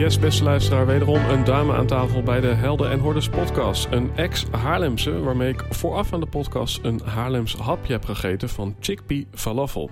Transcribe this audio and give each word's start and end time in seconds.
Yes, 0.00 0.18
beste 0.18 0.44
luisteraar, 0.44 0.86
wederom 0.86 1.24
een 1.24 1.44
dame 1.44 1.72
aan 1.72 1.86
tafel 1.86 2.22
bij 2.22 2.40
de 2.40 2.46
Helden 2.46 2.90
en 2.90 2.98
Hordes 2.98 3.28
podcast. 3.28 3.86
Een 3.90 4.16
ex-Haarlemse, 4.16 5.20
waarmee 5.20 5.52
ik 5.52 5.64
vooraf 5.70 6.12
aan 6.12 6.20
de 6.20 6.26
podcast 6.26 6.84
een 6.84 7.00
Haarlems 7.04 7.54
hapje 7.54 7.92
heb 7.92 8.04
gegeten 8.04 8.48
van 8.48 8.76
Chickpea 8.80 9.24
Falafel. 9.32 9.90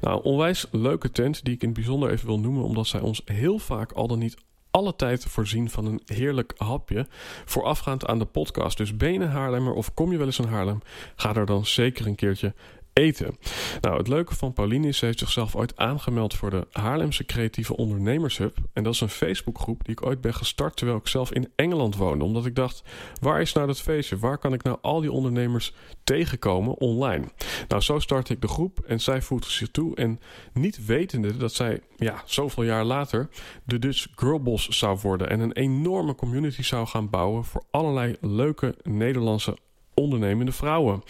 Nou, 0.00 0.22
onwijs 0.22 0.66
leuke 0.70 1.10
tent 1.10 1.44
die 1.44 1.54
ik 1.54 1.60
in 1.60 1.68
het 1.68 1.76
bijzonder 1.76 2.10
even 2.10 2.26
wil 2.26 2.38
noemen, 2.38 2.62
omdat 2.62 2.86
zij 2.86 3.00
ons 3.00 3.22
heel 3.24 3.58
vaak 3.58 3.92
al 3.92 4.06
dan 4.06 4.18
niet 4.18 4.36
alle 4.70 4.96
tijd 4.96 5.24
voorzien 5.24 5.70
van 5.70 5.86
een 5.86 6.00
heerlijk 6.04 6.52
hapje 6.56 7.06
voorafgaand 7.44 8.06
aan 8.06 8.18
de 8.18 8.24
podcast. 8.24 8.76
Dus 8.76 8.96
ben 8.96 9.12
je 9.12 9.18
een 9.18 9.28
Haarlemmer 9.28 9.72
of 9.72 9.94
kom 9.94 10.12
je 10.12 10.18
wel 10.18 10.26
eens 10.26 10.38
in 10.38 10.48
Haarlem, 10.48 10.80
ga 11.16 11.34
er 11.34 11.46
dan 11.46 11.66
zeker 11.66 12.06
een 12.06 12.14
keertje 12.14 12.54
eten. 13.00 13.36
Nou, 13.80 13.96
het 13.96 14.08
leuke 14.08 14.34
van 14.34 14.52
Pauline 14.52 14.88
is, 14.88 14.98
ze 14.98 15.04
heeft 15.04 15.18
zichzelf 15.18 15.56
ooit 15.56 15.76
aangemeld 15.76 16.34
voor 16.34 16.50
de 16.50 16.66
Haarlemse 16.72 17.24
Creatieve 17.24 17.76
Ondernemershub. 17.76 18.56
En 18.72 18.82
dat 18.82 18.94
is 18.94 19.00
een 19.00 19.08
Facebookgroep 19.08 19.84
die 19.84 19.92
ik 19.92 20.06
ooit 20.06 20.20
ben 20.20 20.34
gestart 20.34 20.76
terwijl 20.76 20.98
ik 20.98 21.06
zelf 21.06 21.32
in 21.32 21.52
Engeland 21.56 21.96
woonde. 21.96 22.24
Omdat 22.24 22.46
ik 22.46 22.54
dacht, 22.54 22.82
waar 23.20 23.40
is 23.40 23.52
nou 23.52 23.66
dat 23.66 23.80
feestje? 23.80 24.18
Waar 24.18 24.38
kan 24.38 24.52
ik 24.52 24.62
nou 24.62 24.78
al 24.80 25.00
die 25.00 25.12
ondernemers 25.12 25.74
tegenkomen 26.04 26.78
online? 26.78 27.24
Nou, 27.68 27.82
zo 27.82 27.98
startte 27.98 28.32
ik 28.32 28.40
de 28.40 28.48
groep 28.48 28.80
en 28.86 29.00
zij 29.00 29.22
voegde 29.22 29.50
zich 29.50 29.70
toe. 29.70 29.96
En 29.96 30.20
niet 30.52 30.86
wetende 30.86 31.36
dat 31.36 31.52
zij, 31.52 31.80
ja, 31.96 32.22
zoveel 32.24 32.62
jaar 32.62 32.84
later 32.84 33.28
de 33.64 33.78
Dutch 33.78 34.06
Girlboss 34.14 34.68
zou 34.68 34.98
worden. 35.02 35.30
En 35.30 35.40
een 35.40 35.52
enorme 35.52 36.14
community 36.14 36.62
zou 36.62 36.86
gaan 36.86 37.10
bouwen 37.10 37.44
voor 37.44 37.62
allerlei 37.70 38.16
leuke 38.20 38.74
Nederlandse 38.82 39.56
ondernemende 40.00 40.52
vrouwen. 40.52 41.02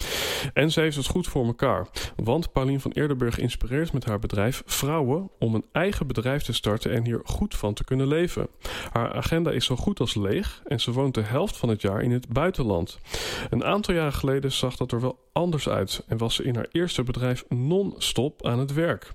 En 0.53 0.71
ze 0.71 0.79
heeft 0.79 0.95
het 0.95 1.05
goed 1.05 1.27
voor 1.27 1.45
elkaar. 1.45 1.87
Want 2.15 2.51
Paulien 2.51 2.81
van 2.81 2.91
Eerdenburg 2.91 3.39
inspireert 3.39 3.93
met 3.93 4.05
haar 4.05 4.19
bedrijf 4.19 4.63
vrouwen 4.65 5.29
om 5.39 5.55
een 5.55 5.65
eigen 5.71 6.07
bedrijf 6.07 6.43
te 6.43 6.53
starten 6.53 6.91
en 6.91 7.05
hier 7.05 7.21
goed 7.23 7.55
van 7.55 7.73
te 7.73 7.83
kunnen 7.83 8.07
leven. 8.07 8.47
Haar 8.91 9.13
agenda 9.13 9.51
is 9.51 9.65
zo 9.65 9.75
goed 9.75 9.99
als 9.99 10.15
leeg 10.15 10.61
en 10.65 10.79
ze 10.79 10.91
woont 10.91 11.13
de 11.13 11.21
helft 11.21 11.57
van 11.57 11.69
het 11.69 11.81
jaar 11.81 12.01
in 12.01 12.11
het 12.11 12.27
buitenland. 12.27 12.99
Een 13.49 13.63
aantal 13.63 13.93
jaren 13.93 14.13
geleden 14.13 14.51
zag 14.51 14.75
dat 14.75 14.91
er 14.91 15.01
wel 15.01 15.19
anders 15.33 15.69
uit 15.69 16.03
en 16.07 16.17
was 16.17 16.35
ze 16.35 16.43
in 16.43 16.55
haar 16.55 16.67
eerste 16.71 17.03
bedrijf 17.03 17.43
non-stop 17.49 18.45
aan 18.45 18.59
het 18.59 18.73
werk. 18.73 19.11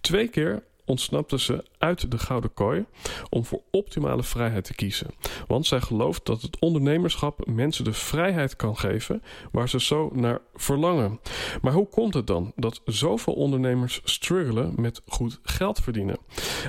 Twee 0.00 0.28
keer 0.28 0.62
ontsnapte 0.88 1.38
ze 1.38 1.64
uit 1.78 2.10
de 2.10 2.18
gouden 2.18 2.54
kooi 2.54 2.84
om 3.30 3.44
voor 3.44 3.62
optimale 3.70 4.22
vrijheid 4.22 4.64
te 4.64 4.74
kiezen. 4.74 5.10
Want 5.46 5.66
zij 5.66 5.80
gelooft 5.80 6.26
dat 6.26 6.42
het 6.42 6.58
ondernemerschap 6.58 7.46
mensen 7.46 7.84
de 7.84 7.92
vrijheid 7.92 8.56
kan 8.56 8.76
geven 8.76 9.22
waar 9.52 9.68
ze 9.68 9.80
zo 9.80 10.10
naar 10.14 10.40
verlangen. 10.54 11.20
Maar 11.62 11.72
hoe 11.72 11.88
komt 11.88 12.14
het 12.14 12.26
dan 12.26 12.52
dat 12.56 12.80
zoveel 12.84 13.34
ondernemers 13.34 14.00
struggelen 14.04 14.72
met 14.76 15.02
goed 15.06 15.38
geld 15.42 15.80
verdienen? 15.80 16.18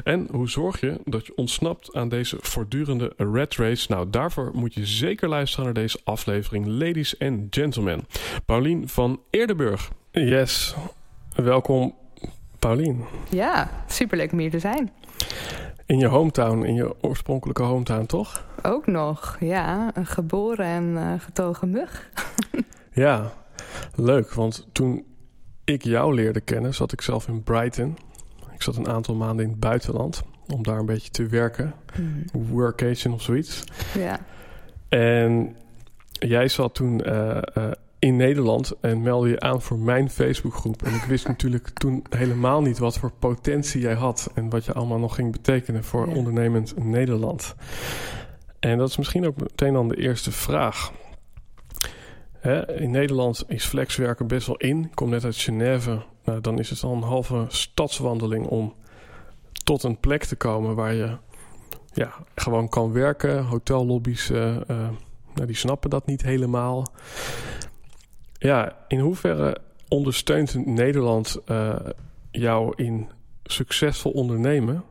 En 0.04 0.28
hoe 0.32 0.50
zorg 0.50 0.80
je 0.80 1.02
dat 1.06 1.26
je 1.26 1.36
ontsnapt 1.36 1.96
aan 1.96 2.10
deze 2.10 2.38
voortdurende 2.40 3.14
red 3.18 3.56
race? 3.56 3.92
Nou, 3.92 4.10
daarvoor 4.10 4.52
moet 4.54 4.74
je 4.74 4.86
zeker 4.86 5.30
luisteren 5.30 5.66
naar 5.66 5.74
deze 5.74 6.00
aflevering, 6.04 6.66
ladies 6.66 7.20
and 7.20 7.56
gentlemen. 7.56 8.08
Paulien 8.46 8.88
van 8.88 9.22
Eerdenburg. 9.30 9.92
Yes, 10.12 10.76
welkom 11.36 11.96
Paulien. 12.60 13.04
Ja, 13.30 13.70
superleuk 13.88 14.32
om 14.32 14.40
hier 14.40 14.52
te 14.52 14.60
zijn. 14.60 14.92
In 15.86 15.98
je 15.98 16.08
hometown, 16.08 16.64
in 16.64 16.74
je 16.74 16.96
oorspronkelijke 17.02 17.64
hometown, 17.64 18.06
toch? 18.06 18.46
Ook 18.62 18.88
nog, 18.88 19.38
ja. 19.40 19.92
Een 19.94 20.06
geboren 20.06 20.66
en 20.66 20.84
uh, 20.84 21.14
getogen 21.18 21.70
mug. 21.70 22.10
ja, 22.92 23.32
leuk. 23.96 24.34
Want 24.34 24.68
toen 24.72 25.06
ik 25.64 25.84
jou 25.84 26.14
leerde 26.14 26.42
kennen, 26.42 26.74
zat 26.74 26.92
ik 26.92 27.02
zelf 27.02 27.28
in 27.28 27.44
Brighton. 27.44 27.98
Ik 28.54 28.62
zat 28.62 28.76
een 28.76 28.88
aantal 28.88 29.16
maanden 29.16 29.46
in 29.46 29.52
het 29.52 29.60
buitenland 29.60 30.24
om 30.48 30.64
daar 30.64 30.80
een 30.80 30.86
beetje 30.86 31.10
te 31.12 31.28
werken. 31.28 31.74
Mm. 32.00 32.26
Workation 32.32 33.14
of 33.14 33.22
zoiets. 33.22 33.64
Ja. 33.98 34.20
En 34.90 35.56
jij 36.12 36.48
zat 36.48 36.74
toen 36.74 37.02
uh, 37.06 37.38
uh, 37.58 37.72
in 38.00 38.16
Nederland 38.16 38.74
en 38.82 39.02
meldde 39.02 39.30
je 39.30 39.40
aan 39.40 39.62
voor 39.62 39.78
mijn 39.78 40.10
Facebookgroep. 40.10 40.84
En 40.84 40.94
ik 40.94 41.04
wist 41.04 41.28
natuurlijk 41.34 41.70
toen 41.70 42.04
helemaal 42.10 42.62
niet 42.62 42.78
wat 42.78 42.98
voor 42.98 43.12
potentie 43.20 43.82
jij 43.82 43.94
had 43.94 44.32
en 44.34 44.50
wat 44.50 44.66
je 44.66 44.74
allemaal 44.74 45.00
nog 45.00 45.16
ging 45.16 45.32
betekenen 45.32 45.84
voor 45.84 46.08
ondernemend 46.08 46.84
Nederland. 46.84 47.56
En 48.60 48.78
dat 48.78 48.90
is 48.90 48.98
misschien 48.98 49.28
ook 49.28 49.38
meteen 49.38 49.74
dan 49.74 49.88
de 49.88 49.98
eerste 49.98 50.32
vraag. 50.32 50.92
in 52.76 52.92
Nederland 52.92 53.44
is 53.48 53.66
flexwerken 53.66 54.28
best 54.28 54.48
wel 54.48 54.58
in. 54.58 54.84
Ik 54.84 54.96
kom 54.96 55.10
net 55.10 55.24
uit 55.24 55.38
Genève. 55.38 56.02
Nou, 56.24 56.42
dan 56.42 56.60
is 56.60 56.70
het 56.70 56.84
al 56.84 56.94
een 56.94 57.02
halve 57.02 57.46
stadswandeling 57.48 58.46
om 58.46 58.74
tot 59.64 59.84
een 59.84 60.00
plek 60.00 60.24
te 60.24 60.36
komen 60.36 60.76
waar 60.76 60.94
je 60.94 61.18
ja, 61.94 62.14
gewoon 62.36 62.70
kan 62.70 62.92
werken. 62.92 63.44
Hotellobby's, 63.46 64.30
uh, 64.30 64.56
uh, 64.56 64.90
nou, 65.34 65.48
die 65.48 65.56
snappen 65.56 65.90
dat 65.90 66.06
niet 66.06 66.22
helemaal. 66.22 66.92
Ja, 68.40 68.76
in 68.88 69.00
hoeverre 69.00 69.58
ondersteunt 69.88 70.66
Nederland 70.66 71.38
uh, 71.52 71.76
jou 72.32 72.74
in 72.76 73.10
succesvol 73.44 74.12
ondernemen? 74.12 74.84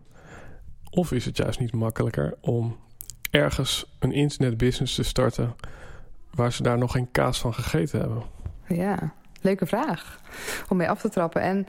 Of 0.91 1.13
is 1.13 1.25
het 1.25 1.37
juist 1.37 1.59
niet 1.59 1.73
makkelijker 1.73 2.35
om 2.41 2.77
ergens 3.31 3.97
een 3.99 4.13
internetbusiness 4.13 4.95
te 4.95 5.03
starten 5.03 5.55
waar 6.31 6.53
ze 6.53 6.63
daar 6.63 6.79
nog 6.79 6.93
geen 6.93 7.11
kaas 7.11 7.39
van 7.39 7.55
gegeten 7.55 8.01
hebben? 8.01 8.23
Ja, 8.67 9.13
leuke 9.41 9.67
vraag 9.67 10.21
om 10.69 10.77
mee 10.77 10.91
af 10.91 11.01
te 11.01 11.09
trappen. 11.09 11.43
En 11.43 11.67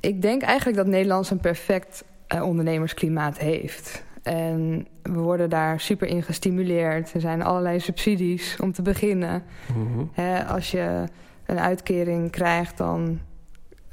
ik 0.00 0.22
denk 0.22 0.42
eigenlijk 0.42 0.76
dat 0.76 0.86
Nederland 0.86 1.30
een 1.30 1.40
perfect 1.40 2.04
uh, 2.34 2.42
ondernemersklimaat 2.42 3.38
heeft. 3.38 4.02
En 4.22 4.86
we 5.02 5.18
worden 5.18 5.50
daar 5.50 5.80
super 5.80 6.08
in 6.08 6.22
gestimuleerd. 6.22 7.14
Er 7.14 7.20
zijn 7.20 7.42
allerlei 7.42 7.80
subsidies 7.80 8.56
om 8.60 8.72
te 8.72 8.82
beginnen. 8.82 9.42
Mhm. 9.74 10.44
als 10.48 10.70
je 10.70 11.04
een 11.46 11.60
uitkering 11.60 12.30
krijgt, 12.30 12.76
dan, 12.76 13.20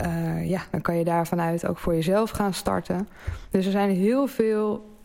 uh, 0.06 0.50
ja, 0.50 0.62
dan 0.72 0.82
kan 0.82 0.98
je 0.98 1.04
daar 1.04 1.28
vanuit 1.28 1.68
ook 1.68 1.78
voor 1.78 1.96
jezelf 1.96 2.30
gaan 2.30 2.54
starten. 2.54 3.08
Dus 3.50 3.66
er 3.66 3.72
zijn 3.72 3.90
heel 3.90 4.28
veel 4.28 4.96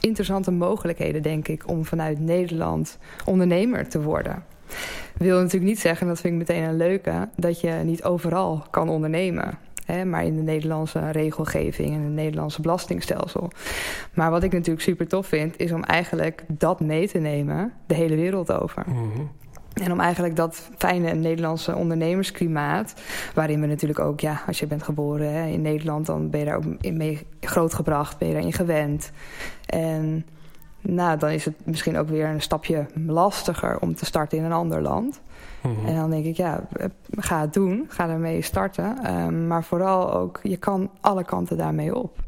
interessante 0.00 0.50
mogelijkheden, 0.50 1.22
denk 1.22 1.48
ik, 1.48 1.68
om 1.68 1.84
vanuit 1.84 2.20
Nederland 2.20 2.98
ondernemer 3.24 3.88
te 3.88 4.02
worden. 4.02 4.44
Wil 5.16 5.36
natuurlijk 5.36 5.70
niet 5.70 5.80
zeggen, 5.80 6.06
dat 6.06 6.20
vind 6.20 6.32
ik 6.32 6.48
meteen 6.48 6.62
een 6.62 6.76
leuke, 6.76 7.28
dat 7.36 7.60
je 7.60 7.70
niet 7.84 8.04
overal 8.04 8.64
kan 8.70 8.88
ondernemen 8.88 9.58
maar 10.04 10.24
in 10.24 10.36
de 10.36 10.42
Nederlandse 10.42 11.10
regelgeving 11.10 11.94
en 11.94 12.02
het 12.02 12.12
Nederlandse 12.12 12.60
belastingstelsel. 12.60 13.50
Maar 14.14 14.30
wat 14.30 14.42
ik 14.42 14.52
natuurlijk 14.52 14.84
super 14.84 15.08
tof 15.08 15.26
vind, 15.26 15.58
is 15.58 15.72
om 15.72 15.82
eigenlijk 15.82 16.44
dat 16.48 16.80
mee 16.80 17.08
te 17.08 17.18
nemen 17.18 17.72
de 17.86 17.94
hele 17.94 18.16
wereld 18.16 18.52
over. 18.52 18.84
Mhm. 18.86 19.22
En 19.74 19.92
om 19.92 20.00
eigenlijk 20.00 20.36
dat 20.36 20.70
fijne 20.76 21.14
Nederlandse 21.14 21.74
ondernemersklimaat, 21.74 22.94
waarin 23.34 23.60
we 23.60 23.66
natuurlijk 23.66 23.98
ook, 23.98 24.20
ja, 24.20 24.42
als 24.46 24.58
je 24.58 24.66
bent 24.66 24.82
geboren 24.82 25.32
hè, 25.32 25.46
in 25.46 25.62
Nederland, 25.62 26.06
dan 26.06 26.30
ben 26.30 26.40
je 26.40 26.46
daar 26.46 26.56
ook 26.56 26.92
mee 26.92 27.26
grootgebracht, 27.40 28.18
ben 28.18 28.28
je 28.28 28.34
daarin 28.34 28.52
gewend. 28.52 29.10
En 29.66 30.26
nou, 30.80 31.18
dan 31.18 31.30
is 31.30 31.44
het 31.44 31.54
misschien 31.64 31.98
ook 31.98 32.08
weer 32.08 32.26
een 32.26 32.42
stapje 32.42 32.86
lastiger 33.06 33.78
om 33.78 33.94
te 33.94 34.04
starten 34.04 34.38
in 34.38 34.44
een 34.44 34.52
ander 34.52 34.82
land. 34.82 35.20
Mhm. 35.62 35.86
En 35.86 35.94
dan 35.94 36.10
denk 36.10 36.24
ik, 36.24 36.36
ja, 36.36 36.66
ga 37.10 37.40
het 37.40 37.52
doen. 37.52 37.86
Ga 37.88 38.08
ermee 38.08 38.42
starten. 38.42 39.14
Um, 39.16 39.46
maar 39.46 39.64
vooral 39.64 40.12
ook, 40.14 40.40
je 40.42 40.56
kan 40.56 40.90
alle 41.00 41.24
kanten 41.24 41.56
daarmee 41.56 41.94
op. 41.96 42.18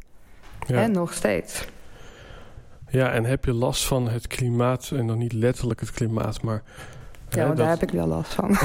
Ja. 0.66 0.82
En 0.82 0.92
nog 0.92 1.12
steeds. 1.12 1.64
Ja, 2.88 3.10
en 3.12 3.24
heb 3.24 3.44
je 3.44 3.52
last 3.52 3.86
van 3.86 4.08
het 4.08 4.26
klimaat, 4.26 4.90
en 4.94 5.06
dan 5.06 5.18
niet 5.18 5.32
letterlijk 5.32 5.80
het 5.80 5.90
klimaat, 5.90 6.42
maar... 6.42 6.62
Ja, 7.28 7.38
hè, 7.38 7.44
want 7.44 7.56
dat- 7.56 7.66
daar 7.66 7.78
heb 7.78 7.82
ik 7.88 7.90
wel 7.94 8.06
last 8.06 8.34
van. 8.34 8.50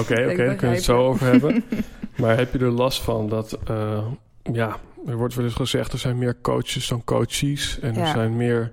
oké, 0.00 0.14
daar 0.16 0.34
kunnen 0.34 0.58
we 0.58 0.66
het 0.66 0.82
zo 0.82 1.06
over 1.06 1.26
hebben. 1.26 1.64
Maar 2.16 2.36
heb 2.36 2.52
je 2.52 2.58
er 2.58 2.70
last 2.70 3.02
van 3.02 3.28
dat, 3.28 3.58
eh, 3.66 4.04
ja, 4.42 4.76
er 5.06 5.16
wordt 5.16 5.34
wel 5.34 5.44
eens 5.44 5.54
gezegd, 5.54 5.92
er 5.92 5.98
zijn 5.98 6.18
meer 6.18 6.36
coaches 6.42 6.88
dan 6.88 7.04
coaches. 7.04 7.78
En 7.80 7.94
er 7.94 8.00
Ja. 8.00 8.12
zijn 8.12 8.36
meer 8.36 8.72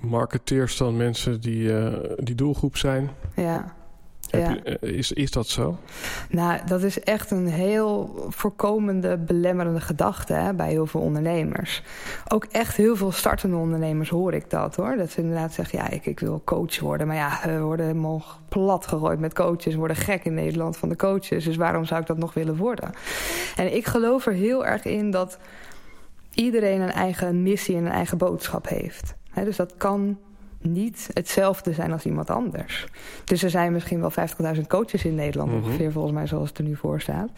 marketeers 0.00 0.76
dan 0.76 0.96
mensen 0.96 1.40
die, 1.40 1.78
eh, 1.78 1.94
die 2.18 2.34
doelgroep 2.34 2.76
zijn. 2.76 3.10
ja. 3.34 3.78
Heb 4.30 4.40
Ja. 4.40 4.50
je- 4.50 4.78
eh, 4.78 4.92
is, 4.98 5.12
is 5.12 5.30
dat 5.30 5.46
zo? 5.48 5.78
Nou, 6.28 6.60
dat 6.66 6.82
is 6.82 7.00
echt 7.00 7.30
een 7.30 7.46
heel 7.48 8.24
voorkomende, 8.28 9.16
belemmerende 9.18 9.80
gedachte 9.80 10.32
hè, 10.32 10.54
bij 10.54 10.68
heel 10.70 10.86
veel 10.86 11.00
ondernemers. 11.00 11.82
Ook 12.28 12.44
echt 12.44 12.76
heel 12.76 12.96
veel 12.96 13.12
startende 13.12 13.56
ondernemers 13.56 14.08
hoor 14.08 14.34
ik 14.34 14.50
dat 14.50 14.76
hoor. 14.76 14.96
Dat 14.96 15.10
ze 15.10 15.20
inderdaad 15.20 15.52
zeggen, 15.52 15.78
ja, 15.78 15.88
ik, 15.90 16.06
ik 16.06 16.20
wil 16.20 16.42
coach 16.44 16.80
worden. 16.80 17.06
Maar 17.06 17.16
ja, 17.16 17.40
we 17.44 17.60
worden 17.60 17.86
helemaal 17.86 18.24
plat 18.48 18.86
gegooid 18.86 19.18
met 19.20 19.34
coaches. 19.34 19.72
We 19.72 19.78
worden 19.78 19.96
gek 19.96 20.24
in 20.24 20.34
Nederland 20.34 20.76
van 20.76 20.88
de 20.88 20.96
coaches. 20.96 21.44
Dus 21.44 21.56
waarom 21.56 21.84
zou 21.84 22.00
ik 22.00 22.06
dat 22.06 22.18
nog 22.18 22.34
willen 22.34 22.56
worden? 22.56 22.90
En 23.56 23.74
ik 23.76 23.86
geloof 23.86 24.26
er 24.26 24.32
heel 24.32 24.66
erg 24.66 24.84
in 24.84 25.10
dat 25.10 25.38
iedereen 26.34 26.80
een 26.80 26.92
eigen 26.92 27.42
missie 27.42 27.76
en 27.76 27.84
een 27.86 27.92
eigen 27.92 28.18
boodschap 28.18 28.68
heeft. 28.68 29.14
Dus 29.34 29.56
dat 29.56 29.74
kan 29.76 30.18
niet 30.62 31.08
hetzelfde 31.12 31.72
zijn 31.72 31.92
als 31.92 32.04
iemand 32.04 32.30
anders. 32.30 32.86
Dus 33.24 33.42
er 33.42 33.50
zijn 33.50 33.72
misschien 33.72 34.00
wel 34.00 34.10
50.000 34.10 34.66
coaches 34.66 35.04
in 35.04 35.14
Nederland 35.14 35.52
Mhm. 35.52 35.64
ongeveer, 35.64 35.92
volgens 35.92 36.14
mij 36.14 36.26
zoals 36.26 36.48
het 36.48 36.58
er 36.58 36.64
nu 36.64 36.76
voor 36.76 37.00
staat. 37.00 37.30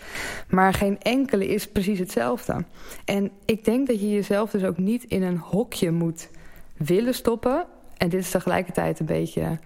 Maar 0.48 0.74
geen 0.74 1.00
enkele 1.00 1.46
is 1.48 1.68
precies 1.68 1.98
hetzelfde. 1.98 2.64
En 3.04 3.30
ik 3.44 3.64
denk 3.64 3.86
dat 3.86 4.00
je 4.00 4.10
jezelf 4.10 4.50
dus 4.50 4.64
ook 4.64 4.78
niet 4.78 5.04
in 5.04 5.22
een 5.22 5.38
hokje 5.38 5.90
moet 5.90 6.28
willen 6.76 7.14
stoppen. 7.14 7.66
En 7.96 8.08
dit 8.08 8.20
is 8.20 8.30
tegelijkertijd 8.30 9.00
een 9.00 9.06
beetje 9.06 9.58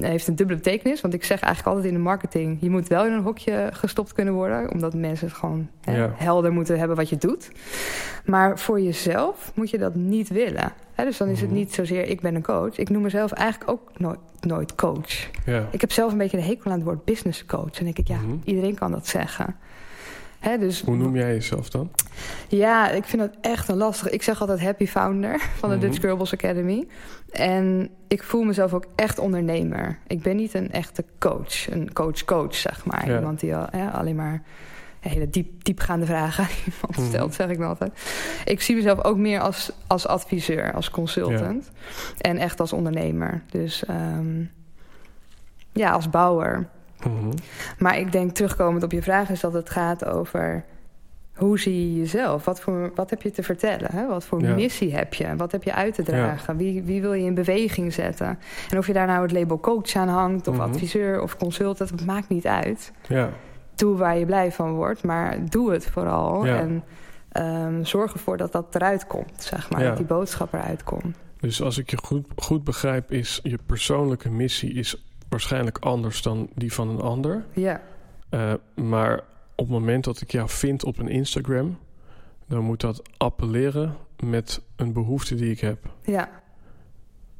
heeft 0.00 0.28
een 0.28 0.36
dubbele 0.36 0.58
betekenis. 0.58 1.00
Want 1.00 1.14
ik 1.14 1.24
zeg 1.24 1.40
eigenlijk 1.40 1.74
altijd 1.76 1.92
in 1.92 1.98
de 1.98 2.04
marketing... 2.04 2.56
je 2.60 2.70
moet 2.70 2.88
wel 2.88 3.06
in 3.06 3.12
een 3.12 3.22
hokje 3.22 3.68
gestopt 3.72 4.12
kunnen 4.12 4.34
worden... 4.34 4.72
omdat 4.72 4.94
mensen 4.94 5.26
het 5.26 5.36
gewoon 5.36 5.68
hè, 5.80 5.96
Ja. 5.96 6.12
helder 6.14 6.52
moeten 6.52 6.78
hebben 6.78 6.96
wat 6.96 7.08
je 7.08 7.16
doet. 7.16 7.50
Maar 8.24 8.58
voor 8.58 8.80
jezelf 8.80 9.52
moet 9.54 9.70
je 9.70 9.78
dat 9.78 9.94
niet 9.94 10.28
willen. 10.28 10.72
Hè, 10.94 11.04
dus 11.04 11.16
dan 11.16 11.28
is 11.28 11.40
het 11.40 11.50
Mhm. 11.50 11.58
niet 11.58 11.74
zozeer 11.74 12.08
ik 12.08 12.20
ben 12.20 12.34
een 12.34 12.42
coach. 12.42 12.76
Ik 12.78 12.88
noem 12.90 13.02
mezelf 13.02 13.32
eigenlijk 13.32 13.70
ook 13.70 13.90
nooit, 13.98 14.18
nooit 14.40 14.74
coach. 14.74 15.28
Ja. 15.46 15.68
Ik 15.70 15.80
heb 15.80 15.92
zelf 15.92 16.12
een 16.12 16.18
beetje 16.18 16.36
de 16.36 16.42
hekel 16.42 16.70
aan 16.70 16.76
het 16.76 16.86
woord 16.86 17.04
business 17.04 17.46
coach. 17.46 17.78
En 17.78 17.84
denk 17.84 17.98
ik, 17.98 18.08
ja, 18.08 18.16
Mhm. 18.16 18.36
iedereen 18.44 18.74
kan 18.74 18.90
dat 18.90 19.06
zeggen. 19.06 19.56
Hè, 20.40 20.58
dus 20.58 20.80
Hoe 20.82 20.96
noem 20.96 21.16
jij 21.16 21.32
jezelf 21.34 21.70
dan? 21.70 21.90
ja, 22.48 22.90
ik 22.90 23.04
vind 23.04 23.22
dat 23.22 23.30
echt 23.40 23.68
een 23.68 23.76
lastig. 23.76 24.10
Ik 24.10 24.22
zeg 24.22 24.40
altijd 24.40 24.60
happy 24.60 24.86
founder 24.86 25.40
van 25.58 25.70
de 25.70 25.76
Mhm. 25.76 25.84
Dutch 25.86 26.00
Girls 26.00 26.32
Academy. 26.32 26.86
En 27.32 27.90
ik 28.08 28.22
voel 28.22 28.42
mezelf 28.42 28.72
ook 28.74 28.84
echt 28.94 29.18
ondernemer. 29.18 29.98
Ik 30.06 30.22
ben 30.22 30.36
niet 30.36 30.54
een 30.54 30.72
echte 30.72 31.04
coach. 31.18 31.70
Een 31.70 31.92
coach-coach, 31.92 32.54
zeg 32.54 32.84
maar. 32.84 33.08
Ja. 33.10 33.16
Iemand 33.18 33.40
die 33.40 33.56
al, 33.56 33.66
alleen 33.92 34.16
maar 34.16 34.42
hele 35.00 35.30
diep, 35.30 35.64
diepgaande 35.64 36.06
vragen 36.06 36.44
aan 36.44 36.50
iemand 36.66 36.96
Mhm. 36.96 37.06
stelt, 37.06 37.34
zeg 37.34 37.48
ik 37.48 37.58
dan 37.58 37.68
altijd. 37.68 37.92
Ik 38.44 38.60
zie 38.60 38.74
mezelf 38.74 39.04
ook 39.04 39.16
meer 39.16 39.40
als, 39.40 39.70
als 39.86 40.06
adviseur, 40.06 40.72
als 40.72 40.90
consultant. 40.90 41.70
En 42.20 42.36
echt 42.38 42.60
als 42.60 42.72
ondernemer. 42.72 43.42
Dus 43.50 43.84
ehm, 43.84 44.42
ja, 45.72 45.90
als 45.90 46.10
bouwer. 46.10 46.68
Mhm. 47.04 47.32
Maar 47.78 47.98
ik 47.98 48.12
denk 48.12 48.30
terugkomend 48.34 48.82
op 48.82 48.92
je 48.92 49.02
vraag 49.02 49.30
is 49.30 49.40
dat 49.40 49.52
het 49.52 49.70
gaat 49.70 50.04
over 50.04 50.64
hoe 51.34 51.58
zie 51.58 51.92
je 51.92 51.98
jezelf? 51.98 52.44
Wat, 52.44 52.60
voor, 52.60 52.92
wat 52.94 53.10
heb 53.10 53.22
je 53.22 53.30
te 53.30 53.42
vertellen? 53.42 53.88
Hè? 53.92 54.06
Wat 54.06 54.24
voor 54.24 54.42
Ja. 54.42 54.54
missie 54.54 54.94
heb 54.96 55.14
je? 55.14 55.36
Wat 55.36 55.52
heb 55.52 55.62
je 55.62 55.74
uit 55.74 55.94
te 55.94 56.02
dragen? 56.02 56.56
Wie, 56.56 56.82
wie 56.82 57.00
wil 57.00 57.12
je 57.12 57.24
in 57.24 57.34
beweging 57.34 57.92
zetten? 57.92 58.38
En 58.70 58.78
of 58.78 58.86
je 58.86 58.92
daar 58.92 59.06
nou 59.06 59.22
het 59.22 59.32
label 59.32 59.60
coach 59.60 59.94
aan 59.96 60.08
hangt, 60.08 60.48
of 60.48 60.54
Mhm. 60.56 60.62
adviseur 60.64 61.22
of 61.22 61.36
consultant, 61.36 61.90
het 61.90 62.06
maakt 62.06 62.28
niet 62.28 62.46
uit. 62.46 62.92
Ja, 63.08 63.30
Doe 63.74 63.96
waar 63.96 64.18
je 64.18 64.26
blij 64.26 64.52
van 64.52 64.72
wordt, 64.72 65.02
maar 65.04 65.36
doe 65.48 65.72
het 65.72 65.86
vooral. 65.86 66.46
En 66.46 66.84
ehm, 67.32 67.84
zorg 67.84 68.12
ervoor 68.12 68.36
dat 68.36 68.52
dat 68.52 68.74
eruit 68.74 69.06
komt, 69.06 69.42
zeg 69.42 69.70
maar. 69.70 69.82
Dat 69.82 69.96
die 69.96 70.06
boodschap 70.06 70.52
eruit 70.52 70.84
komt. 70.84 71.16
dus 71.40 71.62
als 71.62 71.78
ik 71.78 71.90
je 71.90 71.98
goed, 72.02 72.26
goed 72.36 72.64
begrijp, 72.64 73.12
is 73.12 73.40
je 73.42 73.58
persoonlijke 73.66 74.30
missie 74.30 74.72
is 74.74 75.04
waarschijnlijk 75.28 75.78
anders 75.78 76.22
dan 76.22 76.48
die 76.54 76.72
van 76.72 76.88
een 76.88 77.00
ander. 77.00 77.44
Ja, 77.52 77.80
Eh, 78.28 78.52
maar 78.74 79.14
op 79.54 79.64
het 79.64 79.68
moment 79.68 80.04
dat 80.04 80.20
ik 80.20 80.30
jou 80.30 80.48
vind 80.48 80.84
op 80.84 80.98
een 80.98 81.08
Instagram, 81.08 81.78
dan 82.46 82.60
moet 82.64 82.80
dat 82.80 83.02
appelleren 83.16 83.96
met 84.24 84.60
een 84.76 84.92
behoefte 84.92 85.34
die 85.34 85.50
ik 85.50 85.60
heb. 85.60 85.78
ja. 86.04 86.28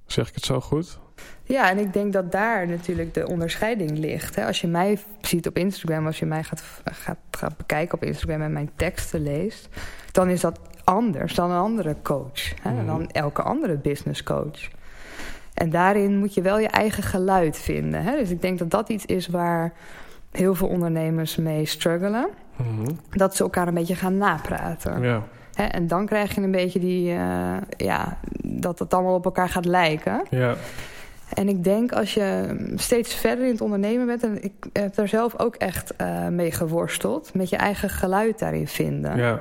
Zeg 0.07 0.29
ik 0.29 0.35
het 0.35 0.45
zo 0.45 0.61
goed? 0.61 0.99
Ja, 1.43 1.71
en 1.71 1.79
ik 1.79 1.93
denk 1.93 2.13
dat 2.13 2.33
daar 2.33 2.69
natuurlijk 2.69 3.15
de 3.15 3.27
onderscheiding 3.29 3.99
ligt. 3.99 4.35
Hè. 4.37 4.47
Als 4.47 4.61
je 4.61 4.67
mij 4.67 4.99
ziet 5.21 5.47
op 5.47 5.57
Instagram, 5.57 6.07
als 6.07 6.19
je 6.19 6.27
mij 6.27 6.45
gaat, 6.45 6.63
gaat, 6.85 7.19
gaat 7.31 7.57
bekijken 7.57 7.95
op 7.95 8.05
Instagram 8.05 8.41
en 8.43 8.53
mijn 8.53 8.71
teksten 8.77 9.23
leest, 9.23 9.69
dan 10.13 10.29
is 10.29 10.41
dat 10.41 10.61
anders 10.85 11.35
dan 11.35 11.51
een 11.51 11.59
andere 11.61 11.97
coach. 12.03 12.61
Hè, 12.63 12.73
Mhm. 12.73 12.87
Dan 12.87 13.11
elke 13.11 13.43
andere 13.43 13.77
business 13.77 14.23
coach. 14.23 14.69
En 15.57 15.71
daarin 15.71 16.19
moet 16.19 16.35
je 16.35 16.43
wel 16.43 16.59
je 16.59 16.69
eigen 16.69 17.03
geluid 17.03 17.59
vinden. 17.59 18.03
Hè. 18.03 18.17
Dus 18.17 18.31
ik 18.31 18.43
denk 18.43 18.59
dat 18.59 18.71
dat 18.71 18.89
iets 18.89 19.07
is 19.07 19.27
waar 19.27 19.73
heel 20.31 20.55
veel 20.55 20.69
ondernemers 20.69 21.37
mee 21.37 21.67
struggelen. 21.67 22.27
Mhm. 22.57 22.91
Dat 23.11 23.37
ze 23.37 23.43
elkaar 23.43 23.69
een 23.69 23.75
beetje 23.75 23.95
gaan 23.95 24.17
napraten. 24.17 25.03
Ja, 25.03 25.23
Hè, 25.55 25.65
en 25.65 25.87
dan 25.87 26.07
krijg 26.07 26.35
je 26.35 26.41
een 26.41 26.51
beetje 26.51 26.79
die, 26.79 27.13
eh, 27.13 27.57
ja, 27.77 28.19
dat 28.43 28.79
het 28.79 28.95
allemaal 28.95 29.15
op 29.15 29.25
elkaar 29.25 29.49
gaat 29.49 29.65
lijken. 29.65 30.23
ja, 30.31 30.55
En 31.35 31.49
ik 31.49 31.65
denk 31.65 31.93
als 31.93 32.15
je 32.15 32.57
steeds 32.75 33.15
verder 33.15 33.45
in 33.45 33.51
het 33.51 33.61
ondernemen 33.61 34.07
bent... 34.07 34.23
en 34.23 34.43
ik 34.45 34.53
heb 34.73 34.95
daar 34.95 35.09
zelf 35.09 35.39
ook 35.39 35.55
echt 35.55 35.97
eh, 35.97 36.29
mee 36.29 36.51
geworsteld... 36.51 37.35
met 37.35 37.49
je 37.49 37.57
eigen 37.57 37.91
geluid 37.91 38.39
daarin 38.39 38.69
vinden. 38.69 39.17
ja. 39.17 39.41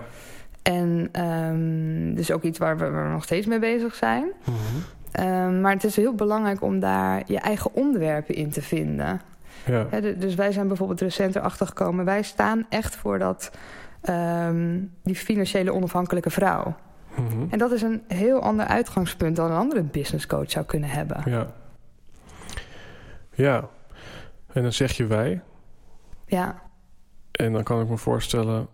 En 0.62 1.10
ehm 1.12 2.14
dus 2.16 2.32
ook 2.32 2.44
iets 2.44 2.58
waar 2.58 2.78
we, 2.78 2.90
waar 2.90 3.04
we 3.06 3.10
nog 3.12 3.24
steeds 3.24 3.46
mee 3.46 3.60
bezig 3.60 3.96
zijn. 3.96 4.32
Mhm. 4.44 4.56
Ehm, 5.16 5.62
maar 5.62 5.72
het 5.74 5.84
is 5.84 5.96
heel 5.96 6.14
belangrijk 6.16 6.62
om 6.62 6.80
daar 6.80 7.24
je 7.26 7.40
eigen 7.40 7.74
onderwerpen 7.74 8.36
in 8.36 8.50
te 8.50 8.62
vinden. 8.62 9.22
ja. 9.66 9.84
Dus 10.18 10.36
wij 10.36 10.52
zijn 10.52 10.68
bijvoorbeeld 10.68 11.02
recent 11.02 11.36
erachter 11.36 11.68
gekomen... 11.68 12.06
wij 12.06 12.24
staan 12.24 12.66
echt 12.70 12.96
voor 12.96 13.20
dat, 13.20 13.52
ehm, 14.02 14.80
die 15.04 15.16
financiële 15.16 15.74
onafhankelijke 15.74 16.30
vrouw. 16.30 16.76
Mhm. 17.16 17.46
En 17.50 17.58
dat 17.58 17.72
is 17.72 17.82
een 17.82 18.04
heel 18.08 18.42
ander 18.42 18.66
uitgangspunt... 18.66 19.36
dan 19.36 19.52
een 19.52 19.58
andere 19.58 19.84
business 19.84 20.28
coach 20.28 20.52
zou 20.52 20.66
kunnen 20.66 20.90
hebben. 20.90 21.22
ja. 21.26 21.48
Ja, 23.38 23.68
en 24.54 24.62
dan 24.62 24.74
zeg 24.74 24.92
je 24.92 25.06
wij. 25.06 25.42
Ja, 26.26 26.62
En 27.32 27.54
dan 27.54 27.64
kan 27.64 27.82
ik 27.82 27.90
me 27.90 27.98
voorstellen 27.98 28.68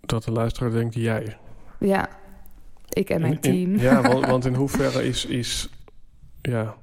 dat 0.00 0.24
de 0.24 0.32
luisteraar 0.32 0.70
denkt 0.70 0.94
jij. 0.94 1.36
ja. 1.78 2.08
Ik 2.98 3.10
en 3.10 3.20
mijn 3.20 3.32
in- 3.32 3.40
team. 3.40 3.76
ja, 3.76 4.02
want, 4.02 4.26
want 4.32 4.44
in 4.46 4.54
hoeverre 4.54 5.06
is, 5.06 5.24
is 5.26 5.68
ja, 6.42 6.74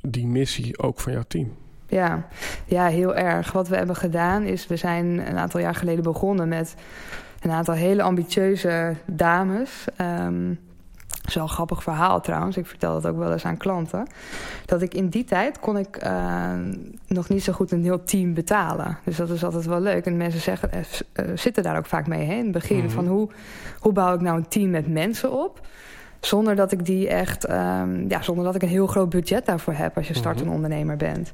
die 0.00 0.26
missie 0.26 0.78
ook 0.78 1.00
van 1.00 1.12
jouw 1.12 1.24
team? 1.28 1.52
Ja. 1.88 2.26
ja, 2.66 2.86
heel 2.86 3.14
erg. 3.16 3.52
Wat 3.52 3.68
we 3.68 3.76
hebben 3.76 3.96
gedaan 3.96 4.42
is, 4.42 4.66
we 4.66 4.76
zijn 4.76 5.06
een 5.28 5.38
aantal 5.38 5.60
jaar 5.60 5.74
geleden 5.74 6.04
begonnen 6.04 6.48
met 6.48 6.74
een 7.40 7.50
aantal 7.50 7.74
hele 7.74 8.02
ambitieuze 8.02 8.94
dames. 9.06 9.84
Ehm, 9.96 10.54
dat 11.20 11.28
is 11.28 11.34
wel 11.34 11.42
een 11.42 11.48
grappig 11.48 11.82
verhaal 11.82 12.20
trouwens. 12.20 12.56
Ik 12.56 12.66
vertel 12.66 12.92
dat 13.00 13.12
ook 13.12 13.18
wel 13.18 13.32
eens 13.32 13.44
aan 13.44 13.56
klanten. 13.56 14.06
Dat 14.66 14.82
ik 14.82 14.94
in 14.94 15.08
die 15.08 15.24
tijd 15.24 15.60
kon 15.60 15.78
ik 15.78 15.96
eh, 15.96 16.52
nog 17.06 17.28
niet 17.28 17.44
zo 17.44 17.52
goed 17.52 17.70
een 17.70 17.82
heel 17.82 18.04
team 18.04 18.34
betalen. 18.34 18.98
Dus 19.04 19.16
dat 19.16 19.30
is 19.30 19.44
altijd 19.44 19.64
wel 19.64 19.80
leuk. 19.80 20.06
En 20.06 20.16
mensen 20.16 20.40
zeggen, 20.40 20.72
eh, 20.72 20.80
eh, 21.12 21.24
zitten 21.34 21.62
daar 21.62 21.76
ook 21.76 21.86
vaak 21.86 22.06
mee 22.06 22.26
hè, 22.26 22.34
in 22.34 22.42
het 22.42 22.52
begin. 22.52 22.84
Mhm. 22.84 22.88
Van 22.88 23.06
hoe, 23.06 23.28
hoe 23.80 23.92
bouw 23.92 24.14
ik 24.14 24.20
nou 24.20 24.36
een 24.36 24.48
team 24.48 24.70
met 24.70 24.88
mensen 24.88 25.32
op? 25.32 25.60
Zonder 26.20 26.56
dat 26.56 26.72
ik 26.72 26.84
die 26.84 27.08
echt, 27.08 27.44
ehm, 27.44 28.08
ja, 28.08 28.22
zonder 28.22 28.44
dat 28.44 28.54
ik 28.54 28.62
een 28.62 28.68
heel 28.68 28.86
groot 28.86 29.08
budget 29.08 29.46
daarvoor 29.46 29.72
heb 29.72 29.96
als 29.96 30.08
je 30.08 30.14
startende 30.14 30.44
Mhm. 30.48 30.54
ondernemer 30.54 30.96
bent. 30.96 31.30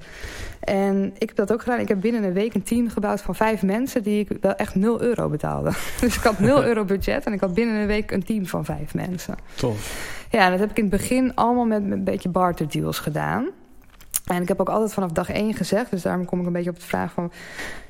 En 0.61 1.13
ik 1.19 1.29
heb 1.29 1.37
dat 1.37 1.53
ook 1.53 1.63
gedaan. 1.63 1.79
Ik 1.79 1.89
heb 1.89 2.01
binnen 2.01 2.25
een 2.25 2.33
week 2.33 2.55
een 2.55 2.63
team 2.63 2.89
gebouwd 2.91 3.21
van 3.21 3.35
vijf 3.35 3.63
mensen 3.63 4.03
die 4.03 4.21
ik 4.21 4.39
wel 4.41 4.55
echt 4.55 4.75
0 4.75 5.03
euro 5.03 5.29
betaalde. 5.29 5.71
Dus 6.01 6.17
ik 6.17 6.23
had 6.23 6.39
0 6.39 6.65
euro 6.65 6.85
budget 6.85 7.25
en 7.27 7.33
ik 7.33 7.41
had 7.41 7.55
binnen 7.55 7.75
een 7.77 7.87
week 7.87 8.11
een 8.11 8.25
team 8.25 8.47
van 8.47 8.65
vijf 8.65 8.95
mensen. 8.95 9.35
Tof. 9.55 10.15
Ja, 10.31 10.51
dat 10.51 10.59
heb 10.59 10.71
ik 10.71 10.77
in 10.77 10.83
het 10.85 10.93
begin 10.93 11.35
allemaal 11.35 11.65
met, 11.65 11.83
met 11.83 11.99
een 11.99 12.05
beetje 12.05 12.29
barter 12.29 12.69
deals 12.71 12.99
gedaan. 12.99 13.47
En 14.27 14.43
ik 14.43 14.49
heb 14.49 14.61
ook 14.61 14.69
altijd 14.69 14.93
vanaf 14.93 15.11
dag 15.13 15.31
één 15.31 15.55
gezegd, 15.55 15.91
dus 15.91 16.03
daarom 16.03 16.25
kom 16.25 16.41
ik 16.41 16.47
een 16.47 16.53
beetje 16.53 16.71
op 16.71 16.77
de 16.81 16.87
vraag 16.87 17.13
van... 17.13 17.33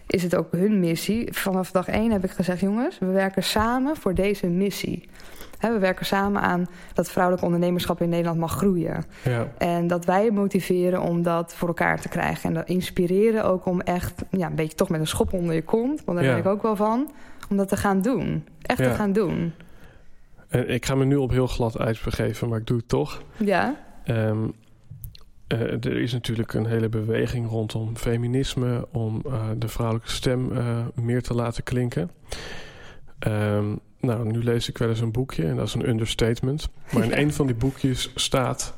is 0.06 0.22
het 0.22 0.36
ook 0.36 0.48
hun 0.52 0.80
missie? 0.80 1.32
Vanaf 1.34 1.70
dag 1.70 1.88
één 1.88 2.10
heb 2.12 2.24
ik 2.24 2.30
gezegd, 2.30 2.60
jongens, 2.60 2.98
we 2.98 3.06
werken 3.06 3.42
samen 3.42 3.96
voor 3.96 4.14
deze 4.14 4.46
missie. 4.46 5.08
We 5.73 5.78
werken 5.78 6.06
samen 6.06 6.42
aan 6.42 6.66
dat 6.94 7.11
vrouwelijk 7.11 7.44
ondernemerschap 7.44 8.00
in 8.00 8.08
Nederland 8.08 8.38
mag 8.38 8.52
groeien. 8.52 9.04
Ja, 9.25 9.49
En 9.58 9.87
dat 9.87 10.04
wij 10.04 10.30
motiveren 10.30 11.02
om 11.02 11.23
dat 11.23 11.54
voor 11.54 11.68
elkaar 11.68 12.00
te 12.00 12.08
krijgen. 12.08 12.49
En 12.49 12.54
dat 12.54 12.68
inspireren 12.68 13.44
ook 13.44 13.66
om 13.66 13.80
echt 13.80 14.25
ja, 14.30 14.46
een 14.46 14.54
beetje 14.54 14.76
toch 14.76 14.88
met 14.88 15.00
een 15.00 15.06
schop 15.06 15.32
onder 15.32 15.54
je 15.54 15.62
kont... 15.62 16.04
want 16.04 16.18
daar 16.18 16.26
ben 16.26 16.38
ik 16.38 16.46
ook 16.46 16.62
wel 16.62 16.76
van, 16.76 17.11
om 17.50 17.56
dat 17.56 17.68
te 17.68 17.76
gaan 17.76 18.02
doen. 18.02 18.44
Echt 18.62 18.82
te 18.82 18.90
gaan 18.90 19.12
doen. 19.12 19.52
En 20.49 20.68
ik 20.68 20.87
ga 20.87 20.94
me 20.94 21.04
nu 21.04 21.16
op 21.16 21.30
heel 21.30 21.46
glad 21.46 21.76
ijs 21.76 22.00
begeven, 22.00 22.49
maar 22.49 22.58
ik 22.58 22.66
doe 22.66 22.76
het 22.76 22.88
toch. 22.88 23.23
Ja. 23.37 23.76
Ehm, 24.04 24.49
eh, 25.46 25.61
er 25.61 25.96
is 25.96 26.12
natuurlijk 26.12 26.52
een 26.52 26.66
hele 26.66 26.88
beweging 26.88 27.49
rondom 27.49 27.96
feminisme... 27.96 28.87
om 28.92 29.23
eh, 29.26 29.42
de 29.56 29.68
vrouwelijke 29.68 30.11
stem 30.11 30.52
eh, 30.52 30.78
meer 30.94 31.23
te 31.23 31.35
laten 31.35 31.62
klinken. 31.62 32.11
Ehm, 33.18 33.75
nou, 34.00 34.32
nu 34.32 34.42
lees 34.42 34.68
ik 34.68 34.78
wel 34.78 34.88
eens 34.88 35.00
een 35.00 35.12
boekje 35.12 35.46
en 35.46 35.56
dat 35.56 35.66
is 35.66 35.75
een 35.75 35.88
understatement. 35.88 36.68
Maar 36.92 37.04
in 37.04 37.18
een 37.20 37.32
van 37.32 37.46
die 37.46 37.56
boekjes 37.56 38.11
staat... 38.14 38.75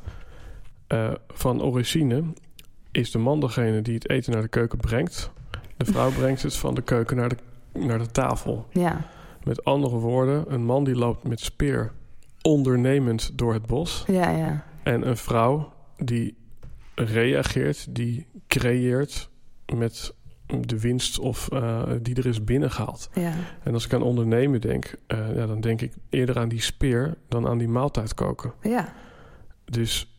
van 1.27 1.61
origine 1.61 2.23
is 2.91 3.11
de 3.11 3.17
man 3.17 3.39
degene 3.39 3.81
die 3.81 3.93
het 3.93 4.09
eten 4.09 4.31
naar 4.31 4.41
de 4.41 4.47
keuken 4.47 4.77
brengt. 4.77 5.31
De 5.77 5.85
vrouw 5.85 6.11
brengt 6.19 6.41
het 6.41 6.55
van 6.55 6.75
de 6.75 6.81
keuken 6.81 7.17
naar 7.17 7.29
de, 7.29 7.37
naar 7.73 7.99
de 7.99 8.11
tafel. 8.11 8.67
Ja. 8.71 9.05
Met 9.43 9.63
andere 9.63 9.95
woorden, 9.95 10.53
een 10.53 10.63
man 10.63 10.83
die 10.83 10.95
loopt 10.95 11.27
met 11.27 11.39
speer 11.39 11.91
ondernemend 12.41 13.37
door 13.37 13.53
het 13.53 13.65
bos. 13.65 14.03
Ja, 14.07 14.29
ja. 14.29 14.65
En 14.83 15.07
een 15.07 15.17
vrouw 15.17 15.73
die 15.97 16.37
reageert, 16.95 17.95
die 17.95 18.27
creëert 18.47 19.29
met 19.75 20.13
de 20.57 20.79
winst 20.79 21.19
of 21.19 21.49
uh, 21.53 21.81
die 22.01 22.15
er 22.15 22.25
is 22.25 22.43
binnengehaald. 22.43 23.09
Ja. 23.13 23.33
En 23.63 23.73
als 23.73 23.85
ik 23.85 23.93
aan 23.93 24.01
ondernemen 24.01 24.61
denk, 24.61 24.95
uh, 25.07 25.35
ja, 25.35 25.45
dan 25.45 25.61
denk 25.61 25.81
ik 25.81 25.93
eerder 26.09 26.39
aan 26.39 26.49
die 26.49 26.61
speer 26.61 27.15
dan 27.27 27.47
aan 27.47 27.57
die 27.57 27.67
maaltijd 27.67 28.13
koken. 28.13 28.53
Ja. 28.61 28.93
Dus 29.65 30.13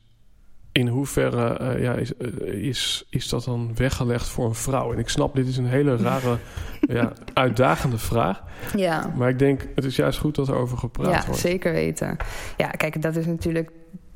in 0.72 0.88
hoeverre 0.88 1.58
uh, 1.60 1.82
ja, 1.82 1.94
is, 1.94 2.12
is, 2.44 3.06
is 3.10 3.28
dat 3.28 3.44
dan 3.44 3.70
weggelegd 3.74 4.28
voor 4.28 4.46
een 4.46 4.54
vrouw? 4.54 4.92
En 4.92 4.98
ik 4.98 5.08
snap, 5.08 5.34
dit 5.34 5.48
is 5.48 5.56
een 5.56 5.66
hele 5.66 5.96
rare, 5.96 6.36
ja, 6.80 7.12
uitdagende 7.34 7.98
vraag. 7.98 8.42
Ja. 8.76 9.12
Maar 9.16 9.28
ik 9.28 9.38
denk, 9.38 9.68
het 9.74 9.84
is 9.84 9.96
juist 9.96 10.18
goed 10.18 10.34
dat 10.34 10.48
er 10.48 10.54
over 10.54 10.78
gepraat 10.78 11.12
ja, 11.12 11.26
wordt. 11.26 11.42
Ja, 11.42 11.48
zeker 11.48 11.72
weten. 11.72 12.16
Ja, 12.56 12.68
kijk, 12.68 13.02
dat 13.02 13.16
is 13.16 13.26
natuurlijk 13.26 13.70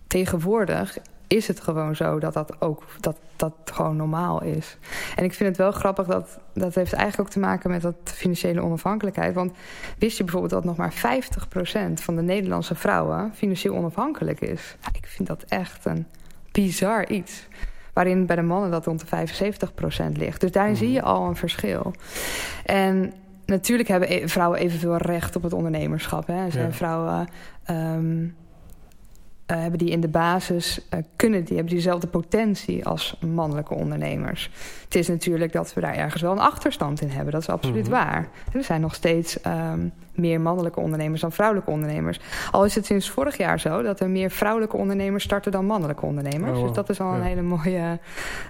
tegenwoordig 0.07 0.99
is 1.27 1.49
het 1.49 1.61
gewoon 1.61 1.97
zo 1.97 2.19
dat 2.19 2.33
dat 2.35 2.61
ook 2.61 2.83
dat, 3.01 3.17
dat 3.37 3.53
gewoon 3.65 3.97
normaal 3.97 4.43
is. 4.43 4.77
En 5.17 5.25
ik 5.25 5.35
vind 5.35 5.49
het 5.49 5.59
wel 5.59 5.73
grappig 5.73 6.07
dat 6.07 6.39
dat 6.53 6.75
heeft 6.75 6.93
eigenlijk 6.93 7.29
ook 7.29 7.35
te 7.35 7.41
maken 7.41 7.71
met 7.71 7.83
dat 7.83 7.95
financiële 8.05 8.61
onafhankelijkheid. 8.63 9.35
Want 9.35 9.53
wist 9.99 10.17
je 10.17 10.23
bijvoorbeeld 10.25 10.53
dat 10.53 10.65
nog 10.65 10.77
maar 10.77 10.93
50% 10.93 11.93
van 11.95 12.17
de 12.17 12.23
Nederlandse 12.23 12.75
vrouwen 12.75 13.31
financieel 13.35 13.75
onafhankelijk 13.75 14.41
is? 14.41 14.77
Ja, 14.81 14.89
ik 14.93 15.07
vind 15.07 15.29
dat 15.29 15.45
echt 15.49 15.85
een 15.85 16.07
bizar 16.53 17.09
iets. 17.09 17.47
Waarin 17.93 18.27
bij 18.27 18.37
de 18.37 18.43
mannen 18.43 18.71
dat 18.71 18.87
rond 18.87 19.01
de 19.11 19.27
75% 20.09 20.13
ligt. 20.13 20.41
Dus 20.41 20.53
daarin 20.53 20.77
zie 20.77 20.91
je 20.93 21.03
al 21.03 21.27
een 21.27 21.37
verschil. 21.37 21.93
En 22.65 23.13
natuurlijk 23.47 23.89
hebben 23.89 24.29
vrouwen 24.29 24.59
evenveel 24.59 24.97
recht 24.97 25.37
op 25.37 25.43
het 25.43 25.53
ondernemerschap. 25.53 26.27
Hè. 26.27 26.45
Er 26.45 26.53
zijn 26.53 26.67
Ja. 26.67 26.73
vrouwen 26.73 27.29
ehm, 27.65 28.27
eh, 29.47 29.61
hebben 29.61 29.79
die 29.79 29.91
in 29.91 30.01
de 30.01 30.09
basis 30.09 30.81
eh, 30.89 30.99
kunnen 31.17 31.45
die 31.45 31.55
hebben 31.57 31.73
diezelfde 31.75 32.07
potentie 32.07 32.87
als 32.87 33.17
mannelijke 33.27 33.75
ondernemers. 33.75 34.51
Het 34.85 34.95
is 34.95 35.09
natuurlijk 35.09 35.53
dat 35.53 35.75
we 35.75 35.81
daar 35.81 35.95
ergens 35.95 36.23
wel 36.23 36.33
een 36.33 36.39
achterstand 36.39 37.01
in 37.01 37.09
hebben. 37.09 37.33
Dat 37.33 37.41
is 37.43 37.49
absoluut 37.49 37.83
Mhm. 37.83 37.91
waar. 37.91 38.29
Er 38.53 38.65
zijn 38.65 38.81
nog 38.81 38.95
steeds 38.95 39.41
ehm, 39.41 39.89
meer 40.15 40.41
mannelijke 40.41 40.81
ondernemers 40.81 41.21
dan 41.21 41.33
vrouwelijke 41.33 41.71
ondernemers. 41.71 42.21
Al 42.51 42.65
is 42.65 42.75
het 42.75 42.87
sinds 42.87 43.11
vorig 43.11 43.37
jaar 43.37 43.61
zo 43.61 43.83
dat 43.83 44.01
er 44.01 44.11
meer 44.11 44.31
vrouwelijke 44.31 44.77
ondernemers 44.77 45.25
starten 45.25 45.53
dan 45.53 45.67
mannelijke 45.67 46.07
ondernemers. 46.07 46.51
Oh, 46.51 46.57
wow. 46.57 46.67
Dus 46.67 46.77
dat 46.77 46.89
is 46.91 47.01
al 47.01 47.15
een 47.15 47.23
hele 47.23 47.43
mooie. 47.43 47.99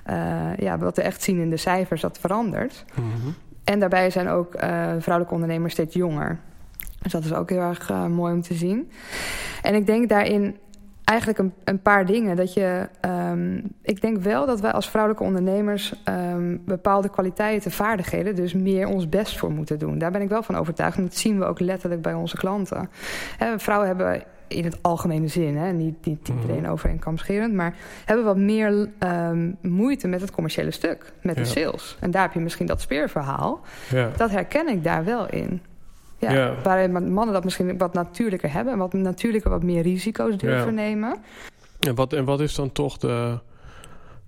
eh, 0.05 0.57
ja, 0.57 0.79
wat 0.79 0.97
we 0.97 1.03
echt 1.03 1.23
zien 1.23 1.41
in 1.41 1.51
de 1.51 1.57
cijfers, 1.57 2.01
dat 2.01 2.19
verandert. 2.19 2.85
Mhm. 2.95 3.29
En 3.65 3.79
daarbij 3.81 4.11
zijn 4.11 4.29
ook 4.29 4.53
vrouwelijke 4.99 5.35
ondernemers 5.35 5.73
steeds 5.73 5.95
jonger. 5.95 6.39
Dus 7.03 7.13
dat 7.13 7.25
is 7.25 7.33
ook 7.33 7.51
heel 7.51 7.61
erg 7.61 7.91
mooi 8.09 8.35
om 8.35 8.43
te 8.43 8.55
zien. 8.55 8.91
En 9.63 9.75
ik 9.75 9.87
denk 9.87 10.09
daarin 10.09 10.57
eigenlijk 11.05 11.39
een, 11.39 11.53
een 11.65 11.81
paar 11.83 12.07
dingen. 12.07 12.37
Dat 12.37 12.55
je, 12.55 12.89
ehm, 13.01 13.61
ik 13.83 14.01
denk 14.01 14.19
wel 14.19 14.47
dat 14.47 14.61
wij 14.61 14.73
als 14.73 14.89
vrouwelijke 14.89 15.25
ondernemers 15.27 15.95
ehm, 16.05 16.57
bepaalde 16.65 17.11
kwaliteiten, 17.11 17.71
vaardigheden, 17.71 18.35
dus 18.35 18.53
meer 18.55 18.87
ons 18.87 19.09
best 19.09 19.39
voor 19.39 19.51
moeten 19.51 19.79
doen. 19.79 19.99
Daar 19.99 20.11
ben 20.11 20.23
ik 20.23 20.29
wel 20.29 20.43
van 20.43 20.57
overtuigd. 20.57 20.97
En 20.97 21.03
dat 21.03 21.17
zien 21.17 21.39
we 21.39 21.45
ook 21.45 21.61
letterlijk 21.61 22.03
bij 22.03 22.15
onze 22.15 22.37
klanten. 22.37 22.91
Vrouwen 23.57 23.87
hebben 23.89 24.23
in 24.49 24.65
het 24.65 24.79
algemene 24.83 25.29
zin, 25.29 25.57
hè, 25.57 25.73
niet, 25.73 26.05
niet 26.05 26.29
Mhm. 26.29 26.41
iedereen 26.41 26.69
over 26.69 26.89
één 26.89 26.99
kam 26.99 27.19
scherend, 27.19 27.55
maar 27.55 27.75
hebben 28.05 28.25
wat 28.25 28.37
meer 28.37 28.89
ehm, 28.99 29.51
moeite 29.61 30.09
met 30.09 30.21
het 30.21 30.31
commerciële 30.31 30.71
stuk, 30.71 31.13
met 31.23 31.37
de 31.37 31.45
sales. 31.45 31.97
En 32.01 32.11
daar 32.11 32.23
heb 32.23 32.33
je 32.33 32.41
misschien 32.41 32.67
dat 32.67 32.81
speerverhaal. 32.81 33.61
Ja. 33.91 34.11
Dat 34.17 34.31
herken 34.31 34.69
ik 34.69 34.85
daar 34.85 35.05
wel 35.05 35.29
in. 35.31 35.63
Ja. 36.33 36.55
Waarin 36.63 37.13
mannen 37.13 37.35
dat 37.35 37.45
misschien 37.45 37.79
wat 37.79 37.93
natuurlijker 37.93 38.53
hebben... 38.53 38.73
en 38.73 38.79
wat 38.79 38.93
natuurlijker 38.93 39.51
wat 39.51 39.63
meer 39.63 39.83
risico's 39.83 40.37
durven 40.37 40.75
nemen. 40.75 41.17
En, 41.81 41.95
wat, 41.95 42.13
en 42.13 42.25
wat 42.25 42.41
is 42.41 42.55
dan 42.55 42.73
toch 42.73 42.97
de, 42.97 43.39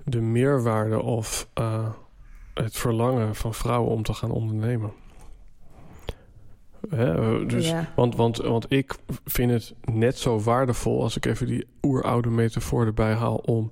de 0.05 0.21
meerwaarde 0.21 1.03
of 1.03 1.49
eh, 1.55 1.88
het 2.55 2.76
verlangen 2.76 3.35
van 3.35 3.55
vrouwen 3.55 3.91
om 3.91 4.03
te 4.03 4.12
gaan 4.12 4.31
ondernemen? 4.31 4.93
Hè, 6.91 7.47
dus, 7.47 7.73
want, 7.95 8.17
want, 8.17 8.37
want 8.37 8.67
ik 8.69 8.95
vind 9.25 9.50
het 9.50 9.75
net 9.85 10.19
zo 10.19 10.41
waardevol 10.41 11.03
als 11.03 11.17
ik 11.17 11.26
even 11.26 11.47
die 11.47 11.67
oeroude 11.83 12.31
metafoor 12.31 12.87
erbij 12.87 13.12
haal 13.12 13.37
om, 13.37 13.71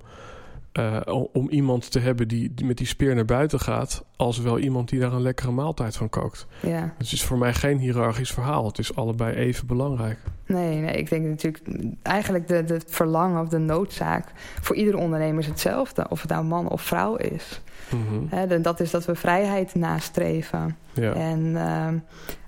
eh, 0.75 1.01
om- 1.31 1.49
iemand 1.49 1.91
te 1.91 1.99
hebben 1.99 2.27
die, 2.27 2.53
die 2.53 2.65
met 2.65 2.77
die 2.77 2.87
speer 2.87 3.15
naar 3.15 3.25
buiten 3.25 3.59
gaat, 3.59 4.03
als 4.15 4.39
wel 4.39 4.59
iemand 4.59 4.89
die 4.89 4.99
daar 4.99 5.13
een 5.13 5.21
lekkere 5.21 5.51
maaltijd 5.51 5.95
van 5.95 6.09
kookt. 6.09 6.47
Ja. 6.59 6.93
Het 6.97 7.11
is 7.11 7.23
voor 7.23 7.37
mij 7.37 7.53
geen 7.53 7.77
hiërarchisch 7.77 8.31
verhaal. 8.31 8.65
Het 8.65 8.77
is 8.79 8.95
allebei 8.95 9.35
even 9.35 9.67
belangrijk. 9.67 10.19
Nee, 10.45 10.79
nee, 10.79 10.95
ik 10.97 11.09
denk 11.09 11.25
natuurlijk... 11.25 11.63
eigenlijk 12.01 12.47
de, 12.47 12.63
de 12.63 12.81
verlangen 12.87 13.41
of 13.41 13.47
de 13.47 13.57
noodzaak... 13.57 14.31
voor 14.61 14.75
iedere 14.75 14.97
ondernemer 14.97 15.39
is 15.39 15.47
hetzelfde. 15.47 16.05
Of 16.09 16.21
het 16.21 16.29
nou 16.29 16.45
man 16.45 16.69
of 16.69 16.81
vrouw 16.81 17.15
is. 17.15 17.61
Mhm. 17.89 18.49
En 18.49 18.61
dat 18.61 18.79
is 18.79 18.91
dat 18.91 19.05
we 19.05 19.15
vrijheid 19.15 19.75
nastreven. 19.75 20.77
Ja. 20.93 21.13
En 21.13 21.53
ehm, 21.55 21.97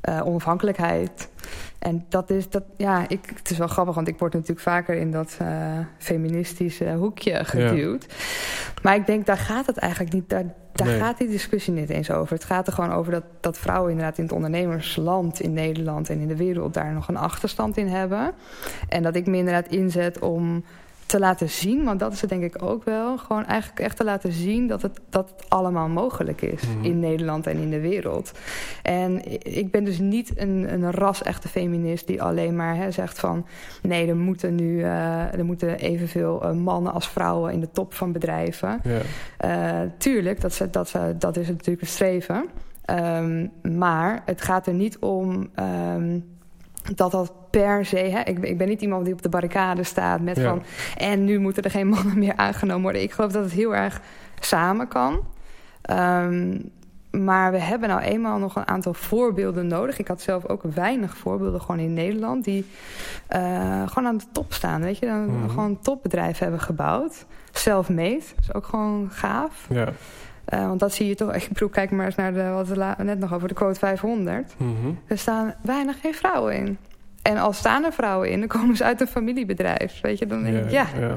eh, 0.02 0.26
onafhankelijkheid. 0.28 1.30
En 1.80 2.06
dat 2.10 2.30
is 2.30 2.50
dat, 2.50 2.64
ja, 2.78 3.06
ik, 3.08 3.20
het 3.36 3.50
is 3.50 3.58
wel 3.58 3.68
grappig, 3.68 3.96
want 3.96 4.08
ik 4.08 4.20
word 4.20 4.34
natuurlijk 4.34 4.62
vaker 4.62 4.96
in 4.96 5.12
dat 5.12 5.38
eh, 5.40 5.48
feministische 5.98 6.94
hoekje 6.94 7.46
geduwd. 7.46 8.06
Maar 8.82 8.96
ik 8.96 9.06
denk, 9.06 9.26
daar 9.26 9.38
gaat 9.38 9.66
het 9.66 9.78
eigenlijk 9.78 10.14
niet. 10.14 10.30
Daar, 10.30 10.44
daar 10.72 10.88
Nee. 10.88 11.00
gaat 11.00 11.18
die 11.18 11.28
discussie 11.28 11.74
niet 11.74 11.90
eens 11.90 12.12
over. 12.12 12.34
Het 12.34 12.44
gaat 12.44 12.68
er 12.68 12.74
gewoon 12.74 12.92
over 12.92 13.12
dat, 13.12 13.24
dat 13.40 13.58
vrouwen 13.58 13.92
inderdaad 13.92 14.18
in 14.18 14.24
het 14.24 14.34
ondernemersland 14.34 15.40
in 15.40 15.54
Nederland 15.54 16.10
en 16.10 16.20
in 16.20 16.28
de 16.28 16.36
wereld 16.36 16.74
daar 16.74 16.94
nog 16.94 17.08
een 17.08 17.18
achterstand 17.18 17.78
in 17.78 17.88
hebben. 17.88 18.34
En 18.90 19.04
dat 19.04 19.16
ik 19.16 19.26
me 19.28 19.38
inderdaad 19.38 19.68
inzet 19.68 20.20
om 20.20 20.64
te 21.08 21.20
laten 21.20 21.50
zien, 21.50 21.84
want 21.84 22.00
dat 22.00 22.14
is 22.14 22.22
het 22.22 22.30
denk 22.30 22.44
ik 22.44 22.62
ook 22.64 22.84
wel. 22.84 23.18
Gewoon 23.18 23.46
eigenlijk 23.46 23.80
echt 23.80 23.98
te 23.98 24.04
laten 24.04 24.32
zien 24.32 24.68
dat 24.68 24.82
het, 24.82 25.00
dat 25.10 25.30
het 25.36 25.50
allemaal 25.50 25.88
mogelijk 25.88 26.42
is 26.42 26.62
Mhm. 26.68 26.84
in 26.86 27.00
Nederland 27.00 27.48
en 27.48 27.58
in 27.58 27.70
de 27.70 27.80
wereld. 27.80 28.32
En 28.84 29.22
ik 29.56 29.72
ben 29.72 29.84
dus 29.84 30.00
niet 30.00 30.32
een, 30.36 30.74
een 30.74 30.92
ras-echte 30.92 31.48
feminist 31.48 32.08
die 32.08 32.22
alleen 32.22 32.56
maar 32.56 32.76
hè, 32.76 32.92
zegt 32.92 33.20
van... 33.20 33.46
nee, 33.82 34.08
er 34.08 34.16
moeten 34.18 34.56
nu 34.56 34.82
eh, 34.84 35.34
er 35.34 35.46
moeten 35.46 35.78
evenveel 35.80 36.44
eh, 36.44 36.52
mannen 36.52 36.94
als 36.94 37.08
vrouwen 37.10 37.54
in 37.54 37.60
de 37.60 37.72
top 37.72 37.94
van 37.94 38.12
bedrijven. 38.12 38.82
Eh, 39.38 39.80
tuurlijk, 39.98 40.42
dat, 40.42 40.54
ze- 40.54 40.70
dat, 40.70 40.90
ze- 40.90 41.16
dat 41.20 41.38
is 41.38 41.48
natuurlijk 41.48 41.82
een 41.82 41.88
streven. 41.88 42.46
Ehm, 42.86 43.48
maar 43.78 44.22
het 44.26 44.42
gaat 44.42 44.68
er 44.68 44.74
niet 44.74 45.00
om 45.00 45.50
ehm, 45.56 46.20
dat 46.96 47.12
dat 47.12 47.34
per 47.50 47.86
se... 47.86 47.98
Hè, 47.98 48.20
ik, 48.22 48.40
ben- 48.40 48.50
ik 48.50 48.58
ben 48.58 48.68
niet 48.68 48.82
iemand 48.82 49.06
die 49.06 49.14
op 49.14 49.22
de 49.22 49.30
barricade 49.30 49.84
staat 49.84 50.22
met 50.22 50.38
Ja. 50.38 50.50
van... 50.50 50.64
en 50.98 51.26
nu 51.26 51.40
moeten 51.40 51.64
er 51.64 51.72
geen 51.72 51.88
mannen 51.88 52.20
meer 52.20 52.36
aangenomen 52.36 52.82
worden. 52.84 53.02
Ik 53.02 53.12
geloof 53.12 53.32
dat 53.32 53.44
het 53.44 53.54
heel 53.54 53.76
erg 53.76 54.02
samen 54.40 54.88
kan. 54.88 55.20
Ehm, 55.82 56.60
maar 57.12 57.52
we 57.52 57.58
hebben 57.60 57.90
nou 57.90 58.02
eenmaal 58.02 58.38
nog 58.38 58.56
een 58.56 58.68
aantal 58.68 58.94
voorbeelden 58.94 59.68
nodig. 59.68 60.00
Ik 60.00 60.08
had 60.08 60.22
zelf 60.22 60.46
ook 60.48 60.64
weinig 60.64 61.18
voorbeelden 61.18 61.62
gewoon 61.62 61.80
in 61.80 61.94
Nederland... 61.94 62.44
die 62.44 62.66
eh, 63.28 63.88
gewoon 63.88 64.08
aan 64.10 64.18
de 64.18 64.24
top 64.32 64.54
staan, 64.54 64.82
weet 64.82 64.98
je. 64.98 65.06
Dan 65.06 65.26
Mhm. 65.26 65.50
Gewoon 65.50 65.66
een 65.66 65.80
topbedrijf 65.82 66.38
hebben 66.40 66.60
gebouwd. 66.60 67.26
Self-made, 67.52 68.16
is 68.42 68.54
ook 68.54 68.66
gewoon 68.66 69.10
gaaf. 69.12 69.66
Ja. 69.70 69.88
Eh, 70.48 70.68
want 70.68 70.80
dat 70.80 70.94
zie 70.94 71.08
je 71.08 71.16
toch. 71.16 71.34
Ik 71.44 71.48
bedoel, 71.48 71.70
kijk 71.70 71.92
maar 71.92 72.06
eens 72.06 72.16
naar 72.16 72.34
de, 72.34 72.50
wat 72.50 72.68
we 72.68 73.04
net 73.04 73.20
nog 73.20 73.34
over 73.34 73.48
de 73.48 73.54
quote 73.54 73.80
500. 73.80 74.54
Mhm. 74.58 74.72
Er 75.08 75.18
staan 75.18 75.54
bijna 75.62 75.94
geen 76.02 76.14
vrouwen 76.14 76.56
in. 76.56 76.78
En 77.22 77.38
als 77.38 77.58
staan 77.58 77.84
er 77.84 77.94
vrouwen 77.94 78.30
in, 78.30 78.40
dan 78.40 78.48
komen 78.48 78.76
ze 78.76 78.84
uit 78.84 79.02
een 79.02 79.08
familiebedrijf. 79.08 80.02
Weet 80.02 80.20
je, 80.20 80.26
dan 80.26 80.44
denk 80.44 80.58
ik, 80.58 80.72
ja, 80.72 80.88
ja. 81.00 81.16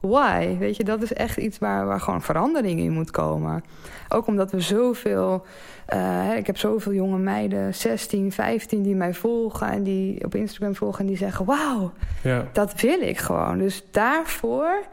why? 0.00 0.56
Weet 0.58 0.76
je, 0.76 0.84
dat 0.84 1.02
is 1.02 1.12
echt 1.12 1.36
iets 1.36 1.58
waar, 1.58 1.86
waar 1.86 2.00
gewoon 2.00 2.22
verandering 2.22 2.80
in 2.80 2.92
moet 2.92 3.10
komen. 3.10 3.64
Ook 4.08 4.26
omdat 4.26 4.50
we 4.50 4.60
zoveel... 4.60 5.46
hè, 5.86 6.34
ik 6.34 6.46
heb 6.46 6.56
zoveel 6.56 6.92
jonge 6.92 7.18
meiden, 7.18 7.74
16, 7.74 8.32
15, 8.32 8.82
die 8.82 8.94
mij 8.94 9.14
volgen... 9.14 9.70
en 9.70 9.82
die 9.82 10.24
op 10.24 10.34
Instagram 10.34 10.74
volgen 10.74 11.00
en 11.00 11.06
die 11.06 11.16
zeggen... 11.16 11.44
wauw, 11.44 11.92
ja. 12.22 12.46
dat 12.52 12.80
wil 12.80 13.00
ik 13.00 13.18
gewoon. 13.18 13.58
Dus 13.58 13.84
daarvoor 13.90 14.84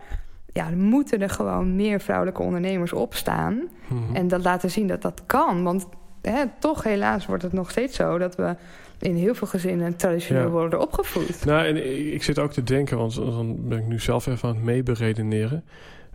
ja, 0.58 0.70
moeten 0.70 1.22
er 1.22 1.30
gewoon 1.30 1.76
meer 1.76 2.00
vrouwelijke 2.00 2.42
ondernemers 2.42 2.94
opstaan... 2.94 3.62
Mhm. 3.88 4.16
En 4.16 4.28
dat 4.28 4.44
laten 4.44 4.72
zien 4.72 4.88
dat 4.88 5.02
dat 5.02 5.22
kan. 5.26 5.64
Want 5.64 5.88
hè, 6.22 6.44
toch 6.60 6.84
helaas 6.84 7.26
wordt 7.26 7.44
het 7.44 7.54
nog 7.54 7.72
steeds 7.72 7.96
zo 7.96 8.18
dat 8.18 8.36
we 8.36 8.56
in 9.00 9.16
heel 9.16 9.36
veel 9.36 9.48
gezinnen 9.48 9.96
traditioneel 9.96 10.44
Ja. 10.44 10.50
worden 10.50 10.82
opgevoed. 10.82 11.46
Nou, 11.46 11.66
en 11.66 12.14
ik- 12.14 12.24
zit 12.24 12.40
ook 12.40 12.52
te 12.52 12.64
denken, 12.64 12.98
want 12.98 13.16
dan 13.16 13.68
ben 13.68 13.78
ik 13.78 13.88
nu 13.88 14.00
zelf 14.00 14.28
even 14.28 14.50
aan 14.50 14.56
het 14.56 14.64
meeberedeneren. 14.64 15.64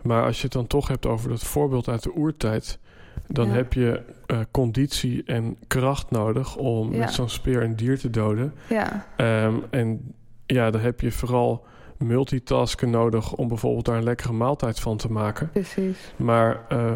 Maar 0.01 0.23
als 0.25 0.37
je 0.37 0.43
het 0.43 0.51
dan 0.53 0.67
toch 0.67 0.87
hebt 0.87 1.05
over 1.05 1.29
dat 1.29 1.43
voorbeeld 1.43 1.87
uit 1.89 2.03
de 2.03 2.15
oertijd, 2.15 2.79
dan 3.27 3.47
Ja. 3.47 3.53
heb 3.53 3.73
je 3.73 4.01
eh, 4.25 4.39
conditie 4.51 5.23
en 5.25 5.57
kracht 5.67 6.11
nodig 6.11 6.55
om 6.55 6.91
Ja. 6.93 6.97
met 6.99 7.13
zo'n 7.13 7.29
speer 7.29 7.63
een 7.63 7.75
dier 7.75 7.99
te 7.99 8.09
doden. 8.09 8.53
Ja, 8.69 9.05
Ehm, 9.15 9.53
en 9.69 10.13
ja, 10.45 10.71
dan 10.71 10.81
heb 10.81 11.01
je 11.01 11.11
vooral 11.11 11.65
multitasken 11.97 12.89
nodig 12.89 13.33
om 13.33 13.47
bijvoorbeeld 13.47 13.85
daar 13.85 13.97
een 13.97 14.03
lekkere 14.03 14.33
maaltijd 14.33 14.79
van 14.79 14.97
te 14.97 15.11
maken. 15.11 15.49
precies. 15.49 16.13
Maar 16.15 16.65
eh, 16.69 16.93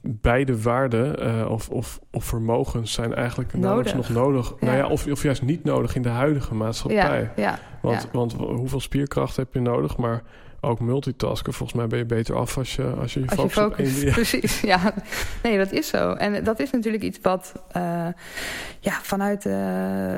beide 0.00 0.62
waarden 0.62 1.18
eh, 1.18 1.50
of, 1.50 1.68
of, 1.68 2.00
of 2.10 2.24
vermogens 2.24 2.92
zijn 2.92 3.14
eigenlijk 3.14 3.54
nauwelijks 3.54 3.94
nog 3.94 4.08
nodig. 4.08 4.54
Ja. 4.60 4.66
Nou 4.66 4.78
ja, 4.78 4.88
of, 4.88 5.06
of 5.06 5.22
juist 5.22 5.42
niet 5.42 5.64
nodig 5.64 5.94
in 5.94 6.02
de 6.02 6.08
huidige 6.08 6.54
maatschappij. 6.54 7.30
Ja, 7.36 7.42
ja, 7.42 7.58
Want, 7.82 8.02
ja. 8.02 8.08
want 8.12 8.32
hoeveel 8.32 8.80
spierkracht 8.80 9.36
heb 9.36 9.54
je 9.54 9.60
nodig? 9.60 9.96
Maar 9.96 10.22
ook 10.60 10.80
multitasken. 10.80 11.52
Volgens 11.52 11.78
mij 11.78 11.86
ben 11.86 11.98
je 11.98 12.04
beter 12.04 12.36
af 12.36 12.58
als 12.58 12.76
je 12.76 12.84
als 12.84 13.14
je, 13.14 13.20
je 13.20 13.28
Als 13.28 13.40
je 13.40 13.48
focust 13.48 13.58
op 13.58 13.78
één 13.78 13.88
focust, 13.88 14.00
ding. 14.00 14.12
precies. 14.30 14.60
Ja, 14.60 14.94
nee, 15.42 15.58
dat 15.58 15.72
is 15.72 15.88
zo. 15.88 16.12
En 16.12 16.44
dat 16.44 16.60
is 16.60 16.70
natuurlijk 16.70 17.02
iets 17.02 17.18
wat 17.22 17.52
eh, 17.72 18.06
ja, 18.80 18.92
vanuit 19.02 19.46
eh, 19.46 20.16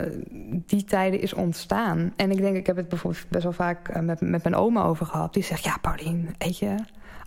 die 0.67 0.85
tijden 0.85 1.21
is 1.21 1.35
ontstaan. 1.35 2.13
En 2.17 2.31
ik 2.31 2.39
denk, 2.39 2.57
ik 2.57 2.67
heb 2.67 2.77
het 2.77 2.89
bijvoorbeeld 2.89 3.29
best 3.29 3.43
wel 3.43 3.53
vaak 3.53 3.89
eh, 3.89 4.03
met, 4.03 4.21
met 4.21 4.43
mijn 4.43 4.55
oma 4.55 4.83
over 4.83 5.07
gehad. 5.07 5.35
Die 5.35 5.45
zegt, 5.45 5.65
ja, 5.65 5.79
Paulien, 5.81 6.35
weet 6.39 6.59
je, 6.59 6.75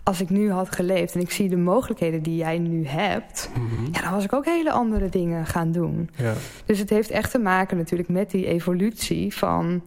als 0.04 0.20
ik 0.20 0.30
nu 0.30 0.50
had 0.50 0.74
geleefd 0.74 1.14
en 1.14 1.20
ik 1.20 1.30
zie 1.30 1.48
de 1.48 1.56
mogelijkheden 1.56 2.22
die 2.22 2.36
jij 2.36 2.58
nu 2.58 2.86
hebt, 2.86 3.50
Mhm. 3.54 3.84
ja, 3.92 4.00
dan 4.02 4.12
was 4.12 4.24
ik 4.24 4.32
ook 4.32 4.44
hele 4.44 4.70
andere 4.72 5.08
dingen 5.08 5.46
gaan 5.46 5.72
doen. 5.72 6.10
Ja, 6.16 6.32
Dus 6.64 6.78
het 6.78 6.90
heeft 6.90 7.10
echt 7.10 7.30
te 7.30 7.38
maken 7.38 7.76
natuurlijk 7.76 8.08
met 8.08 8.30
die 8.30 8.46
evolutie 8.46 9.34
van 9.34 9.82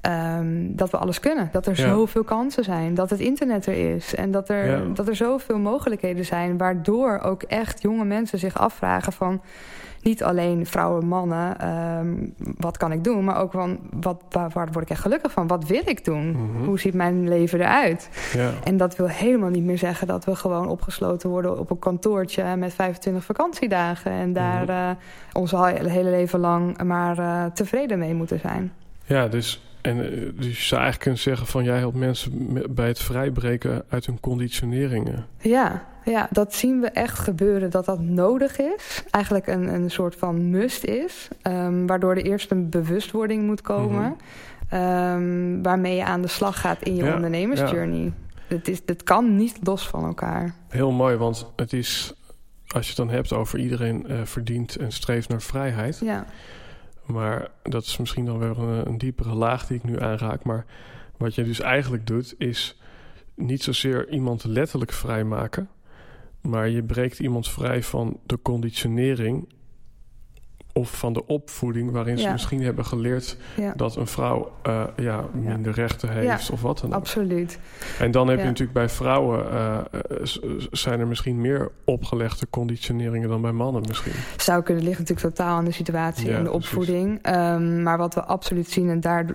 ehm, 0.00 0.66
dat 0.68 0.90
we 0.90 0.96
alles 0.96 1.20
kunnen. 1.20 1.48
Dat 1.52 1.66
er 1.66 1.76
Ja. 1.80 1.88
zoveel 1.88 2.24
kansen 2.24 2.64
zijn. 2.64 2.94
Dat 2.94 3.10
het 3.10 3.20
internet 3.20 3.66
er 3.66 3.94
is. 3.94 4.14
En 4.14 4.30
dat 4.30 4.48
er, 4.48 4.66
Ja. 4.70 4.82
dat 4.94 5.08
er 5.08 5.16
zoveel 5.16 5.58
mogelijkheden 5.58 6.24
zijn. 6.24 6.56
Waardoor 6.56 7.18
ook 7.18 7.42
echt 7.42 7.82
jonge 7.82 8.04
mensen 8.04 8.38
zich 8.38 8.58
afvragen 8.58 9.12
van... 9.12 9.40
niet 10.02 10.22
alleen 10.22 10.66
vrouwen, 10.66 11.06
mannen, 11.06 11.58
ehm, 11.60 12.14
wat 12.56 12.76
kan 12.76 12.92
ik 12.92 13.04
doen? 13.04 13.24
Maar 13.24 13.40
ook 13.40 13.52
van, 13.52 13.78
wat, 14.00 14.22
waar, 14.28 14.50
waar 14.52 14.68
word 14.72 14.84
ik 14.84 14.90
echt 14.90 15.00
gelukkig 15.00 15.32
van? 15.32 15.46
Wat 15.46 15.66
wil 15.66 15.82
ik 15.84 16.04
doen? 16.04 16.30
Mhm. 16.30 16.64
Hoe 16.64 16.78
ziet 16.80 16.94
mijn 16.94 17.28
leven 17.28 17.60
eruit? 17.60 18.08
ja. 18.32 18.50
En 18.64 18.76
dat 18.76 18.96
wil 18.96 19.08
helemaal 19.08 19.50
niet 19.50 19.64
meer 19.64 19.78
zeggen 19.78 20.06
dat 20.06 20.24
we 20.24 20.36
gewoon 20.36 20.68
opgesloten 20.68 21.28
worden 21.30 21.58
op 21.58 21.70
een 21.70 21.78
kantoortje 21.78 22.56
met 22.56 22.74
25 22.74 23.24
vakantiedagen. 23.24 24.12
En 24.12 24.32
daar 24.32 24.96
onze 25.32 25.56
he- 25.56 25.90
hele 25.90 26.10
leven 26.10 26.40
lang 26.40 26.82
maar 26.82 27.18
eh, 27.18 27.44
tevreden 27.44 27.98
mee 27.98 28.14
moeten 28.14 28.40
zijn. 28.40 28.72
ja 29.04 29.28
dus, 29.28 29.62
en, 29.80 29.96
eh, 30.04 30.10
dus 30.36 30.46
je 30.58 30.64
zou 30.64 30.80
eigenlijk 30.80 30.98
kunnen 31.00 31.20
zeggen 31.20 31.46
van 31.46 31.64
jij 31.64 31.78
helpt 31.78 31.96
mensen 31.96 32.52
me- 32.52 32.68
bij 32.70 32.86
het 32.88 32.98
vrijbreken 33.00 33.82
uit 33.88 34.06
hun 34.06 34.20
conditioneringen. 34.20 35.26
Ja, 35.38 35.84
ja, 36.10 36.28
dat 36.30 36.54
zien 36.54 36.80
we 36.80 36.88
echt 36.88 37.18
gebeuren 37.18 37.70
dat 37.70 37.84
dat 37.84 38.00
nodig 38.00 38.58
is. 38.58 39.04
Eigenlijk 39.10 39.46
een, 39.46 39.74
een 39.74 39.90
soort 39.90 40.16
van 40.16 40.50
must 40.50 40.84
is. 40.84 41.28
ehm, 41.42 41.86
waardoor 41.86 42.10
er 42.10 42.24
eerst 42.24 42.50
een 42.50 42.68
bewustwording 42.68 43.46
moet 43.46 43.60
komen. 43.60 44.02
Mhm. 44.02 44.12
ehm, 44.82 45.62
waarmee 45.62 45.96
je 45.96 46.04
aan 46.04 46.22
de 46.22 46.28
slag 46.28 46.60
gaat 46.60 46.82
in 46.82 46.94
je 46.96 47.04
Ja, 47.04 47.14
ondernemersjourney. 47.14 48.12
Het, 48.46 48.68
is, 48.68 48.80
het 48.86 49.02
kan 49.02 49.36
niet 49.36 49.58
los 49.62 49.88
van 49.88 50.04
elkaar. 50.04 50.54
Heel 50.68 50.90
mooi, 50.90 51.16
want 51.16 51.46
het 51.56 51.72
is, 51.72 52.14
als 52.66 52.82
je 52.82 52.88
het 52.88 52.96
dan 52.96 53.10
hebt 53.10 53.32
over 53.32 53.58
iedereen 53.58 54.06
eh, 54.06 54.16
verdient 54.24 54.76
en 54.76 54.92
streeft 54.92 55.28
naar 55.28 55.42
vrijheid. 55.42 55.98
Ja, 55.98 56.26
Maar 57.06 57.48
dat 57.62 57.82
is 57.82 57.96
misschien 57.96 58.24
dan 58.24 58.38
weer 58.38 58.58
een, 58.58 58.86
een 58.86 58.98
diepere 58.98 59.34
laag 59.34 59.66
die 59.66 59.76
ik 59.76 59.84
nu 59.84 60.00
aanraak. 60.00 60.44
Maar 60.44 60.64
wat 61.16 61.34
je 61.34 61.44
dus 61.44 61.60
eigenlijk 61.60 62.06
doet, 62.06 62.34
is 62.38 62.78
niet 63.34 63.62
zozeer 63.62 64.08
iemand 64.08 64.44
letterlijk 64.44 64.92
vrijmaken. 64.92 65.68
Maar 66.42 66.68
je 66.68 66.82
breekt 66.82 67.18
iemand 67.18 67.48
vrij 67.48 67.82
van 67.82 68.20
de 68.26 68.38
conditionering 68.42 69.48
of 70.72 70.90
van 70.98 71.12
de 71.12 71.26
opvoeding 71.26 71.90
waarin 71.90 72.18
ze 72.18 72.24
Ja. 72.24 72.32
misschien 72.32 72.62
hebben 72.62 72.84
geleerd 72.84 73.36
ja 73.56 73.72
dat 73.76 73.96
een 73.96 74.06
vrouw 74.06 74.52
eh, 74.62 74.84
ja, 74.96 75.24
minder 75.32 75.72
rechten 75.72 76.10
heeft 76.10 76.50
of 76.50 76.62
wat 76.62 76.78
dan 76.78 76.90
ook. 76.90 76.96
absoluut. 76.96 77.58
En 77.98 78.10
dan 78.10 78.26
heb 78.28 78.36
Ja. 78.36 78.42
je 78.42 78.48
natuurlijk 78.48 78.78
bij 78.78 78.88
vrouwen 78.88 79.50
eh, 79.50 79.78
eh, 79.78 79.82
zijn 80.70 81.00
er 81.00 81.06
misschien 81.06 81.40
meer 81.40 81.70
opgelegde 81.84 82.46
conditioneringen 82.50 83.28
dan 83.28 83.40
bij 83.42 83.52
mannen 83.52 83.82
misschien. 83.88 84.12
Zou 84.36 84.62
kunnen 84.62 84.84
liggen 84.84 85.02
natuurlijk 85.06 85.34
totaal 85.36 85.56
aan 85.56 85.64
de 85.64 85.72
situatie 85.72 86.28
Ja, 86.30 86.36
en 86.36 86.44
de 86.44 86.52
opvoeding. 86.52 87.18
Ehm, 87.22 87.82
maar 87.82 87.98
wat 87.98 88.14
we 88.14 88.24
absoluut 88.24 88.68
zien, 88.70 88.88
en 88.88 89.00
daar 89.00 89.26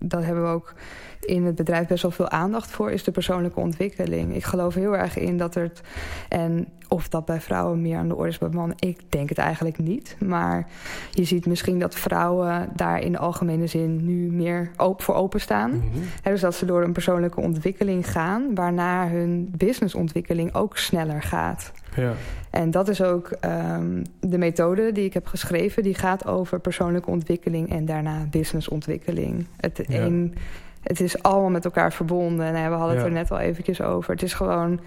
dat 0.00 0.24
hebben 0.24 0.44
we 0.44 0.50
ook 0.50 0.74
in 1.20 1.44
het 1.44 1.54
bedrijf 1.54 1.86
best 1.86 2.02
wel 2.02 2.10
veel 2.10 2.28
aandacht 2.28 2.70
voor, 2.70 2.90
is 2.90 3.04
de 3.04 3.10
persoonlijke 3.10 3.60
ontwikkeling. 3.60 4.34
Ik 4.34 4.44
geloof 4.44 4.74
heel 4.74 4.96
erg 4.96 5.16
in 5.18 5.38
dat 5.38 5.54
er. 5.54 5.62
het- 5.62 5.80
En 6.28 6.68
of 6.88 7.08
dat 7.08 7.24
bij 7.24 7.40
vrouwen 7.40 7.82
meer 7.82 7.96
aan 7.98 8.08
de 8.08 8.14
orde 8.16 8.28
is 8.30 8.38
bij 8.38 8.48
mannen, 8.48 8.76
ik 8.78 9.00
denk 9.08 9.28
het 9.28 9.38
eigenlijk 9.38 9.78
niet. 9.78 10.16
Maar 10.24 10.68
je 11.10 11.24
ziet 11.24 11.46
misschien 11.46 11.78
dat 11.78 11.94
vrouwen 11.94 12.68
daar 12.76 13.00
in 13.00 13.12
de 13.12 13.18
algemene 13.18 13.66
zin 13.66 14.04
nu 14.04 14.30
meer 14.32 14.70
open 14.76 15.04
voor 15.04 15.14
openstaan. 15.14 15.82
Hè, 16.22 16.30
dus 16.30 16.40
dat 16.40 16.54
ze 16.54 16.64
door 16.66 16.82
een 16.82 16.92
persoonlijke 16.92 17.40
ontwikkeling 17.40 18.10
gaan, 18.10 18.54
waarna 18.54 19.08
hun 19.08 19.52
businessontwikkeling 19.56 20.54
ook 20.54 20.76
sneller 20.78 21.22
gaat. 21.22 21.72
Ja, 21.96 22.12
En 22.50 22.70
dat 22.70 22.88
is 22.88 23.02
ook 23.02 23.30
ehm, 23.40 24.04
de 24.20 24.38
methode 24.38 24.92
die 24.92 25.04
ik 25.04 25.14
heb 25.14 25.26
geschreven. 25.26 25.82
Die 25.82 25.94
gaat 25.94 26.26
over 26.26 26.60
persoonlijke 26.60 27.10
ontwikkeling 27.10 27.70
en 27.70 27.84
daarna 27.84 28.26
businessontwikkeling. 28.30 29.46
Het, 29.56 29.84
Ja. 29.88 30.00
een, 30.00 30.34
het 30.82 31.00
is 31.00 31.22
allemaal 31.22 31.50
met 31.50 31.64
elkaar 31.64 31.92
verbonden. 31.92 32.46
En 32.46 32.70
we 32.70 32.76
hadden 32.76 32.88
het 32.96 32.98
Ja. 32.98 33.04
er 33.04 33.12
net 33.12 33.30
al 33.30 33.38
eventjes 33.38 33.80
over. 33.82 34.12
Het 34.12 34.22
is 34.22 34.34
gewoon 34.34 34.80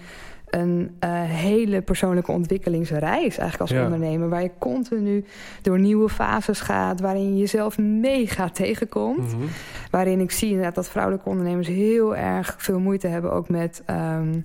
een 0.50 0.96
eh, 0.98 1.10
hele 1.22 1.82
persoonlijke 1.82 2.32
ontwikkelingsreis 2.32 3.38
eigenlijk 3.38 3.60
als 3.60 3.70
Ja. 3.70 3.84
ondernemer. 3.84 4.28
Waar 4.28 4.42
je 4.42 4.50
continu 4.58 5.24
door 5.62 5.78
nieuwe 5.78 6.08
fases 6.08 6.60
gaat. 6.60 7.00
Waarin 7.00 7.32
je 7.34 7.38
jezelf 7.40 7.78
mega 7.78 8.48
tegenkomt. 8.48 9.32
Mhm. 9.34 9.44
Waarin 9.90 10.20
ik 10.20 10.30
zie 10.30 10.48
inderdaad 10.48 10.74
dat 10.74 10.88
vrouwelijke 10.88 11.28
ondernemers 11.28 11.66
heel 11.68 12.16
erg 12.16 12.54
veel 12.58 12.78
moeite 12.80 13.06
hebben. 13.06 13.32
Ook 13.32 13.48
met 13.48 13.82
ehm, 13.86 14.40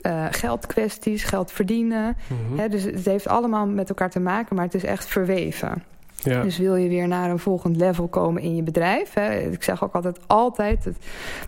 eh, 0.00 0.24
geldkwesties, 0.30 1.24
geld 1.24 1.52
verdienen. 1.52 2.16
Mhm. 2.56 2.70
Dus 2.70 2.82
het 2.82 3.04
heeft 3.04 3.28
allemaal 3.28 3.66
met 3.66 3.88
elkaar 3.88 4.10
te 4.10 4.20
maken, 4.20 4.56
maar 4.56 4.64
het 4.64 4.74
is 4.74 4.84
echt 4.84 5.06
verweven. 5.06 5.82
Ja. 6.22 6.42
Dus 6.42 6.58
wil 6.58 6.76
je 6.76 6.88
weer 6.88 7.08
naar 7.08 7.30
een 7.30 7.38
volgend 7.38 7.76
level 7.76 8.08
komen 8.08 8.42
in 8.42 8.56
je 8.56 8.62
bedrijf. 8.62 9.14
Hè, 9.14 9.38
ik 9.38 9.62
zeg 9.62 9.84
ook 9.84 9.94
altijd, 9.94 10.18
altijd, 10.26 10.84
het- 10.84 10.98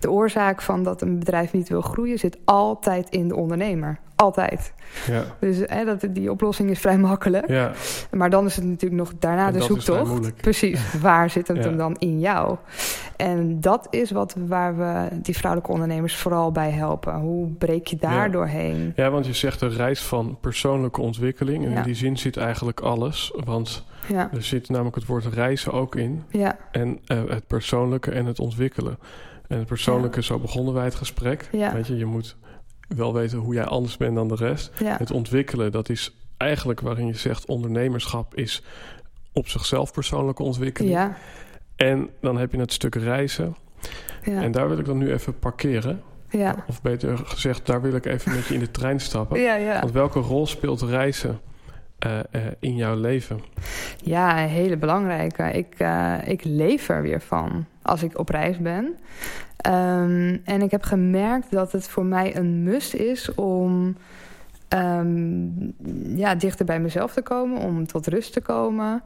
de 0.00 0.10
oorzaak 0.10 0.62
van 0.62 0.82
dat 0.82 1.02
een 1.02 1.18
bedrijf 1.18 1.52
niet 1.52 1.68
wil 1.68 1.80
groeien 1.80 2.18
zit 2.18 2.38
altijd 2.44 3.08
in 3.10 3.28
de 3.28 3.36
ondernemer. 3.36 3.98
Altijd. 4.16 4.72
ja. 5.06 5.22
Dus 5.40 5.56
hè, 5.66 5.84
dat, 5.84 6.04
die 6.10 6.30
oplossing 6.30 6.70
is 6.70 6.78
vrij 6.78 6.98
makkelijk. 6.98 7.48
ja. 7.48 7.72
Maar 8.10 8.30
dan 8.30 8.46
is 8.46 8.56
het 8.56 8.64
natuurlijk 8.64 9.00
nog 9.00 9.12
daarna 9.18 9.46
En 9.46 9.52
de 9.52 9.60
zoektocht. 9.62 10.36
Precies, 10.36 10.94
waar 11.02 11.30
zit 11.30 11.48
het 11.48 11.64
hem 11.64 11.76
dan 11.76 11.96
in 11.98 12.18
jou? 12.20 12.56
En 13.16 13.60
dat 13.60 13.86
is 13.90 14.10
wat, 14.10 14.34
waar 14.46 14.76
we 14.76 15.08
die 15.22 15.36
vrouwelijke 15.36 15.72
ondernemers 15.72 16.16
vooral 16.16 16.52
bij 16.52 16.70
helpen. 16.70 17.14
Hoe 17.14 17.48
breek 17.48 17.86
je 17.86 17.96
daar 17.96 18.30
doorheen? 18.30 18.92
Ja, 18.96 19.10
want 19.10 19.26
je 19.26 19.32
zegt 19.32 19.60
de 19.60 19.68
reis 19.68 20.00
van 20.02 20.38
persoonlijke 20.40 21.00
ontwikkeling. 21.00 21.64
En 21.64 21.72
in 21.72 21.82
die 21.82 21.94
zin 21.94 22.18
zit 22.18 22.36
eigenlijk 22.36 22.80
alles. 22.80 23.32
Want 23.44 23.84
Ja, 24.10 24.30
er 24.32 24.42
zit 24.42 24.68
namelijk 24.68 24.96
het 24.96 25.06
woord 25.06 25.24
reizen 25.24 25.72
ook 25.72 25.96
in. 25.96 26.24
ja, 26.30 26.58
En 26.72 26.98
eh, 27.06 27.22
het 27.28 27.46
persoonlijke 27.46 28.10
en 28.10 28.26
het 28.26 28.38
ontwikkelen. 28.40 28.98
En 29.48 29.58
het 29.58 29.66
persoonlijke, 29.66 30.22
zo 30.22 30.38
begonnen 30.38 30.74
wij 30.74 30.84
het 30.84 30.94
gesprek. 30.94 31.48
Ja. 31.52 31.72
Weet 31.72 31.86
je, 31.86 31.96
je 31.96 32.04
moet 32.04 32.36
wel 32.88 33.14
weten 33.14 33.38
hoe 33.38 33.54
jij 33.54 33.64
anders 33.64 33.96
bent 33.96 34.14
dan 34.14 34.28
de 34.28 34.34
rest. 34.34 34.72
ja, 34.78 34.96
Het 34.98 35.10
ontwikkelen, 35.10 35.72
dat 35.72 35.88
is 35.88 36.16
eigenlijk 36.36 36.80
waarin 36.80 37.06
je 37.06 37.14
zegt... 37.14 37.46
ondernemerschap 37.46 38.34
is 38.34 38.62
op 39.32 39.48
zichzelf 39.48 39.92
persoonlijke 39.92 40.42
ontwikkeling. 40.42 40.92
ja, 40.94 41.16
En 41.76 42.10
dan 42.20 42.38
heb 42.38 42.52
je 42.52 42.58
het 42.58 42.72
stuk 42.72 42.94
reizen. 42.94 43.56
ja. 44.22 44.42
En 44.42 44.52
daar 44.52 44.68
wil 44.68 44.78
ik 44.78 44.84
dan 44.84 44.98
nu 44.98 45.12
even 45.12 45.38
parkeren. 45.38 46.02
ja. 46.30 46.64
Of 46.68 46.82
beter 46.82 47.18
gezegd, 47.18 47.66
daar 47.66 47.82
wil 47.82 47.94
ik 47.94 48.06
even 48.06 48.32
met 48.34 48.46
je 48.46 48.54
in 48.54 48.60
de 48.60 48.70
trein 48.70 49.00
stappen. 49.00 49.40
Ja, 49.40 49.54
ja. 49.54 49.80
Want 49.80 49.92
welke 49.92 50.18
rol 50.18 50.46
speelt 50.46 50.82
reizen 50.82 51.40
eh, 52.00 52.18
eh, 52.18 52.42
in 52.58 52.76
jouw 52.76 52.96
leven? 52.96 53.40
ja, 54.02 54.42
een 54.42 54.48
hele 54.48 54.76
belangrijke. 54.76 55.42
Ik, 55.42 55.74
eh, 55.78 56.14
ik 56.24 56.44
leef 56.44 56.88
er 56.88 57.02
weer 57.02 57.20
van 57.20 57.64
als 57.82 58.02
ik 58.02 58.18
op 58.18 58.28
reis 58.28 58.58
ben. 58.58 58.96
Ehm, 59.56 60.36
en 60.44 60.62
ik 60.62 60.70
heb 60.70 60.82
gemerkt 60.82 61.50
dat 61.50 61.72
het 61.72 61.88
voor 61.88 62.04
mij 62.04 62.36
een 62.36 62.62
must 62.62 62.94
is 62.94 63.34
om 63.34 63.96
ehm, 64.68 65.48
ja, 66.16 66.34
dichter 66.34 66.64
bij 66.64 66.80
mezelf 66.80 67.12
te 67.12 67.22
komen, 67.22 67.58
om 67.58 67.86
tot 67.86 68.06
rust 68.06 68.32
te 68.32 68.40
komen. 68.40 69.02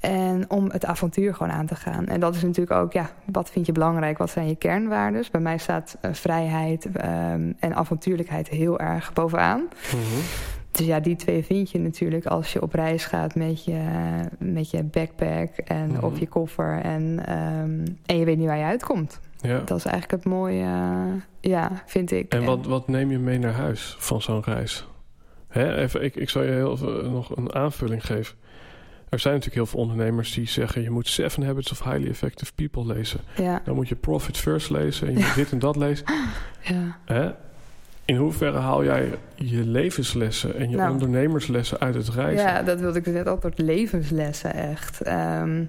En 0.00 0.50
om 0.50 0.70
het 0.70 0.84
avontuur 0.84 1.34
gewoon 1.34 1.52
aan 1.52 1.66
te 1.66 1.74
gaan. 1.74 2.06
En 2.06 2.20
dat 2.20 2.34
is 2.34 2.42
natuurlijk 2.42 2.80
ook, 2.80 2.92
ja, 2.92 3.10
wat 3.24 3.50
vind 3.50 3.66
je 3.66 3.72
belangrijk? 3.72 4.18
Wat 4.18 4.30
zijn 4.30 4.48
je 4.48 4.56
kernwaarden? 4.56 5.24
Bij 5.30 5.40
mij 5.40 5.58
staat 5.58 5.96
vrijheid 6.12 6.86
ehm, 6.92 7.52
en 7.58 7.74
avontuurlijkheid 7.74 8.48
heel 8.48 8.78
erg 8.78 9.12
bovenaan. 9.12 9.68
Mhm. 9.92 10.59
Dus 10.80 10.88
ja, 10.88 11.00
die 11.00 11.16
twee 11.16 11.44
vind 11.44 11.70
je 11.70 11.78
natuurlijk 11.78 12.26
als 12.26 12.52
je 12.52 12.62
op 12.62 12.72
reis 12.74 13.04
gaat 13.04 13.34
met 13.34 13.64
je, 13.64 13.80
met 14.38 14.70
je 14.70 14.82
backpack 14.84 15.50
en 15.56 15.90
Mhm. 15.90 16.04
op 16.04 16.16
je 16.16 16.26
koffer. 16.28 16.80
En, 16.80 17.22
ehm, 17.26 17.86
en 18.06 18.18
je 18.18 18.24
weet 18.24 18.36
niet 18.38 18.46
waar 18.46 18.58
je 18.58 18.64
uitkomt. 18.64 19.20
Ja. 19.40 19.58
Dat 19.64 19.78
is 19.78 19.84
eigenlijk 19.84 20.22
het 20.24 20.32
mooie, 20.32 20.66
ja, 21.40 21.82
vind 21.86 22.10
ik. 22.10 22.32
En 22.32 22.44
wat, 22.44 22.66
wat 22.66 22.88
neem 22.88 23.10
je 23.10 23.18
mee 23.18 23.38
naar 23.38 23.52
huis 23.52 23.96
van 23.98 24.22
zo'n 24.22 24.42
reis? 24.42 24.86
Hè, 25.48 25.76
even, 25.76 26.02
ik, 26.04 26.16
ik 26.16 26.28
zal 26.30 26.42
je 26.42 26.50
heel 26.50 26.72
even 26.72 27.12
nog 27.12 27.36
een 27.36 27.54
aanvulling 27.54 28.06
geven. 28.06 28.34
Er 29.08 29.18
zijn 29.18 29.34
natuurlijk 29.34 29.62
heel 29.62 29.70
veel 29.70 29.80
ondernemers 29.80 30.32
die 30.34 30.48
zeggen... 30.48 30.82
je 30.82 30.90
moet 30.90 31.06
Seven 31.08 31.42
Habits 31.42 31.70
of 31.70 31.84
Highly 31.84 32.08
Effective 32.08 32.52
People 32.54 32.86
lezen. 32.94 33.20
Ja, 33.36 33.60
Dan 33.64 33.74
moet 33.74 33.88
je 33.88 33.94
Profit 33.94 34.36
First 34.36 34.70
lezen 34.70 35.06
en 35.08 35.12
je 35.12 35.18
moet 35.24 35.34
dit 35.34 35.52
en 35.52 35.58
dat 35.58 35.76
lezen. 35.76 36.04
ja. 36.62 36.96
Hè? 37.04 37.30
In 38.10 38.16
hoeverre 38.16 38.58
haal 38.58 38.84
jij 38.84 39.18
je 39.34 39.66
levenslessen 39.66 40.56
en 40.56 40.70
je 40.70 40.76
Nou. 40.76 40.92
ondernemerslessen 40.92 41.80
uit 41.80 41.94
het 41.94 42.08
reizen? 42.08 42.46
Ja, 42.46 42.62
dat 42.62 42.80
wilde 42.80 42.98
ik 42.98 43.04
dus 43.04 43.14
net 43.14 43.26
altijd 43.26 43.58
levenslessen 43.58 44.54
echt. 44.54 45.00
Ehm, 45.00 45.64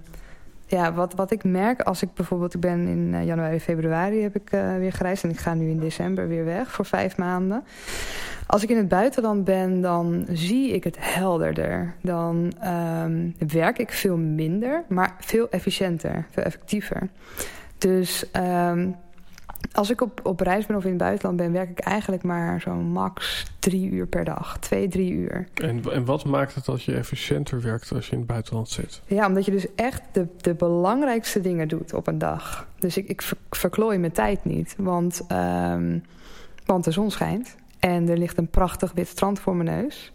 ja, 0.66 0.94
wat, 0.94 1.14
wat 1.14 1.32
ik 1.32 1.44
merk 1.44 1.82
als 1.82 2.02
ik 2.02 2.14
bijvoorbeeld... 2.14 2.54
Ik 2.54 2.60
ben 2.60 2.88
in 2.88 3.14
eh, 3.14 3.26
januari, 3.26 3.60
februari 3.60 4.22
heb 4.22 4.36
ik 4.36 4.52
eh, 4.52 4.76
weer 4.78 4.94
gereisd... 4.94 5.24
en 5.24 5.30
ik 5.30 5.40
ga 5.40 5.54
nu 5.54 5.70
in 5.70 5.80
december 5.80 6.28
weer 6.28 6.46
weg 6.46 6.72
voor 6.72 6.86
vijf 6.86 7.18
maanden. 7.18 7.64
Als 8.48 8.64
ik 8.64 8.70
in 8.70 8.78
het 8.78 8.88
buitenland 8.88 9.44
ben, 9.44 9.82
dan 9.82 10.26
zie 10.32 10.72
ik 10.72 10.84
het 10.84 10.98
helderder. 11.00 11.94
Dan 12.02 12.54
ehm, 12.60 13.30
werk 13.48 13.80
ik 13.80 13.92
veel 13.92 14.18
minder, 14.18 14.84
maar 14.88 15.16
veel 15.20 15.50
efficiënter, 15.50 16.26
veel 16.30 16.44
effectiever. 16.44 17.10
Dus 17.78 18.32
ehm, 18.32 18.88
als 19.72 19.90
ik 19.90 20.02
op, 20.02 20.20
op 20.24 20.40
reis 20.40 20.66
ben 20.66 20.76
of 20.76 20.84
in 20.84 20.90
het 20.90 20.98
buitenland 20.98 21.38
ben... 21.38 21.52
werk 21.52 21.70
ik 21.70 21.80
eigenlijk 21.80 22.24
maar 22.24 22.62
zo'n 22.62 22.84
max 22.84 23.46
drie 23.60 23.90
uur 23.90 24.08
per 24.08 24.24
dag. 24.24 24.58
Twee, 24.60 24.88
drie 24.88 25.12
uur. 25.12 25.48
En, 25.54 25.92
en 25.92 26.06
wat 26.06 26.26
maakt 26.26 26.56
het 26.56 26.66
dat 26.66 26.84
je 26.84 26.96
efficiënter 26.96 27.62
werkt 27.62 27.92
als 27.92 28.06
je 28.06 28.12
in 28.12 28.18
het 28.18 28.28
buitenland 28.28 28.70
zit? 28.70 29.02
Ja, 29.06 29.28
omdat 29.28 29.46
je 29.46 29.52
dus 29.52 29.68
echt 29.76 30.02
de, 30.12 30.28
de 30.38 30.54
belangrijkste 30.54 31.42
dingen 31.42 31.68
doet 31.68 31.94
op 31.94 32.08
een 32.08 32.18
dag. 32.18 32.68
Dus 32.80 32.98
ik, 32.98 33.08
ik 33.08 33.22
ver- 33.22 33.38
verklooi 33.50 33.98
mijn 33.98 34.12
tijd 34.12 34.46
niet. 34.46 34.76
Want, 34.78 35.22
ehm, 35.28 36.00
want 36.66 36.84
de 36.84 36.92
zon 36.92 37.12
schijnt. 37.12 37.56
En 37.80 38.10
er 38.10 38.18
ligt 38.18 38.38
een 38.38 38.50
prachtig 38.50 38.92
wit 38.92 39.08
strand 39.08 39.40
voor 39.40 39.56
mijn 39.56 39.82
neus. 39.82 40.14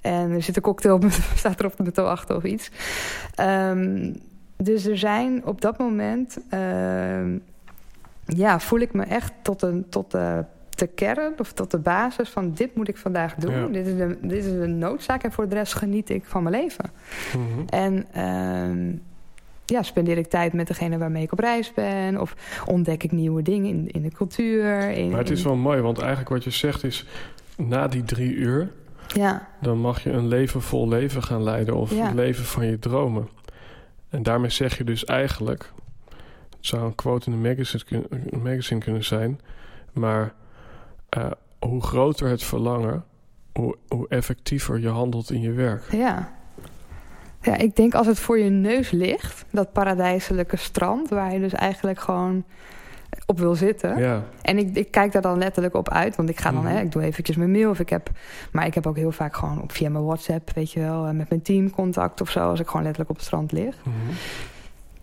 En 0.00 0.30
er 0.30 0.42
zit 0.42 0.56
een 0.56 0.62
cocktail, 0.62 0.94
op 0.94 1.06
staat 1.34 1.60
er 1.60 1.66
op 1.66 1.76
de 1.76 1.82
beton 1.82 2.08
achter 2.08 2.36
of 2.36 2.44
iets. 2.44 2.70
Ehm, 3.34 4.12
dus 4.56 4.86
er 4.86 4.98
zijn 4.98 5.46
op 5.46 5.60
dat 5.60 5.78
moment... 5.78 6.38
ehm, 6.48 7.38
ja, 8.26 8.60
voel 8.60 8.78
ik 8.80 8.92
me 8.92 9.02
echt 9.02 9.32
tot, 9.42 9.62
een, 9.62 9.86
tot 9.88 10.10
de, 10.10 10.44
de 10.70 10.86
kern 10.86 11.32
of 11.38 11.52
tot 11.52 11.70
de 11.70 11.78
basis 11.78 12.28
van... 12.28 12.52
dit 12.52 12.74
moet 12.74 12.88
ik 12.88 12.96
vandaag 12.96 13.34
doen. 13.34 13.54
Ja. 13.54 13.66
Dit, 13.66 13.86
is 13.86 13.96
de, 13.96 14.18
dit 14.22 14.44
is 14.44 14.52
de 14.52 14.66
noodzaak 14.66 15.22
en 15.22 15.32
voor 15.32 15.48
de 15.48 15.54
rest 15.54 15.74
geniet 15.74 16.10
ik 16.10 16.24
van 16.24 16.42
mijn 16.42 16.54
leven. 16.62 16.90
Mhm. 17.36 17.66
En 17.68 18.06
ehm, 18.12 18.92
ja, 19.64 19.82
spendeer 19.82 20.18
ik 20.18 20.26
tijd 20.26 20.52
met 20.52 20.66
degene 20.66 20.98
waarmee 20.98 21.22
ik 21.22 21.32
op 21.32 21.38
reis 21.38 21.72
ben. 21.74 22.20
Of 22.20 22.34
ontdek 22.66 23.02
ik 23.02 23.12
nieuwe 23.12 23.42
dingen 23.42 23.68
in, 23.70 23.88
in 23.90 24.02
de 24.02 24.10
cultuur. 24.10 24.90
In, 24.90 25.08
Maar 25.10 25.18
het 25.18 25.30
is 25.30 25.38
in- 25.38 25.44
wel 25.44 25.56
mooi, 25.56 25.80
want 25.80 25.98
eigenlijk 25.98 26.28
wat 26.28 26.44
je 26.44 26.50
zegt 26.50 26.84
is... 26.84 27.06
na 27.56 27.88
die 27.88 28.02
drie 28.02 28.34
uur, 28.34 28.70
Ja, 29.14 29.48
dan 29.60 29.78
mag 29.78 30.02
je 30.02 30.10
een 30.10 30.28
leven 30.28 30.62
vol 30.62 30.88
leven 30.88 31.22
gaan 31.22 31.42
leiden... 31.42 31.76
of 31.76 31.90
Ja. 31.94 32.04
het 32.06 32.14
leven 32.14 32.44
van 32.44 32.66
je 32.66 32.78
dromen. 32.78 33.28
En 34.08 34.22
daarmee 34.22 34.50
zeg 34.50 34.78
je 34.78 34.84
dus 34.84 35.04
eigenlijk... 35.04 35.72
het 36.64 36.72
zou 36.72 36.84
een 36.84 36.94
quote 36.94 37.26
in 37.30 37.32
een 37.32 37.40
magazine, 37.40 37.84
kun- 37.84 38.06
een 38.30 38.42
magazine 38.42 38.80
kunnen 38.80 39.04
zijn... 39.04 39.40
maar 39.92 40.32
eh, 41.08 41.30
hoe 41.58 41.82
groter 41.82 42.28
het 42.28 42.42
verlangen... 42.42 43.04
Hoe, 43.52 43.76
hoe 43.88 44.08
effectiever 44.08 44.80
je 44.80 44.88
handelt 44.88 45.30
in 45.30 45.40
je 45.40 45.52
werk. 45.52 45.82
ja. 45.92 46.32
Ja, 47.40 47.56
ik 47.56 47.76
denk 47.76 47.94
als 47.94 48.06
het 48.06 48.18
voor 48.18 48.38
je 48.38 48.50
neus 48.50 48.90
ligt, 48.90 49.44
dat 49.50 49.72
paradijselijke 49.72 50.56
strand... 50.56 51.08
waar 51.10 51.32
je 51.32 51.40
dus 51.40 51.52
eigenlijk 51.52 51.98
gewoon 52.00 52.44
op 53.26 53.38
wil 53.38 53.54
zitten. 53.54 53.98
Ja, 53.98 54.24
En 54.42 54.58
ik, 54.58 54.76
ik 54.76 54.90
kijk 54.90 55.12
daar 55.12 55.22
dan 55.22 55.38
letterlijk 55.38 55.74
op 55.74 55.88
uit. 55.90 56.16
Want 56.16 56.28
ik 56.28 56.40
ga 56.40 56.50
dan, 56.52 56.62
Mhm. 56.62 56.72
hè, 56.72 56.80
ik 56.80 56.92
doe 56.92 57.02
eventjes 57.02 57.36
mijn 57.36 57.50
mail. 57.50 57.70
Of 57.70 57.80
ik 57.80 57.88
heb, 57.88 58.10
maar 58.52 58.66
ik 58.66 58.74
heb 58.74 58.86
ook 58.86 58.96
heel 58.96 59.12
vaak 59.12 59.36
gewoon 59.36 59.62
op, 59.62 59.72
via 59.72 59.88
mijn 59.90 60.04
WhatsApp, 60.04 60.50
weet 60.54 60.72
je 60.72 60.80
wel, 60.80 61.06
eh, 61.06 61.12
met 61.14 61.28
mijn 61.28 61.42
team 61.42 61.70
contact 61.70 62.20
of 62.20 62.30
zo. 62.30 62.48
Als 62.48 62.60
ik 62.60 62.66
gewoon 62.66 62.82
letterlijk 62.82 63.10
op 63.10 63.16
het 63.16 63.24
strand 63.26 63.52
lig. 63.52 63.76
Mhm. 63.84 63.94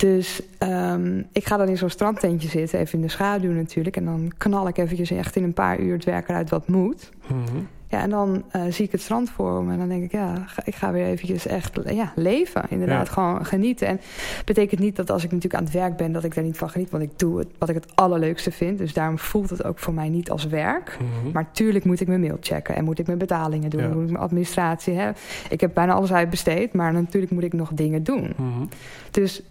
Dus 0.01 0.41
ehm, 0.57 1.21
ik 1.31 1.45
ga 1.45 1.57
dan 1.57 1.67
in 1.67 1.77
zo'n 1.77 1.89
strandtentje 1.89 2.49
zitten, 2.49 2.79
even 2.79 2.93
in 2.99 3.01
de 3.05 3.11
schaduw 3.11 3.51
natuurlijk. 3.51 3.97
En 3.97 4.05
dan 4.05 4.31
knal 4.37 4.67
ik 4.67 4.77
eventjes 4.77 5.11
echt 5.11 5.35
in 5.35 5.43
een 5.43 5.53
paar 5.53 5.79
uur 5.79 5.93
het 5.93 6.05
werk 6.05 6.29
eruit 6.29 6.49
wat 6.49 6.67
moet. 6.67 7.09
Mhm. 7.27 7.57
Ja, 7.87 8.01
en 8.01 8.09
dan 8.09 8.43
eh, 8.51 8.61
zie 8.69 8.85
ik 8.85 8.91
het 8.91 9.01
strand 9.01 9.29
voor 9.29 9.63
me. 9.63 9.71
En 9.71 9.77
dan 9.79 9.87
denk 9.89 10.03
ik, 10.03 10.11
ja, 10.11 10.43
ga- 10.47 10.61
ik 10.65 10.75
ga 10.75 10.91
weer 10.91 11.05
eventjes 11.05 11.47
echt 11.47 11.79
ja, 11.85 12.11
leven. 12.15 12.63
Inderdaad, 12.69 13.07
Ja. 13.07 13.13
gewoon 13.13 13.45
genieten. 13.45 13.87
En 13.87 13.99
betekent 14.45 14.79
niet 14.79 14.95
dat 14.95 15.09
als 15.09 15.23
ik 15.23 15.31
natuurlijk 15.31 15.59
aan 15.59 15.63
het 15.63 15.73
werk 15.73 15.97
ben... 15.97 16.11
dat 16.11 16.23
ik 16.23 16.35
daar 16.35 16.43
niet 16.43 16.57
van 16.57 16.69
geniet. 16.69 16.89
Want 16.89 17.03
ik 17.03 17.19
doe 17.19 17.37
het 17.39 17.47
wat 17.57 17.69
ik 17.69 17.75
het 17.75 17.95
allerleukste 17.95 18.51
vind. 18.51 18.77
Dus 18.77 18.93
daarom 18.93 19.19
voelt 19.19 19.49
het 19.49 19.63
ook 19.63 19.79
voor 19.79 19.93
mij 19.93 20.09
niet 20.09 20.31
als 20.31 20.45
werk. 20.47 20.97
Mhm. 20.99 21.31
Maar 21.33 21.51
tuurlijk 21.51 21.85
moet 21.85 21.99
ik 21.99 22.07
mijn 22.07 22.21
mail 22.21 22.37
checken. 22.41 22.75
En 22.75 22.83
moet 22.83 22.99
ik 22.99 23.05
mijn 23.05 23.17
betalingen 23.17 23.69
doen. 23.69 23.81
Ja. 23.81 23.87
Moet 23.87 24.03
ik 24.03 24.09
mijn 24.11 24.23
administratie. 24.23 24.93
Hè. 24.93 25.11
Ik 25.49 25.61
heb 25.61 25.73
bijna 25.73 25.93
alles 25.93 26.13
uitbesteed. 26.13 26.73
Maar 26.73 26.93
natuurlijk 26.93 27.31
moet 27.31 27.43
ik 27.43 27.53
nog 27.53 27.69
dingen 27.73 28.03
doen. 28.03 28.33
Mhm. 28.37 28.65
Dus 29.11 29.43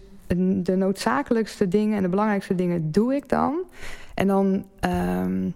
de 0.63 0.75
noodzakelijkste 0.75 1.67
dingen 1.67 1.95
en 1.97 2.03
de 2.03 2.09
belangrijkste 2.09 2.55
dingen 2.55 2.91
doe 2.91 3.15
ik 3.15 3.29
dan. 3.29 3.63
En 4.13 4.27
dan, 4.27 4.65
ehm, 4.79 5.49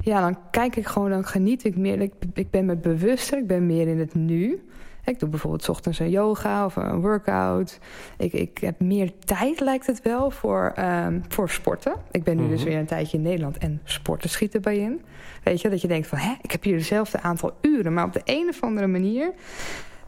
ja, 0.00 0.20
dan 0.20 0.38
kijk 0.50 0.76
ik 0.76 0.86
gewoon, 0.86 1.10
dan 1.10 1.24
geniet 1.24 1.64
ik 1.64 1.76
meer. 1.76 2.00
Ik, 2.00 2.12
ik 2.34 2.50
ben 2.50 2.64
me 2.64 2.76
bewuster, 2.76 3.38
ik 3.38 3.46
ben 3.46 3.66
meer 3.66 3.88
in 3.88 3.98
het 3.98 4.14
nu. 4.14 4.62
Ik 5.04 5.18
doe 5.18 5.28
bijvoorbeeld 5.28 5.62
's 5.62 5.68
ochtends 5.68 5.98
een 5.98 6.10
yoga 6.10 6.64
of 6.64 6.76
een 6.76 7.00
workout. 7.00 7.78
Ik, 8.18 8.32
ik 8.32 8.58
heb 8.58 8.80
meer 8.80 9.12
tijd, 9.24 9.60
lijkt 9.60 9.86
het 9.86 10.02
wel, 10.02 10.30
voor, 10.30 10.72
ehm, 10.74 11.20
voor 11.28 11.50
sporten. 11.50 11.94
Ik 12.10 12.24
ben 12.24 12.36
nu 12.36 12.48
dus 12.48 12.60
Mhm. 12.60 12.68
weer 12.68 12.78
een 12.78 12.86
tijdje 12.86 13.16
in 13.16 13.22
Nederland 13.22 13.58
en 13.58 13.80
sporten 13.84 14.30
schiet 14.30 14.54
erbij 14.54 14.78
in. 14.78 15.00
Weet 15.42 15.60
je, 15.60 15.68
dat 15.68 15.80
je 15.80 15.88
denkt 15.88 16.06
van, 16.06 16.18
hè, 16.18 16.32
ik 16.42 16.50
heb 16.52 16.62
hier 16.62 16.76
hetzelfde 16.76 17.20
aantal 17.20 17.52
uren. 17.60 17.92
Maar 17.94 18.04
op 18.04 18.12
de 18.12 18.20
een 18.24 18.48
of 18.48 18.62
andere 18.62 18.86
manier 18.86 19.32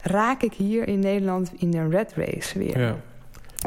raak 0.01 0.41
ik 0.41 0.53
hier 0.53 0.87
in 0.87 0.99
Nederland 0.99 1.51
in 1.57 1.73
een 1.77 1.89
red 1.89 2.13
race 2.15 2.59
weer. 2.59 2.79
Ja. 2.79 2.95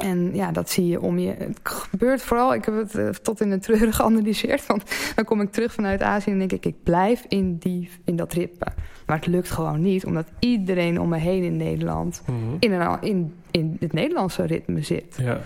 En 0.03 0.35
ja, 0.35 0.53
dat 0.53 0.71
zie 0.71 0.87
je 0.87 1.01
om 1.01 1.19
je. 1.19 1.35
Het 1.39 1.59
gebeurt 1.63 2.23
vooral, 2.23 2.55
ik 2.55 2.65
heb 2.65 2.77
het 2.77 2.95
eh, 2.95 3.09
tot 3.09 3.41
in 3.41 3.51
het 3.51 3.63
treurig 3.63 3.97
geanalyseerd. 4.01 4.67
Want 4.67 4.83
dan 5.15 5.25
kom 5.25 5.41
ik 5.41 5.53
terug 5.53 5.73
vanuit 5.73 6.03
Azië 6.03 6.31
en 6.31 6.39
denk 6.39 6.53
ik, 6.53 6.67
ik 6.67 6.83
blijf 6.83 7.25
in, 7.29 7.57
die, 7.57 7.91
in 8.05 8.17
dat 8.17 8.33
ritme. 8.33 8.67
Maar 9.07 9.17
het 9.17 9.27
lukt 9.27 9.51
gewoon 9.51 9.81
niet, 9.83 10.05
omdat 10.07 10.27
iedereen 10.39 11.01
om 11.01 11.09
me 11.09 11.17
heen 11.19 11.43
in 11.43 11.57
Nederland 11.57 12.23
Mhm. 12.27 12.57
in, 12.61 12.73
een, 12.73 12.99
in, 13.01 13.35
in 13.51 13.77
het 13.81 13.93
Nederlandse 13.93 14.45
ritme 14.45 14.83
zit. 14.83 15.17
Ja. 15.21 15.41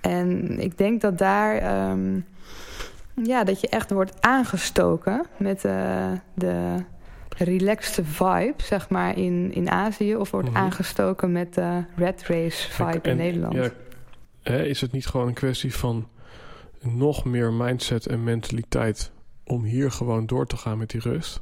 En 0.00 0.58
ik 0.60 0.78
denk 0.78 1.00
dat 1.00 1.18
daar, 1.18 1.56
ehm, 1.56 2.20
ja, 3.22 3.44
dat 3.44 3.60
je 3.60 3.68
echt 3.68 3.90
wordt 3.90 4.12
aangestoken 4.20 5.22
met 5.36 5.64
eh, 5.64 6.06
de 6.34 6.74
relaxed 7.36 8.04
vibe, 8.06 8.54
zeg 8.56 8.88
maar, 8.88 9.18
in, 9.18 9.52
in 9.54 9.70
Azië. 9.70 10.16
Of 10.16 10.30
wordt 10.30 10.48
Mhm. 10.48 10.56
aangestoken 10.56 11.32
met 11.32 11.54
de 11.54 11.84
red 11.96 12.22
race 12.26 12.70
vibe 12.70 13.08
in 13.10 13.16
Nederland. 13.16 13.54
Ja, 14.42 14.52
is 14.52 14.80
het 14.80 14.92
niet 14.92 15.06
gewoon 15.06 15.28
een 15.28 15.34
kwestie 15.34 15.74
van 15.74 16.08
nog 16.80 17.24
meer 17.24 17.52
mindset 17.52 18.06
en 18.06 18.24
mentaliteit 18.24 19.10
om 19.44 19.64
hier 19.64 19.90
gewoon 19.90 20.26
door 20.26 20.46
te 20.46 20.56
gaan 20.56 20.78
met 20.78 20.90
die 20.90 21.00
rust? 21.00 21.40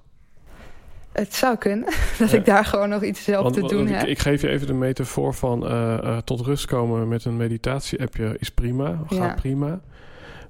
Het 1.12 1.34
zou 1.34 1.56
kunnen 1.56 1.84
dat 2.18 2.30
Ja. 2.30 2.36
ik 2.38 2.44
daar 2.44 2.64
gewoon 2.64 2.88
nog 2.88 3.02
iets 3.02 3.24
zelf 3.24 3.42
Want, 3.42 3.54
te 3.54 3.60
doen 3.74 3.88
ik, 3.88 3.94
heb. 3.94 4.06
ik 4.08 4.18
geef 4.18 4.40
je 4.42 4.48
even 4.48 4.66
de 4.66 4.72
metafoor 4.72 5.34
van 5.34 5.66
eh, 5.66 5.98
eh, 5.98 6.16
tot 6.18 6.40
rust 6.40 6.66
komen 6.66 7.08
met 7.08 7.24
een 7.24 7.36
meditatie-appje 7.36 8.36
is 8.38 8.50
prima, 8.50 8.98
gaat 9.06 9.18
Ja. 9.18 9.34
prima. 9.34 9.80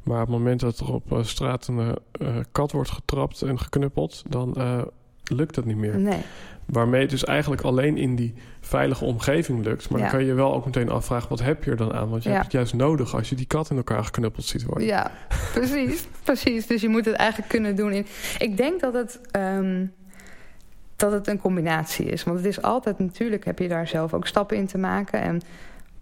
Maar 0.02 0.20
op 0.20 0.26
het 0.28 0.37
moment 0.37 0.61
dat 0.61 0.78
er 0.78 0.92
op 0.92 1.12
eh, 1.12 1.22
straat 1.22 1.66
een 1.66 1.78
eh, 1.78 1.88
eh, 2.28 2.44
kat 2.52 2.72
wordt 2.72 2.90
getrapt 2.90 3.42
en 3.42 3.59
geknuppeld, 3.59 4.22
dan 4.28 4.54
eh, 4.54 4.83
lukt 5.24 5.54
dat 5.54 5.64
niet 5.64 5.76
meer. 5.76 5.98
Nee, 5.98 6.20
Waarmee 6.64 7.00
het 7.00 7.10
dus 7.10 7.24
eigenlijk 7.24 7.62
alleen 7.62 7.96
in 7.96 8.16
die 8.16 8.34
veilige 8.60 9.04
omgeving 9.04 9.64
lukt. 9.64 9.88
Maar 9.88 9.98
Ja. 9.98 10.04
dan 10.04 10.14
kan 10.14 10.22
je 10.22 10.26
je 10.30 10.34
wel 10.34 10.54
ook 10.54 10.64
meteen 10.64 10.88
afvragen, 10.90 11.28
wat 11.28 11.42
heb 11.42 11.64
je 11.64 11.70
er 11.70 11.76
dan 11.76 11.92
aan? 11.92 12.08
Want 12.08 12.22
je 12.22 12.28
Ja. 12.28 12.34
hebt 12.34 12.46
het 12.46 12.54
juist 12.54 12.74
nodig 12.74 13.14
als 13.14 13.28
je 13.28 13.34
die 13.34 13.46
kat 13.46 13.70
in 13.70 13.76
elkaar 13.76 14.04
geknuppeld 14.04 14.44
ziet 14.44 14.62
worden. 14.64 14.87
ja, 14.87 15.10
precies, 15.52 16.06
precies. 16.24 16.66
Dus 16.66 16.80
je 16.80 16.88
moet 16.88 17.04
het 17.04 17.14
eigenlijk 17.14 17.48
kunnen 17.50 17.76
doen. 17.76 17.92
In... 17.92 18.06
Ik 18.38 18.56
denk 18.56 18.80
dat 18.80 18.94
het, 18.94 19.20
ehm, 19.30 19.87
dat 20.96 21.12
het 21.12 21.26
een 21.26 21.38
combinatie 21.38 22.06
is. 22.06 22.24
Want 22.24 22.37
het 22.37 22.46
is 22.46 22.62
altijd, 22.62 22.98
natuurlijk 22.98 23.44
heb 23.44 23.58
je 23.58 23.68
daar 23.68 23.88
zelf 23.88 24.14
ook 24.14 24.26
stappen 24.26 24.56
in 24.56 24.66
te 24.66 24.78
maken. 24.78 25.20
En 25.20 25.40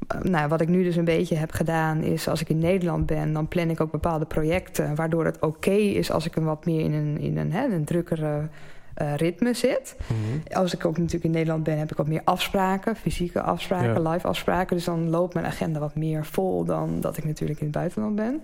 eh, 0.07 0.21
nou, 0.21 0.49
wat 0.49 0.61
ik 0.61 0.69
nu 0.69 0.83
dus 0.83 0.97
een 0.97 1.05
beetje 1.05 1.37
heb 1.37 1.53
gedaan 1.53 2.03
is... 2.03 2.29
als 2.29 2.41
ik 2.41 2.49
in 2.49 2.59
Nederland 2.59 3.07
ben, 3.07 3.33
dan 3.33 3.49
plan 3.49 3.71
ik 3.71 3.81
ook 3.81 3.91
bepaalde 3.91 4.25
projecten... 4.25 4.95
waardoor 4.95 5.25
het 5.25 5.41
oké 5.41 5.71
is 5.71 6.11
als 6.11 6.27
ik 6.27 6.37
een 6.37 6.45
wat 6.45 6.65
meer 6.65 6.81
in 6.81 6.93
een, 6.93 7.19
in 7.19 7.39
een, 7.39 7.53
hè, 7.53 7.65
een 7.67 7.85
drukkere 7.85 8.49
eh, 8.95 9.15
ritme 9.15 9.55
zit... 9.55 9.97
Mhm. 10.07 10.57
Als 10.57 10.75
ik 10.75 10.85
ook 10.85 10.97
natuurlijk 10.97 11.25
in 11.25 11.31
Nederland 11.31 11.63
ben, 11.63 11.79
heb 11.79 11.91
ik 11.91 11.97
wat 11.97 12.09
meer 12.09 12.21
afspraken, 12.25 12.97
fysieke 12.97 13.43
afspraken, 13.43 14.03
Ja. 14.03 14.11
live 14.11 14.27
afspraken. 14.27 14.77
Dus 14.77 14.85
dan 14.85 15.11
loopt 15.11 15.35
mijn 15.35 15.47
agenda 15.47 15.81
wat 15.81 15.95
meer 15.95 16.27
vol 16.27 16.65
dan 16.65 17.01
dat 17.01 17.17
ik 17.17 17.25
natuurlijk 17.25 17.61
in 17.61 17.67
het 17.67 17.75
buitenland 17.75 18.17
ben. 18.17 18.43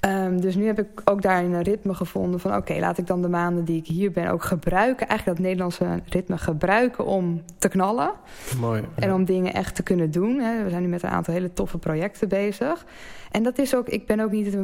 Ehm, 0.00 0.40
dus 0.40 0.54
nu 0.54 0.66
heb 0.66 0.78
ik 0.78 1.00
ook 1.04 1.22
daarin 1.22 1.52
een 1.52 1.62
ritme 1.62 1.94
gevonden 1.94 2.40
van... 2.40 2.56
oké, 2.56 2.74
laat 2.78 2.98
ik 2.98 3.06
dan 3.06 3.22
de 3.22 3.28
maanden 3.28 3.64
die 3.64 3.76
ik 3.76 3.86
hier 3.86 4.10
ben 4.10 4.30
ook 4.30 4.42
gebruiken. 4.42 5.08
Eigenlijk 5.08 5.38
dat 5.38 5.46
Nederlandse 5.46 5.86
ritme 6.08 6.38
gebruiken 6.38 7.06
om 7.06 7.42
te 7.58 7.68
knallen. 7.68 8.12
Mooi. 8.60 8.82
En 8.94 9.12
om 9.12 9.24
dingen 9.24 9.52
echt 9.52 9.74
te 9.74 9.82
kunnen 9.82 10.10
doen. 10.10 10.38
Hè. 10.38 10.64
We 10.64 10.70
zijn 10.70 10.82
nu 10.82 10.88
met 10.88 11.02
een 11.02 11.10
aantal 11.10 11.34
hele 11.34 11.52
toffe 11.52 11.78
projecten 11.78 12.28
bezig. 12.28 12.86
En 13.30 13.42
dat 13.42 13.58
is 13.58 13.74
ook, 13.76 13.88
ik 13.88 14.06
ben 14.06 14.20
ook 14.20 14.30
niet 14.30 14.56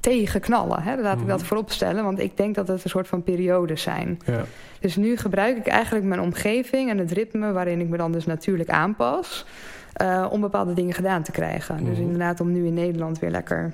tegen 0.00 0.40
knallen. 0.40 0.82
Hè. 0.82 0.96
Laat 1.00 1.20
ik 1.20 1.26
dat 1.26 1.38
Mhm. 1.38 1.46
voorop 1.46 1.70
stellen. 1.70 2.04
Want 2.04 2.18
ik 2.18 2.36
denk 2.36 2.54
dat 2.54 2.68
het 2.68 2.84
een 2.84 2.90
soort 2.90 3.08
van 3.08 3.22
periodes 3.22 3.82
zijn. 3.82 4.18
Ja. 4.26 4.42
Dus 4.80 4.96
nu 4.96 5.16
gebruik 5.16 5.56
ik 5.56 5.66
eigenlijk 5.66 6.04
mijn 6.06 6.20
omgeving 6.20 6.90
en 6.90 6.98
het 6.98 7.12
ritme... 7.12 7.52
waarin 7.52 7.80
ik 7.80 7.88
me 7.88 7.96
dan 7.96 8.12
dus 8.12 8.26
natuurlijk 8.26 8.70
aanpas... 8.70 9.46
eh, 9.92 10.26
om 10.30 10.40
bepaalde 10.40 10.72
dingen 10.72 10.94
gedaan 10.94 11.22
te 11.22 11.30
krijgen. 11.32 11.76
Dus 11.84 11.92
Mhm. 11.96 12.02
inderdaad 12.02 12.40
om 12.40 12.52
nu 12.52 12.66
in 12.66 12.74
Nederland 12.74 13.18
weer 13.18 13.30
lekker 13.30 13.72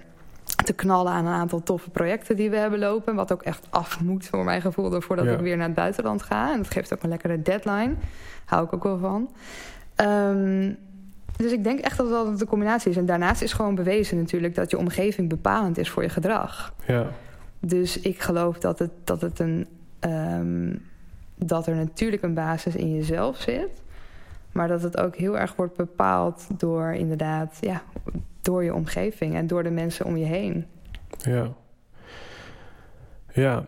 te 0.64 0.72
knallen 0.72 1.12
aan 1.12 1.26
een 1.26 1.32
aantal 1.32 1.62
toffe 1.62 1.90
projecten 1.90 2.36
die 2.36 2.50
we 2.50 2.56
hebben 2.56 2.78
lopen. 2.78 3.14
Wat 3.14 3.32
ook 3.32 3.42
echt 3.42 3.66
af 3.70 4.00
moet 4.00 4.26
voor 4.26 4.44
mijn 4.44 4.60
gevoel 4.60 5.00
voordat 5.00 5.24
Ja. 5.24 5.32
ik 5.32 5.40
weer 5.40 5.56
naar 5.56 5.66
het 5.66 5.74
buitenland 5.74 6.22
ga. 6.22 6.52
En 6.52 6.56
dat 6.58 6.70
geeft 6.70 6.92
ook 6.94 7.02
een 7.02 7.08
lekkere 7.08 7.42
deadline. 7.42 7.94
Hou 8.44 8.64
ik 8.64 8.72
ook 8.72 8.82
wel 8.82 8.98
van. 8.98 9.30
Ehm, 9.94 10.72
dus 11.36 11.52
ik 11.52 11.64
denk 11.64 11.80
echt 11.80 11.96
dat 11.96 12.08
dat 12.08 12.38
de 12.38 12.46
combinatie 12.46 12.90
is. 12.90 12.96
En 12.96 13.06
daarnaast 13.06 13.42
is 13.42 13.52
gewoon 13.52 13.74
bewezen 13.74 14.18
natuurlijk 14.18 14.54
dat 14.54 14.70
je 14.70 14.78
omgeving 14.78 15.28
bepalend 15.28 15.78
is 15.78 15.90
voor 15.90 16.02
je 16.02 16.08
gedrag. 16.08 16.74
Ja. 16.86 17.06
Dus 17.60 18.00
ik 18.00 18.20
geloof 18.20 18.58
dat 18.58 18.78
het, 18.78 18.90
dat 19.04 19.20
het 19.20 19.38
een. 19.38 19.66
ehm, 20.00 20.74
dat 21.36 21.66
er 21.66 21.74
natuurlijk 21.74 22.22
een 22.22 22.34
basis 22.34 22.76
in 22.76 22.94
jezelf 22.94 23.36
zit. 23.40 23.82
Maar 24.52 24.68
dat 24.68 24.82
het 24.82 24.96
ook 24.96 25.16
heel 25.16 25.38
erg 25.38 25.56
wordt 25.56 25.76
bepaald 25.76 26.46
door 26.58 26.92
inderdaad, 26.92 27.56
ja, 27.60 27.82
door 28.42 28.64
je 28.64 28.74
omgeving 28.74 29.34
en 29.34 29.46
door 29.46 29.62
de 29.62 29.70
mensen 29.70 30.06
om 30.06 30.16
je 30.16 30.24
heen. 30.24 30.66
Ja. 31.18 31.48
Ja. 33.32 33.64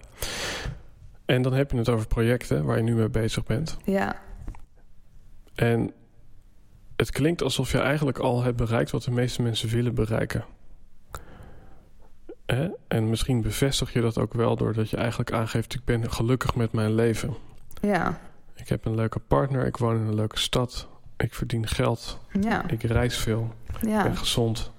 En 1.25 1.43
dan 1.43 1.53
heb 1.53 1.71
je 1.71 1.77
het 1.77 1.89
over 1.89 2.07
projecten 2.07 2.65
waar 2.65 2.77
je 2.77 2.83
nu 2.83 2.95
mee 2.95 3.09
bezig 3.09 3.45
bent. 3.45 3.77
Ja, 3.85 4.17
En 5.55 5.93
het 6.97 7.11
klinkt 7.11 7.43
alsof 7.43 7.73
je 7.73 7.79
eigenlijk 7.79 8.19
al 8.19 8.43
hebt 8.43 8.57
bereikt 8.57 8.91
wat 8.91 9.03
de 9.03 9.11
meeste 9.11 9.43
mensen 9.43 9.69
willen 9.69 9.95
bereiken. 9.95 10.45
Hè? 12.47 12.69
En 12.89 13.09
misschien 13.11 13.41
bevestig 13.43 13.93
je 13.93 14.01
dat 14.01 14.19
ook 14.19 14.35
wel 14.35 14.57
doordat 14.57 14.91
je 14.91 14.97
eigenlijk 14.97 15.33
aangeeft: 15.33 15.75
ik 15.75 15.85
ben 15.85 16.13
gelukkig 16.13 16.55
met 16.55 16.73
mijn 16.73 16.95
leven. 16.95 17.35
ja, 17.81 18.19
Ik 18.55 18.69
heb 18.69 18.85
een 18.85 18.95
leuke 18.95 19.19
partner, 19.19 19.67
ik 19.67 19.77
woon 19.77 19.97
in 19.97 20.07
een 20.07 20.15
leuke 20.15 20.39
stad, 20.39 20.89
ik 21.17 21.35
verdien 21.35 21.67
geld, 21.67 22.19
ja, 22.41 22.69
ik 22.69 22.83
reis 22.83 23.19
veel, 23.19 23.55
ik 23.81 23.89
ja. 23.89 24.03
ben 24.03 24.17
gezond. 24.17 24.73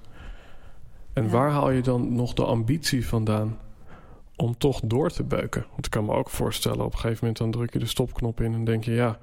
En 1.13 1.23
Ja. 1.23 1.29
waar 1.29 1.51
haal 1.51 1.69
je 1.69 1.81
dan 1.81 2.15
nog 2.15 2.33
de 2.33 2.45
ambitie 2.45 3.07
vandaan 3.07 3.57
om 4.35 4.57
toch 4.57 4.81
door 4.83 5.09
te 5.09 5.23
beuken? 5.23 5.65
Want 5.69 5.85
ik 5.85 5.91
kan 5.91 6.05
me 6.05 6.13
ook 6.13 6.29
voorstellen, 6.29 6.85
op 6.85 6.93
een 6.93 6.99
gegeven 6.99 7.19
moment 7.19 7.37
dan 7.37 7.51
druk 7.51 7.73
je 7.73 7.79
de 7.79 7.85
stopknop 7.85 8.41
in 8.41 8.53
en 8.53 8.63
denk 8.63 8.83
je, 8.83 8.91
ja, 8.91 9.17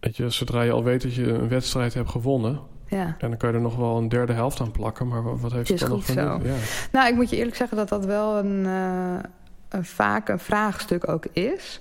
weet 0.00 0.16
je, 0.16 0.30
zodra 0.30 0.62
je 0.62 0.72
al 0.72 0.84
weet 0.84 1.02
dat 1.02 1.14
je 1.14 1.28
een 1.28 1.48
wedstrijd 1.48 1.94
hebt 1.94 2.10
gewonnen, 2.10 2.60
ja. 2.86 3.16
en 3.18 3.28
dan 3.28 3.36
kan 3.36 3.48
je 3.48 3.54
er 3.54 3.60
nog 3.60 3.76
wel 3.76 3.96
een 3.96 4.08
derde 4.08 4.32
helft 4.32 4.60
aan 4.60 4.70
plakken, 4.70 5.08
maar 5.08 5.38
wat, 5.38 5.52
heeft 5.52 5.68
Het 5.68 5.78
dan 5.78 5.90
nog 5.90 6.04
van 6.04 6.14
nut? 6.14 6.42
Ja. 6.44 6.54
Nou, 6.92 7.08
ik 7.08 7.14
moet 7.14 7.30
je 7.30 7.36
eerlijk 7.36 7.56
zeggen 7.56 7.76
dat 7.76 7.88
dat 7.88 8.04
wel 8.04 8.38
een, 8.38 8.66
eh, 8.66 9.28
een 9.68 9.84
vaak 9.84 10.28
een 10.28 10.38
vraagstuk 10.38 11.08
ook 11.08 11.26
is. 11.32 11.80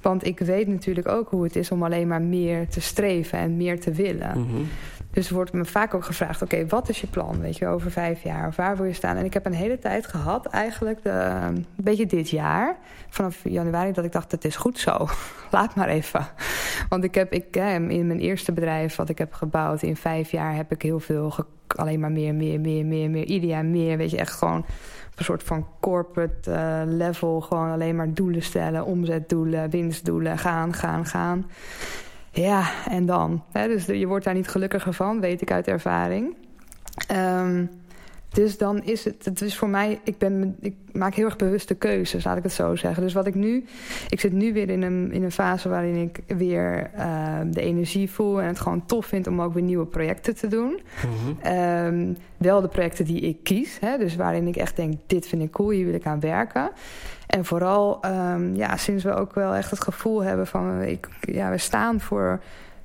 Want 0.00 0.26
ik 0.26 0.38
weet 0.38 0.68
natuurlijk 0.68 1.08
ook 1.08 1.28
hoe 1.28 1.44
het 1.44 1.56
is 1.56 1.70
om 1.70 1.82
alleen 1.82 2.08
maar 2.08 2.22
meer 2.22 2.68
te 2.68 2.80
streven 2.80 3.38
en 3.38 3.56
meer 3.56 3.80
te 3.80 3.92
willen. 3.92 4.40
Mhm. 4.40 4.62
Dus 5.10 5.30
wordt 5.30 5.52
me 5.52 5.64
vaak 5.64 5.94
ook 5.94 6.04
gevraagd: 6.04 6.42
oké, 6.42 6.66
wat 6.66 6.88
is 6.88 7.00
je 7.00 7.06
plan? 7.06 7.40
Weet 7.40 7.56
je, 7.56 7.66
over 7.66 7.90
vijf 7.90 8.22
jaar 8.22 8.46
of 8.46 8.56
waar 8.56 8.76
wil 8.76 8.84
je 8.86 8.92
staan? 8.92 9.16
En 9.16 9.24
ik 9.24 9.34
heb 9.34 9.46
een 9.46 9.52
hele 9.52 9.78
tijd 9.78 10.06
gehad, 10.06 10.46
eigenlijk, 10.46 11.02
de, 11.02 11.10
een 11.10 11.66
beetje 11.76 12.06
dit 12.06 12.30
jaar, 12.30 12.76
vanaf 13.08 13.40
januari, 13.44 13.92
dat 13.92 14.04
ik 14.04 14.12
dacht: 14.12 14.32
het 14.32 14.44
is 14.44 14.56
goed 14.56 14.78
zo. 14.78 15.08
Laat 15.50 15.74
maar 15.74 15.88
even. 15.88 16.26
Want 16.88 17.04
ik 17.04 17.14
heb 17.14 17.32
ik, 17.32 17.56
in 17.56 18.06
mijn 18.06 18.20
eerste 18.20 18.52
bedrijf 18.52 18.96
wat 18.96 19.08
ik 19.08 19.18
heb 19.18 19.32
gebouwd, 19.32 19.82
in 19.82 19.96
vijf 19.96 20.30
jaar 20.30 20.54
heb 20.54 20.72
ik 20.72 20.82
heel 20.82 21.00
veel 21.00 21.34
alleen 21.66 22.00
maar 22.00 22.12
meer, 22.12 22.34
meer, 22.34 22.60
meer, 22.60 22.86
meer, 22.86 23.10
meer, 23.10 23.24
ieder 23.24 23.48
jaar 23.48 23.64
meer. 23.64 23.96
Weet 23.96 24.10
je, 24.10 24.18
echt 24.18 24.32
gewoon 24.32 24.64
een 25.16 25.24
soort 25.24 25.42
van 25.42 25.66
corporate 25.80 26.50
eh, 26.52 26.82
level, 26.84 27.40
gewoon 27.40 27.70
alleen 27.70 27.96
maar 27.96 28.14
doelen 28.14 28.42
stellen, 28.42 28.84
omzetdoelen, 28.84 29.70
winstdoelen, 29.70 30.38
gaan, 30.38 30.74
gaan, 30.74 31.06
gaan. 31.06 31.50
Ja, 32.32 32.70
en 32.88 33.06
dan? 33.06 33.44
Dus 33.52 33.86
je 33.86 34.06
wordt 34.06 34.24
daar 34.24 34.34
niet 34.34 34.48
gelukkiger 34.48 34.92
van, 34.92 35.20
weet 35.20 35.42
ik 35.42 35.50
uit 35.50 35.68
ervaring. 35.68 36.36
Ehm, 37.08 37.66
dus 38.30 38.58
dan 38.58 38.82
is 38.82 39.04
het, 39.04 39.24
het 39.24 39.40
is 39.40 39.56
voor 39.56 39.68
mij, 39.68 40.00
ik, 40.04 40.18
ben, 40.18 40.56
ik 40.60 40.74
maak 40.92 41.14
heel 41.14 41.24
erg 41.24 41.36
bewuste 41.36 41.74
keuzes, 41.74 42.24
laat 42.24 42.36
ik 42.36 42.42
het 42.42 42.52
zo 42.52 42.76
zeggen. 42.76 43.02
Dus 43.02 43.12
wat 43.12 43.26
ik 43.26 43.34
nu, 43.34 43.64
ik 44.08 44.20
zit 44.20 44.32
nu 44.32 44.52
weer 44.52 44.70
in 44.70 44.82
een, 44.82 45.12
in 45.12 45.22
een 45.22 45.32
fase 45.32 45.68
waarin 45.68 45.96
ik 45.96 46.36
weer 46.36 46.90
eh, 46.94 47.38
de 47.46 47.60
energie 47.60 48.10
voel 48.10 48.40
en 48.40 48.46
het 48.46 48.60
gewoon 48.60 48.86
tof 48.86 49.06
vind 49.06 49.26
om 49.26 49.42
ook 49.42 49.54
weer 49.54 49.62
nieuwe 49.62 49.86
projecten 49.86 50.34
te 50.34 50.46
doen. 50.46 50.80
Mhm. 50.96 51.46
Ehm, 51.46 52.12
wel 52.36 52.60
de 52.60 52.68
projecten 52.68 53.04
die 53.04 53.20
ik 53.20 53.42
kies. 53.42 53.78
Hè, 53.80 53.98
dus 53.98 54.16
waarin 54.16 54.46
ik 54.46 54.56
echt 54.56 54.76
denk, 54.76 54.94
dit 55.06 55.26
vind 55.26 55.42
ik 55.42 55.50
cool, 55.50 55.70
hier 55.70 55.84
wil 55.84 55.94
ik 55.94 56.06
aan 56.06 56.20
werken. 56.20 56.70
En 57.26 57.44
vooral 57.44 58.02
ehm, 58.02 58.54
ja, 58.54 58.76
sinds 58.76 59.04
we 59.04 59.14
ook 59.14 59.34
wel 59.34 59.54
echt 59.54 59.70
het 59.70 59.80
gevoel 59.80 60.22
hebben 60.22 60.46
van... 60.46 60.82
Ik, 60.82 61.08
ja, 61.20 61.50
we 61.50 61.58
staan 61.58 62.00
voor 62.00 62.40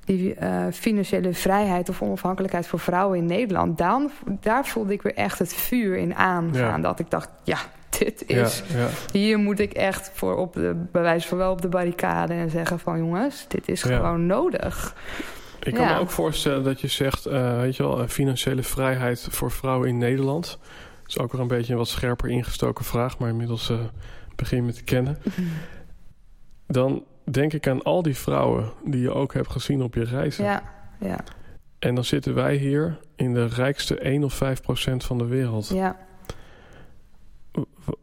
die 0.06 0.34
eh, 0.34 0.66
financiële 0.72 1.34
vrijheid 1.34 1.90
of 1.90 2.02
onafhankelijkheid 2.02 2.68
voor 2.68 2.80
vrouwen 2.80 3.18
in 3.18 3.26
Nederland. 3.26 3.78
Dan, 3.78 4.12
daar 4.42 4.66
voelde 4.66 4.94
ik 4.94 5.02
weer 5.02 5.14
echt 5.14 5.40
het 5.40 5.54
vuur 5.54 5.98
in 5.98 6.16
aangaan. 6.16 6.82
Ja. 6.82 6.88
Dat 6.88 7.00
ik 7.00 7.10
dacht, 7.10 7.30
ja, 7.44 7.58
dit 8.00 8.24
is... 8.28 8.64
ja. 8.74 8.88
Hier 9.12 9.38
moet 9.38 9.60
ik 9.60 9.74
echt 9.74 10.12
voor 10.14 10.36
op 10.36 10.54
de, 10.54 10.86
bij 10.92 11.02
wijze 11.02 11.28
van 11.28 11.38
wel 11.38 11.52
op 11.52 11.62
de 11.62 11.68
barricade 11.68 12.34
en 12.34 12.50
zeggen 12.50 12.80
van... 12.80 12.98
jongens, 12.98 13.46
dit 13.48 13.68
is 13.70 13.84
gewoon 13.84 14.26
nodig. 14.26 14.96
Ik 15.60 15.74
kan 15.74 15.88
me 15.88 16.00
ook 16.00 16.12
voorstellen 16.12 16.64
dat 16.64 16.82
je 16.82 16.88
zegt, 16.88 17.26
eh, 17.26 17.60
weet 17.60 17.76
je 17.76 17.84
wel, 17.84 18.02
eh, 18.02 18.08
financiële 18.08 18.64
vrijheid 18.64 19.28
voor 19.32 19.52
vrouwen 19.52 19.90
in 19.90 19.98
Nederland. 19.98 20.60
Dat 21.02 21.08
is 21.08 21.20
ook 21.20 21.32
weer 21.32 21.42
een 21.42 21.48
beetje 21.48 21.72
een 21.72 21.80
wat 21.80 21.88
scherper 21.88 22.30
ingestoken 22.30 22.86
vraag, 22.86 23.18
maar 23.18 23.30
inmiddels 23.30 23.72
begin 24.36 24.58
je 24.58 24.64
me 24.64 24.74
te 24.74 24.84
kennen. 24.84 25.18
Dan 26.68 27.04
denk 27.32 27.54
ik 27.54 27.68
aan 27.68 27.82
al 27.82 28.02
die 28.02 28.16
vrouwen 28.16 28.72
die 28.84 29.02
je 29.02 29.14
ook 29.14 29.34
hebt 29.34 29.52
gezien 29.52 29.84
op 29.84 29.94
je 29.94 30.04
reizen. 30.04 30.44
Ja, 30.46 30.64
ja, 31.00 31.20
En 31.80 31.96
dan 31.96 32.04
zitten 32.04 32.34
wij 32.34 32.56
hier 32.56 33.00
in 33.16 33.34
de 33.34 33.46
rijkste 33.46 34.00
1 34.00 34.24
of 34.24 34.34
5 34.34 34.62
procent 34.62 35.04
van 35.04 35.18
de 35.18 35.26
wereld. 35.26 35.68
ja. 35.68 35.98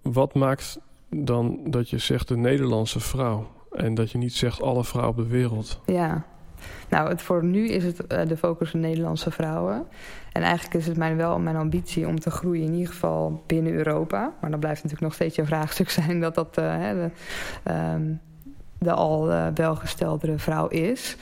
Wat 0.03 0.35
maakt 0.35 0.79
dan 1.09 1.61
dat 1.65 1.91
je 1.91 1.99
zegt 1.99 2.29
de 2.29 2.37
Nederlandse 2.37 3.01
vrouw 3.01 3.51
en 3.73 3.95
dat 3.95 4.11
je 4.11 4.19
niet 4.19 4.35
zegt 4.35 4.63
alle 4.63 4.85
vrouwen 4.85 5.19
op 5.19 5.23
de 5.25 5.31
wereld? 5.31 5.81
Ja. 5.87 6.25
Nou, 6.89 7.09
het, 7.09 7.23
voor 7.23 7.45
nu 7.45 7.69
is 7.69 7.85
het 7.85 8.07
eh, 8.07 8.27
de 8.27 8.37
focus 8.37 8.75
op 8.75 8.81
Nederlandse 8.81 9.31
vrouwen. 9.31 9.87
En 10.33 10.43
eigenlijk 10.43 10.75
is 10.75 10.87
het 10.87 10.97
mijn, 10.97 11.17
wel 11.17 11.39
mijn 11.39 11.57
ambitie 11.57 12.07
om 12.07 12.21
te 12.21 12.31
groeien, 12.31 12.65
in 12.65 12.73
ieder 12.73 12.93
geval 12.93 13.43
binnen 13.47 13.73
Europa. 13.73 14.33
Maar 14.41 14.51
dan 14.51 14.61
blijft 14.61 14.83
natuurlijk 14.83 15.03
nog 15.03 15.15
steeds 15.15 15.37
een 15.37 15.47
vraagstuk 15.47 15.91
zijn 16.01 16.21
dat 16.21 16.35
dat 16.35 16.59
eh, 16.59 16.77
hè, 16.77 16.95
de, 16.95 17.11
ehm, 17.63 18.13
de 18.83 18.93
al 18.93 19.31
eh, 19.31 19.47
welgesteldere 19.55 20.39
vrouw 20.39 20.69
is. 20.69 21.17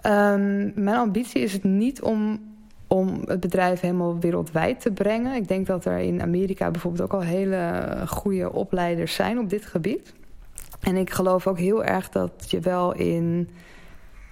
Ehm, 0.00 0.82
mijn 0.82 0.96
ambitie 0.96 1.42
is 1.42 1.52
het 1.52 1.64
niet 1.64 2.02
om, 2.02 2.40
om 2.86 3.22
het 3.24 3.40
bedrijf 3.40 3.80
helemaal 3.80 4.18
wereldwijd 4.18 4.80
te 4.80 4.90
brengen. 4.90 5.34
Ik 5.34 5.48
denk 5.48 5.66
dat 5.66 5.84
er 5.84 5.98
in 5.98 6.22
Amerika 6.22 6.70
bijvoorbeeld 6.70 7.02
ook 7.02 7.20
al 7.20 7.26
hele 7.26 7.84
goede 8.06 8.52
opleiders 8.52 9.14
zijn 9.14 9.38
op 9.38 9.50
dit 9.50 9.66
gebied. 9.66 10.14
En 10.80 10.96
ik 10.96 11.10
geloof 11.10 11.46
ook 11.46 11.58
heel 11.58 11.84
erg 11.84 12.08
dat 12.08 12.50
je 12.50 12.60
wel 12.60 12.94
in. 12.94 13.48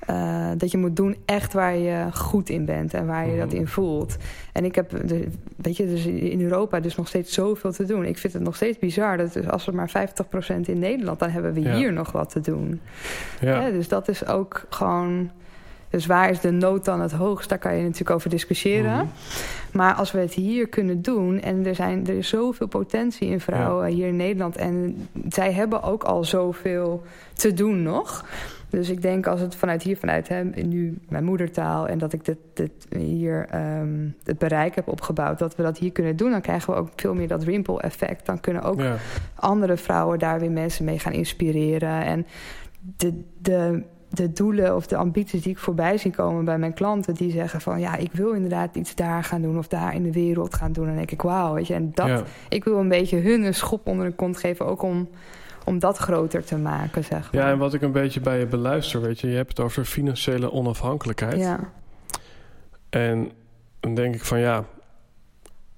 Eh, 0.06 0.50
dat 0.56 0.70
je 0.70 0.78
moet 0.78 0.96
doen 0.96 1.16
echt 1.24 1.52
waar 1.52 1.76
je 1.76 2.06
goed 2.14 2.48
in 2.48 2.64
bent 2.64 2.94
en 2.94 3.06
waar 3.06 3.28
je 3.28 3.36
dat 3.38 3.46
Mhm. 3.48 3.56
in 3.56 3.66
voelt. 3.66 4.16
En 4.52 4.64
ik 4.64 4.74
heb, 4.74 4.90
weet 5.56 5.76
je, 5.76 5.86
dus 5.86 6.06
in 6.06 6.40
Europa 6.40 6.80
dus 6.80 6.96
nog 6.96 7.08
steeds 7.08 7.32
zoveel 7.34 7.72
te 7.72 7.84
doen. 7.84 8.04
Ik 8.04 8.18
vind 8.18 8.32
het 8.32 8.42
nog 8.42 8.56
steeds 8.56 8.78
bizar 8.78 9.16
dat 9.16 9.32
dus 9.32 9.48
als 9.48 9.64
we 9.64 9.72
maar 9.72 9.90
50% 9.90 10.68
in 10.68 10.78
Nederland, 10.78 11.18
dan 11.18 11.30
hebben 11.30 11.52
we 11.52 11.60
Ja. 11.60 11.74
hier 11.76 11.92
nog 11.92 12.12
wat 12.12 12.30
te 12.30 12.40
doen. 12.40 12.80
Ja, 13.40 13.60
Ja, 13.60 13.70
dus 13.70 13.88
dat 13.88 14.08
is 14.08 14.26
ook 14.26 14.64
gewoon. 14.68 15.30
Dus 15.90 16.06
waar 16.06 16.30
is 16.30 16.40
de 16.40 16.50
nood 16.50 16.84
dan 16.84 17.00
het 17.00 17.12
hoogst? 17.12 17.48
Daar 17.48 17.58
kan 17.58 17.76
je 17.76 17.82
natuurlijk 17.82 18.10
over 18.10 18.30
discussiëren. 18.30 18.96
Mhm. 18.96 19.06
Maar 19.72 19.94
als 19.94 20.12
we 20.12 20.18
het 20.18 20.34
hier 20.34 20.68
kunnen 20.68 21.02
doen... 21.02 21.40
en 21.40 21.66
er, 21.66 21.74
zijn, 21.74 22.06
er 22.06 22.16
is 22.16 22.28
zoveel 22.28 22.66
potentie 22.66 23.28
in 23.28 23.40
vrouwen 23.40 23.86
hier 23.86 24.06
in 24.06 24.16
Nederland... 24.16 24.56
en 24.56 25.08
zij 25.28 25.52
hebben 25.52 25.82
ook 25.82 26.04
al 26.04 26.24
zoveel 26.24 27.02
te 27.34 27.52
doen 27.52 27.82
nog. 27.82 28.24
Dus 28.68 28.90
ik 28.90 29.02
denk 29.02 29.26
als 29.26 29.40
het 29.40 29.54
vanuit 29.54 29.82
hier, 29.82 29.96
vanuit 29.96 30.28
hè, 30.28 30.44
nu 30.44 30.98
mijn 31.08 31.24
moedertaal... 31.24 31.88
en 31.88 31.98
dat 31.98 32.12
ik 32.12 32.24
dit, 32.24 32.38
dit 32.54 32.86
hier 32.96 33.46
ehm, 33.50 34.08
het 34.24 34.38
bereik 34.38 34.74
heb 34.74 34.88
opgebouwd... 34.88 35.38
dat 35.38 35.56
we 35.56 35.62
dat 35.62 35.78
hier 35.78 35.92
kunnen 35.92 36.16
doen... 36.16 36.30
dan 36.30 36.40
krijgen 36.40 36.72
we 36.72 36.78
ook 36.78 36.88
veel 36.96 37.14
meer 37.14 37.28
dat 37.28 37.42
ripple-effect. 37.42 38.26
Dan 38.26 38.40
kunnen 38.40 38.62
ook 38.62 38.80
ja. 38.80 38.96
andere 39.34 39.76
vrouwen 39.76 40.18
daar 40.18 40.40
weer 40.40 40.50
mensen 40.50 40.84
mee 40.84 40.98
gaan 40.98 41.12
inspireren. 41.12 42.04
En 42.04 42.26
de, 42.96 43.22
de, 43.38 43.82
de 44.16 44.32
doelen 44.32 44.76
of 44.76 44.86
de 44.86 44.96
ambities 44.96 45.42
die 45.42 45.52
ik 45.52 45.58
voorbij 45.58 45.98
zie 45.98 46.10
komen 46.10 46.44
bij 46.44 46.58
mijn 46.58 46.74
klanten, 46.74 47.14
die 47.14 47.30
zeggen 47.30 47.60
van 47.60 47.80
ja, 47.80 47.96
ik 47.96 48.12
wil 48.12 48.32
inderdaad 48.32 48.76
iets 48.76 48.94
daar 48.94 49.24
gaan 49.24 49.42
doen 49.42 49.58
of 49.58 49.68
daar 49.68 49.94
in 49.94 50.02
de 50.02 50.12
wereld 50.12 50.54
gaan 50.54 50.72
doen. 50.72 50.82
En 50.84 50.88
dan 50.88 50.98
denk 50.98 51.10
ik, 51.10 51.22
wauw, 51.22 51.54
weet 51.54 51.66
je, 51.66 51.74
en 51.74 51.90
dat, 51.94 52.24
ik 52.48 52.64
wil 52.64 52.78
een 52.78 52.88
beetje 52.88 53.20
hun 53.20 53.42
een 53.42 53.54
schop 53.54 53.86
onder 53.86 54.06
de 54.06 54.14
kont 54.14 54.36
geven, 54.36 54.66
ook 54.66 54.82
om, 54.82 55.08
om 55.64 55.78
dat 55.78 55.96
groter 55.96 56.44
te 56.44 56.56
maken, 56.56 57.04
zeg 57.04 57.32
maar. 57.32 57.42
Ja, 57.42 57.50
en 57.50 57.58
wat 57.58 57.74
ik 57.74 57.82
een 57.82 57.92
beetje 57.92 58.20
bij 58.20 58.38
je 58.38 58.46
beluister, 58.46 59.00
weet 59.00 59.20
je, 59.20 59.28
je 59.28 59.36
hebt 59.36 59.48
het 59.48 59.60
over 59.60 59.84
financiële 59.84 60.52
onafhankelijkheid. 60.52 61.38
Ja. 61.38 61.72
En 62.90 63.30
dan 63.80 63.94
denk 63.94 64.14
ik 64.14 64.24
van 64.24 64.38
ja, 64.38 64.64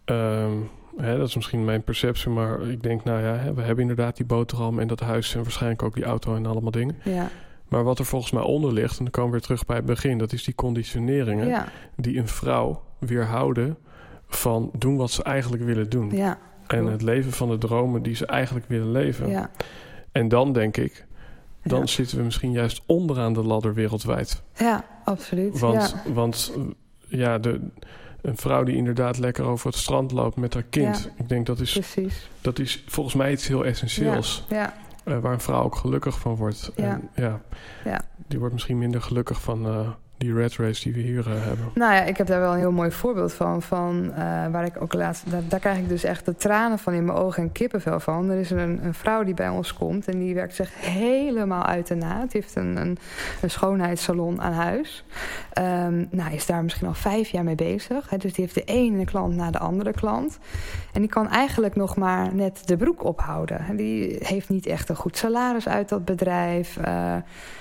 ehm, 0.04 0.52
hè, 0.96 1.18
dat 1.18 1.28
is 1.28 1.34
misschien 1.34 1.64
mijn 1.64 1.82
perceptie, 1.82 2.30
maar 2.30 2.60
ik 2.60 2.82
denk, 2.82 3.04
nou 3.04 3.22
ja, 3.22 3.54
we 3.54 3.62
hebben 3.62 3.80
inderdaad 3.80 4.16
die 4.16 4.26
boterham 4.26 4.78
en 4.78 4.86
dat 4.86 5.00
huis 5.00 5.34
en 5.34 5.42
waarschijnlijk 5.42 5.82
ook 5.82 5.94
die 5.94 6.04
auto 6.04 6.36
en 6.36 6.46
allemaal 6.46 6.70
dingen. 6.70 6.96
Ja. 7.04 7.30
Maar 7.68 7.84
wat 7.84 7.98
er 7.98 8.04
volgens 8.04 8.32
mij 8.32 8.42
onder 8.42 8.72
ligt, 8.72 8.98
en 8.98 9.04
dan 9.04 9.10
komen 9.12 9.30
we 9.30 9.36
weer 9.36 9.46
terug 9.46 9.66
bij 9.66 9.76
het 9.76 9.84
begin, 9.86 10.18
dat 10.18 10.32
is 10.32 10.44
die 10.44 10.54
conditioneringen 10.54 11.46
Ja. 11.48 11.68
die 11.96 12.18
een 12.18 12.28
vrouw 12.28 12.82
weerhouden 12.98 13.76
van 14.28 14.70
doen 14.78 14.96
wat 14.96 15.10
ze 15.10 15.22
eigenlijk 15.22 15.62
willen 15.62 15.90
doen. 15.90 16.10
Ja. 16.16 16.38
en 16.66 16.86
het 16.86 17.02
leven 17.02 17.32
van 17.32 17.48
de 17.48 17.58
dromen 17.58 18.02
die 18.02 18.14
ze 18.14 18.26
eigenlijk 18.26 18.66
willen 18.68 18.90
leven. 18.90 19.28
Ja. 19.30 19.50
En 20.12 20.28
dan 20.28 20.52
denk 20.52 20.76
ik, 20.76 21.06
dan 21.64 21.80
Ja. 21.80 21.86
zitten 21.86 22.18
we 22.18 22.24
misschien 22.24 22.52
juist 22.52 22.82
onderaan 22.86 23.32
de 23.32 23.42
ladder 23.42 23.74
wereldwijd. 23.74 24.42
Ja, 24.58 24.84
absoluut. 25.04 25.58
Want, 25.58 25.94
ja. 26.06 26.12
want 26.12 26.52
ja, 27.06 27.38
de, 27.38 27.60
een 28.22 28.36
vrouw 28.36 28.62
die 28.62 28.76
inderdaad 28.76 29.18
lekker 29.18 29.44
over 29.44 29.66
het 29.66 29.76
strand 29.78 30.12
loopt 30.12 30.36
met 30.36 30.54
haar 30.54 30.62
kind. 30.62 30.98
Ja. 31.16 31.22
Ik 31.22 31.28
denk 31.28 31.46
dat 31.46 31.60
is, 31.60 31.72
Precies. 31.72 32.28
dat 32.40 32.58
is 32.58 32.84
volgens 32.86 33.14
mij 33.14 33.32
iets 33.32 33.46
heel 33.48 33.64
essentieels. 33.64 34.44
Ja. 34.48 34.74
Eh, 35.12 35.18
waar 35.18 35.32
een 35.32 35.40
vrouw 35.40 35.62
ook 35.62 35.76
gelukkig 35.76 36.18
van 36.18 36.36
wordt. 36.36 36.72
Ja. 36.76 36.84
En, 36.84 37.10
ja, 37.14 37.40
Ja. 37.84 38.00
Die 38.26 38.38
wordt 38.38 38.54
misschien 38.54 38.78
minder 38.78 39.02
gelukkig 39.02 39.42
van 39.42 39.66
eh, 39.66 39.88
die 40.18 40.34
red 40.34 40.56
race 40.56 40.82
die 40.82 40.92
we 40.92 41.00
hier 41.00 41.26
eh, 41.26 41.44
hebben. 41.44 41.70
Nou 41.74 41.94
ja, 41.94 42.02
ik 42.02 42.16
heb 42.16 42.26
daar 42.26 42.40
wel 42.40 42.52
een 42.52 42.58
heel 42.58 42.72
mooi 42.72 42.90
voorbeeld 42.90 43.32
van. 43.32 43.62
van 43.62 44.12
eh, 44.12 44.20
waar 44.50 44.64
ik 44.64 44.82
ook 44.82 44.92
laatst, 44.92 45.24
daar, 45.48 45.60
krijg 45.60 45.78
ik 45.78 45.88
dus 45.88 46.04
echt 46.04 46.24
de 46.24 46.36
tranen 46.36 46.78
van 46.78 46.92
in 46.92 47.04
mijn 47.04 47.18
ogen 47.18 47.42
en 47.42 47.52
kippenvel 47.52 48.00
van. 48.00 48.30
Er 48.30 48.38
is 48.38 48.50
een, 48.50 48.80
een 48.84 48.94
vrouw 48.94 49.24
die 49.24 49.34
bij 49.34 49.48
ons 49.48 49.74
komt 49.74 50.08
en 50.08 50.18
die 50.18 50.34
werkt 50.34 50.54
zich 50.54 50.70
helemaal 50.80 51.64
uit 51.64 51.86
de 51.86 51.94
naad. 51.94 52.32
Die 52.32 52.40
heeft 52.40 52.56
een, 52.56 52.76
een, 52.76 52.98
schoonheidssalon 53.46 54.40
aan 54.40 54.52
huis. 54.52 55.04
Ehm 55.52 56.04
nou, 56.10 56.32
is 56.32 56.46
daar 56.46 56.62
misschien 56.62 56.88
al 56.88 56.94
vijf 56.94 57.28
jaar 57.28 57.44
mee 57.44 57.54
bezig. 57.54 58.10
Hè, 58.10 58.16
dus 58.16 58.32
die 58.32 58.44
heeft 58.44 58.66
de 58.66 58.72
ene 58.72 59.04
klant 59.04 59.36
na 59.36 59.50
de 59.50 59.58
andere 59.58 59.92
klant. 59.92 60.38
En 60.92 61.00
die 61.00 61.10
kan 61.10 61.28
eigenlijk 61.28 61.76
nog 61.76 61.96
maar 61.96 62.34
net 62.34 62.62
de 62.66 62.76
broek 62.76 63.04
ophouden. 63.04 63.58
En 63.58 63.76
Die 63.76 64.16
heeft 64.20 64.48
niet 64.48 64.66
echt 64.66 64.88
een 64.88 64.96
goed 64.96 65.16
salaris 65.16 65.68
uit 65.68 65.88
dat 65.88 66.04
bedrijf. 66.04 66.76
eh, 66.76 67.16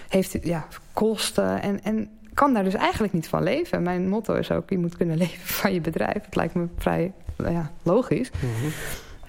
heeft 0.09 0.37
ja, 0.41 0.67
kosten 0.93 1.61
en, 1.61 1.83
en 1.83 2.09
kan 2.37 2.53
daar 2.53 2.63
dus 2.63 2.73
eigenlijk 2.73 3.13
niet 3.13 3.27
van 3.27 3.43
leven. 3.43 3.83
Mijn 3.83 4.09
motto 4.09 4.33
is 4.33 4.51
ook, 4.51 4.69
je 4.69 4.77
moet 4.77 4.97
kunnen 4.97 5.17
leven 5.27 5.47
van 5.47 5.73
je 5.73 5.81
bedrijf. 5.81 6.25
Het 6.25 6.35
lijkt 6.35 6.53
me 6.53 6.67
vrij 6.77 7.11
nou 7.37 7.53
ja, 7.53 7.71
logisch. 7.83 8.31
Mhm. 8.31 8.69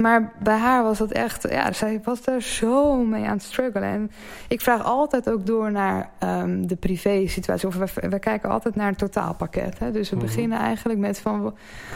Maar 0.02 0.32
bij 0.42 0.56
haar 0.58 0.82
was 0.82 0.98
dat 0.98 1.10
echt... 1.12 1.48
Ja, 1.50 1.72
zij 1.72 2.00
was 2.04 2.22
daar 2.22 2.42
zo 2.42 2.96
mee 3.04 3.24
aan 3.24 3.32
het 3.36 3.42
struggelen. 3.42 3.88
En 3.88 4.10
ik 4.48 4.60
vraag 4.60 4.84
altijd 4.84 5.30
ook 5.30 5.46
door 5.46 5.72
naar 5.72 6.10
ehm, 6.18 6.66
de 6.66 6.76
privé-situatie. 6.76 7.68
Of 7.68 7.74
we, 7.76 8.08
we 8.08 8.18
kijken 8.18 8.50
altijd 8.50 8.74
naar 8.74 8.88
het 8.88 8.98
totaalpakket. 8.98 9.78
Hè? 9.78 9.90
Dus 9.90 10.10
we 10.10 10.16
Mhm. 10.16 10.24
beginnen 10.24 10.58
eigenlijk 10.58 10.98
met 10.98 11.20
van... 11.20 11.54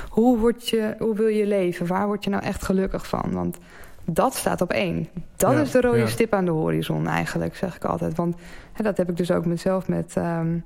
Hoe, 0.09 0.39
word 0.39 0.69
je, 0.69 0.95
hoe 0.99 1.15
wil 1.15 1.27
je 1.27 1.47
leven? 1.47 1.87
Waar 1.87 2.07
word 2.07 2.25
je 2.25 2.31
nou 2.31 2.43
echt 2.43 2.63
gelukkig 2.65 3.07
van? 3.07 3.33
Want 3.33 3.59
dat 4.05 4.35
staat 4.35 4.61
op 4.61 4.71
één. 4.71 5.09
Dat 5.37 5.53
Ja, 5.53 5.61
is 5.61 5.71
de 5.71 5.81
rode 5.81 5.99
ja. 5.99 6.07
stip 6.07 6.33
aan 6.33 6.45
de 6.45 6.51
horizon 6.51 7.07
eigenlijk, 7.07 7.57
zeg 7.57 7.77
ik 7.77 7.85
altijd. 7.85 8.17
Want 8.17 8.37
hè, 8.73 8.85
dat 8.85 8.97
heb 8.97 9.09
ik 9.09 9.17
dus 9.17 9.31
ook 9.31 9.47
mezelf 9.47 9.89
met 9.89 10.13
ehm, 10.17 10.57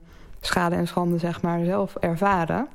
schade 0.46 0.74
en 0.74 0.86
schande, 0.86 1.18
zeg 1.18 1.42
maar, 1.42 1.64
zelf 1.64 1.96
ervaren 1.96 2.68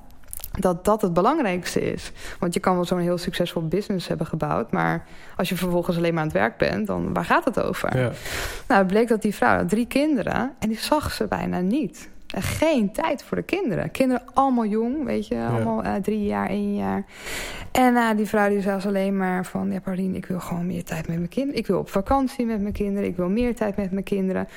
dat 0.59 0.85
dat 0.85 1.01
het 1.01 1.13
belangrijkste 1.13 1.91
is. 1.91 2.11
Want 2.39 2.53
je 2.53 2.59
kan 2.59 2.75
wel 2.75 2.85
zo'n 2.85 2.99
heel 2.99 3.17
succesvol 3.17 3.67
business 3.67 4.07
hebben 4.07 4.27
gebouwd... 4.27 4.71
maar 4.71 5.05
als 5.37 5.49
je 5.49 5.55
vervolgens 5.55 5.97
alleen 5.97 6.13
maar 6.13 6.21
aan 6.21 6.29
het 6.29 6.37
werk 6.37 6.57
bent... 6.57 6.87
dan 6.87 7.13
waar 7.13 7.25
gaat 7.25 7.45
het 7.45 7.61
over? 7.61 7.97
Ja. 7.97 8.11
Nou, 8.67 8.79
het 8.79 8.87
bleek 8.87 9.07
dat 9.07 9.21
die 9.21 9.35
vrouw 9.35 9.57
had 9.57 9.69
drie 9.69 9.87
kinderen... 9.87 10.53
en 10.59 10.69
die 10.69 10.79
zag 10.79 11.11
ze 11.11 11.27
bijna 11.27 11.59
niet. 11.59 12.09
En 12.31 12.41
geen 12.41 12.91
tijd 12.91 13.23
voor 13.23 13.37
de 13.37 13.43
kinderen. 13.43 13.91
Kinderen 13.91 14.23
allemaal 14.33 14.65
jong, 14.65 15.03
weet 15.03 15.27
je. 15.27 15.45
Allemaal 15.49 15.83
eh, 15.83 15.93
drie 15.95 16.23
jaar, 16.25 16.49
één 16.49 16.75
jaar. 16.75 17.03
En 17.71 17.93
uh, 17.93 18.09
die 18.15 18.25
vrouw 18.25 18.49
die 18.49 18.61
zei 18.61 18.81
alleen 18.85 19.17
maar 19.17 19.45
van... 19.45 19.71
ja, 19.71 19.79
Paulien, 19.79 20.15
ik 20.15 20.25
wil 20.25 20.39
gewoon 20.39 20.65
meer 20.65 20.83
tijd 20.83 21.07
met 21.07 21.17
mijn 21.17 21.29
kinderen. 21.29 21.59
Ik 21.59 21.67
wil 21.67 21.77
op 21.79 21.89
vakantie 21.89 22.45
met 22.45 22.61
mijn 22.61 22.73
kinderen. 22.73 23.09
Ik 23.09 23.15
wil 23.15 23.29
meer 23.29 23.55
tijd 23.55 23.75
met 23.75 23.91
mijn 23.91 24.03
kinderen. 24.03 24.47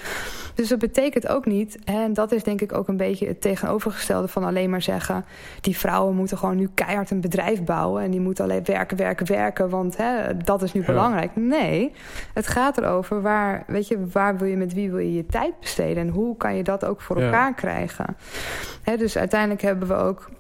Dus 0.54 0.68
dat 0.68 0.78
betekent 0.78 1.28
ook 1.28 1.46
niet... 1.46 1.78
en 1.84 2.12
dat 2.12 2.32
is 2.32 2.42
denk 2.42 2.60
ik 2.60 2.72
ook 2.72 2.88
een 2.88 2.96
beetje 2.96 3.26
het 3.26 3.40
tegenovergestelde 3.40 4.28
van 4.28 4.44
alleen 4.44 4.70
maar 4.70 4.82
zeggen... 4.82 5.24
die 5.60 5.76
vrouwen 5.78 6.16
moeten 6.16 6.38
gewoon 6.38 6.56
nu 6.56 6.68
keihard 6.74 7.10
een 7.10 7.20
bedrijf 7.20 7.64
bouwen... 7.64 8.02
en 8.02 8.10
die 8.10 8.20
moeten 8.20 8.44
alleen 8.44 8.64
werken, 8.64 8.96
werken, 8.96 9.26
werken... 9.26 9.68
want 9.68 9.96
hè, 9.96 10.37
dat 10.37 10.62
is 10.62 10.72
nu 10.72 10.80
Ja. 10.80 10.87
belangrijk. 10.87 11.30
Nee, 11.37 11.92
het 12.34 12.46
gaat 12.46 12.78
erover 12.78 13.22
waar, 13.22 13.64
weet 13.66 13.88
je, 13.88 14.06
waar 14.12 14.37
wil 14.37 14.48
je 14.48 14.56
met 14.56 14.74
wie 14.74 14.90
wil 14.90 14.98
je 14.98 15.14
je 15.14 15.26
tijd 15.26 15.60
besteden... 15.60 15.96
en 15.96 16.08
hoe 16.08 16.37
kan 16.37 16.56
je 16.56 16.62
dat 16.62 16.84
ook 16.84 17.00
voor 17.00 17.16
elkaar 17.16 17.30
krijgen. 17.30 17.63
Hè, 18.83 18.96
dus 18.96 19.16
uiteindelijk 19.18 19.62
hebben 19.62 19.88
we 19.88 19.94
ook... 19.94 20.31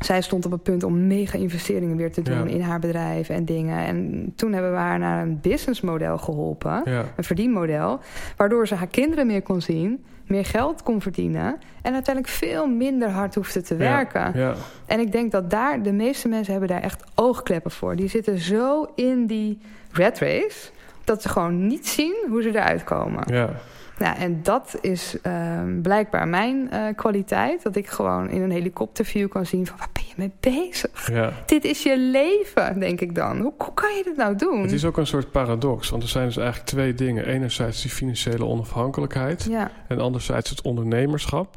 Zij 0.00 0.20
stond 0.22 0.44
op 0.46 0.50
het 0.52 0.62
punt 0.62 0.82
om 0.82 1.06
mega 1.06 1.38
investeringen 1.38 1.96
weer 1.96 2.12
te 2.12 2.22
doen 2.22 2.48
Ja. 2.48 2.54
in 2.54 2.60
haar 2.60 2.78
bedrijf 2.78 3.28
en 3.28 3.44
dingen. 3.44 3.78
En 3.78 4.32
toen 4.36 4.52
hebben 4.52 4.70
we 4.72 4.76
haar 4.78 4.98
naar 4.98 5.22
een 5.22 5.40
businessmodel 5.40 6.18
geholpen 6.18 6.82
Ja. 6.84 7.04
een 7.16 7.24
verdienmodel. 7.24 8.00
Waardoor 8.36 8.66
ze 8.66 8.74
haar 8.74 8.86
kinderen 8.86 9.26
meer 9.26 9.42
kon 9.42 9.60
zien, 9.62 10.04
meer 10.26 10.44
geld 10.44 10.82
kon 10.82 11.00
verdienen. 11.00 11.58
En 11.82 11.92
uiteindelijk 11.94 12.34
veel 12.34 12.66
minder 12.66 13.08
hard 13.10 13.34
hoefde 13.34 13.62
te 13.62 13.76
werken. 13.76 14.32
Ja. 14.34 14.54
En 14.86 15.00
ik 15.00 15.12
denk 15.12 15.30
dat 15.32 15.50
daar, 15.50 15.82
de 15.82 15.92
meeste 15.92 16.28
mensen 16.28 16.52
hebben 16.52 16.70
daar 16.70 16.82
echt 16.82 17.04
oogkleppen 17.14 17.70
voor. 17.70 17.96
Die 17.96 18.08
zitten 18.08 18.38
zo 18.38 18.86
in 18.94 19.26
die 19.26 19.58
red 19.92 20.18
race. 20.18 20.70
Dat 21.10 21.22
ze 21.22 21.28
gewoon 21.28 21.66
niet 21.66 21.88
zien 21.88 22.26
hoe 22.28 22.42
ze 22.42 22.48
eruit 22.48 22.84
komen. 22.84 23.22
Ja. 23.26 23.50
Nou, 23.98 24.16
en 24.16 24.42
dat 24.42 24.78
is 24.80 25.16
ehm, 25.22 25.80
blijkbaar 25.80 26.28
mijn 26.28 26.70
eh, 26.70 26.82
kwaliteit. 26.96 27.62
Dat 27.62 27.76
ik 27.76 27.88
gewoon 27.88 28.28
in 28.28 28.42
een 28.42 28.50
helikopterview 28.50 29.28
kan 29.28 29.46
zien 29.46 29.66
van 29.66 29.78
waar 29.78 29.88
ben 29.92 30.02
je 30.06 30.14
mee 30.16 30.32
bezig? 30.40 31.12
ja. 31.12 31.32
Dit 31.46 31.64
is 31.64 31.82
je 31.82 31.98
leven, 31.98 32.80
denk 32.80 33.00
ik 33.00 33.14
dan. 33.14 33.40
Hoe, 33.40 33.52
hoe 33.58 33.74
kan 33.74 33.96
je 33.96 34.02
dit 34.04 34.16
nou 34.16 34.36
doen? 34.36 34.62
Het 34.62 34.72
is 34.72 34.84
ook 34.84 34.96
een 34.96 35.06
soort 35.06 35.30
paradox, 35.30 35.90
want 35.90 36.02
er 36.02 36.08
zijn 36.08 36.26
dus 36.26 36.36
eigenlijk 36.36 36.68
twee 36.68 36.94
dingen. 36.94 37.26
Enerzijds 37.26 37.82
die 37.82 37.90
financiële 37.90 38.44
onafhankelijkheid 38.44 39.46
Ja, 39.50 39.70
en 39.88 39.98
anderzijds 39.98 40.50
het 40.50 40.62
ondernemerschap. 40.62 41.56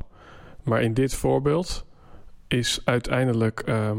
Maar 0.64 0.82
in 0.82 0.94
dit 0.94 1.14
voorbeeld 1.14 1.86
is 2.48 2.82
uiteindelijk 2.86 3.60
ehm, 3.60 3.98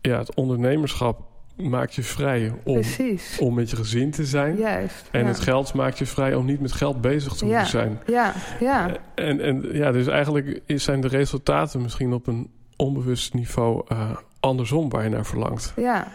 ja, 0.00 0.18
het 0.18 0.34
ondernemerschap 0.34 1.20
maakt 1.56 1.94
je 1.94 2.02
vrij 2.02 2.52
om, 2.64 2.74
precies. 2.74 3.38
om 3.38 3.54
met 3.54 3.70
je 3.70 3.76
gezin 3.76 4.10
te 4.10 4.24
zijn. 4.24 4.56
Juist. 4.56 5.08
En 5.10 5.20
ja. 5.20 5.26
het 5.26 5.40
geld 5.40 5.74
maakt 5.74 5.98
je 5.98 6.06
vrij 6.06 6.34
om 6.34 6.44
niet 6.44 6.60
met 6.60 6.72
geld 6.72 7.00
bezig 7.00 7.32
te 7.32 7.46
Ja. 7.46 7.52
moeten 7.52 7.70
zijn. 7.70 8.00
Ja, 8.06 8.32
ja. 8.60 8.96
En, 9.14 9.40
en 9.40 9.68
ja, 9.72 9.92
dus 9.92 10.06
eigenlijk 10.06 10.60
zijn 10.66 11.00
de 11.00 11.08
resultaten 11.08 11.82
misschien 11.82 12.12
op 12.12 12.26
een 12.26 12.50
onbewust 12.76 13.34
niveau 13.34 13.82
eh, 13.88 14.10
andersom 14.40 14.88
waar 14.88 15.02
je 15.02 15.08
naar 15.08 15.26
verlangt. 15.26 15.72
Ja, 15.76 16.08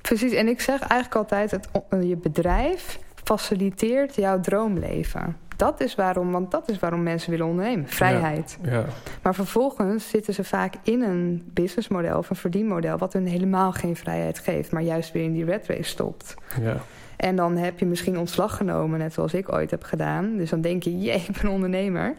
precies. 0.00 0.32
En 0.32 0.48
ik 0.48 0.60
zeg 0.60 0.80
eigenlijk 0.80 1.14
altijd: 1.14 1.50
het, 1.50 1.68
je 2.00 2.16
bedrijf 2.16 2.98
faciliteert 3.24 4.14
jouw 4.14 4.40
droomleven. 4.40 5.36
Dat 5.56 5.80
is 5.80 5.94
waarom, 5.94 6.32
want 6.32 6.50
dat 6.50 6.68
is 6.70 6.78
waarom 6.78 7.02
mensen 7.02 7.30
willen 7.30 7.46
ondernemen. 7.46 7.88
Vrijheid. 7.88 8.58
Ja, 8.62 8.84
Maar 9.22 9.34
vervolgens 9.34 10.08
zitten 10.08 10.34
ze 10.34 10.44
vaak 10.44 10.74
in 10.82 11.02
een 11.02 11.42
businessmodel 11.52 12.18
of 12.18 12.30
een 12.30 12.36
verdienmodel... 12.36 12.98
wat 12.98 13.12
hun 13.12 13.26
helemaal 13.26 13.72
geen 13.72 13.96
vrijheid 13.96 14.38
geeft, 14.38 14.72
maar 14.72 14.82
juist 14.82 15.12
weer 15.12 15.24
in 15.24 15.32
die 15.32 15.44
red 15.44 15.66
race 15.66 15.82
stopt. 15.82 16.34
ja, 16.62 16.76
En 17.16 17.36
dan 17.36 17.56
heb 17.56 17.78
je 17.78 17.86
misschien 17.86 18.18
ontslag 18.18 18.56
genomen, 18.56 18.98
net 18.98 19.12
zoals 19.12 19.34
ik 19.34 19.52
ooit 19.52 19.70
heb 19.70 19.82
gedaan. 19.82 20.36
Dus 20.36 20.50
dan 20.50 20.60
denk 20.60 20.82
je, 20.82 20.98
jee, 21.00 21.24
ik 21.28 21.40
ben 21.42 21.50
ondernemer. 21.50 22.14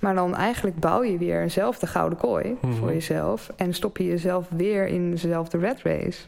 Maar 0.00 0.14
dan 0.14 0.36
eigenlijk 0.36 0.78
bouw 0.78 1.02
je 1.04 1.18
weer 1.18 1.42
eenzelfde 1.42 1.86
gouden 1.86 2.18
kooi 2.18 2.56
Mhm. 2.60 2.72
voor 2.74 2.92
jezelf... 2.92 3.50
en 3.56 3.74
stop 3.74 3.96
je 3.96 4.04
jezelf 4.06 4.46
weer 4.56 4.86
in 4.86 5.10
dezelfde 5.10 5.58
red 5.58 5.82
race. 5.82 6.20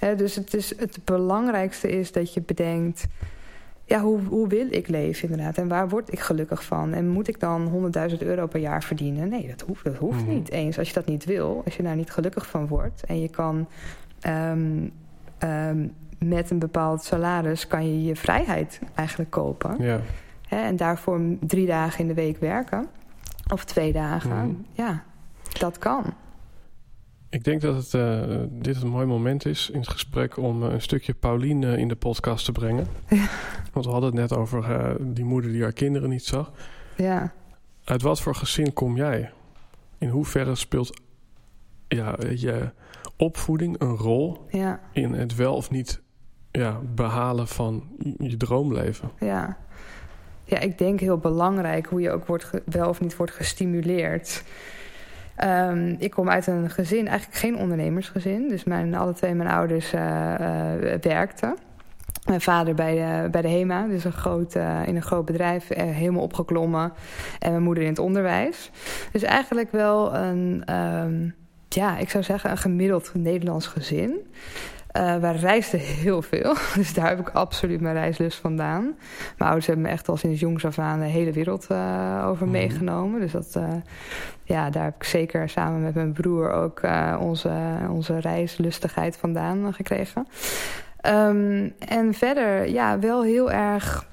ja, 0.00 0.14
dus 0.14 0.34
het, 0.34 0.54
is, 0.54 0.78
het 0.78 0.98
belangrijkste 1.04 1.88
is 1.90 2.12
dat 2.12 2.34
je 2.34 2.42
bedenkt... 2.42 3.06
ja, 3.90 4.00
hoe, 4.00 4.20
hoe 4.28 4.48
wil 4.48 4.66
ik 4.70 4.88
leven 4.88 5.28
inderdaad? 5.30 5.56
En 5.58 5.68
waar 5.68 5.88
word 5.88 6.12
ik 6.12 6.20
gelukkig 6.20 6.64
van? 6.64 6.92
En 6.92 7.08
moet 7.08 7.28
ik 7.28 7.40
dan 7.40 7.90
100.000 8.10 8.18
euro 8.18 8.46
per 8.46 8.60
jaar 8.60 8.82
verdienen? 8.82 9.28
Nee, 9.28 9.46
dat 9.48 9.60
hoeft, 9.60 9.84
dat 9.84 9.96
hoeft 9.96 10.20
Mhm. 10.24 10.28
niet 10.34 10.50
eens. 10.50 10.78
Als 10.78 10.88
je 10.88 10.94
dat 10.94 11.06
niet 11.06 11.24
wil, 11.24 11.62
als 11.64 11.76
je 11.76 11.82
daar 11.82 11.96
niet 11.96 12.10
gelukkig 12.10 12.46
van 12.46 12.66
wordt... 12.66 13.04
en 13.04 13.20
je 13.20 13.28
kan 13.28 13.68
ehm, 14.20 14.88
ehm, 15.38 15.86
met 16.18 16.50
een 16.50 16.58
bepaald 16.58 17.02
salaris... 17.04 17.66
kan 17.66 17.86
je 17.86 18.04
je 18.04 18.16
vrijheid 18.16 18.80
eigenlijk 18.94 19.30
kopen. 19.30 19.76
ja. 19.78 20.00
Hè, 20.48 20.56
en 20.56 20.76
daarvoor 20.76 21.20
drie 21.40 21.66
dagen 21.66 22.00
in 22.00 22.06
de 22.06 22.14
week 22.14 22.38
werken. 22.40 22.86
Of 23.52 23.64
twee 23.64 23.92
dagen. 23.92 24.30
Mhm. 24.46 24.54
Ja, 24.72 25.02
dat 25.58 25.78
kan. 25.78 26.04
Ik 27.30 27.44
denk 27.44 27.60
dat 27.60 27.76
het, 27.76 27.94
eh, 27.94 28.36
dit 28.48 28.82
een 28.82 28.88
mooi 28.88 29.06
moment 29.06 29.46
is 29.46 29.70
in 29.70 29.78
het 29.80 29.88
gesprek 29.88 30.36
om 30.36 30.62
eh, 30.64 30.72
een 30.72 30.82
stukje 30.82 31.14
Pauline 31.14 31.78
in 31.78 31.88
de 31.88 31.96
podcast 31.96 32.44
te 32.44 32.52
brengen. 32.52 32.86
Ja. 33.08 33.28
Want 33.72 33.84
we 33.84 33.92
hadden 33.92 34.10
het 34.10 34.20
net 34.20 34.38
over 34.38 34.64
eh, 34.70 34.94
die 35.00 35.24
moeder 35.24 35.52
die 35.52 35.62
haar 35.62 35.72
kinderen 35.72 36.08
niet 36.08 36.24
zag. 36.24 36.52
Ja. 36.96 37.32
Uit 37.84 38.02
wat 38.02 38.20
voor 38.20 38.34
gezin 38.34 38.72
kom 38.72 38.96
jij? 38.96 39.32
In 39.98 40.08
hoeverre 40.08 40.54
speelt 40.54 41.00
ja, 41.88 42.16
je 42.34 42.70
opvoeding 43.16 43.80
een 43.80 43.96
rol 43.96 44.46
Ja. 44.48 44.80
in 44.92 45.12
het 45.12 45.34
wel 45.34 45.54
of 45.54 45.70
niet 45.70 46.00
ja, 46.50 46.80
behalen 46.94 47.48
van 47.48 47.88
je 48.18 48.36
droomleven? 48.36 49.10
Ja. 49.20 49.56
ja, 50.44 50.58
ik 50.58 50.78
denk 50.78 51.00
heel 51.00 51.18
belangrijk 51.18 51.86
hoe 51.86 52.00
je 52.00 52.10
ook 52.10 52.26
wordt 52.26 52.50
wel 52.64 52.88
of 52.88 53.00
niet 53.00 53.16
wordt 53.16 53.32
gestimuleerd. 53.32 54.44
Ehm, 55.40 55.94
ik 55.98 56.10
kom 56.10 56.30
uit 56.30 56.46
een 56.46 56.70
gezin, 56.70 57.08
eigenlijk 57.08 57.38
geen 57.38 57.56
ondernemersgezin. 57.56 58.48
Dus 58.48 58.64
mijn, 58.64 58.94
alle 58.94 59.12
twee 59.12 59.34
mijn 59.34 59.48
ouders 59.48 59.92
eh, 59.92 60.34
eh, 60.34 61.00
werkten. 61.00 61.56
Mijn 62.26 62.40
vader 62.40 62.74
bij 62.74 62.94
de, 62.94 63.30
bij 63.30 63.42
de 63.42 63.48
HEMA, 63.48 63.86
dus 63.86 64.04
een 64.04 64.12
groot, 64.12 64.54
eh, 64.54 64.80
in 64.86 64.96
een 64.96 65.02
groot 65.02 65.24
bedrijf, 65.24 65.68
helemaal 65.74 66.22
opgeklommen. 66.22 66.92
En 67.38 67.50
mijn 67.50 67.62
moeder 67.62 67.82
in 67.82 67.88
het 67.88 67.98
onderwijs. 67.98 68.70
Dus 69.12 69.22
eigenlijk 69.22 69.72
wel 69.72 70.14
een, 70.14 70.62
ehm, 70.64 71.28
ja, 71.68 71.98
ik 71.98 72.10
zou 72.10 72.24
zeggen, 72.24 72.50
een 72.50 72.58
gemiddeld 72.58 73.10
Nederlands 73.14 73.66
gezin. 73.66 74.26
Eh 74.92 75.16
wij 75.16 75.36
reisden 75.36 75.80
heel 76.04 76.22
veel, 76.22 76.54
dus 76.74 76.94
daar 76.94 77.08
heb 77.08 77.18
ik 77.20 77.28
absoluut 77.28 77.80
mijn 77.80 77.94
reislust 77.94 78.38
vandaan. 78.38 78.82
Mijn 78.82 79.50
ouders 79.50 79.66
hebben 79.66 79.84
me 79.84 79.90
echt 79.90 80.08
al 80.08 80.16
sinds 80.16 80.40
jongs 80.40 80.64
af 80.64 80.78
aan 80.78 80.98
de 81.00 81.04
hele 81.06 81.32
wereld 81.32 81.66
eh, 81.66 82.24
over 82.26 82.42
Mhm. 82.46 82.52
meegenomen. 82.52 83.20
Dus 83.20 83.32
dat, 83.32 83.56
eh, 83.56 83.68
ja, 84.42 84.70
daar 84.70 84.84
heb 84.84 84.94
ik 84.94 85.04
zeker 85.04 85.48
samen 85.48 85.82
met 85.82 85.94
mijn 85.94 86.12
broer 86.12 86.50
ook 86.52 86.80
onze, 87.20 87.52
onze 87.90 88.18
reislustigheid 88.18 89.16
vandaan 89.16 89.74
gekregen. 89.74 90.26
Ehm, 91.00 91.68
en 91.78 92.14
verder, 92.14 92.68
ja, 92.68 92.98
wel 92.98 93.22
heel 93.22 93.50
erg 93.50 94.06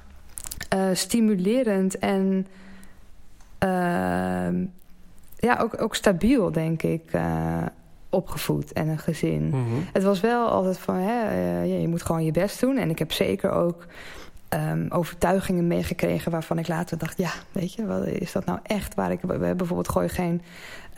stimulerend 0.92 1.98
en 1.98 2.46
ehm, 3.58 4.64
ja, 5.36 5.56
ook, 5.60 5.82
ook 5.82 5.94
stabiel, 5.94 6.52
denk 6.52 6.82
ik, 6.82 7.02
opgevoed 8.10 8.72
en 8.72 8.88
een 8.88 8.98
gezin. 8.98 9.48
Mhm. 9.48 9.80
Het 9.92 10.02
was 10.02 10.20
wel 10.20 10.48
altijd 10.48 10.78
van, 10.78 10.94
hè, 10.94 11.28
eh, 11.28 11.80
je 11.80 11.88
moet 11.88 12.02
gewoon 12.02 12.24
je 12.24 12.32
best 12.32 12.60
doen. 12.60 12.76
En 12.76 12.90
ik 12.90 12.98
heb 12.98 13.12
zeker 13.12 13.50
ook 13.50 13.86
ehm, 14.48 14.86
overtuigingen 14.88 15.66
meegekregen 15.66 16.30
waarvan 16.30 16.58
ik 16.58 16.68
later 16.68 16.98
dacht... 16.98 17.18
ja, 17.18 17.30
weet 17.52 17.72
je, 17.72 17.86
wat 17.86 18.06
is 18.06 18.32
dat 18.32 18.44
nou 18.44 18.58
echt 18.62 18.94
waar 18.94 19.10
ik... 19.10 19.20
We 19.20 19.30
hebben 19.30 19.56
bijvoorbeeld 19.56 19.88
gooi 19.88 20.08
geen 20.08 20.42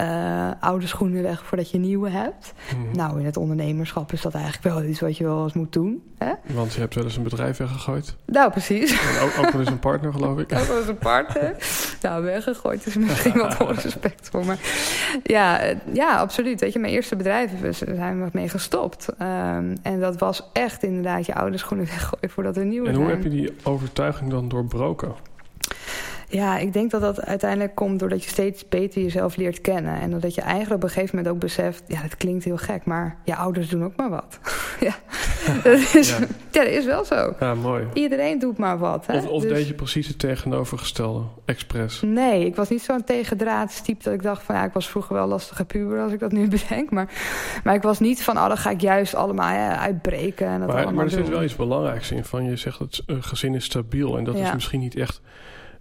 eh, 0.00 0.50
oude 0.60 0.86
schoenen 0.86 1.22
weg 1.22 1.44
voordat 1.44 1.70
je 1.70 1.78
nieuwe 1.78 2.10
hebt. 2.10 2.52
Mhm. 2.76 2.96
Nou, 2.96 3.18
in 3.20 3.24
het 3.26 3.36
ondernemerschap 3.36 4.12
is 4.12 4.20
dat 4.22 4.34
eigenlijk 4.34 4.74
wel 4.74 4.82
iets 4.82 5.00
wat 5.00 5.16
je 5.16 5.24
wel 5.24 5.42
eens 5.42 5.52
moet 5.52 5.72
doen. 5.72 6.02
Hè? 6.18 6.32
Want 6.46 6.72
je 6.72 6.80
hebt 6.80 6.94
wel 6.94 7.04
eens 7.04 7.16
een 7.16 7.22
bedrijf 7.22 7.56
weggegooid. 7.56 8.16
Nou, 8.26 8.50
precies. 8.50 8.90
En 8.90 9.22
ook, 9.22 9.38
ook 9.38 9.50
wel 9.50 9.60
eens 9.60 9.70
een 9.70 9.78
partner, 9.78 10.12
geloof 10.12 10.38
ik. 10.38 10.52
Ook 10.58 10.64
wel 10.64 10.78
eens 10.78 10.88
een 10.88 10.98
partner. 10.98 11.56
Nou, 12.02 12.22
weggegooid 12.24 12.86
is 12.86 12.96
misschien 12.96 13.38
wat 13.38 13.60
onrespect 13.60 14.28
voor. 14.30 14.44
Maar 14.44 14.58
ja, 15.22 15.60
eh, 15.60 15.76
ja, 15.92 16.16
absoluut. 16.16 16.60
Weet 16.60 16.72
je, 16.72 16.78
mijn 16.78 16.92
eerste 16.92 17.16
bedrijf 17.16 17.60
we 17.60 17.72
zijn 17.72 18.24
we 18.24 18.28
mee 18.32 18.48
gestopt. 18.48 19.08
Ehm, 19.18 19.76
en 19.82 20.00
dat 20.00 20.18
was 20.18 20.48
echt 20.52 20.82
inderdaad 20.82 21.26
je 21.26 21.34
oude 21.34 21.58
schoenen 21.58 21.86
weggooien 21.86 22.30
voordat 22.30 22.56
er 22.56 22.64
nieuwe 22.64 22.88
En 22.88 22.94
hoe 22.94 23.04
zijn. 23.04 23.16
heb 23.16 23.32
je 23.32 23.38
die 23.38 23.52
overtuiging 23.62 24.30
dan 24.30 24.48
doorbroken? 24.48 25.12
Ja, 26.30 26.58
ik 26.58 26.72
denk 26.72 26.90
dat 26.90 27.00
dat 27.00 27.20
uiteindelijk 27.24 27.74
komt 27.74 27.98
doordat 27.98 28.24
je 28.24 28.30
steeds 28.30 28.68
beter 28.68 29.02
jezelf 29.02 29.36
leert 29.36 29.60
kennen. 29.60 30.00
En 30.00 30.10
doordat 30.10 30.34
je 30.34 30.40
eigenlijk 30.40 30.74
op 30.74 30.82
een 30.82 30.88
gegeven 30.94 31.16
moment 31.16 31.34
ook 31.34 31.40
beseft... 31.40 31.82
ja, 31.86 32.02
dat 32.02 32.16
klinkt 32.16 32.44
heel 32.44 32.56
gek, 32.56 32.84
maar 32.84 33.16
je 33.24 33.36
ouders 33.36 33.68
doen 33.68 33.84
ook 33.84 33.96
maar 33.96 34.10
wat. 34.10 34.38
ja, 34.80 34.94
dat 35.64 35.94
is, 35.94 36.08
Ja. 36.10 36.18
ja. 36.18 36.26
dat 36.50 36.66
is 36.66 36.84
wel 36.84 37.04
zo. 37.04 37.34
Ja, 37.40 37.54
mooi. 37.54 37.86
Iedereen 37.92 38.38
doet 38.38 38.58
maar 38.58 38.78
wat. 38.78 39.06
Hè? 39.06 39.16
Of, 39.16 39.26
of 39.26 39.42
Dus- 39.42 39.52
deed 39.52 39.66
je 39.66 39.74
precies 39.74 40.06
het 40.08 40.18
tegenovergestelde, 40.18 41.22
expres? 41.44 42.00
Nee, 42.04 42.44
ik 42.46 42.56
was 42.56 42.68
niet 42.68 42.82
zo'n 42.82 43.04
tegendraadstype 43.04 44.02
dat 44.02 44.12
ik 44.14 44.22
dacht 44.22 44.42
van... 44.42 44.54
ja, 44.54 44.64
ik 44.64 44.72
was 44.72 44.88
vroeger 44.88 45.14
wel 45.14 45.26
lastige 45.26 45.64
puber 45.64 46.00
als 46.00 46.12
ik 46.12 46.18
dat 46.18 46.32
nu 46.32 46.48
bedenk. 46.58 46.90
Maar, 46.90 47.08
maar 47.64 47.74
ik 47.74 47.82
was 47.82 47.98
niet 47.98 48.22
van, 48.22 48.36
oh, 48.36 48.48
dan 48.48 48.56
ga 48.58 48.70
ik 48.70 48.80
juist 48.80 49.14
allemaal 49.14 49.52
ja, 49.54 49.78
uitbreken 49.78 50.46
en 50.46 50.58
dat 50.58 50.68
Maar, 50.68 50.76
allemaal 50.76 50.94
maar 50.94 51.04
er 51.04 51.10
zit 51.10 51.28
wel 51.28 51.42
iets 51.42 51.56
belangrijks 51.56 52.10
in. 52.10 52.24
Van 52.24 52.44
je 52.44 52.56
zegt 52.56 52.78
dat 52.78 53.02
een 53.06 53.22
gezin 53.22 53.54
is 53.54 53.64
stabiel. 53.64 54.18
En 54.18 54.24
dat 54.24 54.34
is 54.34 54.52
misschien 54.52 54.80
niet 54.80 54.96
echt 54.96 55.20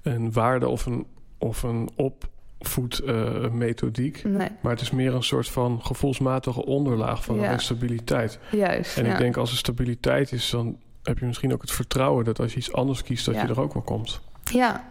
een 0.03 0.31
waarde 0.31 0.67
of 0.67 0.85
een, 0.85 1.05
of 1.37 1.63
een 1.63 1.89
opvoedmethodiek. 1.95 4.23
Nee, 4.23 4.47
maar 4.61 4.71
het 4.71 4.81
is 4.81 4.91
meer 4.91 5.13
een 5.13 5.23
soort 5.23 5.49
van 5.49 5.79
gevoelsmatige 5.81 6.65
onderlaag 6.65 7.23
van 7.23 7.35
Ja. 7.39 7.51
een 7.51 7.59
stabiliteit. 7.59 8.39
juist. 8.51 8.97
En 8.97 9.05
ja. 9.05 9.11
ik 9.11 9.17
denk 9.17 9.37
als 9.37 9.51
er 9.51 9.57
stabiliteit 9.57 10.31
is, 10.31 10.49
dan 10.49 10.77
heb 11.03 11.19
je 11.19 11.25
misschien 11.25 11.53
ook 11.53 11.61
het 11.61 11.71
vertrouwen 11.71 12.25
dat 12.25 12.39
als 12.39 12.51
je 12.51 12.57
iets 12.57 12.73
anders 12.73 13.03
kiest, 13.03 13.25
dat 13.25 13.35
Ja. 13.35 13.41
je 13.41 13.47
er 13.47 13.61
ook 13.61 13.73
wel 13.73 13.83
komt. 13.83 14.21
Ja, 14.43 14.83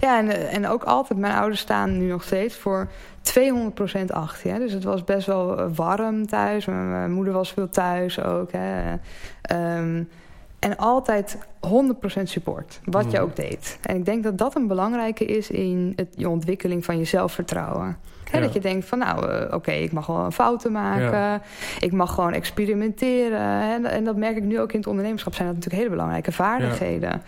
ja 0.00 0.18
en, 0.18 0.28
eh, 0.28 0.54
en 0.54 0.66
ook 0.68 0.82
altijd, 0.84 1.18
mijn 1.18 1.34
ouders 1.34 1.60
staan 1.60 1.98
nu 1.98 2.06
nog 2.08 2.22
steeds 2.22 2.56
voor 2.56 2.90
200% 3.22 4.12
achter. 4.12 4.58
Dus 4.58 4.72
het 4.72 4.84
was 4.84 5.04
best 5.04 5.26
wel 5.26 5.58
eh, 5.58 5.66
warm 5.74 6.26
thuis. 6.26 6.64
Mijn, 6.66 6.90
mijn 6.90 7.12
moeder 7.12 7.32
was 7.32 7.52
veel 7.52 7.68
thuis 7.68 8.20
ook. 8.22 8.52
Hè? 8.52 8.94
Ehm, 9.42 10.02
en 10.60 10.76
altijd 10.76 11.38
100% 11.60 12.28
support, 12.28 12.80
wat 12.84 13.04
je 13.10 13.16
Mhm. 13.16 13.20
ook 13.26 13.36
deed. 13.36 13.78
En 13.82 13.96
ik 13.96 14.04
denk 14.04 14.22
dat 14.22 14.38
dat 14.38 14.56
een 14.56 14.66
belangrijke 14.66 15.24
is 15.24 15.50
in 15.50 15.92
het, 15.96 16.08
je 16.16 16.28
ontwikkeling 16.28 16.84
van 16.84 16.98
je 16.98 17.04
zelfvertrouwen. 17.04 17.96
Ja. 18.32 18.40
Dat 18.40 18.52
je 18.52 18.60
denkt 18.60 18.86
van 18.86 18.98
nou, 18.98 19.30
eh, 19.30 19.54
oké, 19.54 19.70
ik 19.70 19.92
mag 19.92 20.06
wel 20.06 20.30
fouten 20.30 20.72
maken. 20.72 21.18
Ja. 21.18 21.42
Ik 21.80 21.92
mag 21.92 22.14
gewoon 22.14 22.32
experimenteren. 22.32 23.60
En, 23.62 23.84
en 23.86 24.04
dat 24.04 24.16
merk 24.16 24.36
ik 24.36 24.42
nu 24.42 24.60
ook 24.60 24.72
in 24.72 24.78
het 24.78 24.88
ondernemerschap. 24.88 25.34
Zijn 25.34 25.46
dat 25.46 25.56
natuurlijk 25.56 25.82
hele 25.82 25.94
belangrijke 25.96 26.32
vaardigheden. 26.32 27.22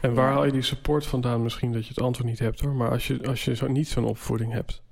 En 0.00 0.14
waar 0.14 0.32
haal 0.32 0.44
je 0.44 0.52
die 0.52 0.62
support 0.62 1.06
vandaan? 1.06 1.42
Misschien 1.42 1.72
dat 1.72 1.82
je 1.82 1.88
het 1.94 2.04
antwoord 2.04 2.28
niet 2.28 2.38
hebt 2.38 2.60
hoor. 2.60 2.72
Maar 2.74 2.90
als 2.90 3.06
je, 3.06 3.18
als 3.28 3.44
je 3.44 3.56
zo, 3.56 3.66
niet 3.66 3.88
zo'n 3.88 4.04
opvoeding 4.04 4.52
hebt. 4.52 4.82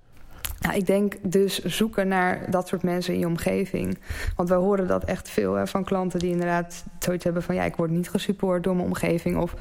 Nou, 0.60 0.76
ik 0.76 0.86
denk 0.86 1.14
dus 1.22 1.64
zoeken 1.64 2.08
naar 2.08 2.50
dat 2.50 2.68
soort 2.68 2.82
mensen 2.82 3.14
in 3.14 3.18
je 3.18 3.26
omgeving. 3.26 3.98
Want 4.36 4.48
we 4.48 4.54
horen 4.54 4.86
dat 4.86 5.04
echt 5.04 5.30
veel 5.30 5.54
hè, 5.54 5.66
van 5.66 5.84
klanten 5.84 6.18
die 6.18 6.30
inderdaad 6.30 6.84
zoiets 6.98 7.24
hebben 7.24 7.42
van... 7.42 7.54
ja, 7.54 7.62
ik 7.62 7.76
word 7.76 7.90
niet 7.90 8.10
gesupport 8.10 8.64
door 8.64 8.74
mijn 8.74 8.86
omgeving. 8.86 9.36
Of 9.36 9.54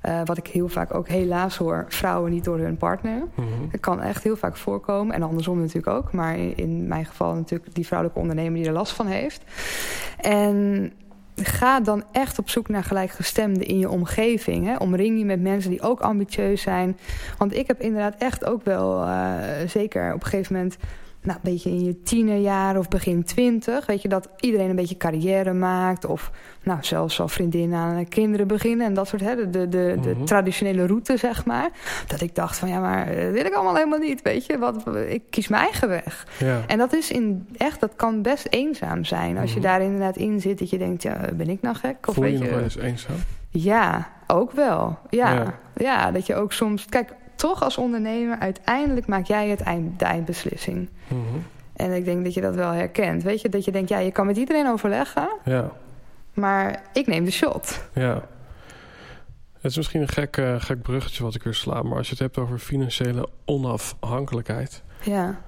eh, 0.00 0.20
wat 0.24 0.38
ik 0.38 0.46
heel 0.46 0.68
vaak 0.68 0.94
ook 0.94 1.08
helaas 1.08 1.56
hoor, 1.56 1.84
vrouwen 1.88 2.30
niet 2.30 2.44
door 2.44 2.58
hun 2.58 2.76
partner. 2.76 3.22
Mhm. 3.34 3.46
Het 3.70 3.80
kan 3.80 4.00
echt 4.00 4.22
heel 4.22 4.36
vaak 4.36 4.56
voorkomen. 4.56 5.14
En 5.14 5.22
andersom 5.22 5.58
natuurlijk 5.58 5.96
ook. 5.96 6.12
Maar 6.12 6.38
in, 6.38 6.56
in 6.56 6.88
mijn 6.88 7.06
geval 7.06 7.34
natuurlijk 7.34 7.74
die 7.74 7.86
vrouwelijke 7.86 8.20
ondernemer 8.20 8.58
die 8.58 8.66
er 8.66 8.72
last 8.72 8.92
van 8.92 9.06
heeft. 9.06 9.42
En 10.20 10.92
ga 11.42 11.80
dan 11.80 12.04
echt 12.12 12.38
op 12.38 12.50
zoek 12.50 12.68
naar 12.68 12.84
gelijkgestemden 12.84 13.66
in 13.66 13.78
je 13.78 13.90
omgeving. 13.90 14.66
Hè? 14.66 14.76
Omring 14.76 15.18
je 15.18 15.24
met 15.24 15.40
mensen 15.40 15.70
die 15.70 15.82
ook 15.82 16.00
ambitieus 16.00 16.62
zijn. 16.62 16.98
Want 17.38 17.56
ik 17.56 17.66
heb 17.66 17.80
inderdaad 17.80 18.14
echt 18.18 18.44
ook 18.44 18.64
wel, 18.64 19.04
eh, 19.04 19.38
zeker 19.66 20.14
op 20.14 20.22
een 20.22 20.28
gegeven 20.28 20.54
moment... 20.54 20.76
Nou, 21.24 21.36
een 21.42 21.52
beetje 21.52 21.70
in 21.70 21.84
je 21.84 22.02
tienerjaren 22.02 22.78
of 22.80 22.88
begin 22.88 23.24
twintig... 23.24 23.86
weet 23.86 24.02
je, 24.02 24.08
dat 24.08 24.28
iedereen 24.40 24.70
een 24.70 24.76
beetje 24.76 24.96
carrière 24.96 25.52
maakt... 25.52 26.04
of 26.04 26.30
nou, 26.62 26.78
zelfs 26.82 27.20
al 27.20 27.28
vriendinnen 27.28 27.78
aan 27.78 28.08
kinderen 28.08 28.46
beginnen... 28.46 28.86
en 28.86 28.94
dat 28.94 29.08
soort, 29.08 29.22
hè, 29.22 29.36
de, 29.36 29.50
de, 29.50 29.68
de, 29.68 29.96
de 30.02 30.14
Mhm. 30.14 30.24
traditionele 30.24 30.86
route, 30.86 31.16
zeg 31.16 31.44
maar. 31.44 31.68
Dat 32.06 32.20
ik 32.20 32.34
dacht 32.34 32.58
van, 32.58 32.68
ja, 32.68 32.80
maar 32.80 33.06
dat 33.06 33.32
wil 33.32 33.44
ik 33.44 33.52
allemaal 33.54 33.74
helemaal 33.74 33.98
niet, 33.98 34.22
weet 34.22 34.46
je. 34.46 34.58
Wat, 34.58 34.96
ik 35.08 35.22
kies 35.30 35.48
mijn 35.48 35.62
eigen 35.62 35.88
weg. 35.88 36.26
Ja. 36.38 36.60
En 36.66 36.78
dat 36.78 36.92
is 36.94 37.10
in 37.10 37.48
echt, 37.56 37.80
dat 37.80 37.92
kan 37.96 38.22
best 38.22 38.46
eenzaam 38.50 39.04
zijn. 39.04 39.38
Als 39.38 39.50
je 39.52 39.58
Mhm. 39.58 39.66
daar 39.68 39.82
inderdaad 39.82 40.16
in 40.16 40.40
zit, 40.40 40.58
dat 40.58 40.70
je 40.70 40.78
denkt, 40.78 41.02
ja, 41.02 41.20
ben 41.36 41.48
ik 41.48 41.62
nou 41.62 41.76
gek? 41.76 42.08
Of 42.08 42.14
Voel 42.14 42.24
je 42.24 42.30
weet 42.30 42.38
je 42.38 42.44
nog 42.44 42.54
wel 42.54 42.62
eens 42.64 42.76
eenzaam? 42.78 43.16
Ja, 43.50 44.08
ook 44.26 44.52
wel. 44.52 44.98
Ja. 45.10 45.32
Ja. 45.34 45.54
ja. 45.76 46.10
dat 46.10 46.26
je 46.26 46.34
ook 46.34 46.52
soms... 46.52 46.84
Kijk, 46.86 47.14
toch 47.34 47.62
als 47.62 47.76
ondernemer, 47.78 48.38
uiteindelijk 48.38 49.06
maak 49.06 49.26
jij 49.26 49.48
het 49.48 49.60
eind, 49.60 49.98
de 49.98 50.04
eindbeslissing. 50.04 50.88
Mhm. 51.08 51.18
En 51.76 51.92
ik 51.92 52.04
denk 52.04 52.24
dat 52.24 52.34
je 52.34 52.40
dat 52.40 52.54
wel 52.54 52.70
herkent. 52.70 53.22
Weet 53.22 53.40
je, 53.40 53.48
dat 53.48 53.64
je 53.64 53.72
denkt, 53.72 53.88
ja, 53.88 53.98
je 53.98 54.10
kan 54.12 54.26
met 54.26 54.36
iedereen 54.36 54.68
overleggen, 54.68 55.28
Ja, 55.44 55.70
maar 56.34 56.82
ik 56.92 57.06
neem 57.06 57.24
de 57.24 57.30
shot. 57.30 57.88
ja. 57.94 58.22
Het 59.54 59.72
is 59.72 59.76
misschien 59.78 60.00
een 60.00 60.08
gek, 60.08 60.36
eh, 60.36 60.54
gek 60.60 60.82
bruggetje 60.82 61.22
wat 61.22 61.34
ik 61.34 61.42
weer 61.42 61.54
sla. 61.54 61.82
Maar 61.82 61.96
als 61.96 62.06
je 62.06 62.12
het 62.12 62.22
hebt 62.22 62.38
over 62.38 62.58
financiële 62.58 63.28
onafhankelijkheid. 63.44 64.82
Ja. 65.02 65.40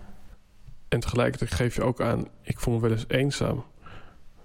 En 0.88 1.00
tegelijkertijd 1.00 1.50
geef 1.54 1.74
je 1.74 1.82
ook 1.82 2.00
aan, 2.00 2.28
ik 2.42 2.58
voel 2.60 2.74
me 2.74 2.80
wel 2.80 2.90
eens 2.90 3.04
eenzaam. 3.08 3.64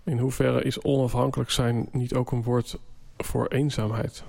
In 0.04 0.18
hoeverre 0.18 0.62
is 0.64 0.82
onafhankelijk 0.82 1.50
zijn 1.50 1.88
niet 1.92 2.14
ook 2.14 2.32
een 2.32 2.44
woord 2.44 2.80
voor 3.18 3.48
eenzaamheid? 3.48 4.24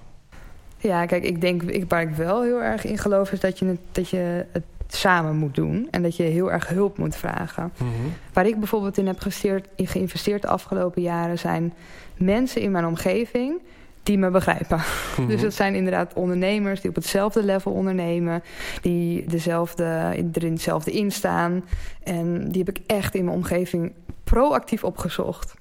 Ja, 0.82 1.06
kijk, 1.06 1.24
ik 1.24 1.40
denk, 1.40 1.62
ik, 1.62 1.84
waar 1.88 2.02
ik 2.02 2.10
wel 2.14 2.42
heel 2.42 2.62
erg 2.62 2.84
in 2.84 2.98
geloof... 2.98 3.32
is 3.32 3.40
dat 3.40 3.58
je, 3.58 3.64
het, 3.64 3.78
dat 3.92 4.08
je 4.08 4.46
het 4.52 4.62
samen 4.88 5.36
moet 5.36 5.54
doen. 5.54 5.88
En 5.90 6.02
dat 6.02 6.16
je 6.16 6.22
heel 6.22 6.52
erg 6.52 6.68
hulp 6.68 6.98
moet 6.98 7.16
vragen. 7.16 7.72
Mhm. 7.76 7.88
Waar 8.32 8.46
ik 8.46 8.58
bijvoorbeeld 8.58 8.98
in 8.98 9.06
heb 9.06 9.18
gesteerd, 9.20 9.68
in 9.76 9.86
geïnvesteerd 9.86 10.42
de 10.42 10.48
afgelopen 10.48 11.02
jaren... 11.02 11.38
zijn 11.38 11.72
mensen 12.16 12.60
in 12.60 12.70
mijn 12.70 12.86
omgeving 12.86 13.60
die 14.02 14.18
me 14.18 14.30
begrijpen. 14.30 14.80
Mhm. 15.16 15.28
Dus 15.28 15.40
dat 15.40 15.54
zijn 15.54 15.74
inderdaad 15.74 16.12
ondernemers 16.14 16.80
die 16.80 16.90
op 16.90 16.96
hetzelfde 16.96 17.44
level 17.44 17.72
ondernemen. 17.72 18.42
Die 18.82 19.24
dezelfde, 19.26 19.84
er 20.32 20.44
in 20.44 20.52
hetzelfde 20.52 20.90
instaan. 20.90 21.64
En 22.02 22.48
die 22.48 22.64
heb 22.64 22.76
ik 22.76 22.82
echt 22.86 23.14
in 23.14 23.24
mijn 23.24 23.36
omgeving 23.36 23.92
proactief 24.24 24.84
opgezocht. 24.84 25.54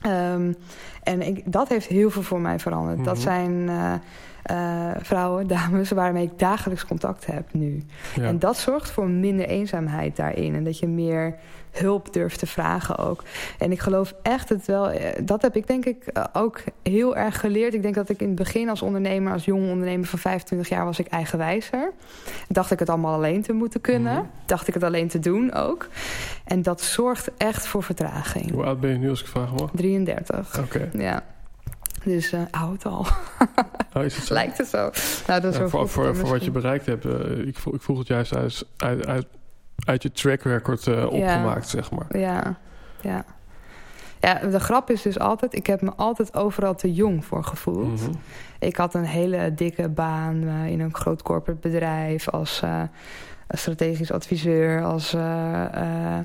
Ehm, 0.00 0.52
en 1.02 1.22
ik, 1.22 1.42
dat 1.52 1.68
heeft 1.68 1.86
heel 1.86 2.10
veel 2.10 2.22
voor 2.22 2.40
mij 2.40 2.58
veranderd. 2.58 3.04
Dat 3.04 3.14
Mhm. 3.14 3.22
zijn... 3.22 3.68
eh, 3.68 3.92
eh, 4.42 4.90
vrouwen, 5.00 5.46
dames, 5.46 5.90
waarmee 5.90 6.24
ik 6.24 6.38
dagelijks 6.38 6.86
contact 6.86 7.26
heb 7.26 7.52
nu. 7.52 7.82
Ja. 8.16 8.22
En 8.22 8.38
dat 8.38 8.56
zorgt 8.58 8.90
voor 8.90 9.08
minder 9.08 9.46
eenzaamheid 9.46 10.16
daarin. 10.16 10.54
En 10.54 10.64
dat 10.64 10.78
je 10.78 10.86
meer 10.86 11.34
hulp 11.70 12.12
durft 12.12 12.38
te 12.38 12.46
vragen 12.46 12.96
ook. 12.98 13.22
En 13.58 13.72
ik 13.72 13.78
geloof 13.80 14.14
echt 14.22 14.48
het 14.48 14.66
wel... 14.66 14.90
eh, 14.90 15.22
Dat 15.24 15.42
heb 15.42 15.56
ik 15.56 15.66
denk 15.66 15.84
ik 15.84 16.06
eh, 16.06 16.24
ook 16.32 16.60
heel 16.82 17.16
erg 17.16 17.40
geleerd. 17.40 17.74
Ik 17.74 17.82
denk 17.82 17.94
dat 17.94 18.08
ik 18.08 18.20
in 18.20 18.26
het 18.26 18.36
begin 18.36 18.68
als 18.68 18.82
ondernemer... 18.82 19.32
als 19.32 19.44
jonge 19.44 19.70
ondernemer 19.70 20.06
van 20.06 20.18
25 20.18 20.68
jaar 20.68 20.84
was 20.84 20.98
ik 20.98 21.06
eigenwijzer. 21.06 21.92
Dacht 22.48 22.70
ik 22.70 22.78
het 22.78 22.88
allemaal 22.88 23.14
alleen 23.14 23.42
te 23.42 23.52
moeten 23.52 23.80
kunnen. 23.80 24.14
Mhm. 24.14 24.24
Dacht 24.46 24.68
ik 24.68 24.74
het 24.74 24.82
alleen 24.82 25.08
te 25.08 25.18
doen 25.18 25.52
ook. 25.52 25.88
En 26.44 26.62
dat 26.62 26.80
zorgt 26.80 27.30
echt 27.36 27.66
voor 27.66 27.82
vertraging. 27.82 28.50
Hoe 28.50 28.64
oud 28.64 28.80
ben 28.80 28.90
je 28.90 28.98
nu 28.98 29.10
als 29.10 29.20
ik 29.20 29.26
vraag 29.26 29.52
mag? 29.52 29.70
33. 29.74 30.58
Oké. 30.58 30.88
Ja. 30.92 31.22
Dus 32.04 32.32
eh 32.32 32.40
oud 32.50 32.84
al. 32.86 33.06
Oh, 33.94 34.04
is 34.04 34.16
het 34.16 34.24
zo? 34.24 34.34
Lijkt 34.34 34.58
het 34.58 34.68
zo. 34.68 34.90
Nou, 35.26 35.40
dat 35.40 35.44
is 35.44 35.54
Ja, 35.54 35.58
wel 35.58 35.68
voor, 35.68 35.88
voor, 35.88 36.16
voor 36.16 36.28
wat 36.28 36.44
je 36.44 36.50
bereikt 36.50 36.86
hebt, 36.86 37.04
eh, 37.04 37.38
ik, 37.38 37.58
vroeg, 37.58 37.74
ik 37.74 37.82
vroeg 37.82 37.98
het 37.98 38.06
juist 38.06 38.36
uit, 38.36 38.64
uit, 38.76 39.06
uit, 39.06 39.26
uit 39.84 40.02
je 40.02 40.12
track 40.12 40.42
record 40.42 40.86
eh, 40.86 41.04
opgemaakt, 41.04 41.68
zeg 41.68 41.90
maar. 41.90 42.18
Ja, 42.18 42.58
ja. 43.00 43.24
Ja, 44.20 44.34
de 44.34 44.60
grap 44.60 44.90
is 44.90 45.02
dus 45.02 45.18
altijd... 45.18 45.54
ik 45.54 45.66
heb 45.66 45.80
me 45.80 45.92
altijd 45.96 46.34
overal 46.34 46.74
te 46.74 46.92
jong 46.92 47.24
voor 47.24 47.44
gevoeld. 47.44 48.00
Mhm. 48.00 48.10
Ik 48.58 48.76
had 48.76 48.94
een 48.94 49.04
hele 49.04 49.54
dikke 49.54 49.88
baan 49.88 50.48
in 50.48 50.80
een 50.80 50.94
groot 50.94 51.22
corporate 51.22 51.68
bedrijf... 51.68 52.28
als 52.28 52.62
strategisch 53.52 54.12
adviseur, 54.12 54.84
als 54.84 55.14
eh, 55.14 55.64
eh, 55.64 56.24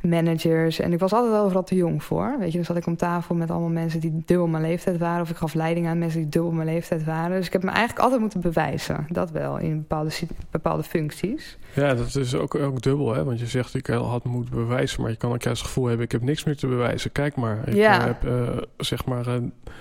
managers. 0.00 0.78
En 0.78 0.92
ik 0.92 0.98
was 0.98 1.12
altijd 1.12 1.42
overal 1.42 1.64
te 1.64 1.74
jong 1.74 2.04
voor. 2.04 2.36
Weet 2.38 2.50
je, 2.50 2.56
dan 2.56 2.64
zat 2.64 2.76
ik 2.76 2.86
om 2.86 2.96
tafel 2.96 3.34
met 3.34 3.50
allemaal 3.50 3.68
mensen 3.68 4.00
die 4.00 4.22
dubbel 4.26 4.46
mijn 4.46 4.62
leeftijd 4.62 4.98
waren... 4.98 5.22
of 5.22 5.30
ik 5.30 5.36
gaf 5.36 5.54
leiding 5.54 5.86
aan 5.86 5.98
mensen 5.98 6.20
die 6.20 6.28
dubbel 6.28 6.52
mijn 6.52 6.68
leeftijd 6.68 7.04
waren. 7.04 7.36
Dus 7.36 7.46
ik 7.46 7.52
heb 7.52 7.62
me 7.62 7.70
eigenlijk 7.70 8.00
altijd 8.00 8.20
moeten 8.20 8.40
bewijzen. 8.40 9.06
Dat 9.08 9.30
wel, 9.30 9.58
in 9.58 9.76
bepaalde, 9.76 10.10
bepaalde 10.50 10.82
functies. 10.82 11.58
Ja, 11.74 11.94
dat 11.94 12.16
is 12.16 12.34
ook, 12.34 12.54
ook 12.54 12.82
dubbel, 12.82 13.14
hè? 13.14 13.24
Want 13.24 13.40
je 13.40 13.46
zegt, 13.46 13.74
ik 13.74 13.86
had 13.86 14.24
moeten 14.24 14.54
bewijzen, 14.54 15.02
maar 15.02 15.10
je 15.10 15.16
kan 15.16 15.32
ook 15.32 15.42
juist 15.42 15.60
het 15.60 15.68
gevoel 15.68 15.86
hebben, 15.86 16.04
ik 16.04 16.12
heb 16.12 16.22
niks 16.22 16.44
meer 16.44 16.56
te 16.56 16.66
bewijzen. 16.66 17.12
Kijk 17.12 17.36
maar, 17.36 17.68
ik 17.68 17.74
Ja. 17.74 17.98
eh, 17.98 18.04
heb, 18.04 18.24
eh, 18.24 18.62
zeg 18.76 19.04
maar, 19.04 19.26
eh, 19.26 19.34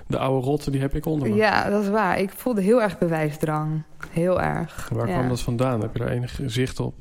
de 0.08 0.18
oude 0.18 0.46
rotte, 0.46 0.72
die 0.72 0.82
heb 0.82 0.96
ik 0.96 1.06
onder 1.06 1.30
me. 1.30 1.36
Ja, 1.36 1.70
dat 1.70 1.84
is 1.84 1.90
waar. 1.90 2.20
Ik 2.20 2.30
voelde 2.30 2.62
heel 2.62 2.82
erg 2.82 2.98
bewijsdrang. 2.98 3.84
Heel 4.10 4.42
erg. 4.42 4.90
Waar 4.94 5.08
ja. 5.08 5.14
kwam 5.14 5.30
dat 5.30 5.42
vandaan? 5.42 5.82
Heb 5.82 5.94
je 5.94 6.00
daar 6.00 6.10
enig 6.12 6.40
zicht 6.46 6.79
op? 6.80 6.94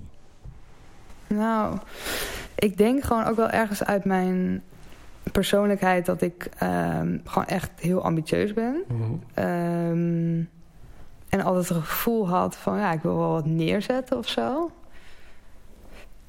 Nou, 1.26 1.78
ik 2.54 2.76
denk 2.76 3.02
gewoon 3.02 3.24
ook 3.24 3.36
wel 3.36 3.50
ergens 3.50 3.84
uit 3.84 4.04
mijn 4.04 4.62
persoonlijkheid 5.32 6.06
dat 6.06 6.22
ik 6.22 6.48
ehm, 6.58 7.18
gewoon 7.24 7.46
echt 7.46 7.70
heel 7.76 8.02
ambitieus 8.02 8.52
ben. 8.52 8.82
Mhm. 8.88 9.12
Ehm, 9.34 10.42
en 11.28 11.40
altijd 11.44 11.68
het 11.68 11.78
gevoel 11.78 12.28
had 12.28 12.56
van 12.56 12.78
ja, 12.78 12.92
ik 12.92 13.02
wil 13.02 13.16
wel 13.16 13.30
wat 13.30 13.46
neerzetten 13.46 14.16
of 14.18 14.28
zo. 14.28 14.70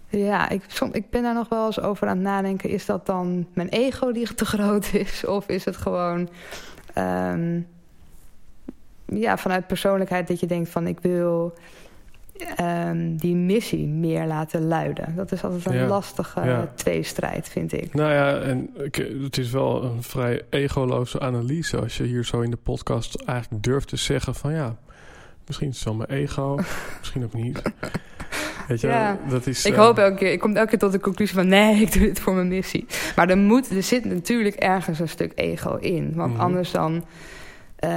Ja, 0.10 0.50
ik, 0.50 0.64
som, 0.68 0.90
ik 0.94 1.10
ben 1.10 1.24
daar 1.24 1.34
nog 1.34 1.50
wel 1.50 1.66
eens 1.66 1.82
over 1.82 2.08
aan 2.08 2.16
het 2.16 2.26
nadenken. 2.26 2.70
Is 2.70 2.86
dat 2.86 3.06
dan 3.06 3.48
mijn 3.54 3.70
ego 3.70 4.12
die 4.12 4.34
te 4.34 4.46
groot 4.46 4.94
is? 4.94 5.26
Of 5.38 5.48
is 5.48 5.66
het 5.66 5.78
gewoon 5.78 6.30
ehm, 6.94 7.62
ja, 9.06 9.38
vanuit 9.38 9.68
persoonlijkheid 9.68 10.28
dat 10.28 10.40
je 10.40 10.48
denkt 10.48 10.70
van 10.70 10.88
ik 10.88 11.00
wil 11.00 11.54
ehm, 12.56 13.16
die 13.16 13.36
missie 13.36 13.88
meer 13.88 14.26
laten 14.26 14.68
luiden. 14.68 15.14
Dat 15.16 15.32
is 15.32 15.44
altijd 15.44 15.66
een 15.66 15.74
Ja, 15.74 15.88
lastige 15.88 16.42
ja. 16.46 16.72
tweestrijd, 16.76 17.50
vind 17.50 17.74
ik. 17.74 17.94
Nou 17.94 18.12
ja, 18.12 18.38
en 18.40 18.70
het 19.24 19.38
is 19.38 19.52
wel 19.52 19.84
een 19.84 20.04
vrij 20.04 20.42
egoloze 20.50 21.20
analyse 21.20 21.78
als 21.80 21.98
je 21.98 22.04
hier 22.04 22.26
zo 22.26 22.42
in 22.42 22.52
de 22.52 22.58
podcast 22.58 23.16
eigenlijk 23.26 23.64
durft 23.64 23.88
te 23.88 23.96
zeggen 23.98 24.36
van 24.36 24.54
ja, 24.54 24.76
misschien 25.48 25.70
is 25.70 25.76
het 25.76 25.84
wel 25.86 25.94
mijn 25.96 26.10
ego, 26.10 26.60
misschien 27.00 27.24
ook 27.24 27.34
niet. 27.34 27.62
Weet 28.68 28.82
je, 28.82 28.88
Ja. 28.88 29.18
dat 29.30 29.48
is... 29.48 29.66
Ik 29.66 29.74
eh, 29.74 29.80
hoop 29.80 29.98
elke 29.98 30.16
keer, 30.16 30.32
ik 30.32 30.40
kom 30.40 30.56
elke 30.56 30.70
keer 30.70 30.80
tot 30.80 30.92
de 30.92 31.00
conclusie 31.00 31.36
van 31.36 31.48
nee, 31.48 31.76
ik 31.86 31.92
doe 31.94 32.02
dit 32.02 32.20
voor 32.20 32.34
mijn 32.34 32.48
missie. 32.48 32.86
Maar 33.16 33.30
er, 33.30 33.38
moet, 33.38 33.70
er 33.76 33.84
zit 33.84 34.06
natuurlijk 34.06 34.56
ergens 34.56 35.00
een 35.00 35.10
stuk 35.10 35.32
ego 35.36 35.76
in. 35.76 36.12
Want 36.16 36.34
Mhm. 36.34 36.42
anders 36.42 36.72
dan 36.72 37.04
eh, 37.80 37.90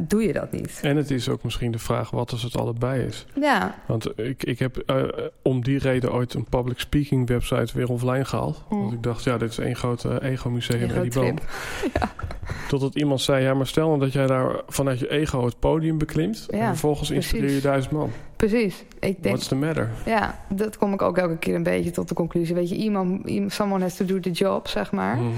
doe 0.00 0.22
je 0.22 0.32
dat 0.32 0.52
niet. 0.52 0.78
En 0.82 0.96
het 0.96 1.10
is 1.10 1.28
ook 1.28 1.42
misschien 1.42 1.70
de 1.72 1.78
vraag 1.78 2.10
wat 2.10 2.32
als 2.32 2.42
het 2.42 2.56
allebei 2.56 3.02
is. 3.02 3.26
Ja, 3.40 3.74
Want 3.86 4.18
ik, 4.18 4.42
ik 4.44 4.58
heb 4.58 4.76
eh, 4.76 5.02
om 5.42 5.62
die 5.62 5.78
reden 5.78 6.12
ooit 6.12 6.34
een 6.34 6.44
public 6.44 6.78
speaking 6.78 7.28
website 7.28 7.72
weer 7.74 7.90
offline 7.90 8.24
gehaald. 8.24 8.64
Mm. 8.68 8.80
Want 8.80 8.92
ik 8.92 9.02
dacht, 9.02 9.24
ja, 9.24 9.38
dit 9.38 9.50
is 9.50 9.58
één 9.58 9.76
groot 9.76 10.04
eh, 10.04 10.30
ego-museum 10.30 10.90
in 10.90 11.02
die 11.02 11.10
boom. 11.10 11.38
Totdat 12.68 12.94
iemand 12.94 13.20
zei, 13.20 13.42
ja, 13.44 13.54
maar 13.54 13.66
stel 13.66 13.86
nou 13.88 14.00
dat 14.00 14.12
jij 14.12 14.26
daar 14.26 14.60
vanuit 14.68 14.98
je 14.98 15.10
ego 15.10 15.44
het 15.44 15.58
podium 15.58 15.98
beklimt. 15.98 16.46
en 16.50 16.58
Ja, 16.58 16.68
vervolgens 16.68 17.10
inspireer 17.10 17.50
je 17.50 17.60
duizend 17.60 17.92
man. 17.92 18.10
Precies. 18.36 18.84
Ik 19.00 19.22
denk, 19.22 19.34
What's 19.34 19.48
the 19.48 19.54
matter? 19.54 19.90
ja, 20.04 20.40
dat 20.48 20.76
kom 20.76 20.92
ik 20.92 21.02
ook 21.02 21.18
elke 21.18 21.36
keer 21.36 21.54
een 21.54 21.62
beetje 21.62 21.90
tot 21.90 22.08
de 22.08 22.14
conclusie. 22.14 22.54
Weet 22.54 22.68
je, 22.68 22.74
iemand, 22.74 23.28
iemand 23.28 23.52
someone 23.52 23.82
has 23.82 23.96
to 23.96 24.04
do 24.04 24.20
the 24.20 24.30
job, 24.30 24.68
zeg 24.68 24.92
maar. 24.92 25.16
Mhm. 25.16 25.30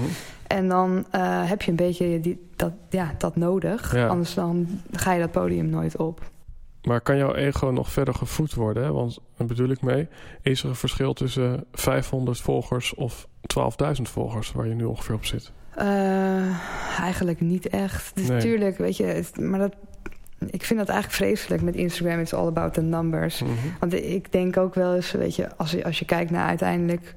En 0.49 0.67
dan 0.67 1.05
eh, 1.11 1.49
heb 1.49 1.61
je 1.61 1.69
een 1.71 1.77
beetje 1.77 2.19
die, 2.19 2.47
dat, 2.55 2.71
ja, 2.89 3.13
dat 3.17 3.35
nodig. 3.35 3.95
Ja. 3.95 4.07
Anders 4.07 4.33
dan 4.33 4.67
ga 4.91 5.13
je 5.13 5.19
dat 5.19 5.31
podium 5.31 5.69
nooit 5.69 5.97
op. 5.97 6.21
Maar 6.83 7.01
kan 7.01 7.17
jouw 7.17 7.33
ego 7.35 7.67
nog 7.67 7.91
verder 7.91 8.13
gevoed 8.13 8.53
worden? 8.53 8.83
Hè? 8.83 8.91
Want 8.91 9.19
daar 9.37 9.47
bedoel 9.47 9.69
ik 9.69 9.81
mee, 9.81 10.07
is 10.41 10.63
er 10.63 10.69
een 10.69 10.75
verschil 10.75 11.13
tussen 11.13 11.63
500 11.71 12.39
volgers 12.41 12.93
of 12.95 13.27
12.000 13.95 14.01
volgers 14.01 14.51
waar 14.51 14.67
je 14.67 14.73
nu 14.75 14.83
ongeveer 14.83 15.15
op 15.15 15.25
zit? 15.25 15.51
Eh, 15.75 16.99
eigenlijk 16.99 17.41
niet 17.41 17.67
echt. 17.69 18.15
Dus 18.15 18.27
Nee. 18.27 18.37
Natuurlijk, 18.37 18.77
weet 18.77 18.97
je, 18.97 19.03
het- 19.03 19.39
maar 19.39 19.59
dat, 19.59 19.75
ik 20.49 20.63
vind 20.63 20.79
dat 20.79 20.89
eigenlijk 20.89 21.17
vreselijk 21.23 21.61
met 21.61 21.75
Instagram. 21.75 22.19
It's 22.19 22.33
all 22.33 22.47
about 22.47 22.73
the 22.73 22.81
numbers. 22.81 23.41
Mhm. 23.43 23.51
Want 23.79 23.93
ik 23.93 24.31
denk 24.31 24.57
ook 24.57 24.75
wel 24.75 24.95
eens, 24.95 25.11
weet 25.11 25.35
je, 25.35 25.55
als 25.57 25.71
je, 25.71 25.83
als 25.83 25.99
je 25.99 26.05
kijkt 26.05 26.31
naar 26.31 26.47
uiteindelijk 26.47 27.15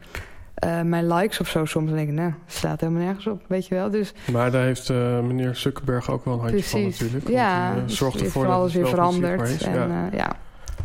eh, 0.62 0.82
mijn 0.82 1.12
likes 1.12 1.40
of 1.40 1.48
zo, 1.48 1.64
soms 1.64 1.86
dan 1.86 1.96
denk 1.96 2.08
ik, 2.08 2.14
nou, 2.14 2.32
slaat 2.46 2.80
helemaal 2.80 3.02
nergens 3.02 3.26
op, 3.26 3.42
weet 3.46 3.66
je 3.66 3.74
wel. 3.74 3.90
Dus 3.90 4.12
Maar 4.32 4.50
daar 4.50 4.64
heeft 4.64 4.90
eh, 4.90 5.20
meneer 5.20 5.56
Zuckerberg 5.56 6.10
ook 6.10 6.24
wel 6.24 6.34
een 6.34 6.40
handje 6.40 6.64
van 6.64 6.82
natuurlijk. 6.82 7.28
ja, 7.28 7.74
die, 7.74 7.84
dus 7.84 7.96
zorgt 7.96 8.16
is 8.16 8.22
ervoor 8.22 8.42
voor 8.42 8.50
dat 8.50 8.60
alles 8.60 8.74
weer 8.74 8.88
veranderd. 8.88 9.48
is. 9.48 9.62
En, 9.62 9.74
ja. 9.74 9.86
ja. 9.86 10.08
ja, 10.12 10.36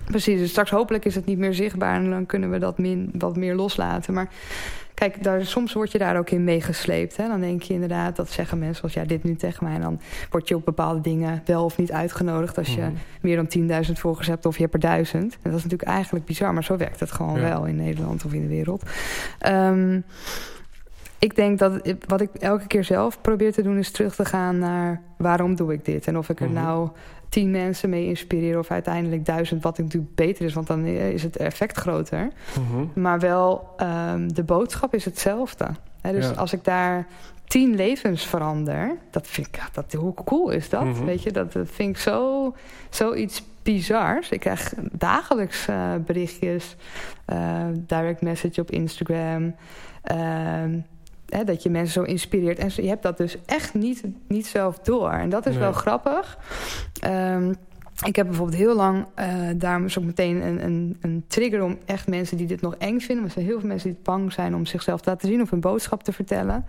precies. 0.06 0.40
Dus 0.40 0.50
straks 0.50 0.70
hopelijk 0.70 1.06
is 1.06 1.16
het 1.16 1.26
niet 1.26 1.38
meer 1.38 1.54
zichtbaar 1.54 1.96
en 1.96 2.10
dan 2.10 2.26
kunnen 2.26 2.52
we 2.52 2.60
dat 2.60 2.78
min, 2.78 3.12
wat 3.18 3.36
meer 3.36 3.56
loslaten. 3.56 4.14
Maar 4.14 4.30
kijk, 4.98 5.24
daar, 5.24 5.46
soms 5.46 5.74
word 5.74 5.92
je 5.92 5.98
daar 5.98 6.18
ook 6.18 6.30
in 6.30 6.44
meegesleept. 6.44 7.18
Hè? 7.18 7.28
Dan 7.28 7.40
denk 7.40 7.62
je 7.62 7.74
inderdaad, 7.74 8.16
dat 8.16 8.30
zeggen 8.30 8.60
mensen 8.60 8.84
als 8.84 8.94
ja, 8.94 9.04
dit 9.06 9.24
nu 9.24 9.36
tegen 9.36 9.64
mij. 9.66 9.76
En 9.76 9.82
dan 9.82 10.00
word 10.30 10.48
je 10.48 10.56
op 10.56 10.66
bepaalde 10.66 11.02
dingen 11.02 11.42
wel 11.46 11.64
of 11.64 11.78
niet 11.78 11.92
uitgenodigd 11.92 12.58
als 12.58 12.76
je 12.76 12.82
Mhm. 12.82 12.92
meer 13.22 13.36
dan 13.36 13.48
10.000 13.48 14.00
volgers 14.00 14.28
hebt 14.28 14.46
of 14.46 14.56
je 14.56 14.62
hebt 14.62 14.74
er 14.74 14.80
duizend. 14.80 15.34
En 15.34 15.50
dat 15.50 15.58
is 15.58 15.64
natuurlijk 15.64 15.90
eigenlijk 15.90 16.26
bizar, 16.26 16.54
maar 16.54 16.64
zo 16.64 16.78
werkt 16.78 17.00
het 17.00 17.12
gewoon 17.12 17.40
Ja. 17.40 17.42
wel 17.50 17.66
in 17.66 17.76
Nederland 17.76 18.26
of 18.26 18.34
in 18.34 18.42
de 18.42 18.48
wereld. 18.48 18.84
Ehm, 19.40 20.00
ik 21.20 21.36
denk 21.36 21.60
dat 21.60 21.94
wat 22.08 22.22
ik 22.22 22.30
elke 22.34 22.68
keer 22.68 22.84
zelf 22.84 23.22
probeer 23.22 23.54
te 23.54 23.62
doen 23.62 23.78
is 23.78 23.92
terug 23.92 24.16
te 24.16 24.26
gaan 24.26 24.58
naar 24.60 25.02
waarom 25.18 25.56
doe 25.56 25.74
ik 25.74 25.86
dit? 25.86 26.08
En 26.08 26.18
of 26.18 26.30
ik 26.30 26.40
er 26.40 26.50
Mhm. 26.50 26.62
nou 26.64 26.90
tien 27.30 27.52
mensen 27.52 27.90
mee 27.90 28.06
inspireer 28.06 28.60
of 28.60 28.72
uiteindelijk 28.72 29.26
duizend, 29.26 29.64
wat 29.64 29.78
natuurlijk 29.78 30.16
beter 30.16 30.46
is, 30.46 30.54
want 30.54 30.68
dan 30.68 30.86
is 30.86 31.24
het 31.24 31.38
effect 31.38 31.78
groter. 31.78 32.30
Mhm. 32.60 33.02
Maar 33.02 33.20
wel, 33.20 33.68
ehm, 33.78 34.28
de 34.28 34.44
boodschap 34.44 34.94
is 34.94 35.06
hetzelfde. 35.06 35.66
Hè, 36.02 36.12
dus 36.12 36.26
Ja. 36.26 36.32
als 36.34 36.54
ik 36.54 36.64
daar 36.64 37.08
tien 37.46 37.76
levens 37.76 38.26
verander, 38.26 38.96
dat 39.12 39.28
vind 39.28 39.48
ik, 39.48 39.62
dat, 39.74 39.94
hoe 39.94 40.14
cool 40.14 40.50
is 40.50 40.70
dat? 40.70 40.84
Mhm. 40.86 41.06
Weet 41.06 41.24
je, 41.24 41.32
dat, 41.32 41.54
dat 41.54 41.68
vind 41.72 41.90
ik 41.90 41.98
zo, 41.98 42.54
zoiets 42.90 43.44
bizars. 43.64 44.30
Ik 44.30 44.40
krijg 44.40 44.74
dagelijks 44.92 45.68
eh, 45.68 45.94
berichtjes, 46.06 46.76
eh, 47.26 47.66
direct 47.74 48.22
message 48.22 48.62
op 48.62 48.72
Instagram. 48.72 49.56
ehm, 50.02 50.80
hè, 51.30 51.44
dat 51.44 51.64
je 51.64 51.70
mensen 51.70 51.94
zo 51.94 52.12
inspireert. 52.12 52.58
En 52.60 52.70
je 52.76 52.88
hebt 52.88 53.04
dat 53.04 53.18
dus 53.18 53.38
echt 53.46 53.74
niet, 53.74 54.04
niet 54.28 54.48
zelf 54.48 54.80
door. 54.80 55.12
En 55.12 55.30
dat 55.30 55.46
is 55.46 55.52
Nee. 55.54 55.62
wel 55.62 55.74
grappig. 55.74 56.38
Ehm, 57.02 57.54
ik 58.06 58.16
heb 58.16 58.26
bijvoorbeeld 58.28 58.58
heel 58.58 58.76
lang, 58.76 59.06
eh 59.16 59.28
daarom 59.56 59.86
is 59.86 59.98
ook 59.98 60.04
meteen 60.04 60.46
een, 60.48 60.64
een, 60.64 60.98
een 61.02 61.24
trigger 61.28 61.64
om 61.64 61.78
echt 61.86 62.08
mensen 62.08 62.38
die 62.38 62.48
dit 62.48 62.62
nog 62.62 62.76
eng 62.78 63.00
vinden. 63.00 63.16
Want 63.18 63.26
er 63.28 63.32
zijn 63.32 63.46
heel 63.46 63.60
veel 63.60 63.68
mensen 63.70 63.90
die 63.90 64.00
bang 64.04 64.34
zijn 64.34 64.56
om 64.56 64.66
zichzelf 64.66 65.02
te 65.02 65.10
laten 65.10 65.28
zien 65.28 65.42
of 65.42 65.52
een 65.52 65.60
boodschap 65.60 66.04
te 66.04 66.12
vertellen. 66.12 66.66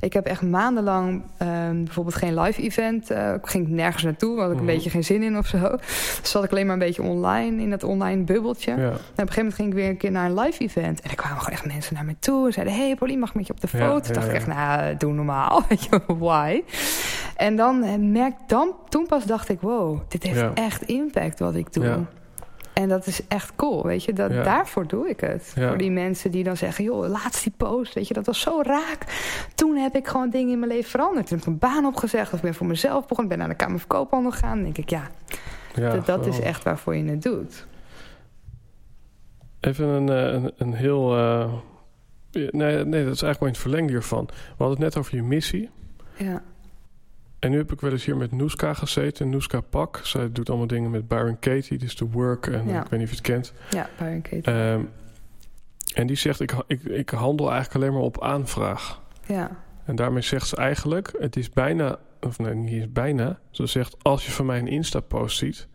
Ik 0.00 0.12
heb 0.12 0.26
echt 0.26 0.42
maandenlang 0.42 1.22
ehm, 1.38 1.84
bijvoorbeeld 1.84 2.16
geen 2.16 2.40
live 2.40 2.62
event. 2.62 3.10
eh, 3.10 3.32
ik 3.32 3.46
ging 3.46 3.68
nergens 3.68 4.02
naartoe, 4.04 4.40
had 4.40 4.50
ik 4.50 4.56
een 4.58 4.64
Mhm. 4.64 4.72
beetje 4.74 4.90
geen 4.90 5.04
zin 5.04 5.22
in 5.22 5.38
of 5.38 5.46
zo. 5.46 5.76
Dus 6.20 6.30
zat 6.30 6.44
ik 6.44 6.50
alleen 6.50 6.64
maar 6.66 6.74
een 6.74 6.80
beetje 6.86 7.02
online 7.02 7.62
in 7.62 7.70
dat 7.70 7.84
online 7.84 8.22
bubbeltje. 8.22 8.70
Ja. 8.70 8.76
En 8.76 8.86
op 8.86 8.92
een 8.92 8.98
gegeven 9.14 9.34
moment 9.36 9.54
ging 9.54 9.68
ik 9.68 9.74
weer 9.74 9.88
een 9.88 9.96
keer 9.96 10.10
naar 10.10 10.30
een 10.30 10.38
live 10.38 10.62
event. 10.62 11.00
En 11.00 11.10
er 11.10 11.16
kwamen 11.16 11.38
gewoon 11.38 11.54
echt 11.54 11.66
mensen 11.66 11.94
naar 11.94 12.04
me 12.04 12.14
toe. 12.18 12.46
En 12.46 12.52
zeiden, 12.52 12.74
hey 12.74 12.94
Pauline, 12.94 13.20
mag 13.20 13.28
ik 13.28 13.34
met 13.34 13.46
je 13.46 13.52
op 13.52 13.60
de 13.60 13.68
foto? 13.68 14.06
ja, 14.08 14.12
dacht 14.12 14.26
ik 14.28 14.32
echt, 14.34 14.46
nou, 14.46 14.96
doe 14.96 15.12
normaal. 15.12 15.62
Weet 15.68 15.84
je, 15.84 16.00
why? 16.06 16.62
En 17.40 17.56
dan 17.56 17.82
eh, 17.82 17.94
merk, 17.98 18.34
dan, 18.46 18.74
toen 18.88 19.06
pas 19.06 19.24
dacht 19.24 19.48
ik, 19.48 19.60
wow, 19.60 20.00
dit 20.08 20.22
heeft 20.22 20.38
Ja. 20.38 20.54
echt 20.54 20.82
impact 20.82 21.38
wat 21.38 21.54
ik 21.54 21.72
doe. 21.72 21.84
Ja. 21.84 22.04
En 22.72 22.88
dat 22.88 23.06
is 23.06 23.26
echt 23.26 23.54
cool, 23.56 23.82
weet 23.86 24.04
je. 24.04 24.12
Dat, 24.12 24.30
Daarvoor 24.30 24.86
doe 24.86 25.08
ik 25.08 25.20
het. 25.20 25.52
Voor 25.56 25.78
die 25.78 25.90
mensen 25.90 26.30
die 26.30 26.44
dan 26.44 26.56
zeggen... 26.56 26.84
joh, 26.84 27.08
laatst 27.08 27.42
die 27.42 27.52
post, 27.56 27.94
weet 27.94 28.08
je, 28.08 28.14
dat 28.14 28.26
was 28.26 28.40
zo 28.40 28.60
raak. 28.62 29.04
Toen 29.54 29.76
heb 29.76 29.94
ik 29.94 30.08
gewoon 30.08 30.30
dingen 30.30 30.52
in 30.52 30.58
mijn 30.58 30.70
leven 30.70 30.90
veranderd. 30.90 31.26
Toen 31.26 31.38
heb 31.38 31.46
ik 31.46 31.52
een 31.52 31.58
baan 31.58 31.86
opgezegd, 31.86 32.32
of 32.32 32.38
ik 32.38 32.44
ben 32.44 32.54
voor 32.54 32.66
mezelf 32.66 33.06
begonnen... 33.06 33.28
ben 33.28 33.38
naar 33.38 33.48
de 33.48 33.64
Kamer 33.64 33.78
van 33.78 33.88
Koophandel 33.88 34.30
gegaan. 34.30 34.54
Dan 34.54 34.62
denk 34.62 34.78
ik, 34.78 34.90
ja, 34.90 35.10
dat, 35.74 36.06
dat 36.06 36.26
is 36.26 36.40
echt 36.40 36.64
waarvoor 36.64 36.96
je 36.96 37.04
het 37.04 37.22
doet. 37.22 37.66
Even 39.60 39.86
een, 39.86 40.08
eh, 40.08 40.32
een, 40.32 40.52
een 40.56 40.74
heel... 40.74 41.16
Uh, 41.18 41.52
nee, 42.32 42.84
nee, 42.84 43.04
dat 43.04 43.14
is 43.14 43.22
eigenlijk 43.22 43.38
wel 43.38 43.48
in 43.48 43.54
het 43.54 43.62
verlengde 43.62 43.92
hiervan. 43.92 44.24
We 44.26 44.34
hadden 44.56 44.76
het 44.76 44.78
net 44.78 44.96
over 44.96 45.14
je 45.16 45.22
missie. 45.22 45.70
Ja. 46.16 46.42
En 47.40 47.50
nu 47.50 47.56
heb 47.56 47.72
ik 47.72 47.80
wel 47.80 47.90
eens 47.90 48.04
hier 48.04 48.16
met 48.16 48.32
Noeska 48.32 48.74
gezeten. 48.74 49.30
Noeska 49.30 49.60
Pak. 49.60 50.00
Zij 50.02 50.32
doet 50.32 50.48
allemaal 50.48 50.66
dingen 50.66 50.90
met 50.90 51.08
Byron 51.08 51.38
Katie. 51.38 51.78
Dus 51.78 51.96
de 51.96 52.04
work. 52.04 52.46
En 52.46 52.68
ik 52.68 52.86
weet 52.88 52.90
niet 52.90 53.02
of 53.02 53.08
je 53.08 53.16
het 53.16 53.20
kent. 53.20 53.52
Ja, 53.70 53.88
Byron 53.98 54.22
Katie. 54.22 54.52
Um, 54.52 54.90
en 55.94 56.06
die 56.06 56.16
zegt, 56.16 56.40
ik, 56.40 56.54
ik, 56.66 56.82
ik 56.82 57.10
handel 57.10 57.50
eigenlijk 57.50 57.82
alleen 57.82 57.94
maar 57.94 58.06
op 58.06 58.22
aanvraag. 58.22 59.00
Ja. 59.26 59.56
En 59.84 59.96
daarmee 59.96 60.22
zegt 60.22 60.48
ze 60.48 60.56
eigenlijk, 60.56 61.14
het 61.18 61.36
is 61.36 61.50
bijna... 61.50 61.98
Of 62.20 62.38
nee, 62.38 62.54
niet 62.54 62.72
eens 62.72 62.92
bijna. 62.92 63.38
Ze 63.50 63.66
zegt, 63.66 63.96
als 64.02 64.26
je 64.26 64.30
van 64.30 64.46
mij 64.46 64.58
een 64.58 64.68
Insta-post 64.68 65.38
ziet... 65.38 65.68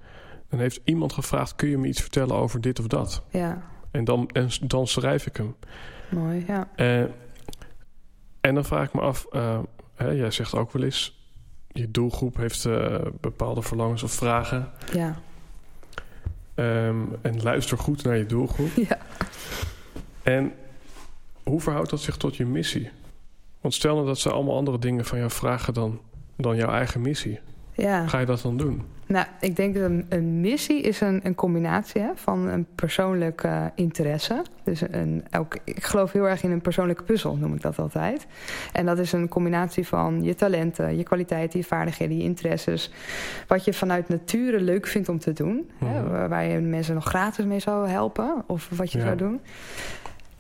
dan 0.50 0.60
heeft 0.60 0.80
iemand 0.84 1.14
gevraagd, 1.14 1.56
kun 1.56 1.70
je 1.70 1.78
me 1.78 1.88
iets 1.88 2.02
vertellen 2.02 2.36
over 2.36 2.62
dit 2.62 2.80
of 2.80 2.88
dat? 2.88 3.26
Ja. 3.30 3.62
En 3.92 4.04
dan, 4.04 4.28
en 4.28 4.50
dan 4.62 4.88
schrijf 4.88 5.26
ik 5.26 5.38
hem. 5.38 5.56
Mooi, 6.10 6.44
ja. 6.48 6.70
En, 6.76 7.12
en 8.42 8.54
dan 8.54 8.66
vraag 8.66 8.88
ik 8.88 8.94
me 8.94 9.02
af... 9.02 9.26
Uh, 9.32 9.60
hè, 9.96 10.10
jij 10.10 10.32
zegt 10.32 10.56
ook 10.56 10.72
wel 10.72 10.84
eens 10.84 11.25
je 11.78 11.92
doelgroep 11.92 12.38
heeft 12.38 12.66
uh, 12.66 12.98
bepaalde 13.22 13.62
verlangens 13.62 14.04
of 14.04 14.12
vragen. 14.12 14.70
Ja. 14.94 15.20
Um, 16.56 17.16
en 17.22 17.42
luister 17.42 17.78
goed 17.78 18.04
naar 18.04 18.18
je 18.18 18.26
doelgroep. 18.26 18.70
Ja. 18.90 18.98
En 20.24 20.54
hoe 21.44 21.62
verhoudt 21.62 21.90
dat 21.90 22.02
zich 22.02 22.18
tot 22.18 22.36
je 22.36 22.46
missie? 22.46 22.90
Want 23.62 23.74
stel 23.74 23.96
nou 23.96 24.08
dat 24.08 24.20
ze 24.20 24.32
allemaal 24.32 24.56
andere 24.56 24.80
dingen 24.80 25.06
van 25.06 25.18
jou 25.18 25.32
vragen 25.32 25.74
dan, 25.74 26.00
dan 26.36 26.56
jouw 26.56 26.70
eigen 26.70 27.02
missie. 27.02 27.40
Ja. 27.76 28.08
Ga 28.08 28.20
je 28.20 28.26
dat 28.26 28.42
dan 28.42 28.58
doen? 28.58 28.82
Nou, 29.08 29.26
ik 29.40 29.56
denk 29.56 29.76
dat 29.76 29.84
een, 29.84 30.06
een 30.10 30.42
missie 30.42 30.82
is 30.82 31.02
een, 31.02 31.20
een 31.24 31.36
combinatie 31.36 32.02
hè, 32.02 32.10
van 32.16 32.48
een 32.48 32.68
persoonlijke 32.76 33.48
uh, 33.48 33.66
interesse. 33.76 34.44
Dus 34.64 34.82
een, 34.92 35.26
ook, 35.38 35.58
ik 35.64 35.84
geloof 35.84 36.12
heel 36.12 36.30
erg 36.30 36.44
in 36.44 36.52
een 36.52 36.62
persoonlijke 36.62 37.04
puzzel, 37.04 37.36
noem 37.36 37.54
ik 37.54 37.62
dat 37.62 37.80
altijd. 37.80 38.28
En 38.72 38.86
dat 38.86 39.00
is 39.00 39.12
een 39.12 39.28
combinatie 39.28 39.88
van 39.88 40.24
je 40.24 40.36
talenten, 40.36 40.98
je 40.98 41.04
kwaliteiten, 41.04 41.60
je 41.60 41.66
vaardigheden, 41.66 42.18
je 42.18 42.24
interesses. 42.24 42.92
Wat 43.48 43.66
je 43.66 43.74
vanuit 43.74 44.10
nature 44.10 44.62
leuk 44.62 44.88
vindt 44.88 45.10
om 45.10 45.20
te 45.20 45.34
doen. 45.34 45.70
Mm 45.80 45.88
-hmm. 45.88 46.14
hè, 46.14 46.28
waar 46.28 46.46
je 46.46 46.60
mensen 46.60 46.94
nog 46.94 47.06
gratis 47.06 47.46
mee 47.46 47.60
zou 47.60 47.88
helpen. 47.88 48.44
Of 48.48 48.70
wat 48.70 48.92
je 48.92 48.98
ja. 48.98 49.04
zou 49.04 49.18
doen. 49.18 49.42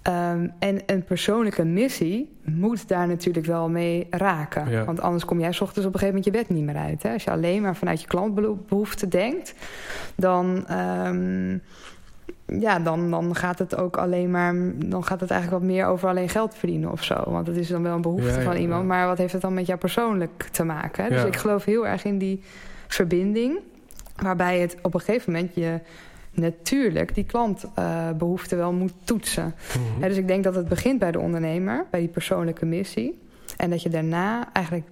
Um, 0.07 0.51
en 0.59 0.81
een 0.85 1.03
persoonlijke 1.03 1.63
missie 1.63 2.37
moet 2.43 2.87
daar 2.87 3.07
natuurlijk 3.07 3.45
wel 3.45 3.69
mee 3.69 4.07
raken. 4.09 4.69
Ja. 4.69 4.83
Want 4.83 5.01
anders 5.01 5.25
kom 5.25 5.39
jij 5.39 5.51
s 5.51 5.61
ochtends 5.61 5.87
op 5.87 5.93
een 5.93 5.99
gegeven 5.99 6.21
moment 6.21 6.25
je 6.25 6.43
bed 6.43 6.57
niet 6.57 6.65
meer 6.65 6.83
uit. 6.83 7.03
Hè? 7.03 7.13
Als 7.13 7.23
je 7.23 7.31
alleen 7.31 7.61
maar 7.61 7.75
vanuit 7.75 8.01
je 8.01 8.07
klantbehoefte 8.07 9.07
denkt... 9.07 9.53
dan, 10.15 10.65
um, 11.05 11.61
ja, 12.45 12.79
dan, 12.79 13.11
dan 13.11 13.35
gaat 13.35 13.59
het 13.59 13.75
ook 13.75 13.97
alleen 13.97 14.31
maar... 14.31 14.55
dan 14.75 15.03
gaat 15.03 15.19
het 15.19 15.31
eigenlijk 15.31 15.61
wat 15.61 15.71
meer 15.71 15.85
over 15.85 16.09
alleen 16.09 16.29
geld 16.29 16.55
verdienen 16.55 16.91
of 16.91 17.03
zo. 17.03 17.23
Want 17.25 17.47
het 17.47 17.57
is 17.57 17.67
dan 17.67 17.83
wel 17.83 17.95
een 17.95 18.01
behoefte 18.01 18.29
Ja, 18.29 18.37
ja, 18.37 18.43
van 18.43 18.55
iemand. 18.55 18.85
Maar 18.85 19.07
wat 19.07 19.17
heeft 19.17 19.33
het 19.33 19.41
dan 19.41 19.53
met 19.53 19.65
jou 19.65 19.79
persoonlijk 19.79 20.47
te 20.51 20.63
maken? 20.63 21.03
Hè? 21.03 21.09
Dus 21.09 21.23
ik 21.23 21.35
geloof 21.35 21.65
heel 21.65 21.87
erg 21.87 22.03
in 22.03 22.17
die 22.17 22.43
verbinding... 22.87 23.59
waarbij 24.15 24.59
het 24.59 24.77
op 24.81 24.93
een 24.93 24.99
gegeven 24.99 25.31
moment 25.31 25.55
je 25.55 25.79
natuurlijk 26.35 27.15
die 27.15 27.23
klantbehoeften 27.23 28.57
wel 28.57 28.73
moet 28.73 28.93
toetsen. 29.03 29.55
Mhm. 29.67 30.07
Dus 30.07 30.17
ik 30.17 30.27
denk 30.27 30.43
dat 30.43 30.55
het 30.55 30.67
begint 30.67 30.99
bij 30.99 31.11
de 31.11 31.19
ondernemer, 31.19 31.85
bij 31.89 31.99
die 31.99 32.09
persoonlijke 32.09 32.65
missie. 32.65 33.19
En 33.57 33.69
dat 33.69 33.81
je 33.81 33.89
daarna, 33.89 34.53
eigenlijk 34.53 34.87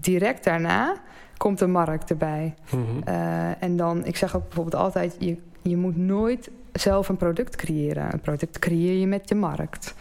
direct 0.00 0.44
daarna, 0.44 0.96
komt 1.36 1.58
de 1.58 1.66
markt 1.66 2.10
erbij. 2.10 2.54
Mhm. 2.70 2.80
Uh, 3.08 3.62
en 3.62 3.76
dan, 3.76 4.04
ik 4.04 4.16
zeg 4.16 4.36
ook 4.36 4.44
bijvoorbeeld 4.44 4.82
altijd, 4.82 5.16
je, 5.18 5.36
je 5.62 5.76
moet 5.76 5.96
nooit 5.96 6.50
zelf 6.72 7.08
een 7.08 7.16
product 7.16 7.56
creëren. 7.56 8.12
Een 8.12 8.20
product 8.20 8.58
creëer 8.58 9.00
je 9.00 9.06
met 9.06 9.28
je 9.28 9.34
markt. 9.34 9.94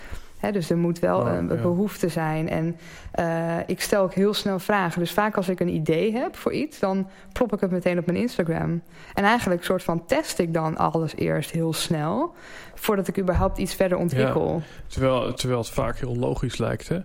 Dus 0.52 0.70
er 0.70 0.78
moet 0.78 1.00
wel 1.00 1.20
Oh, 1.20 1.34
een 1.34 1.48
ja. 1.48 1.56
behoefte 1.56 2.08
zijn. 2.08 2.50
En 2.50 2.78
uh, 3.20 3.58
ik 3.66 3.82
stel 3.82 4.04
ook 4.04 4.14
heel 4.14 4.34
snel 4.34 4.60
vragen. 4.60 5.00
Dus 5.00 5.12
vaak 5.12 5.38
als 5.38 5.50
ik 5.50 5.60
een 5.60 5.74
idee 5.74 6.14
heb 6.14 6.36
voor 6.36 6.54
iets... 6.54 6.80
dan 6.80 7.08
plop 7.32 7.54
ik 7.54 7.60
het 7.60 7.72
meteen 7.72 7.98
op 7.98 8.06
mijn 8.06 8.18
Instagram. 8.18 8.82
En 9.14 9.24
eigenlijk 9.24 9.64
soort 9.64 9.84
van 9.84 10.06
test 10.06 10.40
ik 10.40 10.54
dan 10.54 10.78
alles 10.78 11.16
eerst 11.16 11.52
heel 11.52 11.74
snel... 11.74 12.34
voordat 12.74 13.08
ik 13.08 13.20
überhaupt 13.20 13.58
iets 13.58 13.76
verder 13.76 13.98
ontwikkel. 13.98 14.62
Terwijl, 14.88 15.34
terwijl 15.34 15.60
het 15.60 15.70
vaak 15.70 15.98
heel 15.98 16.16
logisch 16.16 16.58
lijkt, 16.58 16.88
hè? 16.88 17.00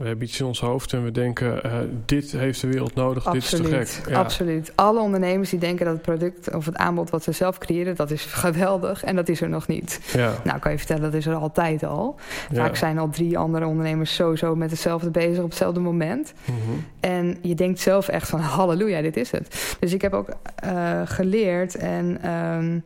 We 0.00 0.06
hebben 0.06 0.26
iets 0.26 0.40
in 0.40 0.46
ons 0.46 0.60
hoofd 0.60 0.92
en 0.92 1.04
we 1.04 1.10
denken... 1.10 1.60
uh, 1.66 1.72
dit 2.04 2.32
heeft 2.32 2.60
de 2.60 2.66
wereld 2.66 2.94
nodig, 2.94 3.26
absoluut, 3.26 3.70
dit 3.70 3.80
is 3.80 3.94
te 3.94 4.00
gek. 4.00 4.10
Ja. 4.10 4.18
Absoluut. 4.18 4.72
Alle 4.74 5.00
ondernemers 5.00 5.50
die 5.50 5.58
denken 5.58 5.84
dat 5.84 5.94
het 5.94 6.02
product 6.02 6.54
of 6.54 6.66
het 6.66 6.76
aanbod... 6.76 7.10
wat 7.10 7.22
ze 7.22 7.32
zelf 7.32 7.58
creëren, 7.58 7.96
dat 7.96 8.10
is 8.10 8.24
geweldig. 8.44 9.04
En 9.04 9.16
dat 9.16 9.28
is 9.28 9.40
er 9.40 9.48
nog 9.48 9.66
niet. 9.66 10.00
Ja. 10.12 10.32
Nou, 10.44 10.58
kan 10.58 10.72
je 10.72 10.78
vertellen, 10.78 11.02
dat 11.02 11.14
is 11.14 11.26
er 11.26 11.34
altijd 11.34 11.84
al. 11.84 12.16
Ja. 12.50 12.56
Vaak 12.56 12.76
zijn 12.76 12.98
al 12.98 13.08
drie 13.08 13.38
andere 13.38 13.66
ondernemers 13.66 14.14
sowieso 14.14 14.56
met 14.56 14.70
hetzelfde 14.70 15.10
bezig... 15.10 15.42
op 15.42 15.48
hetzelfde 15.48 15.80
moment. 15.80 16.32
Mhm. 16.44 16.56
En 17.00 17.38
je 17.42 17.54
denkt 17.54 17.80
zelf 17.80 18.08
echt 18.08 18.28
van, 18.28 18.40
halleluja, 18.58 19.02
dit 19.02 19.16
is 19.16 19.30
het. 19.30 19.76
Dus 19.80 19.92
ik 19.92 20.02
heb 20.02 20.12
ook 20.12 20.28
uh, 20.64 21.00
geleerd 21.04 21.74
en... 21.76 22.30
Um, 22.30 22.84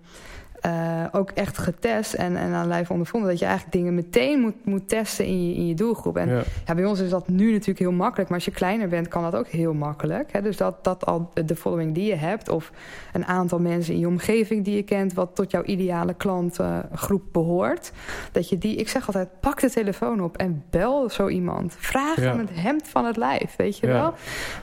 uh, 0.67 1.05
ook 1.13 1.31
echt 1.31 1.59
getest 1.59 2.15
en, 2.15 2.37
en 2.37 2.53
aan 2.53 2.69
lijf 2.69 2.91
ondervonden... 2.91 3.31
dat 3.31 3.39
je 3.39 3.45
eigenlijk 3.45 3.77
dingen 3.77 3.95
meteen 3.95 4.41
moet, 4.41 4.55
moet 4.65 4.89
testen 4.89 5.25
in 5.27 5.49
je, 5.49 5.55
in 5.55 5.67
je 5.67 5.75
doelgroep. 5.75 6.17
En 6.17 6.29
Ja. 6.29 6.43
ja, 6.67 6.75
bij 6.75 6.85
ons 6.85 7.01
is 7.01 7.11
dat 7.11 7.29
nu 7.29 7.51
natuurlijk 7.53 7.79
heel 7.79 7.93
makkelijk... 7.93 8.29
maar 8.29 8.39
als 8.39 8.47
je 8.47 8.55
kleiner 8.55 8.89
bent, 8.89 9.09
kan 9.09 9.23
dat 9.23 9.35
ook 9.37 9.47
heel 9.49 9.75
makkelijk. 9.75 10.33
Hè? 10.33 10.43
Dus 10.43 10.57
dat, 10.57 10.85
dat 10.85 11.07
al 11.07 11.31
de 11.45 11.57
following 11.57 11.95
die 11.95 12.05
je 12.07 12.15
hebt... 12.15 12.49
of 12.49 12.71
een 13.13 13.27
aantal 13.27 13.59
mensen 13.59 13.95
in 13.95 14.01
je 14.01 14.07
omgeving 14.07 14.65
die 14.65 14.77
je 14.77 14.83
kent... 14.83 15.13
wat 15.15 15.35
tot 15.35 15.51
jouw 15.51 15.63
ideale 15.63 16.15
klantgroep 16.15 17.23
behoort... 17.33 17.93
dat 18.33 18.49
je 18.49 18.59
die, 18.59 18.77
ik 18.77 18.89
zeg 18.89 19.07
altijd, 19.07 19.29
pak 19.41 19.61
de 19.61 19.71
telefoon 19.71 20.21
op 20.21 20.37
en 20.37 20.65
bel 20.71 21.11
zo 21.11 21.29
iemand. 21.29 21.75
Vraag 21.79 22.17
Ja. 22.21 22.23
hem 22.23 22.39
het 22.39 22.51
hemd 22.53 22.89
van 22.89 23.05
het 23.05 23.17
lijf, 23.17 23.57
weet 23.57 23.79
je 23.79 23.87
Ja. 23.87 23.93
wel? 23.93 24.15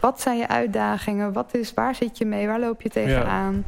Wat 0.02 0.22
zijn 0.22 0.38
je 0.38 0.48
uitdagingen? 0.48 1.34
Wat 1.34 1.54
is, 1.56 1.74
waar 1.74 1.96
zit 1.96 2.18
je 2.18 2.26
mee? 2.26 2.48
Waar 2.48 2.60
loop 2.60 2.82
je 2.82 2.90
tegenaan? 2.90 3.64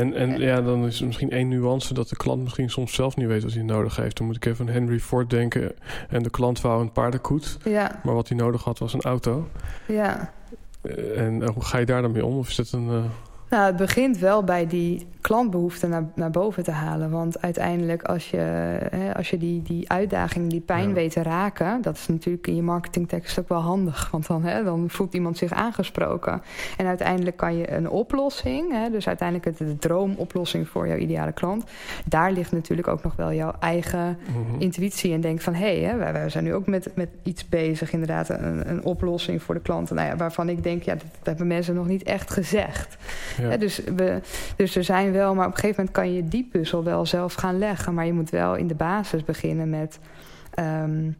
En, 0.00 0.14
en 0.14 0.38
ja, 0.40 0.62
dan 0.62 0.86
is 0.86 1.00
er 1.00 1.06
misschien 1.06 1.30
één 1.30 1.48
nuance 1.48 1.94
dat 1.94 2.08
de 2.08 2.16
klant 2.16 2.42
misschien 2.42 2.70
soms 2.70 2.94
zelf 2.94 3.16
niet 3.16 3.26
weet 3.26 3.42
wat 3.42 3.52
hij 3.52 3.62
nodig 3.62 3.96
heeft. 3.96 4.16
Dan 4.16 4.26
moet 4.26 4.36
ik 4.36 4.44
even 4.44 4.66
aan 4.66 4.72
Henry 4.72 4.98
Ford 5.00 5.30
denken. 5.30 5.72
En 6.08 6.22
de 6.22 6.30
klant 6.30 6.60
wou 6.60 6.80
een 6.80 6.92
paardenkoet. 6.92 7.58
Ja, 7.64 8.00
Maar 8.04 8.14
wat 8.14 8.28
hij 8.28 8.36
nodig 8.38 8.64
had 8.64 8.78
was 8.78 8.92
een 8.94 9.00
auto. 9.02 9.48
ja. 9.88 10.32
Eh, 10.82 11.20
En 11.20 11.42
eh, 11.42 11.48
hoe 11.48 11.64
ga 11.64 11.78
je 11.78 11.86
daar 11.86 12.02
dan 12.02 12.12
mee 12.12 12.24
om? 12.24 12.38
Of 12.38 12.48
is 12.48 12.56
dat 12.56 12.70
een... 12.72 12.88
eh, 12.88 13.04
Nou, 13.48 13.66
het 13.66 13.76
begint 13.76 14.18
wel 14.18 14.44
bij 14.44 14.66
die 14.66 15.06
klantbehoeften 15.20 15.88
naar, 15.88 16.04
naar 16.14 16.30
boven 16.30 16.62
te 16.62 16.70
halen. 16.70 17.10
Want 17.10 17.42
uiteindelijk, 17.42 18.02
als 18.02 18.30
je, 18.30 18.36
hè, 18.90 19.14
als 19.14 19.30
je 19.30 19.38
die, 19.38 19.62
die 19.62 19.90
uitdaging, 19.90 20.50
die 20.50 20.60
pijn 20.60 20.88
Ja. 20.88 20.94
weet 20.94 21.12
te 21.12 21.22
raken... 21.22 21.82
dat 21.82 21.96
is 21.96 22.08
natuurlijk 22.08 22.46
in 22.46 22.56
je 22.56 22.62
marketingtekst 22.62 23.38
ook 23.38 23.48
wel 23.48 23.60
handig. 23.60 24.08
Want 24.10 24.26
dan, 24.26 24.44
hè, 24.44 24.64
dan 24.64 24.84
voelt 24.90 25.14
iemand 25.14 25.38
zich 25.38 25.52
aangesproken. 25.52 26.42
En 26.76 26.86
uiteindelijk 26.86 27.36
kan 27.36 27.56
je 27.56 27.72
een 27.72 27.90
oplossing... 27.90 28.72
Hè, 28.72 28.90
dus 28.90 29.06
uiteindelijk 29.06 29.58
het, 29.58 29.68
de 29.68 29.78
droomoplossing 29.78 30.68
voor 30.68 30.88
jouw 30.88 30.96
ideale 30.96 31.32
klant... 31.32 31.64
daar 32.04 32.32
ligt 32.32 32.52
natuurlijk 32.52 32.88
ook 32.88 33.02
nog 33.02 33.16
wel 33.16 33.32
jouw 33.32 33.52
eigen 33.60 34.18
mhm. 34.26 34.60
intuïtie 34.60 35.12
en 35.12 35.20
denk 35.20 35.40
van 35.40 35.54
hé, 35.54 35.80
hey, 35.82 35.96
wij, 35.96 36.12
wij 36.12 36.28
zijn 36.28 36.44
nu 36.44 36.54
ook 36.54 36.66
met, 36.66 36.90
met 36.94 37.08
iets 37.22 37.48
bezig, 37.48 37.92
inderdaad, 37.92 38.28
een, 38.28 38.70
een 38.70 38.84
oplossing 38.84 39.42
voor 39.42 39.54
de 39.54 39.60
klanten. 39.60 39.96
Nou 39.96 40.08
ja, 40.08 40.16
waarvan 40.16 40.48
ik 40.48 40.62
denk, 40.62 40.82
ja, 40.82 40.94
dat 40.94 41.04
hebben 41.22 41.46
mensen 41.46 41.74
nog 41.74 41.86
niet 41.86 42.02
echt 42.02 42.30
gezegd. 42.30 42.96
Ja. 43.40 43.56
Dus, 43.56 43.80
we, 43.96 44.20
dus 44.56 44.76
er 44.76 44.84
zijn 44.84 45.12
wel, 45.12 45.34
maar 45.34 45.46
op 45.46 45.52
een 45.52 45.58
gegeven 45.58 45.76
moment 45.76 45.96
kan 45.96 46.14
je 46.14 46.24
die 46.24 46.48
puzzel 46.52 46.84
wel 46.84 47.06
zelf 47.06 47.34
gaan 47.34 47.58
leggen. 47.58 47.94
Maar 47.94 48.06
je 48.06 48.12
moet 48.12 48.30
wel 48.30 48.54
in 48.54 48.66
de 48.66 48.74
basis 48.74 49.24
beginnen 49.24 49.70
met. 49.70 49.98
Um, 50.58 51.16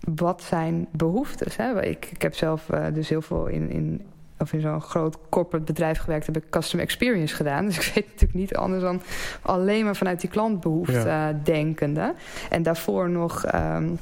wat 0.00 0.42
zijn 0.42 0.86
behoeftes? 0.90 1.56
Hè? 1.56 1.84
Ik, 1.84 2.08
ik 2.12 2.22
heb 2.22 2.34
zelf 2.34 2.68
uh, 2.74 2.84
dus 2.92 3.08
heel 3.08 3.22
veel 3.22 3.46
in, 3.46 3.70
in, 3.70 4.02
of 4.38 4.52
in 4.52 4.60
zo'n 4.60 4.80
groot 4.80 5.18
corporate 5.28 5.64
bedrijf 5.64 5.98
gewerkt, 5.98 6.26
heb 6.26 6.36
ik 6.36 6.50
customer 6.50 6.84
experience 6.84 7.34
gedaan. 7.34 7.66
Dus 7.66 7.76
ik 7.86 7.92
weet 7.94 8.04
natuurlijk 8.06 8.34
niet 8.38 8.54
anders 8.54 8.82
dan 8.82 9.00
alleen 9.42 9.84
maar 9.84 9.96
vanuit 9.96 10.20
die 10.20 10.30
klantbehoefte 10.30 10.92
Ja. 10.92 11.28
uh, 11.28 11.36
denkende. 11.42 12.14
En 12.50 12.62
daarvoor 12.62 13.10
nog. 13.10 13.54
Um, 13.54 13.98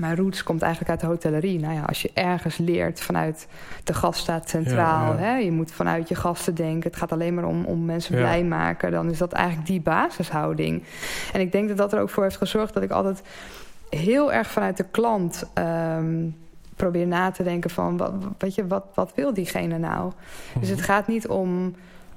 mijn 0.00 0.16
roots 0.16 0.42
komt 0.42 0.62
eigenlijk 0.62 0.90
uit 0.90 1.00
de 1.00 1.06
hotellerie. 1.06 1.60
Nou 1.60 1.74
ja, 1.74 1.82
als 1.82 2.02
je 2.02 2.10
ergens 2.14 2.56
leert 2.56 3.00
vanuit 3.00 3.46
de 3.84 3.94
gast 3.94 4.20
staat 4.20 4.48
centraal. 4.48 5.12
Ja, 5.12 5.20
ja. 5.20 5.26
Hè, 5.26 5.36
je 5.36 5.52
moet 5.52 5.72
vanuit 5.72 6.08
je 6.08 6.14
gasten 6.14 6.54
denken. 6.54 6.90
Het 6.90 6.98
gaat 6.98 7.12
alleen 7.12 7.34
maar 7.34 7.44
om, 7.44 7.64
om 7.64 7.84
mensen 7.84 8.14
Ja. 8.16 8.20
blij 8.20 8.44
maken. 8.44 8.90
Dan 8.90 9.10
is 9.10 9.18
dat 9.18 9.32
eigenlijk 9.32 9.66
die 9.66 9.80
basishouding. 9.80 10.82
En 11.32 11.40
ik 11.40 11.52
denk 11.52 11.68
dat 11.68 11.76
dat 11.76 11.92
er 11.92 12.00
ook 12.00 12.10
voor 12.10 12.22
heeft 12.22 12.36
gezorgd 12.36 12.74
dat 12.74 12.82
ik 12.82 12.90
altijd 12.90 13.22
heel 13.90 14.32
erg 14.32 14.46
vanuit 14.46 14.76
de 14.76 14.86
klant 14.90 15.50
um, 15.54 16.36
probeer 16.76 17.06
na 17.06 17.30
te 17.30 17.42
denken 17.42 17.70
van 17.70 17.96
wat, 17.96 18.12
weet 18.38 18.54
je, 18.54 18.66
wat, 18.66 18.84
wat 18.94 19.12
wil 19.14 19.34
diegene 19.34 19.78
nou? 19.78 20.12
Dus 20.60 20.68
het 20.68 20.80
gaat 20.80 21.06
niet 21.06 21.28
om 21.28 21.74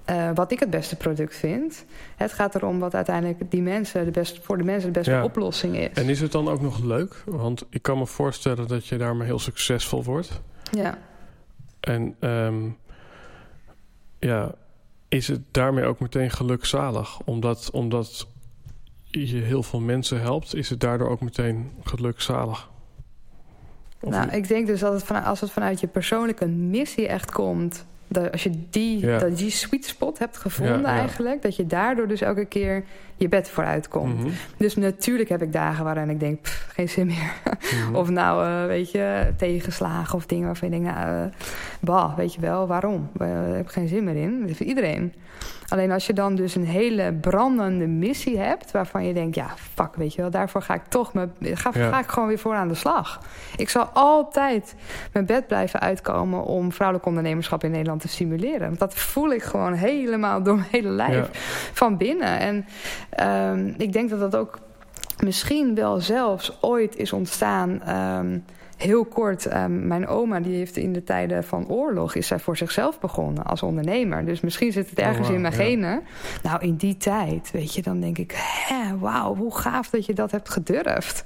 eh, 0.10 0.30
wat 0.34 0.52
ik 0.52 0.60
het 0.60 0.70
beste 0.70 0.96
product 0.96 1.36
vind. 1.36 1.86
Het 2.16 2.34
gaat 2.34 2.56
erom 2.56 2.80
wat 2.80 2.96
uiteindelijk 2.96 3.52
die 3.52 3.62
mensen 3.62 4.06
de 4.06 4.12
beste, 4.12 4.42
voor 4.42 4.58
de 4.58 4.64
mensen 4.64 4.94
de 4.94 5.00
beste 5.00 5.12
Ja. 5.14 5.24
oplossing 5.24 5.78
is. 5.78 5.90
En 5.94 6.10
is 6.10 6.22
het 6.22 6.32
dan 6.32 6.48
ook 6.50 6.62
nog 6.62 6.80
leuk? 6.84 7.24
Want 7.26 7.66
ik 7.70 7.82
kan 7.82 7.98
me 7.98 8.06
voorstellen 8.06 8.68
dat 8.68 8.88
je 8.88 8.98
daarmee 8.98 9.28
heel 9.28 9.40
succesvol 9.40 10.04
wordt. 10.04 10.42
Ja. 10.72 10.98
En 11.80 12.16
ehm, 12.20 12.56
ja, 14.20 14.52
is 15.08 15.28
het 15.28 15.42
daarmee 15.52 15.86
ook 15.86 16.00
meteen 16.00 16.30
gelukzalig? 16.30 17.20
Omdat, 17.26 17.70
omdat 17.72 18.28
je 19.04 19.38
heel 19.38 19.64
veel 19.64 19.80
mensen 19.80 20.22
helpt, 20.22 20.56
is 20.56 20.70
het 20.70 20.80
daardoor 20.80 21.10
ook 21.10 21.22
meteen 21.22 21.72
gelukzalig? 21.84 22.70
Of 24.02 24.10
Nou, 24.12 24.26
niet? 24.26 24.34
ik 24.36 24.48
denk 24.48 24.68
dus 24.68 24.80
dat 24.80 24.94
het 24.94 25.04
van, 25.04 25.24
als 25.24 25.42
het 25.42 25.52
vanuit 25.52 25.80
je 25.80 25.88
persoonlijke 25.88 26.46
missie 26.48 27.08
echt 27.08 27.32
komt... 27.32 27.86
Dat 28.12 28.32
als 28.32 28.44
je 28.44 28.52
die, 28.70 29.00
Ja. 29.00 29.18
dat 29.20 29.38
die 29.38 29.50
sweet 29.50 29.86
spot 29.86 30.20
hebt 30.20 30.38
gevonden 30.38 30.82
Ja, 30.82 30.94
ja. 30.94 31.00
eigenlijk... 31.00 31.42
dat 31.42 31.56
je 31.56 31.68
daardoor 31.68 32.08
dus 32.08 32.22
elke 32.22 32.46
keer 32.46 32.84
je 33.20 33.28
bed 33.30 33.50
vooruit 33.50 33.88
komt. 33.88 34.20
Mhm, 34.20 34.30
Dus 34.58 34.76
natuurlijk 34.76 35.30
heb 35.30 35.42
ik 35.42 35.54
dagen 35.54 35.84
waarin 35.84 36.10
ik 36.10 36.20
denk... 36.20 36.42
pff, 36.42 36.68
geen 36.74 36.90
zin 36.90 37.08
meer. 37.08 37.34
mhm. 37.86 37.96
Of 38.00 38.10
nou, 38.10 38.46
eh, 38.46 38.66
weet 38.66 38.92
je, 38.92 39.34
tegenslagen 39.38 40.16
of 40.16 40.26
dingen 40.26 40.46
waarvan 40.46 40.70
je 40.72 40.80
denkt... 40.80 40.96
Nou, 40.96 41.24
eh, 41.26 41.32
bah, 41.80 42.16
weet 42.18 42.34
je 42.34 42.42
wel, 42.42 42.68
waarom? 42.68 43.10
Eh, 43.20 43.28
Daar 43.28 43.56
heb 43.56 43.66
ik 43.66 43.72
geen 43.72 43.88
zin 43.88 44.04
meer 44.04 44.16
in. 44.16 44.40
Dat 44.40 44.48
heeft 44.48 44.60
iedereen. 44.60 45.14
Alleen 45.70 45.92
als 45.92 46.06
je 46.08 46.14
dan 46.14 46.36
dus 46.36 46.56
een 46.56 46.66
hele 46.66 47.14
brandende 47.14 47.88
missie 47.88 48.38
hebt... 48.40 48.72
waarvan 48.72 49.06
je 49.06 49.14
denkt, 49.14 49.36
ja, 49.36 49.48
fuck, 49.76 49.96
weet 49.96 50.14
je 50.14 50.22
wel... 50.22 50.30
daarvoor 50.32 50.62
ga 50.62 50.74
ik 50.74 50.82
toch 50.90 51.14
me, 51.14 51.28
ga, 51.42 51.72
Ja. 51.74 51.90
ga 51.90 52.00
ik 52.00 52.08
gewoon 52.08 52.28
weer 52.28 52.40
voor 52.40 52.56
aan 52.56 52.68
de 52.68 52.74
slag. 52.76 53.20
Ik 53.58 53.70
zal 53.70 53.84
altijd 53.94 54.76
mijn 55.14 55.26
bed 55.26 55.48
blijven 55.48 55.80
uitkomen... 55.80 56.44
om 56.44 56.72
vrouwelijk 56.72 57.08
ondernemerschap 57.08 57.64
in 57.64 57.72
Nederland 57.72 58.02
te 58.02 58.08
stimuleren. 58.08 58.68
Want 58.68 58.80
dat 58.80 58.94
voel 58.94 59.32
ik 59.32 59.44
gewoon 59.44 59.74
helemaal 59.74 60.44
door 60.44 60.56
mijn 60.56 60.68
hele 60.72 60.90
lijf 60.90 61.14
Ja. 61.16 61.28
Van 61.80 61.98
binnen. 61.98 62.40
En 62.40 62.66
ehm, 63.10 63.74
ik 63.78 63.94
denk 63.94 64.10
dat 64.10 64.20
dat 64.20 64.36
ook 64.36 64.60
misschien 65.24 65.76
wel 65.76 66.00
zelfs 66.00 66.58
ooit 66.62 66.96
is 66.96 67.14
ontstaan. 67.14 67.82
ehm, 67.82 68.40
heel 68.80 69.06
kort, 69.06 69.46
ehm, 69.46 69.88
mijn 69.88 70.08
oma 70.08 70.40
die 70.40 70.56
heeft 70.56 70.78
in 70.78 70.94
de 70.94 71.04
tijden 71.04 71.44
van 71.44 71.68
oorlog... 71.68 72.16
is 72.16 72.28
zij 72.28 72.40
voor 72.40 72.58
zichzelf 72.58 73.00
begonnen 73.00 73.44
als 73.44 73.64
ondernemer. 73.64 74.26
Dus 74.26 74.42
misschien 74.42 74.72
zit 74.72 74.90
het 74.90 75.00
Oh, 75.00 75.06
ergens 75.06 75.30
in 75.30 75.42
mijn 75.42 75.54
ja. 75.54 75.60
genen. 75.60 76.02
Nou, 76.44 76.62
in 76.62 76.76
die 76.76 76.98
tijd, 76.98 77.52
weet 77.52 77.74
je, 77.74 77.82
dan 77.82 78.00
denk 78.00 78.18
ik... 78.18 78.34
hè, 78.68 78.98
wauw, 78.98 79.36
hoe 79.36 79.56
gaaf 79.56 79.90
dat 79.90 80.06
je 80.06 80.14
dat 80.14 80.32
hebt 80.32 80.50
gedurfd. 80.50 81.24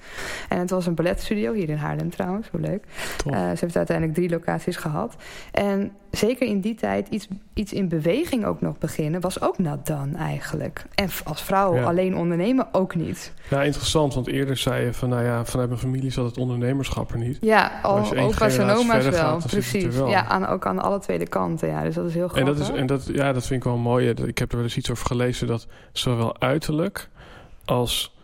En 0.49 0.59
het 0.59 0.69
was 0.69 0.85
een 0.85 0.95
balletstudio, 0.95 1.53
hier 1.53 1.69
in 1.69 1.77
Haarlem 1.77 2.09
trouwens, 2.09 2.47
hoe 2.51 2.59
leuk. 2.59 2.83
Eh, 3.25 3.39
ze 3.39 3.57
heeft 3.59 3.77
uiteindelijk 3.77 4.17
drie 4.17 4.29
locaties 4.29 4.75
gehad. 4.75 5.15
En 5.51 5.91
zeker 6.11 6.47
in 6.47 6.59
die 6.59 6.75
tijd 6.75 7.07
iets, 7.09 7.27
iets 7.53 7.73
in 7.73 7.87
beweging 7.87 8.45
ook 8.45 8.61
nog 8.61 8.77
beginnen... 8.77 9.21
was 9.21 9.41
ook 9.41 9.57
not 9.57 9.85
done 9.85 10.17
eigenlijk. 10.17 10.85
En 10.95 11.09
als 11.23 11.41
vrouw 11.43 11.75
Ja. 11.75 11.83
alleen 11.83 12.15
ondernemen 12.17 12.67
ook 12.71 12.95
niet. 12.95 13.33
Ja, 13.49 13.63
interessant, 13.63 14.13
want 14.13 14.27
eerder 14.27 14.57
zei 14.57 14.85
je 14.85 14.93
van, 14.93 15.09
nou 15.09 15.23
ja, 15.23 15.45
vanuit 15.45 15.69
mijn 15.69 15.81
familie 15.81 16.11
zat 16.11 16.25
het 16.25 16.37
ondernemerschap 16.37 17.11
er 17.11 17.17
niet. 17.17 17.37
Ja, 17.43 17.79
al, 17.81 18.13
één 18.13 18.25
opa's 18.25 18.57
en 18.57 18.69
oma's 18.69 19.03
wel. 19.03 19.13
gaat, 19.13 19.47
precies. 19.47 19.95
wel. 19.95 20.07
Ja, 20.07 20.25
aan, 20.25 20.47
ook 20.47 20.65
aan 20.65 20.79
alle 20.79 20.99
tweede 20.99 21.27
kanten. 21.27 21.67
Ja, 21.67 21.83
dus 21.83 21.95
dat 21.95 22.05
is 22.05 22.13
heel 22.13 22.23
En 22.23 22.29
grappig. 22.29 22.57
dat, 22.57 22.69
is, 22.69 22.79
en 22.79 22.85
dat, 22.85 23.09
ja, 23.13 23.33
dat 23.33 23.45
vind 23.45 23.59
ik 23.59 23.63
wel 23.63 23.77
mooi. 23.77 24.09
Ik 24.09 24.37
heb 24.37 24.49
er 24.49 24.55
wel 24.55 24.65
eens 24.65 24.77
iets 24.77 24.91
over 24.91 25.05
gelezen 25.05 25.47
dat 25.47 25.67
zowel 25.91 26.39
uiterlijk 26.39 27.09
als 27.65 28.15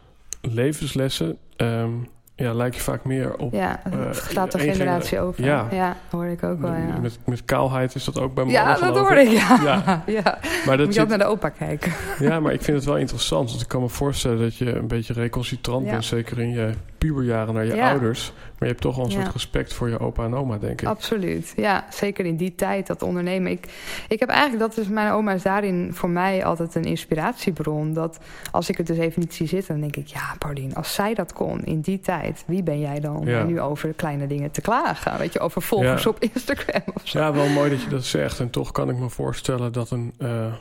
levenslessen 0.41 1.38
ehm, 1.55 1.91
ja, 2.39 2.53
lijkt 2.53 2.76
je 2.76 2.82
vaak 2.82 3.03
meer 3.03 3.36
op. 3.36 3.53
Ja, 3.53 3.80
het 3.89 4.17
gaat 4.17 4.51
de 4.51 4.59
generatie 4.59 5.20
over. 5.20 5.43
Ja. 5.43 5.67
Ja, 5.72 5.97
hoorde 6.09 6.32
ik 6.32 6.43
ook 6.43 6.61
wel, 6.61 6.74
ja. 6.74 6.97
met, 7.01 7.20
met 7.26 7.45
kaalheid 7.45 7.95
is 7.95 8.03
dat 8.03 8.20
ook 8.20 8.34
bij 8.34 8.43
mannen. 8.43 8.61
Ja, 8.61 8.80
dat 8.80 8.97
hoorde 8.97 9.22
ik, 9.22 9.30
ja. 9.30 9.59
Ja. 9.63 10.03
ja. 10.24 10.38
Maar 10.65 10.78
dat 10.78 10.86
Moet 10.86 10.95
je 10.95 11.01
ook 11.01 11.07
naar 11.07 11.17
de 11.17 11.26
opa 11.26 11.49
kijken. 11.49 11.91
ja, 12.28 12.39
maar 12.39 12.53
ik 12.53 12.61
vind 12.61 12.78
het 12.78 12.86
wel 12.86 12.97
interessant. 12.97 13.49
Want 13.49 13.61
ik 13.61 13.67
kan 13.67 13.82
me 13.82 13.89
voorstellen 13.89 14.39
dat 14.39 14.55
je 14.55 14.76
een 14.76 14.88
beetje 14.88 15.13
recalcitrant 15.13 15.86
bent, 15.86 16.05
zeker 16.05 16.39
in 16.39 16.49
je 16.49 16.74
puberjaren 16.97 17.53
naar 17.53 17.65
je 17.65 17.84
ouders. 17.84 18.34
Maar 18.60 18.68
je 18.68 18.74
hebt 18.76 18.82
toch 18.82 18.95
wel 18.95 19.05
een 19.05 19.12
Ja. 19.12 19.22
soort 19.22 19.34
respect 19.34 19.74
voor 19.74 19.89
je 19.89 19.99
opa 19.99 20.24
en 20.24 20.36
oma, 20.36 20.57
denk 20.57 20.82
ik. 20.82 20.88
Absoluut. 20.88 21.53
Ja, 21.55 21.86
zeker 21.89 22.26
in 22.26 22.36
die 22.36 22.55
tijd, 22.55 22.88
dat 22.88 23.01
ondernemen. 23.01 23.51
Ik, 23.51 23.68
ik 24.07 24.20
heb 24.20 24.30
eigenlijk, 24.30 24.60
dat 24.60 24.78
is 24.78 24.88
mijn 24.91 25.12
oma 25.12 25.32
is 25.34 25.41
daarin 25.41 25.89
voor 25.93 26.10
mij 26.10 26.45
altijd 26.45 26.76
een 26.76 26.84
inspiratiebron. 26.84 27.93
Dat 27.93 28.20
als 28.51 28.70
ik 28.70 28.78
het 28.78 28.88
dus 28.88 28.97
even 28.97 29.20
niet 29.22 29.34
zie 29.34 29.47
zitten, 29.47 29.80
dan 29.80 29.82
denk 29.82 29.95
ik... 29.95 30.07
ja, 30.14 30.36
Paulien, 30.38 30.76
als 30.76 30.93
zij 30.93 31.14
dat 31.14 31.34
kon 31.34 31.64
in 31.64 31.82
die 31.82 31.99
tijd... 31.99 32.43
wie 32.47 32.64
ben 32.64 32.80
jij 32.80 32.99
dan 32.99 33.22
Ja. 33.26 33.43
nu 33.43 33.62
over 33.62 33.93
kleine 33.93 34.28
dingen 34.28 34.51
te 34.51 34.62
klagen? 34.62 35.18
Weet 35.18 35.34
je, 35.34 35.39
over 35.39 35.62
volgers 35.62 36.03
Ja. 36.03 36.10
op 36.10 36.20
Instagram 36.34 36.82
of 36.93 37.01
zo. 37.03 37.20
Ja, 37.20 37.34
wel 37.34 37.47
mooi 37.49 37.70
dat 37.70 37.82
je 37.82 37.89
dat 37.89 38.03
zegt. 38.05 38.39
En 38.39 38.49
toch 38.49 38.72
kan 38.72 38.89
ik 38.89 38.97
me 38.97 39.10
voorstellen 39.10 39.72
dat 39.74 39.89
een. 39.91 40.14
eh, 40.18 40.53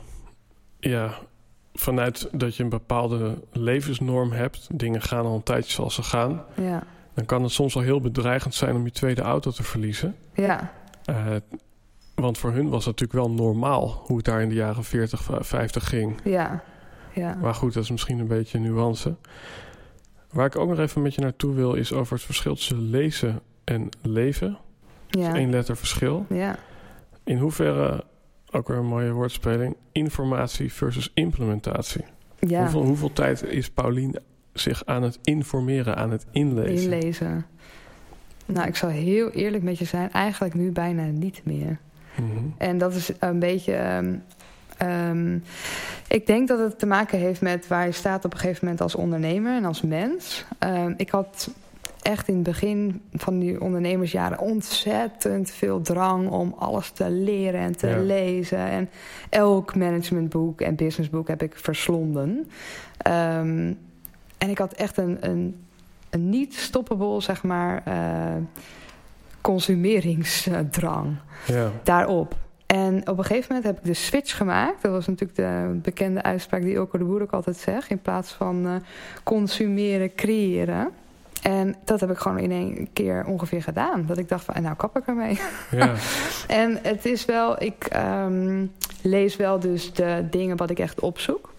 ja, 0.79 1.13
vanuit 1.73 2.27
dat 2.31 2.55
je 2.55 2.63
een 2.63 2.69
bepaalde 2.69 3.37
levensnorm 3.51 4.31
hebt. 4.31 4.67
Dingen 4.71 5.01
gaan 5.01 5.25
al 5.25 5.35
een 5.35 5.43
tijdje 5.43 5.71
zoals 5.71 5.95
ze 5.95 6.03
gaan. 6.03 6.43
Ja, 6.61 6.83
Dan 7.19 7.27
kan 7.27 7.43
het 7.43 7.51
soms 7.51 7.73
wel 7.73 7.83
heel 7.83 8.01
bedreigend 8.01 8.53
zijn 8.53 8.75
om 8.75 8.85
je 8.85 8.91
tweede 8.91 9.21
auto 9.21 9.51
te 9.51 9.63
verliezen. 9.63 10.15
ja, 10.33 10.73
Eh, 11.05 11.35
want 12.15 12.37
voor 12.37 12.51
hun 12.51 12.69
was 12.69 12.85
het 12.85 12.99
natuurlijk 12.99 13.27
wel 13.27 13.45
normaal 13.45 14.01
hoe 14.05 14.15
het 14.17 14.25
daar 14.25 14.41
in 14.41 14.49
de 14.49 14.55
jaren 14.55 14.83
40, 14.83 15.27
50 15.39 15.89
ging. 15.89 16.19
ja. 16.23 16.63
ja. 17.13 17.37
Maar 17.41 17.53
goed, 17.53 17.73
dat 17.73 17.83
is 17.83 17.91
misschien 17.91 18.19
een 18.19 18.27
beetje 18.27 18.57
een 18.57 18.63
nuance. 18.63 19.15
Waar 20.31 20.45
ik 20.45 20.55
ook 20.55 20.69
nog 20.69 20.79
even 20.79 21.01
met 21.01 21.15
je 21.15 21.21
naartoe 21.21 21.53
wil, 21.53 21.73
is 21.73 21.93
over 21.93 22.13
het 22.13 22.23
verschil 22.23 22.55
tussen 22.55 22.89
lezen 22.89 23.39
en 23.63 23.89
leven. 24.01 24.57
ja. 25.09 25.35
Eén 25.35 25.49
letter 25.49 25.77
verschil. 25.77 26.25
ja. 26.29 26.55
In 27.23 27.37
hoeverre, 27.37 28.03
ook 28.51 28.67
weer 28.67 28.77
een 28.77 28.85
mooie 28.85 29.11
woordspeling, 29.11 29.75
informatie 29.91 30.73
versus 30.73 31.11
implementatie. 31.13 32.05
ja. 32.39 32.61
Hoeveel, 32.61 32.83
hoeveel 32.83 33.13
tijd 33.13 33.43
is 33.43 33.69
Paulien 33.69 34.15
zich 34.53 34.85
aan 34.85 35.03
het 35.03 35.19
informeren, 35.23 35.95
aan 35.95 36.11
het 36.11 36.25
inlezen? 36.31 36.91
Inlezen. 36.91 37.45
Nou, 38.45 38.67
ik 38.67 38.75
zal 38.75 38.89
heel 38.89 39.29
eerlijk 39.29 39.63
met 39.63 39.77
je 39.77 39.85
zijn. 39.85 40.11
Eigenlijk 40.11 40.53
nu 40.53 40.71
bijna 40.71 41.03
niet 41.05 41.41
meer. 41.43 41.77
Mhm. 42.15 42.45
En 42.57 42.77
dat 42.77 42.93
is 42.93 43.11
een 43.19 43.39
beetje. 43.39 43.73
ehm, 43.73 44.15
ehm, 44.77 45.37
ik 46.07 46.25
denk 46.27 46.47
dat 46.47 46.59
het 46.59 46.79
te 46.79 46.85
maken 46.85 47.19
heeft 47.19 47.41
met 47.41 47.67
waar 47.67 47.85
je 47.85 47.91
staat 47.91 48.25
op 48.25 48.33
een 48.33 48.39
gegeven 48.39 48.59
moment 48.63 48.81
als 48.81 48.95
ondernemer 48.95 49.55
en 49.55 49.65
als 49.65 49.81
mens. 49.81 50.45
Ehm, 50.59 50.93
ik 50.97 51.09
had 51.09 51.49
echt 52.01 52.27
in 52.27 52.33
het 52.35 52.43
begin 52.43 53.01
van 53.13 53.39
die 53.39 53.61
ondernemersjaren 53.61 54.39
ontzettend 54.39 55.51
veel 55.51 55.81
drang 55.81 56.29
om 56.29 56.55
alles 56.57 56.89
te 56.89 57.09
leren 57.09 57.59
en 57.59 57.77
te 57.77 57.87
Ja. 57.87 57.99
lezen. 57.99 58.57
En 58.57 58.89
elk 59.29 59.75
managementboek 59.75 60.61
en 60.61 60.75
businessboek 60.75 61.27
heb 61.27 61.41
ik 61.43 61.53
verslonden. 61.55 62.47
En 64.39 64.49
ik 64.49 64.57
had 64.57 64.73
echt 64.73 64.97
een, 64.97 65.17
een, 65.19 65.65
een 66.09 66.29
niet 66.29 66.55
stoppable, 66.55 67.21
zeg 67.21 67.43
maar, 67.43 67.81
eh, 67.85 68.41
consumeringsdrang 69.41 71.17
Ja, 71.45 71.71
daarop. 71.83 72.35
En 72.65 73.09
op 73.09 73.17
een 73.17 73.23
gegeven 73.23 73.55
moment 73.55 73.65
heb 73.65 73.77
ik 73.77 73.83
de 73.83 73.93
switch 73.93 74.37
gemaakt. 74.37 74.81
Dat 74.81 74.91
was 74.91 75.07
natuurlijk 75.07 75.37
de 75.37 75.79
bekende 75.81 76.23
uitspraak 76.23 76.61
die 76.61 76.73
Ilko 76.73 76.97
de 76.97 77.03
Boer 77.03 77.21
ook 77.21 77.31
altijd 77.31 77.57
zegt. 77.57 77.89
In 77.89 78.01
plaats 78.01 78.31
van 78.31 78.65
eh, 78.67 78.75
consumeren, 79.23 80.15
creëren. 80.15 80.89
En 81.41 81.75
dat 81.85 81.99
heb 81.99 82.11
ik 82.11 82.17
gewoon 82.17 82.39
in 82.39 82.51
één 82.51 82.89
keer 82.93 83.25
ongeveer 83.25 83.63
gedaan. 83.63 84.05
Dat 84.05 84.17
ik 84.17 84.29
dacht 84.29 84.45
van, 84.45 84.61
nou 84.61 84.75
kap 84.75 84.97
ik 84.97 85.07
ermee. 85.07 85.39
ja, 85.71 85.93
En 86.47 86.79
het 86.81 87.05
is 87.05 87.25
wel, 87.25 87.63
ik 87.63 87.85
ehm, 87.85 88.65
lees 89.01 89.35
wel 89.35 89.59
dus 89.59 89.93
de 89.93 90.27
dingen 90.29 90.57
wat 90.57 90.69
ik 90.69 90.79
echt 90.79 90.99
opzoek. 90.99 91.53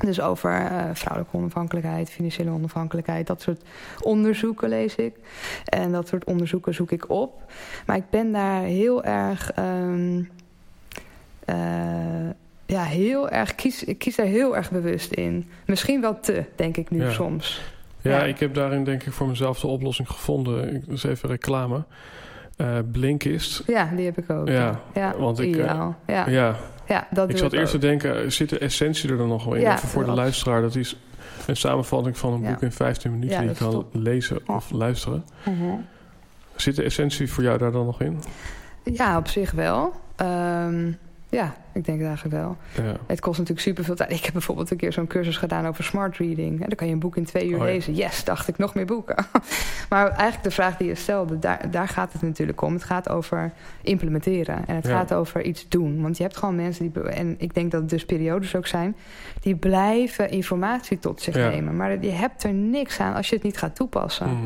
Dus 0.00 0.20
over 0.20 0.50
eh, 0.50 0.84
vrouwelijke 0.92 1.36
onafhankelijkheid, 1.36 2.10
financiële 2.10 2.50
onafhankelijkheid, 2.50 3.26
dat 3.26 3.42
soort 3.42 3.62
onderzoeken 4.00 4.68
lees 4.68 4.94
ik. 4.94 5.14
En 5.64 5.92
dat 5.92 6.08
soort 6.08 6.24
onderzoeken 6.24 6.74
zoek 6.74 6.90
ik 6.90 7.10
op. 7.10 7.42
Maar 7.86 7.96
ik 7.96 8.10
ben 8.10 8.32
daar 8.32 8.62
heel 8.62 9.04
erg, 9.04 9.52
ehm, 9.52 10.22
eh, 11.44 11.56
ja, 12.66 12.82
heel 12.82 13.28
erg, 13.28 13.54
kies, 13.54 13.84
ik 13.84 13.98
kies 13.98 14.16
daar 14.16 14.26
heel 14.26 14.56
erg 14.56 14.70
bewust 14.70 15.12
in. 15.12 15.48
Misschien 15.66 16.00
wel 16.00 16.20
te, 16.20 16.44
denk 16.56 16.76
ik 16.76 16.90
nu 16.90 17.02
Ja. 17.02 17.10
soms. 17.10 17.62
ja, 18.00 18.10
Ja. 18.10 18.24
ik 18.24 18.38
heb 18.38 18.54
daarin 18.54 18.84
denk 18.84 19.02
ik 19.02 19.12
voor 19.12 19.28
mezelf 19.28 19.60
de 19.60 19.66
oplossing 19.66 20.08
gevonden. 20.10 20.74
Ik, 20.74 20.88
dus 20.88 21.04
even 21.04 21.28
reclame. 21.28 21.84
Eh, 22.56 22.78
Blinkist. 22.92 23.62
Ja, 23.66 23.90
die 23.96 24.04
heb 24.04 24.18
ik 24.18 24.30
ook. 24.30 24.48
Ja, 24.48 24.80
ja 24.94 25.16
want 25.18 25.38
ik, 25.40 25.48
ideaal. 25.48 25.96
ja, 26.06 26.28
Ja, 26.28 26.56
ja, 26.88 27.06
dat 27.10 27.30
ik 27.30 27.38
zat 27.38 27.52
eerst 27.52 27.72
te 27.72 27.78
denken, 27.78 28.32
zit 28.32 28.48
de 28.48 28.58
essentie 28.58 29.10
er 29.10 29.16
dan 29.16 29.28
nog 29.28 29.44
wel 29.44 29.54
in? 29.54 29.60
Ja, 29.60 29.74
Even 29.76 29.88
voor 29.88 30.04
de 30.04 30.10
luisteraar, 30.10 30.62
dat 30.62 30.74
is 30.74 30.96
een 31.46 31.56
samenvatting 31.56 32.18
van 32.18 32.32
een 32.32 32.42
boek 32.42 32.62
in 32.62 32.72
15 32.72 33.10
minuten 33.10 33.40
die 33.40 33.48
je 33.48 33.54
kan 33.54 33.70
top. 33.70 33.88
lezen 33.92 34.48
of 34.48 34.70
luisteren. 34.70 35.24
Mhm. 35.44 35.74
Zit 36.56 36.76
de 36.76 36.82
essentie 36.82 37.32
voor 37.32 37.42
jou 37.42 37.58
daar 37.58 37.72
dan 37.72 37.86
nog 37.86 38.00
in? 38.00 38.22
Ja, 38.82 39.16
op 39.18 39.28
zich 39.28 39.50
wel. 39.50 39.92
Ehm, 40.16 40.92
ja, 41.28 41.54
ik 41.76 41.84
denk 41.84 41.98
het 41.98 42.06
eigenlijk 42.06 42.36
wel. 42.36 42.56
Ja. 42.84 42.96
Het 43.06 43.20
kost 43.20 43.38
natuurlijk 43.38 43.66
superveel 43.66 43.94
tijd. 43.94 44.10
Ik 44.10 44.24
heb 44.24 44.32
bijvoorbeeld 44.32 44.70
een 44.70 44.76
keer 44.76 44.92
zo'n 44.92 45.06
cursus 45.06 45.36
gedaan 45.36 45.66
over 45.66 45.84
smart 45.84 46.16
reading. 46.16 46.52
En 46.62 46.66
dan 46.68 46.76
kan 46.76 46.86
je 46.86 46.92
een 46.92 46.98
boek 46.98 47.16
in 47.16 47.24
twee 47.24 47.48
uur 47.48 47.54
Oh 47.54 47.58
ja. 47.60 47.64
lezen. 47.64 47.94
Yes, 47.94 48.24
dacht 48.24 48.48
ik, 48.48 48.58
nog 48.58 48.74
meer 48.74 48.86
boeken. 48.86 49.26
maar 49.90 50.08
eigenlijk 50.08 50.42
de 50.42 50.50
vraag 50.50 50.76
die 50.76 50.88
je 50.88 50.94
stelde, 50.94 51.38
daar, 51.38 51.70
daar 51.70 51.88
gaat 51.88 52.12
het 52.12 52.22
natuurlijk 52.22 52.62
om. 52.62 52.72
Het 52.72 52.84
gaat 52.84 53.08
over 53.08 53.52
implementeren. 53.82 54.66
En 54.66 54.74
het 54.74 54.86
Ja. 54.86 54.90
gaat 54.98 55.14
over 55.14 55.42
iets 55.44 55.68
doen. 55.68 56.02
Want 56.02 56.16
je 56.16 56.22
hebt 56.22 56.36
gewoon 56.36 56.56
mensen 56.56 56.92
die... 56.92 57.02
En 57.02 57.34
ik 57.38 57.54
denk 57.54 57.70
dat 57.70 57.80
het 57.80 57.90
dus 57.90 58.04
periodes 58.04 58.56
ook 58.56 58.66
zijn... 58.66 58.96
die 59.40 59.56
blijven 59.56 60.30
informatie 60.30 60.98
tot 60.98 61.20
zich 61.22 61.34
nemen. 61.34 61.76
Maar 61.76 62.04
je 62.04 62.10
hebt 62.10 62.44
er 62.44 62.52
niks 62.52 63.00
aan 63.00 63.14
als 63.14 63.28
je 63.28 63.34
het 63.34 63.44
niet 63.44 63.58
gaat 63.58 63.76
toepassen. 63.76 64.26
Mhm. 64.26 64.36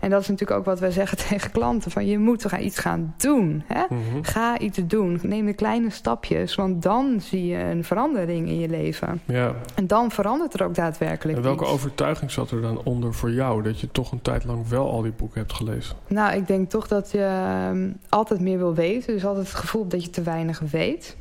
En 0.00 0.10
dat 0.10 0.20
is 0.20 0.28
natuurlijk 0.28 0.58
ook 0.58 0.64
wat 0.64 0.80
wij 0.80 0.90
zeggen 0.90 1.18
tegen 1.28 1.50
klanten. 1.50 1.90
Van 1.90 2.06
je 2.06 2.18
moet 2.18 2.46
gaan 2.46 2.60
iets 2.60 2.78
gaan 2.78 3.14
doen. 3.16 3.62
Hè? 3.66 3.82
Mhm. 3.88 4.22
Ga 4.22 4.58
iets 4.58 4.78
doen. 4.86 5.18
Neem 5.22 5.46
de 5.46 5.52
kleine 5.54 5.90
stapjes. 5.90 6.54
Want 6.54 6.71
dan 6.80 7.20
zie 7.20 7.46
je 7.46 7.58
een 7.58 7.84
verandering 7.84 8.48
in 8.48 8.58
je 8.58 8.68
leven. 8.68 9.20
Ja. 9.24 9.54
En 9.74 9.86
dan 9.86 10.10
verandert 10.10 10.54
er 10.54 10.64
ook 10.64 10.74
daadwerkelijk 10.74 11.38
En 11.38 11.44
welke 11.44 11.62
iets. 11.64 11.72
overtuiging 11.72 12.30
zat 12.30 12.50
er 12.50 12.60
dan 12.60 12.80
onder 12.84 13.14
voor 13.14 13.30
jou 13.30 13.62
dat 13.62 13.80
je 13.80 13.88
toch 13.92 14.12
een 14.12 14.22
tijd 14.22 14.44
lang 14.44 14.68
wel 14.68 14.90
al 14.90 15.02
die 15.02 15.12
boeken 15.12 15.40
hebt 15.40 15.52
gelezen? 15.52 15.96
Nou, 16.06 16.36
ik 16.36 16.46
denk 16.46 16.70
toch 16.70 16.88
dat 16.88 17.10
je 17.10 17.24
ehm, 17.24 17.90
altijd 18.08 18.40
meer 18.40 18.58
wil 18.58 18.74
weten. 18.74 19.14
Dus 19.14 19.24
altijd 19.24 19.46
het 19.46 19.54
gevoel 19.54 19.88
dat 19.88 20.04
je 20.04 20.10
te 20.10 20.22
weinig 20.22 20.58
weet. 20.70 21.16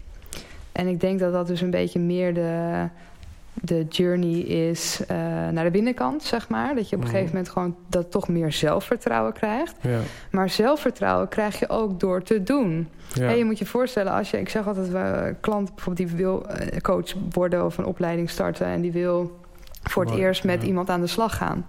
En 0.71 0.87
ik 0.87 0.99
denk 0.99 1.19
dat 1.19 1.33
dat 1.33 1.47
dus 1.47 1.61
een 1.61 1.69
beetje 1.69 1.99
meer 1.99 2.33
de, 2.33 2.87
de 3.53 3.85
journey 3.89 4.39
is 4.39 4.99
eh, 5.07 5.17
naar 5.49 5.63
de 5.63 5.71
binnenkant, 5.71 6.23
zeg 6.23 6.49
maar. 6.49 6.75
Dat 6.75 6.89
je 6.89 6.95
op 6.95 7.01
een 7.01 7.07
Mhm. 7.07 7.15
gegeven 7.17 7.35
moment 7.35 7.53
gewoon 7.53 7.75
dat 7.87 8.11
toch 8.11 8.27
meer 8.27 8.51
zelfvertrouwen 8.51 9.33
krijgt. 9.33 9.75
Ja. 9.81 9.99
Maar 10.31 10.49
zelfvertrouwen 10.49 11.27
krijg 11.27 11.59
je 11.59 11.69
ook 11.69 11.99
door 11.99 12.23
te 12.23 12.43
doen. 12.43 12.89
Ja. 13.13 13.29
Je 13.29 13.45
moet 13.45 13.59
je 13.59 13.65
voorstellen, 13.65 14.11
als 14.11 14.31
je, 14.31 14.39
ik 14.39 14.49
zeg 14.49 14.67
altijd, 14.67 14.93
een 14.93 15.39
klant 15.39 15.75
bijvoorbeeld 15.75 16.07
die 16.09 16.17
wil 16.17 16.45
eh, 16.47 16.77
coach 16.81 17.13
worden 17.31 17.65
of 17.65 17.77
een 17.77 17.85
opleiding 17.85 18.29
starten 18.29 18.65
en 18.65 18.81
die 18.81 18.91
wil 18.91 19.39
voor 19.83 20.01
het 20.03 20.11
Mooi, 20.11 20.23
eerst 20.25 20.43
met 20.43 20.61
ja. 20.61 20.67
iemand 20.67 20.89
aan 20.89 21.01
de 21.01 21.07
slag 21.07 21.37
gaan. 21.37 21.65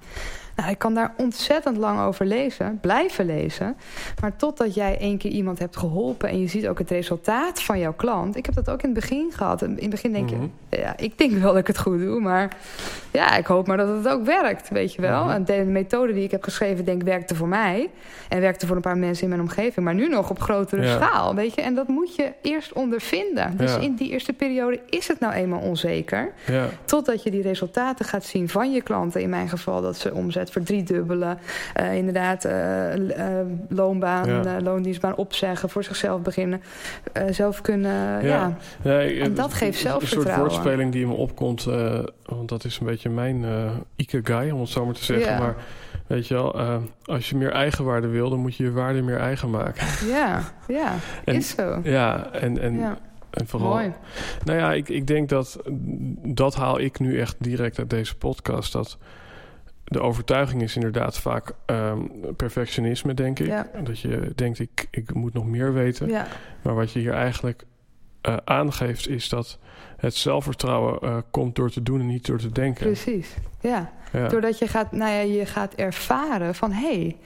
Nou, 0.56 0.70
ik 0.70 0.78
kan 0.78 0.94
daar 0.94 1.14
ontzettend 1.16 1.76
lang 1.76 2.00
over 2.00 2.26
lezen, 2.26 2.78
blijven 2.80 3.26
lezen. 3.26 3.76
Maar 4.20 4.36
totdat 4.36 4.74
jij 4.74 4.98
één 4.98 5.18
keer 5.18 5.30
iemand 5.30 5.58
hebt 5.58 5.76
geholpen 5.76 6.28
en 6.28 6.40
je 6.40 6.46
ziet 6.46 6.68
ook 6.68 6.78
het 6.78 6.90
resultaat 6.90 7.62
van 7.62 7.78
jouw 7.78 7.92
klant. 7.92 8.36
Ik 8.36 8.46
heb 8.46 8.54
dat 8.54 8.70
ook 8.70 8.82
in 8.82 8.90
het 8.90 9.00
begin 9.00 9.30
gehad. 9.34 9.62
In 9.62 9.76
het 9.80 9.90
begin 9.90 10.12
denk 10.12 10.30
je, 10.30 10.36
Mhm. 10.36 10.46
ja, 10.68 10.96
ik 10.96 11.18
denk 11.18 11.32
wel 11.32 11.50
dat 11.50 11.56
ik 11.60 11.66
het 11.66 11.78
goed 11.78 11.98
doe, 11.98 12.20
maar 12.20 12.56
ja, 13.12 13.36
ik 13.36 13.46
hoop 13.46 13.66
maar 13.66 13.76
dat 13.76 13.88
het 13.96 14.08
ook 14.08 14.24
werkt, 14.24 14.68
weet 14.68 14.94
je 14.94 15.00
wel. 15.00 15.22
Mhm. 15.24 15.30
En 15.32 15.44
de 15.44 15.64
methode 15.64 16.12
die 16.12 16.24
ik 16.24 16.30
heb 16.30 16.42
geschreven, 16.42 16.84
denk 16.84 17.00
ik, 17.00 17.06
werkte 17.06 17.34
voor 17.34 17.48
mij. 17.48 17.90
En 18.28 18.40
werkte 18.40 18.66
voor 18.66 18.76
een 18.76 18.82
paar 18.82 18.96
mensen 18.98 19.22
in 19.22 19.28
mijn 19.28 19.40
omgeving. 19.40 19.84
Maar 19.84 19.94
nu 19.94 20.08
nog 20.08 20.30
op 20.30 20.40
grotere 20.40 20.82
Ja. 20.86 20.96
schaal, 21.00 21.34
weet 21.34 21.54
je. 21.54 21.62
En 21.62 21.74
dat 21.74 21.88
moet 21.88 22.14
je 22.16 22.32
eerst 22.42 22.72
ondervinden. 22.72 23.56
Dus 23.56 23.74
Ja. 23.74 23.78
in 23.80 23.94
die 23.94 24.10
eerste 24.10 24.32
periode 24.32 24.80
is 24.90 25.08
het 25.08 25.20
nou 25.20 25.32
eenmaal 25.32 25.60
onzeker. 25.60 26.32
Ja. 26.46 26.66
Totdat 26.84 27.22
je 27.22 27.30
die 27.30 27.42
resultaten 27.42 28.04
gaat 28.04 28.24
zien 28.24 28.48
van 28.48 28.72
je 28.72 28.82
klanten. 28.82 29.20
In 29.20 29.28
mijn 29.30 29.48
geval 29.48 29.80
dat 29.82 29.96
ze 29.96 30.14
omzet 30.14 30.41
verdriedubbelen. 30.50 31.38
Eh 31.74 31.96
inderdaad, 31.96 32.44
eh, 32.44 33.38
eh, 33.40 33.46
loonbaan, 33.68 34.28
Ja. 34.28 34.60
loondienstbaan 34.60 35.16
opzeggen. 35.16 35.68
Voor 35.70 35.84
zichzelf 35.84 36.20
beginnen. 36.22 36.62
zelf 37.30 37.60
kunnen, 37.60 38.24
ja. 38.24 38.56
Nee, 38.82 39.16
En 39.18 39.22
het- 39.24 39.36
dat 39.36 39.52
geeft 39.54 39.62
Een 39.84 39.90
soort 39.90 40.00
zelfvertrouwen. 40.02 40.48
woordspeling 40.50 40.92
die 40.92 41.02
in 41.02 41.08
me 41.08 41.14
opkomt, 41.14 41.64
want 42.24 42.48
dat 42.48 42.64
is 42.64 42.78
een 42.78 42.86
beetje 42.86 43.10
mijn 43.10 43.44
ikigai, 43.96 44.52
om 44.52 44.60
het 44.60 44.68
zo 44.68 44.84
maar 44.84 44.94
te 44.94 45.04
zeggen. 45.04 45.32
Ja. 45.32 45.38
Maar 45.38 45.54
weet 46.06 46.26
je 46.26 46.34
wel, 46.34 46.60
als 47.04 47.30
je 47.30 47.36
meer 47.36 47.50
eigenwaarde 47.52 48.06
wil, 48.08 48.30
dan 48.30 48.38
moet 48.38 48.56
je 48.56 48.64
je 48.64 48.72
waarde 48.72 49.02
meer 49.02 49.18
eigen 49.18 49.50
maken. 49.50 49.86
Ja, 50.08 50.40
ja, 50.68 50.92
En- 51.24 51.34
is 51.34 51.48
zo. 51.48 51.80
Ja, 51.82 52.30
en, 52.32 52.58
en, 52.58 52.78
ja, 52.78 52.98
en 53.30 53.46
vooral... 53.46 53.68
mooi. 53.70 53.92
Nou 54.44 54.58
ja, 54.58 54.72
ik, 54.72 54.88
ik 54.88 55.06
denk 55.06 55.28
dat 55.28 55.58
dat 56.24 56.54
haal 56.54 56.80
ik 56.80 56.98
nu 57.00 57.20
echt 57.20 57.36
direct 57.38 57.78
uit 57.78 57.90
deze 57.90 58.16
podcast. 58.16 58.72
Dat 58.72 58.98
de 59.92 60.00
overtuiging 60.00 60.62
is 60.62 60.74
inderdaad 60.74 61.18
vaak 61.18 61.52
ehm, 61.66 61.98
perfectionisme, 62.36 63.14
denk 63.14 63.38
ik. 63.38 63.46
Ja. 63.46 63.66
Dat 63.84 64.00
je 64.00 64.32
denkt, 64.34 64.58
ik, 64.58 64.86
ik 64.90 65.14
moet 65.14 65.32
nog 65.32 65.46
meer 65.46 65.72
weten. 65.72 66.08
Ja, 66.08 66.26
Maar 66.62 66.74
wat 66.74 66.92
je 66.92 66.98
hier 66.98 67.12
eigenlijk 67.12 67.64
eh, 68.20 68.36
aangeeft, 68.44 69.08
is 69.08 69.28
dat 69.28 69.58
het 69.96 70.14
zelfvertrouwen 70.14 71.00
eh, 71.00 71.16
komt 71.30 71.54
door 71.56 71.70
te 71.70 71.82
doen 71.82 72.00
en 72.00 72.06
niet 72.06 72.26
door 72.26 72.38
te 72.38 72.52
denken. 72.52 72.86
precies. 72.86 73.34
Ja. 73.60 73.92
Ja. 74.12 74.28
Doordat 74.28 74.58
je 74.58 74.66
gaat, 74.66 74.92
nou 74.92 75.10
ja, 75.10 75.20
je 75.20 75.46
gaat 75.46 75.74
ervaren 75.74 76.54
van... 76.54 76.72
hé, 76.72 77.00
hey, 77.00 77.16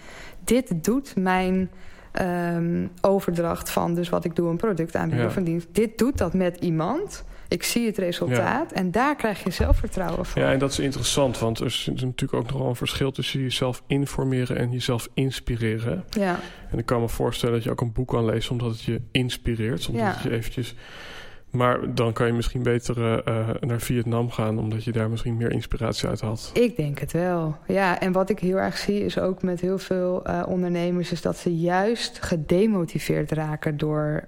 dit 0.44 0.84
doet 0.84 1.16
mijn 1.16 1.70
ehm, 2.12 2.86
overdracht 3.00 3.70
van... 3.70 3.94
dus 3.94 4.08
wat 4.08 4.24
ik 4.24 4.36
doe, 4.36 4.50
een 4.50 4.56
product 4.56 4.96
aanbieden 4.96 5.26
of 5.26 5.36
een 5.36 5.44
dienst... 5.44 5.68
dit 5.72 5.98
doet 5.98 6.18
dat 6.18 6.34
met 6.34 6.56
iemand. 6.56 7.24
Ik 7.48 7.62
zie 7.62 7.86
het 7.86 7.98
resultaat 7.98 8.72
en 8.72 8.90
daar 8.90 9.16
krijg 9.16 9.44
je 9.44 9.50
zelfvertrouwen 9.50 10.26
van. 10.26 10.42
Ja, 10.42 10.52
en 10.52 10.58
dat 10.58 10.70
is 10.70 10.78
interessant, 10.78 11.38
want 11.38 11.58
er 11.58 11.66
is 11.66 11.88
natuurlijk 11.92 12.34
ook 12.34 12.50
nog 12.50 12.58
wel 12.58 12.68
een 12.68 12.76
verschil 12.76 13.10
tussen 13.12 13.40
jezelf 13.40 13.82
informeren 13.86 14.56
en 14.56 14.70
jezelf 14.72 15.08
inspireren. 15.14 16.04
Ja, 16.10 16.40
En 16.70 16.78
ik 16.78 16.86
kan 16.86 17.00
me 17.00 17.08
voorstellen 17.08 17.54
dat 17.54 17.64
je 17.64 17.70
ook 17.70 17.80
een 17.80 17.92
boek 17.92 18.08
kan 18.08 18.24
lezen 18.24 18.50
omdat 18.50 18.70
het 18.70 18.82
je 18.82 19.00
inspireert. 19.10 19.88
Omdat 19.88 20.02
Ja. 20.02 20.18
je 20.22 20.30
eventjes... 20.30 20.74
Maar 21.50 21.94
dan 21.94 22.12
kan 22.12 22.26
je 22.26 22.32
misschien 22.32 22.62
beter 22.62 23.02
eh, 23.24 23.38
eh, 23.40 23.48
naar 23.60 23.80
Vietnam 23.80 24.30
gaan, 24.30 24.58
omdat 24.58 24.84
je 24.84 24.92
daar 24.92 25.10
misschien 25.10 25.36
meer 25.36 25.52
inspiratie 25.52 26.08
uit 26.08 26.20
had. 26.20 26.50
ik 26.54 26.76
denk 26.76 26.98
het 26.98 27.12
wel. 27.12 27.56
Ja, 27.66 28.00
en 28.00 28.12
wat 28.12 28.30
ik 28.30 28.38
heel 28.38 28.56
erg 28.56 28.76
zie 28.78 29.04
is 29.04 29.18
ook 29.18 29.42
met 29.42 29.60
heel 29.60 29.78
veel 29.78 30.24
eh, 30.24 30.42
ondernemers... 30.46 31.12
is 31.12 31.22
dat 31.22 31.36
ze 31.36 31.56
juist 31.56 32.22
gedemotiveerd 32.22 33.32
raken 33.32 33.76
door 33.76 34.22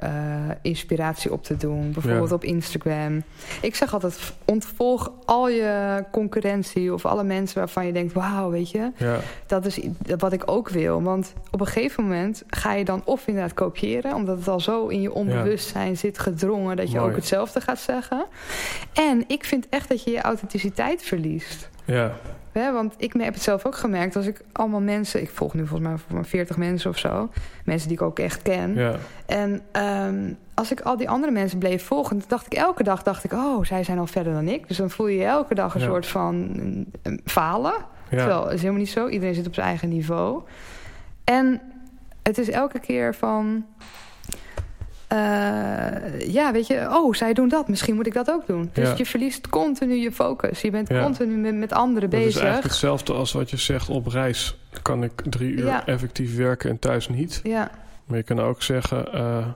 inspiratie 0.62 1.33
op 1.33 1.45
te 1.45 1.57
doen. 1.57 1.93
Bijvoorbeeld 1.93 2.29
Ja. 2.29 2.35
op 2.35 2.45
Instagram. 2.45 3.23
Ik 3.62 3.75
zeg 3.75 3.93
altijd, 3.93 4.35
ontvolg 4.45 5.12
al 5.25 5.49
je 5.49 6.05
concurrentie... 6.11 6.93
of 6.93 7.07
alle 7.07 7.25
mensen 7.25 7.59
waarvan 7.59 7.87
je 7.87 7.93
denkt, 7.93 8.12
wauw, 8.12 8.51
weet 8.51 8.71
je... 8.71 8.91
Ja, 8.97 9.16
Dat 9.47 9.66
is 9.66 9.81
wat 10.19 10.33
ik 10.33 10.43
ook 10.51 10.69
wil. 10.69 11.03
Want 11.03 11.33
op 11.51 11.61
een 11.61 11.66
gegeven 11.66 12.03
moment 12.03 12.43
ga 12.47 12.73
je 12.73 12.85
dan 12.85 13.03
of 13.05 13.27
inderdaad 13.27 13.55
kopiëren... 13.55 14.14
omdat 14.14 14.39
het 14.39 14.49
al 14.49 14.61
zo 14.61 14.87
in 14.87 15.01
je 15.01 15.12
onbewustzijn 15.12 15.97
zit 15.97 16.19
gedrongen... 16.19 16.77
dat 16.77 16.91
je. 16.91 17.08
Ook 17.09 17.17
hetzelfde 17.17 17.61
gaat 17.61 17.79
zeggen. 17.79 18.25
En 18.93 19.25
ik 19.27 19.45
vind 19.45 19.67
echt 19.69 19.89
dat 19.89 20.05
je 20.05 20.11
je 20.11 20.21
authenticiteit 20.21 21.03
verliest. 21.03 21.71
ja, 21.85 22.13
Hè, 22.53 22.73
want 22.73 22.95
ik 22.97 23.13
heb 23.19 23.35
het 23.35 23.43
zelf 23.43 23.67
ook 23.67 23.77
gemerkt. 23.77 24.17
Als 24.17 24.27
ik 24.27 24.41
allemaal 24.53 24.81
mensen... 24.81 25.23
Ik 25.23 25.31
volg 25.31 25.55
nu 25.55 25.67
volgens 25.67 25.89
mij 25.89 25.99
maar 26.17 26.25
40 26.25 26.57
mensen 26.57 26.91
of 26.91 26.99
zo. 26.99 27.31
Mensen 27.65 27.89
die 27.89 27.97
ik 27.97 28.03
ook 28.03 28.19
echt 28.19 28.43
ken. 28.43 28.75
ja, 28.75 28.95
En 29.27 29.63
ehm, 29.73 30.33
als 30.55 30.71
ik 30.73 30.81
al 30.81 30.97
die 30.97 31.09
andere 31.09 31.33
mensen 31.33 31.59
bleef 31.59 31.85
volgen... 31.85 32.23
dacht 32.29 32.47
ik 32.47 32.55
elke 32.55 32.83
dag, 32.83 33.03
dacht 33.03 33.25
ik... 33.25 33.33
oh, 33.33 33.65
zij 33.65 33.85
zijn 33.85 33.99
al 33.99 34.07
verder 34.07 34.33
dan 34.33 34.49
ik. 34.49 34.69
Dus 34.69 34.77
dan 34.77 34.91
voel 34.91 35.07
je 35.07 35.19
je 35.19 35.25
elke 35.25 35.55
dag 35.55 35.75
een 35.75 35.81
Ja. 35.81 35.87
soort 35.87 36.07
van 36.07 36.51
falen. 37.25 37.75
ja. 38.09 38.17
Terwijl, 38.17 38.51
is 38.51 38.61
helemaal 38.61 38.81
niet 38.81 38.91
zo. 38.91 39.09
Iedereen 39.09 39.35
zit 39.35 39.47
op 39.47 39.55
zijn 39.55 39.67
eigen 39.67 39.89
niveau. 39.89 40.43
En 41.25 41.61
het 42.23 42.39
is 42.39 42.51
elke 42.51 42.79
keer 42.79 43.15
van... 43.15 43.67
eh, 45.09 46.31
ja, 46.33 46.53
weet 46.53 46.67
je, 46.67 46.87
oh, 46.91 47.15
zij 47.15 47.33
doen 47.33 47.49
dat. 47.49 47.69
Misschien 47.69 47.95
moet 47.95 48.07
ik 48.07 48.13
dat 48.15 48.31
ook 48.31 48.47
doen. 48.47 48.71
Dus 48.73 48.89
Ja. 48.89 48.95
je 48.97 49.07
verliest 49.07 49.49
continu 49.49 49.95
je 49.95 50.13
focus. 50.13 50.61
Je 50.61 50.71
bent 50.71 50.89
Ja. 50.89 51.03
continu 51.03 51.37
met, 51.37 51.55
met 51.55 51.73
anderen 51.73 52.11
Dat 52.11 52.19
is 52.19 52.25
bezig. 52.25 52.41
eigenlijk 52.43 52.71
hetzelfde 52.73 53.13
als 53.13 53.33
wat 53.33 53.51
je 53.51 53.57
zegt 53.57 53.89
op 53.89 54.07
reis. 54.07 54.59
Kan 54.83 55.03
ik 55.03 55.13
drie 55.31 55.53
uur 55.53 55.65
Ja. 55.67 55.87
effectief 55.87 56.37
werken 56.37 56.71
en 56.71 56.79
thuis 56.79 57.09
niet. 57.09 57.41
Ja, 57.43 57.71
Maar 58.05 58.17
je 58.17 58.23
kan 58.23 58.41
ook 58.41 58.63
zeggen 58.63 59.13
eh, 59.13 59.47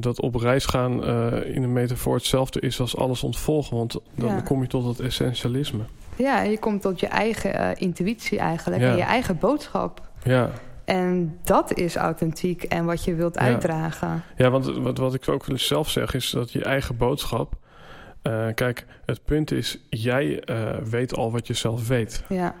dat 0.00 0.20
op 0.20 0.34
reis 0.34 0.66
gaan 0.66 1.04
eh, 1.04 1.54
in 1.54 1.62
een 1.62 1.72
metafoor 1.72 2.14
hetzelfde 2.14 2.60
is 2.60 2.80
als 2.80 2.96
alles 2.96 3.22
ontvolgen. 3.22 3.76
Want 3.76 3.96
dan 4.14 4.28
Ja. 4.28 4.40
kom 4.40 4.62
je 4.62 4.68
tot 4.68 4.84
het 4.86 5.00
essentialisme. 5.06 5.82
ja, 6.16 6.42
en 6.44 6.50
je 6.50 6.58
komt 6.58 6.82
tot 6.82 7.00
je 7.00 7.06
eigen 7.06 7.76
intuïtie 7.78 8.38
eigenlijk. 8.38 8.82
Ja. 8.82 8.90
En 8.90 8.96
je 8.96 9.02
eigen 9.02 9.38
boodschap. 9.38 10.00
Ja, 10.22 10.50
En 10.90 11.38
dat 11.44 11.74
is 11.74 11.96
authentiek 11.96 12.62
en 12.62 12.84
wat 12.84 13.04
je 13.04 13.14
wilt 13.14 13.38
uitdragen. 13.38 14.22
ja 14.36 14.50
want 14.50 14.66
wat, 14.66 14.98
wat 14.98 15.14
ik 15.14 15.28
ook 15.28 15.44
zelf 15.54 15.90
zeg 15.90 16.14
is 16.14 16.30
dat 16.30 16.52
je 16.52 16.64
eigen 16.64 16.96
boodschap... 16.96 17.54
eh, 18.22 18.46
kijk, 18.54 18.86
het 19.04 19.24
punt 19.24 19.50
is, 19.50 19.78
jij 19.88 20.40
eh, 20.40 20.76
weet 20.76 21.16
al 21.16 21.32
wat 21.32 21.46
je 21.46 21.54
zelf 21.54 21.88
weet. 21.88 22.24
Ja, 22.28 22.54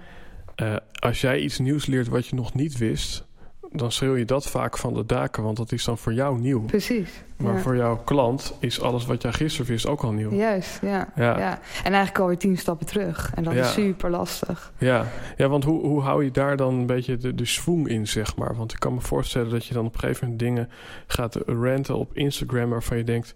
Eh, 0.54 0.76
als 0.98 1.20
jij 1.20 1.38
iets 1.40 1.58
nieuws 1.58 1.86
leert 1.86 2.08
wat 2.08 2.26
je 2.26 2.36
nog 2.36 2.54
niet 2.54 2.78
wist... 2.78 3.26
dan 3.72 3.92
schreeuw 3.92 4.16
je 4.16 4.24
dat 4.24 4.46
vaak 4.46 4.78
van 4.78 4.94
de 4.94 5.06
daken, 5.06 5.42
want 5.42 5.56
dat 5.56 5.72
is 5.72 5.84
dan 5.84 5.98
voor 5.98 6.12
jou 6.12 6.38
nieuw. 6.38 6.60
precies. 6.60 7.22
Maar 7.36 7.54
ja. 7.54 7.60
voor 7.60 7.76
jouw 7.76 7.96
klant 8.04 8.54
is 8.58 8.80
alles 8.80 9.06
wat 9.06 9.22
jij 9.22 9.32
gisteren 9.32 9.66
wist 9.70 9.86
ook 9.86 10.02
al 10.02 10.12
nieuw. 10.12 10.32
Juist, 10.34 10.78
ja, 10.82 11.08
Ja. 11.16 11.38
ja. 11.38 11.58
En 11.84 11.92
eigenlijk 11.92 12.18
alweer 12.18 12.38
tien 12.38 12.58
stappen 12.58 12.86
terug. 12.86 13.32
En 13.34 13.44
dat 13.44 13.54
Ja. 13.54 13.60
is 13.60 13.72
super 13.72 14.10
lastig. 14.10 14.72
Ja, 14.78 15.06
ja 15.36 15.48
want 15.48 15.64
hoe, 15.64 15.86
hoe 15.86 16.00
hou 16.02 16.24
je 16.24 16.30
daar 16.30 16.56
dan 16.56 16.74
een 16.74 16.86
beetje 16.86 17.16
de, 17.16 17.34
de 17.34 17.44
swoon 17.44 17.88
in, 17.88 18.08
zeg 18.08 18.36
maar? 18.36 18.56
Want 18.56 18.72
ik 18.72 18.78
kan 18.80 18.94
me 18.94 19.00
voorstellen 19.00 19.50
dat 19.50 19.66
je 19.66 19.74
dan 19.74 19.86
op 19.86 19.94
een 19.94 20.00
gegeven 20.00 20.22
moment 20.22 20.40
dingen 20.40 20.68
gaat 21.06 21.36
ranten 21.46 21.96
op 21.96 22.16
Instagram... 22.16 22.70
waarvan 22.70 22.96
je 22.96 23.04
denkt, 23.04 23.34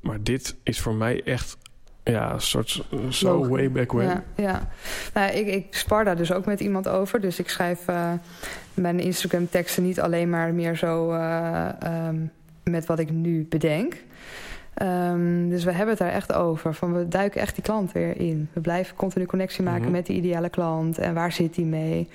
maar 0.00 0.22
dit 0.22 0.56
is 0.62 0.80
voor 0.80 0.94
mij 0.94 1.22
echt 1.24 1.56
ja, 2.12 2.32
een 2.32 2.40
soort 2.40 2.84
zo 3.10 3.32
Logisch. 3.36 3.48
way 3.50 3.70
back 3.70 3.92
when. 3.92 4.06
Ja, 4.06 4.22
ja. 4.36 4.68
Nou, 5.14 5.32
ik, 5.32 5.46
ik 5.46 5.66
spar 5.70 6.04
daar 6.04 6.16
dus 6.16 6.32
ook 6.32 6.44
met 6.46 6.60
iemand 6.60 6.88
over. 6.88 7.20
Dus 7.20 7.38
ik 7.38 7.48
schrijf 7.48 7.88
eh, 7.88 8.12
mijn 8.74 9.00
Instagram 9.00 9.48
teksten 9.48 9.82
niet 9.82 10.00
alleen 10.00 10.30
maar 10.30 10.54
meer 10.54 10.76
zo 10.76 11.10
eh, 11.12 11.68
ehm, 11.82 12.16
met 12.64 12.86
wat 12.86 12.98
ik 12.98 13.10
nu 13.10 13.46
bedenk. 13.48 13.94
Ehm, 14.74 15.48
dus 15.48 15.64
we 15.64 15.70
hebben 15.70 15.88
het 15.88 15.98
daar 15.98 16.12
echt 16.12 16.32
over. 16.32 16.74
Van 16.74 16.92
we 16.94 17.08
duiken 17.08 17.40
echt 17.40 17.54
die 17.54 17.64
klant 17.64 17.92
weer 17.92 18.20
in. 18.20 18.48
We 18.52 18.60
blijven 18.60 18.96
continu 18.96 19.24
connectie 19.26 19.64
maken 19.64 19.82
Mhm. 19.82 19.90
met 19.90 20.06
die 20.06 20.16
ideale 20.16 20.48
klant. 20.48 20.98
En 20.98 21.14
waar 21.14 21.32
zit 21.32 21.54
die 21.54 21.64
mee? 21.66 22.08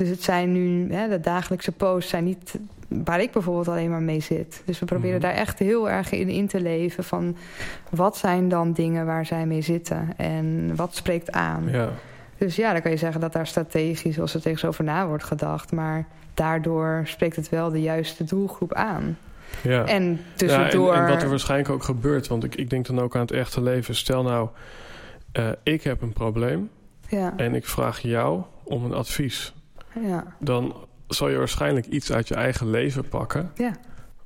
Dus 0.00 0.08
het 0.08 0.22
zijn 0.22 0.52
nu, 0.52 0.92
hè, 0.94 1.08
de 1.08 1.20
dagelijkse 1.20 1.72
posts 1.72 2.10
zijn 2.10 2.24
niet 2.24 2.58
waar 2.88 3.20
ik 3.20 3.30
bijvoorbeeld 3.32 3.68
alleen 3.68 3.90
maar 3.90 4.02
mee 4.02 4.20
zit. 4.20 4.62
Dus 4.64 4.78
we 4.78 4.84
proberen 4.86 5.16
Mhm. 5.18 5.26
daar 5.26 5.34
echt 5.36 5.58
heel 5.58 5.90
erg 5.90 6.12
in 6.12 6.28
in 6.28 6.46
te 6.46 6.60
leven. 6.60 7.04
Van 7.04 7.36
wat 7.90 8.16
zijn 8.16 8.48
dan 8.48 8.72
dingen 8.72 9.06
waar 9.06 9.26
zij 9.26 9.46
mee 9.46 9.60
zitten? 9.62 10.08
En 10.16 10.72
wat 10.76 10.94
spreekt 10.94 11.30
aan? 11.32 11.68
Ja. 11.70 11.88
Dus 12.38 12.56
ja, 12.56 12.72
dan 12.72 12.82
kan 12.82 12.90
je 12.90 12.96
zeggen 12.96 13.20
dat 13.20 13.32
daar 13.32 13.46
strategisch 13.46 14.18
of 14.18 14.28
strategisch 14.28 14.64
over 14.64 14.84
na 14.84 15.06
wordt 15.06 15.24
gedacht. 15.24 15.72
Maar 15.72 16.06
daardoor 16.34 17.02
spreekt 17.04 17.36
het 17.36 17.48
wel 17.48 17.70
de 17.70 17.80
juiste 17.82 18.24
doelgroep 18.24 18.72
aan. 18.74 19.18
Ja. 19.62 19.84
En 19.84 20.10
Ja, 20.10 20.16
tussendoor... 20.34 20.94
en, 20.94 21.02
en 21.02 21.08
wat 21.08 21.22
er 21.22 21.28
waarschijnlijk 21.28 21.70
ook 21.70 21.82
gebeurt, 21.84 22.26
want 22.28 22.44
ik, 22.44 22.54
ik 22.54 22.70
denk 22.70 22.86
dan 22.86 23.00
ook 23.00 23.14
aan 23.14 23.20
het 23.20 23.32
echte 23.32 23.62
leven. 23.62 23.94
Stel 23.94 24.22
nou, 24.22 24.48
eh, 25.32 25.48
ik 25.62 25.82
heb 25.82 26.02
een 26.02 26.12
probleem 26.12 26.70
ja, 27.08 27.32
en 27.36 27.54
ik 27.54 27.66
vraag 27.66 28.00
jou 28.00 28.42
om 28.64 28.84
een 28.84 28.94
advies. 28.94 29.54
Ja, 30.00 30.24
Dan 30.38 30.74
zal 31.08 31.28
je 31.28 31.38
waarschijnlijk 31.38 31.86
iets 31.86 32.12
uit 32.12 32.28
je 32.28 32.34
eigen 32.34 32.70
leven 32.70 33.08
pakken 33.08 33.50
ja, 33.54 33.72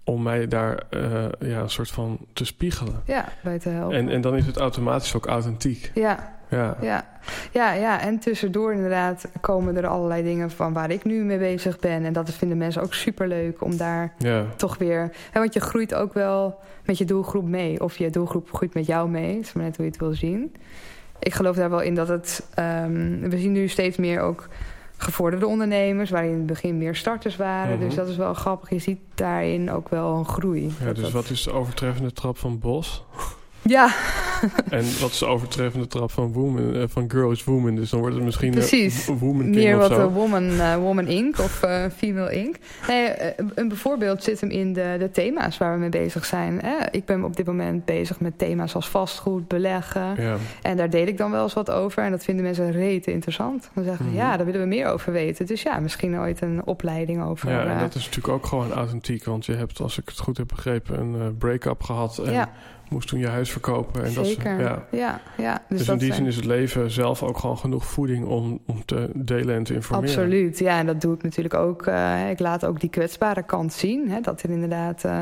om 0.04 0.22
mij 0.22 0.48
daar 0.48 0.82
eh, 0.90 1.24
ja, 1.38 1.60
een 1.60 1.70
soort 1.70 1.90
van 1.90 2.18
te 2.32 2.44
spiegelen. 2.44 3.02
ja, 3.06 3.28
bij 3.42 3.58
te 3.58 3.68
helpen. 3.68 3.96
En, 3.96 4.08
en 4.08 4.20
dan 4.20 4.36
is 4.36 4.46
het 4.46 4.56
automatisch 4.56 5.14
ook 5.14 5.26
authentiek. 5.26 5.90
Ja, 5.94 6.34
Ja, 6.50 6.76
ja. 6.80 7.04
Ja, 7.52 7.72
ja, 7.72 8.00
en 8.00 8.18
tussendoor 8.18 8.72
inderdaad 8.72 9.28
komen 9.40 9.76
er 9.76 9.86
allerlei 9.86 10.22
dingen 10.22 10.50
van 10.50 10.72
waar 10.72 10.90
ik 10.90 11.04
nu 11.04 11.24
mee 11.24 11.38
bezig 11.38 11.78
ben. 11.78 12.04
En 12.04 12.12
dat 12.12 12.30
vinden 12.30 12.58
mensen 12.58 12.82
ook 12.82 12.94
superleuk 12.94 13.62
om 13.62 13.76
daar 13.76 14.12
ja. 14.18 14.44
toch 14.56 14.78
weer... 14.78 15.10
Hè, 15.30 15.40
want 15.40 15.54
je 15.54 15.60
groeit 15.60 15.94
ook 15.94 16.12
wel 16.14 16.58
met 16.84 16.98
je 16.98 17.04
doelgroep 17.04 17.48
mee. 17.48 17.80
Of 17.80 17.96
je 17.96 18.10
doelgroep 18.10 18.52
groeit 18.52 18.74
met 18.74 18.86
jou 18.86 19.08
mee. 19.08 19.36
Het 19.36 19.44
is 19.44 19.52
maar 19.52 19.64
net 19.64 19.76
hoe 19.76 19.84
je 19.84 19.90
het 19.90 20.00
wil 20.00 20.14
zien. 20.14 20.54
Ik 21.18 21.34
geloof 21.34 21.56
daar 21.56 21.70
wel 21.70 21.80
in 21.80 21.94
dat 21.94 22.08
het... 22.08 22.46
ehm, 22.54 23.20
we 23.20 23.38
zien 23.38 23.52
nu 23.52 23.68
steeds 23.68 23.96
meer 23.96 24.20
ook 24.20 24.48
gevorderde 24.96 25.46
ondernemers... 25.46 26.10
waar 26.10 26.24
in 26.24 26.32
het 26.36 26.46
begin 26.46 26.78
meer 26.78 26.94
starters 26.94 27.36
waren. 27.36 27.76
Mhm. 27.78 27.86
Dus 27.86 27.94
dat 27.94 28.08
is 28.08 28.16
wel 28.16 28.34
grappig. 28.34 28.70
Je 28.70 28.78
ziet 28.78 28.98
daarin 29.14 29.70
ook 29.70 29.88
wel 29.88 30.16
een 30.16 30.24
groei. 30.26 30.72
ja 30.80 30.92
dus 30.92 31.02
dat- 31.02 31.10
wat 31.12 31.30
is 31.30 31.42
de 31.42 31.52
overtreffende 31.52 32.12
trap 32.12 32.38
van 32.38 32.58
Bos? 32.58 33.04
Ja, 33.64 33.94
En 34.70 34.84
wat 35.00 35.10
is 35.10 35.18
de 35.18 35.26
overtreffende 35.26 35.86
trap 35.86 36.10
van 36.10 36.32
Woman, 36.32 36.74
eh, 36.74 36.82
van 36.88 37.10
Girl 37.10 37.30
is 37.30 37.44
Woman? 37.44 37.74
Dus 37.74 37.90
dan 37.90 38.00
wordt 38.00 38.14
het 38.14 38.24
misschien 38.24 38.48
eh, 38.52 38.58
Precies. 38.58 39.06
Woman 39.06 39.42
King 39.42 39.54
meer 39.54 39.74
of 39.74 39.80
wat 39.80 39.90
zo. 39.90 40.06
de 40.08 40.12
Woman, 40.14 40.50
eh, 40.60 40.76
woman 40.76 41.06
Inc. 41.06 41.38
of 41.38 41.62
eh, 41.62 41.84
Female 41.96 42.32
Inc. 42.34 42.56
Nee, 42.88 43.06
eh, 43.06 43.44
een 43.54 43.68
bijvoorbeeld 43.68 44.22
zit 44.22 44.40
hem 44.40 44.50
in 44.50 44.72
de, 44.72 44.96
de 44.98 45.10
thema's 45.10 45.58
waar 45.58 45.72
we 45.74 45.78
mee 45.78 45.88
bezig 45.88 46.24
zijn. 46.24 46.60
Hè. 46.62 46.74
Ik 46.90 47.04
ben 47.04 47.24
op 47.24 47.36
dit 47.36 47.46
moment 47.46 47.84
bezig 47.84 48.20
met 48.20 48.38
thema's 48.38 48.74
als 48.74 48.88
vastgoed, 48.88 49.48
beleggen. 49.48 50.14
Ja, 50.22 50.36
En 50.62 50.76
daar 50.76 50.90
deel 50.90 51.06
ik 51.06 51.16
dan 51.18 51.30
wel 51.30 51.42
eens 51.42 51.54
wat 51.54 51.70
over. 51.70 52.02
En 52.02 52.10
dat 52.10 52.24
vinden 52.24 52.44
mensen 52.44 52.70
rete 52.72 53.12
interessant. 53.12 53.70
Dan 53.74 53.84
zeggen 53.84 54.04
ze, 54.04 54.10
Mhm. 54.10 54.20
ja, 54.20 54.36
daar 54.36 54.46
willen 54.46 54.60
we 54.60 54.66
meer 54.66 54.86
over 54.88 55.12
weten. 55.12 55.46
Dus 55.46 55.62
ja, 55.62 55.80
misschien 55.80 56.18
ooit 56.18 56.40
een 56.40 56.62
opleiding 56.66 57.22
over. 57.24 57.50
ja, 57.50 57.64
en 57.64 57.70
eh, 57.74 57.80
dat 57.80 57.94
is 57.94 58.04
natuurlijk 58.04 58.34
ook 58.34 58.46
gewoon 58.46 58.72
authentiek. 58.72 59.24
Want 59.24 59.46
je 59.46 59.54
hebt, 59.54 59.80
als 59.80 59.98
ik 59.98 60.08
het 60.08 60.18
goed 60.18 60.36
heb 60.36 60.48
begrepen, 60.48 61.00
een 61.00 61.14
eh, 61.14 61.26
break-up 61.38 61.82
gehad. 61.82 62.18
En 62.18 62.32
ja, 62.32 62.50
moest 62.94 63.08
toen 63.08 63.18
je 63.18 63.28
huis 63.28 63.50
verkopen. 63.50 64.04
En 64.04 64.14
dat 64.14 64.26
zeker. 64.26 64.58
is, 64.58 64.64
ja. 64.66 64.84
ja, 64.90 65.20
ja. 65.36 65.52
Dus, 65.68 65.78
Dus, 65.78 65.80
in 65.80 65.86
dat 65.86 65.98
die 65.98 66.06
zijn- 66.12 66.18
zin 66.20 66.26
is 66.26 66.36
het 66.36 66.44
leven 66.44 66.90
zelf 66.90 67.22
ook 67.22 67.38
gewoon 67.38 67.58
genoeg 67.58 67.84
voeding 67.84 68.24
om, 68.26 68.58
om 68.66 68.84
te 68.84 69.10
delen 69.14 69.54
en 69.54 69.62
te 69.64 69.74
informeren. 69.74 70.10
Absoluut, 70.16 70.58
ja. 70.58 70.78
En 70.78 70.86
dat 70.86 71.00
doe 71.00 71.14
ik 71.14 71.22
natuurlijk 71.22 71.54
ook. 71.54 71.86
eh, 71.86 72.30
ik 72.30 72.38
laat 72.38 72.64
ook 72.66 72.80
die 72.80 72.90
kwetsbare 72.90 73.42
kant 73.42 73.72
zien. 73.72 74.10
Hè, 74.10 74.20
dat 74.20 74.42
er 74.42 74.50
inderdaad 74.50 75.04
eh, 75.04 75.20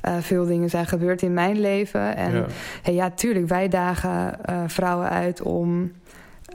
eh, 0.00 0.12
veel 0.20 0.46
dingen 0.46 0.70
zijn 0.70 0.86
gebeurd 0.86 1.22
in 1.22 1.34
mijn 1.34 1.60
leven. 1.60 2.16
En 2.16 2.32
Ja, 2.34 2.46
hey, 2.82 2.94
ja, 2.94 3.10
tuurlijk, 3.10 3.48
wij 3.48 3.68
dagen 3.68 4.38
vrouwen 4.66 5.08
uit 5.10 5.42
om 5.42 5.92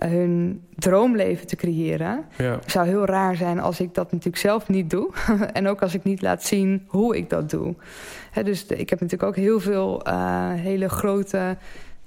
hun 0.10 0.64
droomleven 0.76 1.48
te 1.48 1.56
creëren. 1.56 2.26
ja, 2.38 2.52
Het 2.52 2.72
zou 2.72 2.88
heel 2.88 3.06
raar 3.06 3.36
zijn 3.36 3.60
als 3.60 3.80
ik 3.80 3.94
dat 3.94 4.12
natuurlijk 4.12 4.38
zelf 4.44 4.68
niet 4.70 4.90
doe. 4.90 5.10
en 5.54 5.68
ook 5.68 5.82
als 5.82 5.94
ik 5.94 6.04
niet 6.04 6.22
laat 6.22 6.44
zien 6.44 6.84
hoe 6.88 7.18
ik 7.18 7.30
dat 7.30 7.50
doe. 7.50 7.76
Hè, 8.32 8.44
dus 8.44 8.68
de- 8.68 8.76
ik 8.78 8.90
heb 8.90 9.00
natuurlijk 9.00 9.30
ook 9.30 9.36
heel 9.44 9.60
veel 9.60 10.04
eh, 10.04 10.50
hele 10.54 10.90
grote 10.90 11.58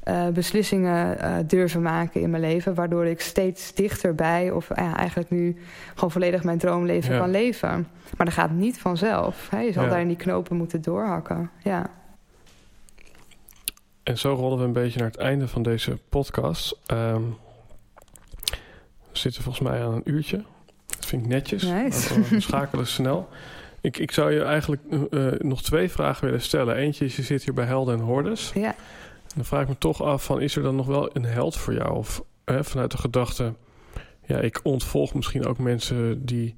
eh, 0.02 0.28
beslissingen 0.28 1.18
eh, 1.18 1.34
durven 1.46 1.82
maken 1.82 2.20
in 2.20 2.30
mijn 2.30 2.42
leven. 2.42 2.74
Waardoor 2.74 3.06
ik 3.06 3.20
steeds 3.20 3.74
dichterbij, 3.74 4.50
of 4.50 4.68
ja, 4.76 4.96
eigenlijk 4.96 5.30
nu 5.30 5.56
gewoon 5.94 6.10
volledig 6.10 6.44
mijn 6.44 6.58
droomleven 6.58 7.12
Ja. 7.12 7.18
kan 7.20 7.30
leven. 7.30 7.86
Maar 8.16 8.26
dat 8.26 8.34
gaat 8.34 8.50
niet 8.50 8.78
vanzelf. 8.78 9.48
Hè. 9.50 9.60
Je 9.60 9.72
zal 9.72 9.88
daar 9.88 10.00
in 10.00 10.08
die 10.08 10.16
knopen 10.16 10.56
moeten 10.56 10.82
doorhakken. 10.82 11.50
Ja. 11.62 11.90
En 14.02 14.18
zo 14.18 14.34
rollen 14.34 14.58
we 14.58 14.64
een 14.64 14.72
beetje 14.72 14.98
naar 14.98 15.08
het 15.10 15.16
einde 15.18 15.48
van 15.48 15.62
deze 15.62 15.98
podcast. 16.08 16.78
Ehm, 16.86 17.22
zitten 19.18 19.42
volgens 19.42 19.68
mij 19.68 19.82
aan 19.84 19.92
een 19.92 20.10
uurtje. 20.10 20.42
Dat 20.86 21.06
vind 21.06 21.22
ik 21.22 21.28
netjes. 21.28 21.62
Nice. 21.62 22.20
We 22.30 22.40
schakelen 22.40 22.86
snel. 22.86 23.28
Ik, 23.80 23.98
ik 23.98 24.10
zou 24.10 24.32
je 24.32 24.42
eigenlijk 24.42 24.82
eh, 24.90 25.26
eh, 25.26 25.40
nog 25.40 25.62
twee 25.62 25.90
vragen 25.90 26.24
willen 26.24 26.40
stellen. 26.40 26.76
Eentje 26.76 27.04
is, 27.04 27.16
je 27.16 27.22
zit 27.22 27.44
hier 27.44 27.54
bij 27.54 27.64
Helden 27.64 27.94
en 27.98 28.04
Hordes. 28.04 28.50
ja. 28.54 28.74
En 29.24 29.40
dan 29.40 29.44
vraag 29.44 29.62
ik 29.62 29.68
me 29.68 29.78
toch 29.78 30.02
af 30.02 30.24
van, 30.24 30.40
is 30.40 30.56
er 30.56 30.62
dan 30.62 30.76
nog 30.76 30.86
wel 30.86 31.10
een 31.12 31.24
held 31.24 31.56
voor 31.56 31.74
jou? 31.74 31.96
Of 31.96 32.22
hè, 32.44 32.64
vanuit 32.64 32.90
de 32.90 32.98
gedachte, 32.98 33.54
ja, 34.26 34.38
ik 34.38 34.60
ontvolg 34.62 35.14
misschien 35.14 35.46
ook 35.46 35.58
mensen 35.58 36.24
die 36.26 36.54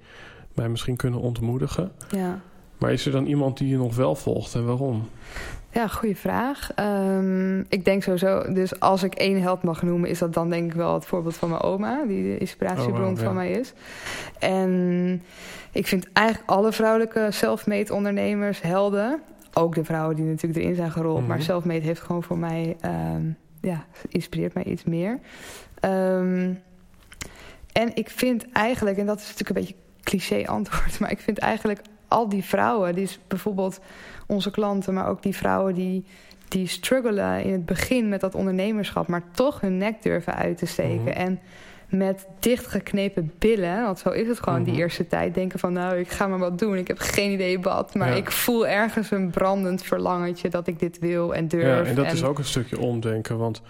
mij 0.55 0.69
misschien 0.69 0.97
kunnen 0.97 1.21
ontmoedigen. 1.21 1.93
ja. 2.11 2.41
Maar 2.79 2.93
is 2.93 3.07
er 3.07 3.13
dan 3.13 3.27
iemand 3.27 3.59
die 3.59 3.69
je 3.69 3.77
nog 3.77 3.97
wel 3.97 4.15
volgt 4.15 4.55
en 4.55 4.65
waarom? 4.65 5.09
Ja, 5.77 5.89
goede 5.89 6.15
vraag. 6.15 6.71
Ehm, 6.75 7.61
ik 7.61 7.85
denk 7.85 8.03
sowieso, 8.03 8.53
dus 8.53 8.81
als 8.81 9.03
ik 9.03 9.15
één 9.15 9.43
held 9.43 9.63
mag 9.63 9.83
noemen, 9.83 10.11
is 10.11 10.19
dat 10.19 10.35
dan 10.35 10.51
denk 10.51 10.71
ik 10.71 10.77
wel 10.77 10.95
het 10.95 11.05
voorbeeld 11.07 11.37
van 11.37 11.49
mijn 11.49 11.61
oma, 11.63 12.05
die 12.07 12.23
de 12.23 12.39
inspiratiebron 12.39 13.01
Oh, 13.03 13.09
wow, 13.09 13.19
ja. 13.19 13.25
van 13.25 13.35
mij 13.35 13.51
is. 13.51 13.73
En 14.39 15.23
ik 15.73 15.87
vind 15.87 16.13
eigenlijk 16.13 16.51
alle 16.51 16.73
vrouwelijke 16.73 17.27
self-made 17.31 17.95
ondernemers 17.95 18.63
helden. 18.63 19.21
Ook 19.53 19.75
de 19.75 19.85
vrouwen 19.85 20.17
die 20.17 20.25
natuurlijk 20.25 20.61
erin 20.63 20.75
zijn 20.75 20.91
gerold, 20.91 21.19
Mhm. 21.19 21.29
maar 21.29 21.43
self-made 21.43 21.85
heeft 21.85 22.01
gewoon 22.01 22.23
voor 22.23 22.39
mij, 22.39 22.77
ehm, 22.81 23.23
ja, 23.61 23.85
inspireert 24.09 24.55
mij 24.55 24.65
iets 24.65 24.85
meer. 24.85 25.19
Ehm, 25.81 26.53
en 27.73 27.91
ik 27.95 28.11
vind 28.11 28.53
eigenlijk, 28.53 28.97
en 28.99 29.07
dat 29.07 29.19
is 29.21 29.27
natuurlijk 29.29 29.49
een 29.59 29.65
beetje 29.65 29.83
cliché 30.03 30.47
antwoord, 30.47 30.99
maar 31.01 31.11
ik 31.11 31.21
vind 31.21 31.39
eigenlijk 31.39 31.81
al 32.09 32.29
die 32.29 32.45
vrouwen, 32.45 32.95
die 32.95 33.05
is 33.05 33.19
bijvoorbeeld 33.29 33.81
onze 34.27 34.51
klanten, 34.51 34.95
maar 34.95 35.09
ook 35.09 35.23
die 35.23 35.37
vrouwen 35.37 35.75
die, 35.75 36.05
die 36.49 36.67
struggelen 36.67 37.43
in 37.43 37.53
het 37.53 37.67
begin 37.67 38.09
met 38.09 38.21
dat 38.21 38.35
ondernemerschap, 38.35 39.09
maar 39.09 39.23
toch 39.33 39.61
hun 39.61 39.77
nek 39.77 40.03
durven 40.03 40.35
uit 40.35 40.59
te 40.59 40.67
steken. 40.67 41.01
Mhm. 41.05 41.09
En 41.09 41.41
met 41.89 42.27
dichtgeknepen 42.41 43.33
billen, 43.39 43.83
want 43.83 43.99
zo 43.99 44.09
is 44.11 44.29
het 44.29 44.41
gewoon 44.41 44.61
Mhm. 44.61 44.71
die 44.71 44.79
eerste 44.79 45.07
tijd, 45.07 45.35
denken 45.35 45.59
van 45.59 45.73
nou, 45.73 45.97
ik 45.99 46.09
ga 46.11 46.27
maar 46.27 46.39
wat 46.39 46.59
doen. 46.59 46.77
Ik 46.77 46.89
heb 46.89 46.99
geen 46.99 47.31
idee 47.33 47.61
wat, 47.61 47.95
maar 47.95 48.09
Ja. 48.09 48.15
ik 48.15 48.31
voel 48.31 48.67
ergens 48.67 49.11
een 49.11 49.31
brandend 49.31 49.83
verlangentje 49.83 50.49
dat 50.49 50.67
ik 50.67 50.79
dit 50.79 50.99
wil 50.99 51.35
en 51.35 51.49
durf. 51.49 51.65
Ja, 51.65 51.91
en 51.91 51.95
dat 51.95 52.13
is 52.13 52.25
ook 52.25 52.39
een 52.39 52.45
stukje 52.45 52.79
omdenken. 52.81 53.39
Want 53.39 53.63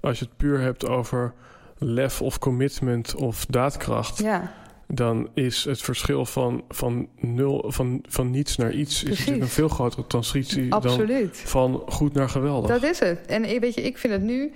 als 0.00 0.18
je 0.18 0.24
het 0.24 0.36
puur 0.36 0.60
hebt 0.60 0.88
over 0.88 1.32
lef 1.78 2.22
of 2.22 2.38
commitment 2.38 3.14
of 3.14 3.46
daadkracht... 3.46 4.18
Ja, 4.18 4.52
dan 4.86 5.28
is 5.34 5.64
het 5.64 5.80
verschil 5.82 6.26
van, 6.26 6.64
van, 6.68 7.08
nul, 7.20 7.64
van, 7.66 8.02
van 8.08 8.30
niets 8.30 8.56
naar 8.56 8.72
iets... 8.72 9.02
is 9.02 9.08
natuurlijk 9.18 9.40
een 9.42 9.48
veel 9.48 9.68
grotere 9.68 10.06
transitie 10.06 10.68
dan 10.68 10.82
absoluut. 10.82 11.42
van 11.44 11.82
goed 11.88 12.12
naar 12.14 12.28
geweldig. 12.28 12.70
Dat 12.70 12.82
is 12.90 12.98
het. 12.98 13.26
En 13.26 13.50
ik- 13.54 13.60
weet 13.60 13.74
je, 13.74 13.82
ik 13.82 13.98
vind 13.98 14.12
het 14.12 14.22
nu. 14.22 14.52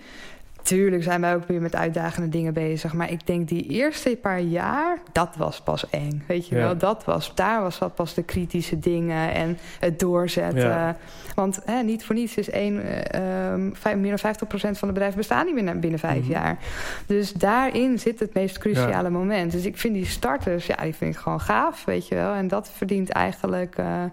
Tuurlijk 0.63 1.03
zijn 1.03 1.21
wij 1.21 1.35
ook 1.35 1.47
weer 1.47 1.61
met 1.61 1.77
uitdagende 1.77 2.29
dingen 2.29 2.53
bezig. 2.55 2.93
Maar 2.93 3.11
ik 3.11 3.27
denk 3.27 3.49
die 3.49 3.67
eerste 3.67 4.19
paar 4.23 4.41
jaar, 4.41 4.99
dat 5.13 5.35
was 5.37 5.61
pas 5.61 5.91
eng. 5.91 6.23
Weet 6.27 6.49
je 6.49 6.55
Ja. 6.55 6.61
wel, 6.61 6.77
dat 6.77 7.05
was, 7.05 7.35
daar 7.35 7.63
was 7.63 7.79
dat 7.79 7.95
pas 7.95 8.15
de 8.15 8.23
kritische 8.23 8.79
dingen 8.79 9.33
en 9.35 9.59
het 9.81 9.99
doorzetten. 9.99 10.61
Ja. 10.69 10.97
Want 11.35 11.61
hè, 11.65 11.83
niet 11.83 12.05
voor 12.05 12.15
niets 12.15 12.35
is 12.37 12.51
één, 12.51 12.83
eh, 12.83 13.51
ehm, 13.53 13.71
vijf- 13.73 13.97
meer 13.97 14.09
dan 14.09 14.19
50% 14.19 14.79
van 14.79 14.89
de 14.89 14.95
bedrijven 14.95 15.19
bestaan 15.19 15.47
niet 15.47 15.55
binnen, 15.55 15.81
binnen 15.81 15.99
vijf 15.99 16.23
Mhm. 16.23 16.31
jaar. 16.31 16.59
Dus 17.07 17.33
daarin 17.33 17.99
zit 17.99 18.21
het 18.21 18.35
meest 18.35 18.59
cruciale 18.59 19.11
moment. 19.11 19.53
Dus 19.53 19.65
ik 19.65 19.77
vind 19.79 19.95
die 19.95 20.07
starters, 20.07 20.67
ja, 20.67 20.77
die 20.83 20.95
vind 20.95 21.15
ik 21.15 21.21
gewoon 21.21 21.41
gaaf, 21.41 21.85
weet 21.85 22.09
je 22.09 22.15
wel. 22.15 22.33
En 22.35 22.49
dat 22.49 22.71
verdient 22.77 23.09
eigenlijk... 23.11 23.77
eh, 23.77 24.05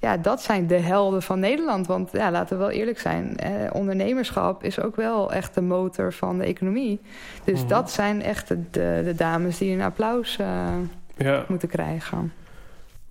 ja, 0.00 0.16
dat 0.16 0.42
zijn 0.42 0.66
de 0.66 0.78
helden 0.78 1.22
van 1.22 1.38
Nederland. 1.40 1.86
Want 1.86 2.10
ja, 2.12 2.30
laten 2.30 2.56
we 2.56 2.62
wel 2.62 2.72
eerlijk 2.72 2.98
zijn. 2.98 3.36
Eh, 3.36 3.50
ondernemerschap 3.72 4.62
is 4.64 4.80
ook 4.80 4.96
wel 4.96 5.32
echt 5.32 5.54
de 5.54 5.60
motor 5.60 6.12
van 6.12 6.38
de 6.38 6.44
economie. 6.44 7.00
Dus 7.44 7.58
Mhm. 7.60 7.68
dat 7.68 7.90
zijn 7.90 8.22
echt 8.22 8.48
de, 8.48 8.70
de, 8.70 9.00
de 9.04 9.14
dames 9.14 9.58
die 9.58 9.72
een 9.74 9.80
applaus 9.82 10.36
eh, 10.38 10.74
Ja, 11.16 11.44
moeten 11.48 11.68
krijgen. 11.68 12.32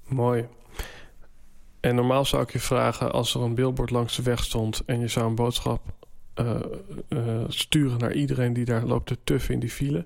mooi. 0.08 0.46
En 1.80 1.96
normaal 1.96 2.26
zou 2.26 2.42
ik 2.44 2.52
je 2.52 2.60
vragen, 2.60 3.12
als 3.12 3.36
er 3.36 3.42
een 3.42 3.56
billboard 3.56 3.90
langs 3.90 4.16
de 4.16 4.24
weg 4.24 4.44
stond... 4.44 4.84
en 4.86 5.00
je 5.00 5.08
zou 5.08 5.26
een 5.28 5.36
boodschap 5.36 5.82
eh, 6.34 6.56
eh, 7.08 7.20
sturen 7.48 8.00
naar 8.00 8.14
iedereen 8.14 8.54
die 8.54 8.66
daar 8.66 8.84
loopt 8.86 9.08
te 9.08 9.18
tuffen 9.24 9.54
in 9.54 9.60
die 9.60 9.70
file... 9.70 10.06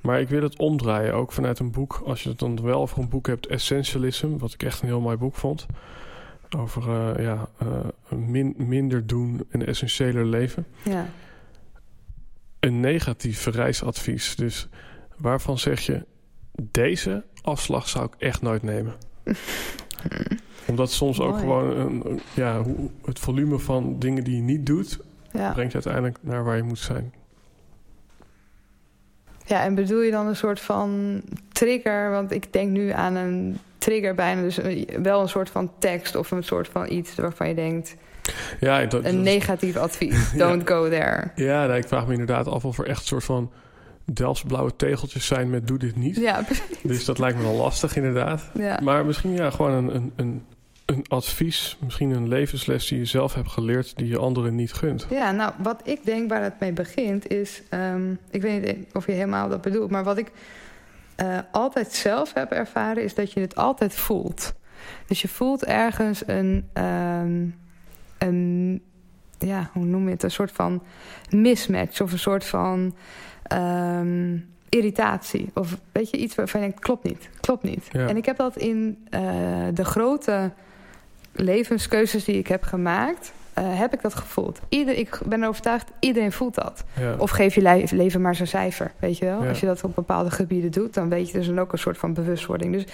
Maar 0.00 0.20
ik 0.20 0.28
wil 0.28 0.42
het 0.42 0.58
omdraaien, 0.58 1.14
ook 1.14 1.32
vanuit 1.32 1.58
een 1.58 1.70
boek. 1.70 2.02
Als 2.04 2.22
je 2.22 2.28
het 2.28 2.38
dan 2.38 2.62
wel 2.62 2.80
over 2.80 2.98
een 2.98 3.08
boek 3.08 3.26
hebt, 3.26 3.46
Essentialism... 3.46 4.36
wat 4.36 4.52
ik 4.52 4.62
echt 4.62 4.80
een 4.82 4.88
heel 4.88 5.00
mooi 5.00 5.16
boek 5.16 5.34
vond... 5.34 5.66
over 6.56 6.82
eh, 7.16 7.24
ja, 7.24 7.48
eh, 7.58 7.68
min, 8.18 8.54
minder 8.56 9.06
doen 9.06 9.40
en 9.50 9.66
essentiëler 9.66 10.26
leven. 10.26 10.66
Ja. 10.82 11.06
Een 12.60 12.80
negatief 12.80 13.46
reisadvies. 13.46 14.34
Dus 14.36 14.68
waarvan 15.16 15.58
zeg 15.58 15.80
je, 15.80 16.04
deze 16.54 17.24
afslag 17.42 17.88
zou 17.88 18.04
ik 18.04 18.14
echt 18.18 18.42
nooit 18.42 18.62
nemen? 18.62 18.94
Omdat 20.66 20.90
soms 20.90 21.20
ook 21.20 21.28
Mooi. 21.30 21.40
gewoon 21.40 21.76
een, 21.76 22.20
ja, 22.34 22.62
hoe- 22.62 22.90
het 23.04 23.18
volume 23.18 23.58
van 23.58 23.98
dingen 23.98 24.24
die 24.24 24.36
je 24.36 24.42
niet 24.42 24.66
doet, 24.66 25.00
Ja. 25.32 25.52
brengt 25.52 25.72
je 25.72 25.78
uiteindelijk 25.84 26.18
naar 26.20 26.44
waar 26.44 26.56
je 26.56 26.62
moet 26.62 26.78
zijn. 26.78 27.12
Ja, 29.50 29.62
en 29.64 29.74
bedoel 29.74 30.00
je 30.00 30.10
dan 30.10 30.26
een 30.26 30.36
soort 30.36 30.60
van 30.60 31.20
trigger? 31.52 32.10
Want 32.10 32.32
ik 32.32 32.52
denk 32.52 32.70
nu 32.70 32.90
aan 32.90 33.14
een 33.14 33.58
trigger 33.78 34.14
bijna, 34.14 34.42
dus 34.42 34.58
wel 35.02 35.20
een 35.20 35.28
soort 35.28 35.50
van 35.50 35.70
tekst 35.78 36.16
of 36.16 36.30
een 36.30 36.42
soort 36.42 36.68
van 36.68 36.90
iets 36.90 37.14
waarvan 37.14 37.48
je 37.48 37.54
denkt, 37.54 37.96
Ja, 38.60 38.84
dat, 38.84 39.04
een 39.04 39.22
negatief 39.22 39.76
advies, 39.76 40.32
don't 40.36 40.68
go 40.68 40.88
there. 40.88 41.30
ja 41.34 41.66
nou, 41.66 41.78
ik 41.78 41.88
vraag 41.88 42.06
me 42.06 42.12
inderdaad 42.12 42.46
af 42.46 42.64
of 42.64 42.78
er 42.78 42.86
echt 42.86 43.00
een 43.00 43.06
soort 43.06 43.24
van 43.24 43.50
Delfts 44.04 44.42
blauwe 44.42 44.76
tegeltjes 44.76 45.26
zijn 45.26 45.50
met 45.50 45.66
doe 45.66 45.78
dit 45.78 45.96
niet. 45.96 46.16
Ja, 46.16 46.42
precies. 46.42 46.80
Dus 46.82 47.04
dat 47.04 47.18
lijkt 47.18 47.36
me 47.36 47.42
wel 47.42 47.54
lastig 47.54 47.96
inderdaad. 47.96 48.50
Ja. 48.54 48.80
Maar 48.82 49.06
misschien 49.06 49.32
ja, 49.32 49.50
gewoon 49.50 49.72
een, 49.72 49.94
een, 49.94 50.12
een, 50.16 50.44
een 50.90 51.04
advies, 51.08 51.76
misschien 51.80 52.10
een 52.10 52.28
levensles 52.28 52.88
die 52.88 52.98
je 52.98 53.04
zelf 53.04 53.34
hebt 53.34 53.48
geleerd 53.48 53.96
die 53.96 54.08
je 54.08 54.18
anderen 54.18 54.54
niet 54.54 54.72
gunt. 54.72 55.06
Ja, 55.10 55.30
nou, 55.30 55.52
wat 55.58 55.80
ik 55.84 56.04
denk 56.04 56.28
waar 56.30 56.42
het 56.42 56.60
mee 56.60 56.72
begint 56.72 57.28
is... 57.28 57.62
ehm, 57.68 58.14
ik 58.30 58.42
weet 58.42 58.76
niet 58.76 58.94
of 58.94 59.06
je 59.06 59.12
helemaal 59.12 59.48
dat 59.48 59.60
bedoelt... 59.60 59.90
maar 59.90 60.04
wat 60.04 60.18
ik 60.18 60.32
eh, 61.14 61.38
altijd 61.52 61.92
zelf 61.92 62.32
heb 62.32 62.50
ervaren... 62.50 63.02
is 63.02 63.14
dat 63.14 63.32
je 63.32 63.40
het 63.40 63.56
altijd 63.56 63.94
voelt. 63.94 64.52
Dus 65.06 65.22
je 65.22 65.28
voelt 65.28 65.64
ergens 65.64 66.22
een... 66.26 66.68
ehm, 66.72 67.46
een 68.18 68.82
ja, 69.38 69.70
hoe 69.72 69.84
noem 69.84 70.04
je 70.04 70.10
het? 70.10 70.22
Een 70.22 70.30
soort 70.30 70.52
van 70.52 70.82
mismatch 71.30 72.00
of 72.00 72.12
een 72.12 72.18
soort 72.18 72.44
van... 72.44 72.94
ehm, 73.42 74.36
irritatie. 74.70 75.50
Of 75.54 75.78
weet 75.92 76.10
je, 76.10 76.16
iets 76.16 76.34
waarvan 76.34 76.60
je 76.60 76.66
denkt, 76.66 76.82
klopt 76.82 77.04
niet, 77.04 77.28
klopt 77.40 77.62
niet. 77.62 77.88
Ja. 77.92 78.08
En 78.08 78.16
ik 78.16 78.24
heb 78.24 78.36
dat 78.36 78.56
in 78.56 79.06
eh, 79.10 79.20
de 79.74 79.84
grote 79.84 80.52
levenskeuzes 81.32 82.24
die 82.24 82.38
ik 82.38 82.46
heb 82.46 82.62
gemaakt... 82.62 83.32
eh, 83.54 83.78
heb 83.78 83.92
ik 83.94 84.02
dat 84.02 84.14
gevoeld. 84.14 84.60
Ieder, 84.68 84.96
ik 84.98 85.18
ben 85.26 85.42
er 85.42 85.48
overtuigd, 85.48 85.90
iedereen 86.00 86.32
voelt 86.32 86.54
dat. 86.54 86.84
Ja. 87.00 87.14
Of 87.18 87.30
geef 87.30 87.54
je 87.54 87.60
le- 87.62 87.84
leven 87.90 88.20
maar 88.20 88.34
zijn 88.34 88.48
cijfer, 88.48 88.92
weet 88.98 89.18
je 89.18 89.24
wel? 89.24 89.42
Ja. 89.42 89.48
Als 89.48 89.60
je 89.60 89.66
dat 89.66 89.84
op 89.84 89.94
bepaalde 89.94 90.30
gebieden 90.30 90.70
doet... 90.70 90.94
dan 90.94 91.08
weet 91.08 91.26
je 91.30 91.38
dus 91.38 91.46
dan 91.46 91.60
ook 91.60 91.72
een 91.72 91.78
soort 91.78 91.98
van 91.98 92.14
bewustwording. 92.14 92.72
Dus 92.72 92.84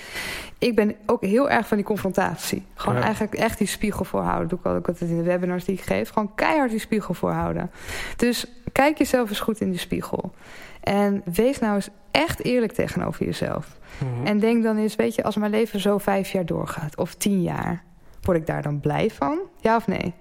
ik 0.58 0.74
ben 0.74 0.94
ook 1.06 1.22
heel 1.24 1.50
erg 1.50 1.66
van 1.68 1.76
die 1.76 1.86
confrontatie. 1.86 2.62
Gewoon 2.74 2.96
Ja. 2.98 3.02
eigenlijk 3.02 3.34
echt 3.34 3.58
die 3.58 3.66
spiegel 3.66 4.04
voorhouden. 4.04 4.48
Doe 4.48 4.58
ik 4.58 4.66
ook 4.66 4.88
altijd 4.88 5.10
in 5.10 5.16
de 5.16 5.22
webinars 5.22 5.64
die 5.64 5.74
ik 5.74 5.80
geef. 5.84 6.10
Gewoon 6.10 6.34
keihard 6.34 6.70
die 6.70 6.80
spiegel 6.80 7.14
voorhouden. 7.14 7.70
Dus 8.16 8.46
kijk 8.72 8.98
jezelf 8.98 9.28
eens 9.28 9.40
goed 9.40 9.60
in 9.60 9.70
die 9.70 9.78
spiegel. 9.78 10.32
En 10.80 11.22
wees 11.24 11.58
nou 11.58 11.74
eens 11.74 11.88
echt 12.10 12.44
eerlijk 12.44 12.72
tegenover 12.72 13.24
jezelf. 13.26 13.66
Mhm. 13.98 14.26
En 14.26 14.38
denk 14.38 14.62
dan 14.62 14.76
eens, 14.76 14.96
weet 14.96 15.14
je, 15.14 15.22
als 15.22 15.36
mijn 15.36 15.50
leven 15.50 15.80
zo 15.80 15.98
vijf 15.98 16.30
jaar 16.32 16.46
doorgaat... 16.46 16.96
of 16.96 17.14
tien 17.14 17.42
jaar, 17.42 17.82
word 18.26 18.38
ik 18.38 18.46
daar 18.46 18.62
dan 18.62 18.80
blij 18.80 19.10
van? 19.10 19.38
Ja 19.60 19.76
of 19.76 19.86
nee? 19.86 20.14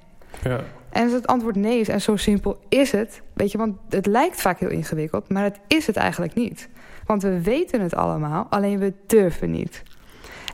ja. 0.44 0.60
En 0.96 1.04
als 1.04 1.12
het 1.12 1.28
antwoord 1.28 1.56
nee 1.56 1.80
is, 1.80 1.88
en 1.88 2.02
zo 2.02 2.16
simpel 2.16 2.60
is 2.70 2.92
het... 2.92 3.22
weet 3.34 3.52
je, 3.52 3.58
want 3.58 3.78
het 3.90 4.06
lijkt 4.06 4.42
vaak 4.42 4.60
heel 4.60 4.70
ingewikkeld... 4.70 5.30
maar 5.30 5.44
het 5.44 5.60
is 5.68 5.88
het 5.88 5.96
eigenlijk 5.96 6.34
niet. 6.34 6.70
Want 7.06 7.24
we 7.24 7.42
weten 7.42 7.82
het 7.82 7.96
allemaal, 7.96 8.48
alleen 8.50 8.80
we 8.80 8.94
durven 9.08 9.52
niet. 9.52 9.84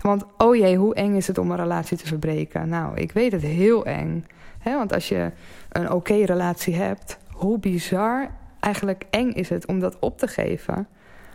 Want 0.01 0.25
oh 0.37 0.55
jee, 0.55 0.77
hoe 0.77 0.95
eng 0.95 1.15
is 1.15 1.27
het 1.27 1.37
om 1.37 1.51
een 1.51 1.57
relatie 1.57 1.97
te 1.97 2.07
verbreken? 2.07 2.69
Nou, 2.69 2.97
ik 2.97 3.11
weet 3.11 3.31
het 3.31 3.41
heel 3.41 3.85
eng. 3.85 4.25
Hè, 4.59 4.77
want 4.77 4.93
als 4.93 5.09
je 5.09 5.31
een 5.69 5.91
oké 5.91 6.23
relatie 6.25 6.75
hebt... 6.75 7.17
hoe 7.31 7.59
bizar 7.59 8.29
eigenlijk 8.59 9.05
eng 9.09 9.29
is 9.29 9.49
het 9.49 9.65
om 9.65 9.79
dat 9.79 9.99
op 9.99 10.17
te 10.17 10.27
geven... 10.27 10.87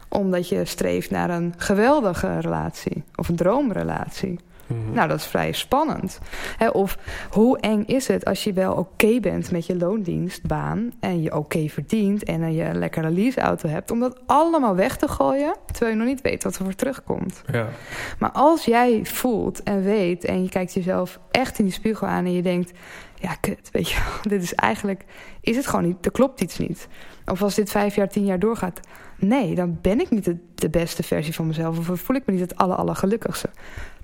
omdat 0.09 0.49
je 0.49 0.65
streeft 0.65 1.11
naar 1.11 1.31
een 1.31 1.55
geweldige 1.57 2.39
relatie... 2.39 3.05
of 3.15 3.29
een 3.29 3.37
droomrelatie. 3.37 4.39
Mhm. 4.67 4.93
Nou, 4.93 5.09
dat 5.09 5.19
is 5.19 5.27
vrij 5.27 5.53
spannend. 5.53 6.19
Of 6.73 6.99
hoe 7.31 7.59
eng 7.59 7.83
is 7.83 8.09
het 8.09 8.25
als 8.25 8.45
je 8.45 8.53
wel 8.53 8.75
oké 8.75 9.21
bent 9.21 9.51
met 9.51 9.67
je 9.67 9.77
loondienstbaan... 9.77 10.93
en 11.01 11.23
je 11.23 11.37
oké 11.37 11.69
verdient 11.69 12.25
en 12.25 12.55
je 12.55 12.65
een 12.65 12.79
lekkere 12.79 13.11
leaseauto 13.11 13.69
hebt... 13.69 13.91
om 13.91 14.01
dat 14.01 14.21
allemaal 14.27 14.77
weg 14.77 14.97
te 14.97 15.09
gooien, 15.09 15.57
terwijl 15.67 15.91
je 15.91 15.99
nog 15.99 16.09
niet 16.09 16.21
weet 16.21 16.43
wat 16.43 16.57
er 16.57 16.65
voor 16.65 16.75
terugkomt. 16.75 17.43
ja. 17.53 17.69
Maar 18.19 18.31
als 18.31 18.65
jij 18.65 19.01
voelt 19.03 19.63
en 19.63 19.83
weet 19.83 20.25
en 20.25 20.43
je 20.43 20.49
kijkt 20.49 20.75
jezelf 20.75 21.19
echt 21.31 21.59
in 21.59 21.65
die 21.65 21.75
spiegel 21.75 22.07
aan... 22.07 22.25
en 22.25 22.33
je 22.33 22.43
denkt, 22.43 22.73
ja, 23.15 23.35
kut, 23.35 23.69
weet 23.73 23.91
je 23.91 23.99
wel, 24.01 24.23
dit 24.33 24.43
is 24.43 24.55
eigenlijk... 24.55 25.05
is 25.41 25.57
het 25.57 25.67
gewoon 25.67 25.85
niet, 25.85 26.05
er 26.05 26.13
klopt 26.13 26.41
iets 26.41 26.59
niet. 26.59 26.89
Of 27.27 27.43
als 27.43 27.55
dit 27.55 27.71
vijf 27.71 27.95
jaar, 27.95 28.09
tien 28.09 28.25
jaar 28.25 28.39
doorgaat... 28.39 28.81
nee, 29.17 29.55
dan 29.55 29.79
ben 29.83 30.01
ik 30.01 30.11
niet 30.11 30.25
de, 30.25 30.37
de 30.55 30.71
beste 30.71 31.03
versie 31.03 31.35
van 31.35 31.47
mezelf... 31.47 31.91
of 31.91 32.01
voel 32.01 32.17
ik 32.17 32.27
me 32.27 32.33
niet 32.33 32.43
het 32.43 32.57
aller, 32.57 32.77
allergelukkigste. 32.77 33.49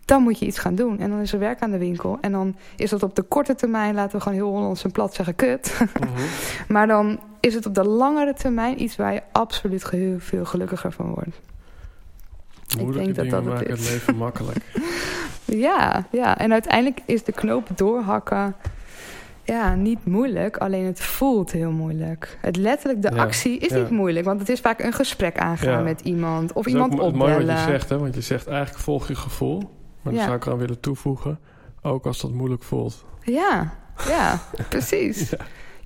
Dan 0.04 0.22
moet 0.22 0.38
je 0.38 0.46
iets 0.46 0.58
gaan 0.58 0.74
doen. 0.74 0.98
En 0.98 1.10
dan 1.10 1.20
is 1.20 1.32
er 1.32 1.38
werk 1.38 1.60
aan 1.60 1.70
de 1.70 1.78
winkel. 1.78 2.18
En 2.20 2.32
dan 2.32 2.56
is 2.76 2.90
dat 2.90 3.02
op 3.02 3.14
de 3.14 3.22
korte 3.22 3.54
termijn, 3.54 3.94
laten 3.94 4.16
we 4.16 4.22
gewoon 4.22 4.38
heel 4.38 4.48
Hollands 4.50 4.84
en 4.84 4.90
plat 4.90 5.14
zeggen, 5.14 5.34
kut. 5.34 5.80
Mhm. 6.00 6.08
maar 6.72 6.86
dan 6.86 7.20
is 7.40 7.54
het 7.54 7.66
op 7.66 7.74
de 7.74 7.84
langere 7.84 8.34
termijn 8.34 8.82
iets 8.82 8.96
waar 8.96 9.12
je 9.12 9.22
absoluut 9.32 9.90
heel 9.90 10.16
veel 10.18 10.44
gelukkiger 10.44 10.92
van 10.92 11.06
wordt. 11.06 11.40
Moeilijke 12.78 13.12
denk 13.12 13.16
dat 13.16 13.30
dat 13.30 13.44
het 13.44 13.54
maken 13.54 13.70
het 13.70 13.80
is. 13.80 13.90
leven 13.90 14.16
makkelijk. 14.16 14.58
Ja, 15.44 16.06
ja, 16.10 16.38
en 16.38 16.52
uiteindelijk 16.52 17.00
is 17.04 17.24
de 17.24 17.32
knoop 17.32 17.68
doorhakken 17.74 18.54
ja, 19.44 19.74
niet 19.74 20.04
moeilijk. 20.06 20.56
Alleen 20.56 20.84
het 20.84 21.00
voelt 21.00 21.52
heel 21.52 21.70
moeilijk. 21.70 22.38
Het 22.40 22.56
letterlijk, 22.56 23.02
de 23.02 23.10
Ja, 23.14 23.22
actie 23.22 23.58
is 23.58 23.68
ja. 23.68 23.76
niet 23.78 23.90
moeilijk. 23.90 24.24
Want 24.24 24.40
het 24.40 24.48
is 24.48 24.60
vaak 24.60 24.80
een 24.82 24.92
gesprek 24.92 25.38
aangaan 25.38 25.72
Ja. 25.72 25.80
met 25.80 26.00
iemand. 26.00 26.52
Of 26.52 26.66
is 26.66 26.72
iemand 26.72 26.92
ook 26.92 26.98
mo- 26.98 27.04
mooi 27.10 27.32
opbellen. 27.32 27.54
wat 27.54 27.64
je 27.64 27.70
zegt, 27.70 27.88
hè? 27.88 27.98
Want 27.98 28.14
je 28.14 28.20
zegt 28.20 28.46
eigenlijk 28.46 28.78
volg 28.78 29.08
je 29.08 29.14
gevoel. 29.14 29.62
Maar 30.02 30.12
Ja. 30.12 30.22
zou 30.24 30.36
ik 30.36 30.46
eraan 30.46 30.58
willen 30.58 30.80
toevoegen, 30.80 31.38
ook 31.82 32.06
als 32.06 32.20
dat 32.20 32.32
moeilijk 32.32 32.62
voelt. 32.62 33.04
Ja, 33.22 33.72
ja, 34.08 34.38
precies. 34.68 35.30
Ja. 35.30 35.36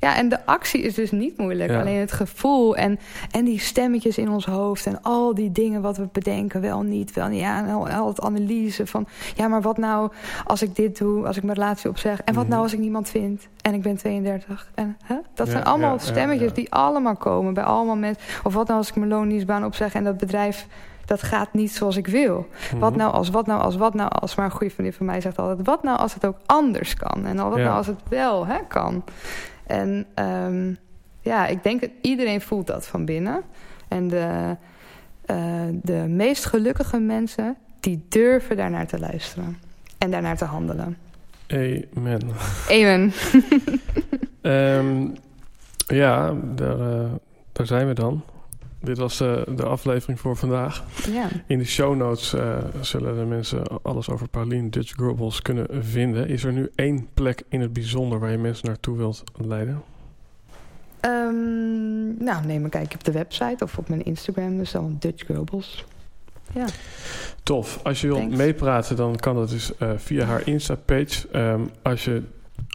Ja. 0.00 0.16
en 0.16 0.28
de 0.28 0.46
actie 0.46 0.82
is 0.82 0.94
dus 0.94 1.10
niet 1.10 1.38
moeilijk. 1.38 1.70
Ja. 1.70 1.80
Alleen 1.80 2.00
het 2.00 2.12
gevoel 2.12 2.76
en, 2.76 2.98
en 3.30 3.44
die 3.44 3.60
stemmetjes 3.60 4.18
in 4.18 4.30
ons 4.30 4.46
hoofd... 4.46 4.86
en 4.86 5.02
al 5.02 5.34
die 5.34 5.52
dingen 5.52 5.82
wat 5.82 5.96
we 5.96 6.08
bedenken, 6.12 6.60
wel 6.60 6.82
niet, 6.82 7.12
wel 7.12 7.28
niet. 7.28 7.40
Ja, 7.40 7.58
en 7.58 7.74
al, 7.74 7.88
al 7.88 8.08
het 8.08 8.20
analyse 8.20 8.86
van... 8.86 9.06
ja, 9.34 9.48
maar 9.48 9.62
wat 9.62 9.76
nou 9.78 10.10
als 10.44 10.62
ik 10.62 10.76
dit 10.76 10.98
doe, 10.98 11.26
als 11.26 11.36
ik 11.36 11.42
mijn 11.42 11.58
relatie 11.58 11.90
opzeg... 11.90 12.20
en 12.20 12.34
wat 12.34 12.42
Mhm. 12.42 12.52
nou 12.52 12.62
als 12.62 12.72
ik 12.72 12.78
niemand 12.78 13.08
vind 13.08 13.48
en 13.60 13.74
ik 13.74 13.82
ben 13.82 13.96
32? 13.96 14.70
En, 14.74 14.96
hè? 15.04 15.16
Dat 15.34 15.48
zijn 15.48 15.64
allemaal 15.64 15.98
stemmetjes 15.98 16.52
die 16.52 16.72
allemaal 16.72 17.16
komen 17.16 17.54
bij 17.54 17.64
allemaal 17.64 17.96
mensen. 17.96 18.22
Of 18.44 18.54
wat 18.54 18.66
nou 18.66 18.78
als 18.78 18.88
ik 18.88 18.96
mijn 18.96 19.10
loondienstbaan 19.10 19.64
opzeg 19.64 19.94
en 19.94 20.04
dat 20.04 20.16
bedrijf... 20.16 20.66
dat 21.07 21.22
gaat 21.22 21.52
niet 21.52 21.72
zoals 21.72 21.96
ik 21.96 22.07
wil. 22.07 22.46
Wat 22.78 22.90
Mhm. 22.90 22.98
nou 22.98 23.12
als, 23.12 23.28
wat 23.30 23.46
nou 23.46 23.61
als, 23.61 23.76
wat 23.76 23.94
nou 23.94 24.11
als. 24.12 24.34
Maar 24.34 24.44
een 24.44 24.50
goede 24.50 24.72
vriendin 24.72 24.92
van 24.96 25.07
mij 25.07 25.20
zegt 25.20 25.38
altijd... 25.38 25.66
wat 25.66 25.82
nou 25.82 25.98
als 25.98 26.14
het 26.14 26.26
ook 26.26 26.36
anders 26.46 26.94
kan? 26.94 27.26
En 27.26 27.38
al 27.38 27.48
wat 27.48 27.59
Ja. 27.59 27.64
nou 27.64 27.76
als 27.76 27.86
het 27.86 28.00
wel 28.09 28.46
hè, 28.46 28.59
kan? 28.68 29.04
En 29.66 30.07
ehm, 30.14 30.72
ja, 31.20 31.46
ik 31.46 31.62
denk 31.62 31.80
dat 31.80 31.90
iedereen 32.00 32.40
voelt 32.40 32.66
dat 32.66 32.86
van 32.86 33.04
binnen. 33.04 33.42
En 33.88 34.09
de, 34.09 34.57
eh, 35.24 35.36
de 35.72 36.04
meest 36.09 36.44
gelukkige 36.44 36.98
mensen... 36.98 37.57
die 37.80 38.04
durven 38.09 38.57
daarnaar 38.57 38.86
te 38.86 38.98
luisteren. 38.98 39.59
En 39.98 40.11
daarnaar 40.11 40.36
te 40.36 40.44
handelen. 40.44 40.96
Amen. 41.96 42.20
Amen. 42.70 43.12
Ehm, 44.42 45.09
ja, 45.86 46.34
daar, 46.54 46.80
eh, 46.80 47.04
daar 47.52 47.66
zijn 47.66 47.86
we 47.86 47.92
dan. 47.94 48.22
Dit 48.80 48.98
was 48.98 49.20
eh, 49.20 49.42
de 49.56 49.64
aflevering 49.64 50.20
voor 50.20 50.36
vandaag. 50.36 50.84
Ja. 51.10 51.28
In 51.46 51.58
de 51.58 51.64
show 51.64 51.96
notes 51.96 52.32
eh, 52.32 52.56
zullen 52.80 53.16
de 53.18 53.24
mensen 53.24 53.82
alles 53.82 54.10
over 54.10 54.28
Pauline 54.28 54.68
Dutch 54.68 54.92
Grubbles 54.92 55.42
kunnen 55.42 55.84
vinden. 55.84 56.28
Is 56.28 56.44
er 56.44 56.52
nu 56.52 56.70
één 56.74 57.08
plek 57.14 57.42
in 57.48 57.60
het 57.60 57.72
bijzonder 57.72 58.18
waar 58.18 58.30
je 58.30 58.38
mensen 58.38 58.66
naartoe 58.66 58.96
wilt 58.96 59.22
leiden? 59.36 59.82
Ehm, 61.00 62.24
nou, 62.24 62.46
neem 62.46 62.64
een 62.64 62.70
kijkje 62.70 62.98
op 62.98 63.04
de 63.04 63.12
website 63.12 63.64
of 63.64 63.78
op 63.78 63.88
mijn 63.88 64.04
Instagram. 64.04 64.57
Dus 64.57 64.70
dan 64.70 64.96
Dutch 64.98 65.24
Grubbles. 65.24 65.84
Ja. 66.53 66.66
Tof. 67.42 67.80
Als 67.82 68.00
je 68.00 68.07
wilt 68.07 68.20
Thanks. 68.20 68.36
meepraten, 68.36 68.96
dan 68.96 69.16
kan 69.16 69.34
dat 69.34 69.50
dus 69.50 69.76
eh, 69.76 69.90
via 69.96 70.24
haar 70.24 70.48
Insta-page. 70.48 71.28
Ehm, 71.32 71.61
als 71.82 72.04
je 72.04 72.22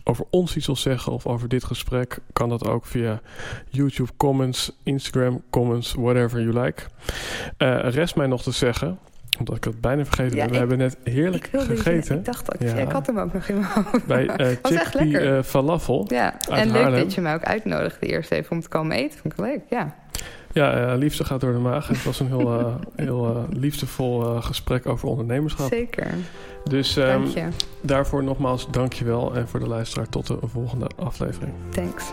over 0.04 0.26
ons 0.30 0.56
iets 0.56 0.66
wil 0.66 0.76
zeggen 0.76 1.12
of 1.14 1.28
over 1.28 1.48
dit 1.48 1.64
gesprek, 1.64 2.18
kan 2.34 2.50
dat 2.50 2.68
ook 2.68 2.86
via 2.86 3.22
YouTube 3.70 4.10
comments, 4.18 4.78
Instagram 4.84 5.42
comments, 5.50 5.94
whatever 5.94 6.42
you 6.42 6.60
like. 6.64 6.84
Eh 7.58 7.80
rest 7.90 8.16
mij 8.16 8.28
nog 8.28 8.44
te 8.44 8.52
zeggen, 8.52 9.00
omdat 9.40 9.56
ik 9.56 9.64
het 9.64 9.82
bijna 9.82 10.06
vergeten 10.06 10.36
Ja, 10.38 10.44
ben. 10.46 10.48
We 10.48 10.54
ik- 10.54 10.60
hebben 10.60 10.78
net 10.78 10.98
heerlijk 11.04 11.48
Ik, 11.48 11.60
gegeten 11.60 12.18
ik 12.18 12.26
dacht 12.26 12.46
dat 12.46 12.56
Ja. 12.60 12.76
ik 12.76 12.92
had 12.92 13.08
hem 13.08 13.20
ook 13.20 13.34
nog 13.34 13.48
in 13.48 13.60
mijn 13.60 13.72
hoofd. 13.72 14.06
bij 14.06 14.26
Was 14.62 14.72
echt 14.72 14.86
Chickpea 14.86 15.04
lekker. 15.04 15.38
eh, 15.38 15.44
Falafel. 15.44 16.06
Ja, 16.08 16.40
en 16.50 16.72
leuk 16.72 16.96
dat 16.96 17.14
je 17.14 17.22
mij 17.22 17.34
ook 17.34 17.44
uitnodigde 17.44 18.06
eerst 18.06 18.32
even 18.32 18.52
om 18.52 18.62
te 18.62 18.70
komen 18.70 18.96
eten. 18.98 19.20
Vond 19.20 19.34
ik 19.34 19.40
leuk, 19.40 19.60
ja. 19.70 19.96
Ja, 20.54 20.96
liefde 20.96 21.24
gaat 21.24 21.42
door 21.42 21.54
de 21.54 21.60
maag. 21.60 21.88
Het 21.88 22.04
was 22.04 22.20
een 22.20 22.28
heel, 22.28 22.80
heel 22.96 23.46
liefdevol 23.54 24.20
gesprek 24.42 24.86
over 24.88 25.08
ondernemerschap. 25.08 25.68
Zeker. 25.68 26.08
Dus 26.64 26.96
um, 26.96 27.34
Dank 27.34 27.54
daarvoor 27.82 28.24
nogmaals 28.24 28.68
dankjewel. 28.72 29.36
En 29.36 29.48
voor 29.48 29.60
de 29.60 29.68
luisteraar 29.68 30.10
tot 30.10 30.28
de 30.28 30.38
volgende 30.42 30.90
aflevering. 30.96 31.54
Thanks. 31.70 32.04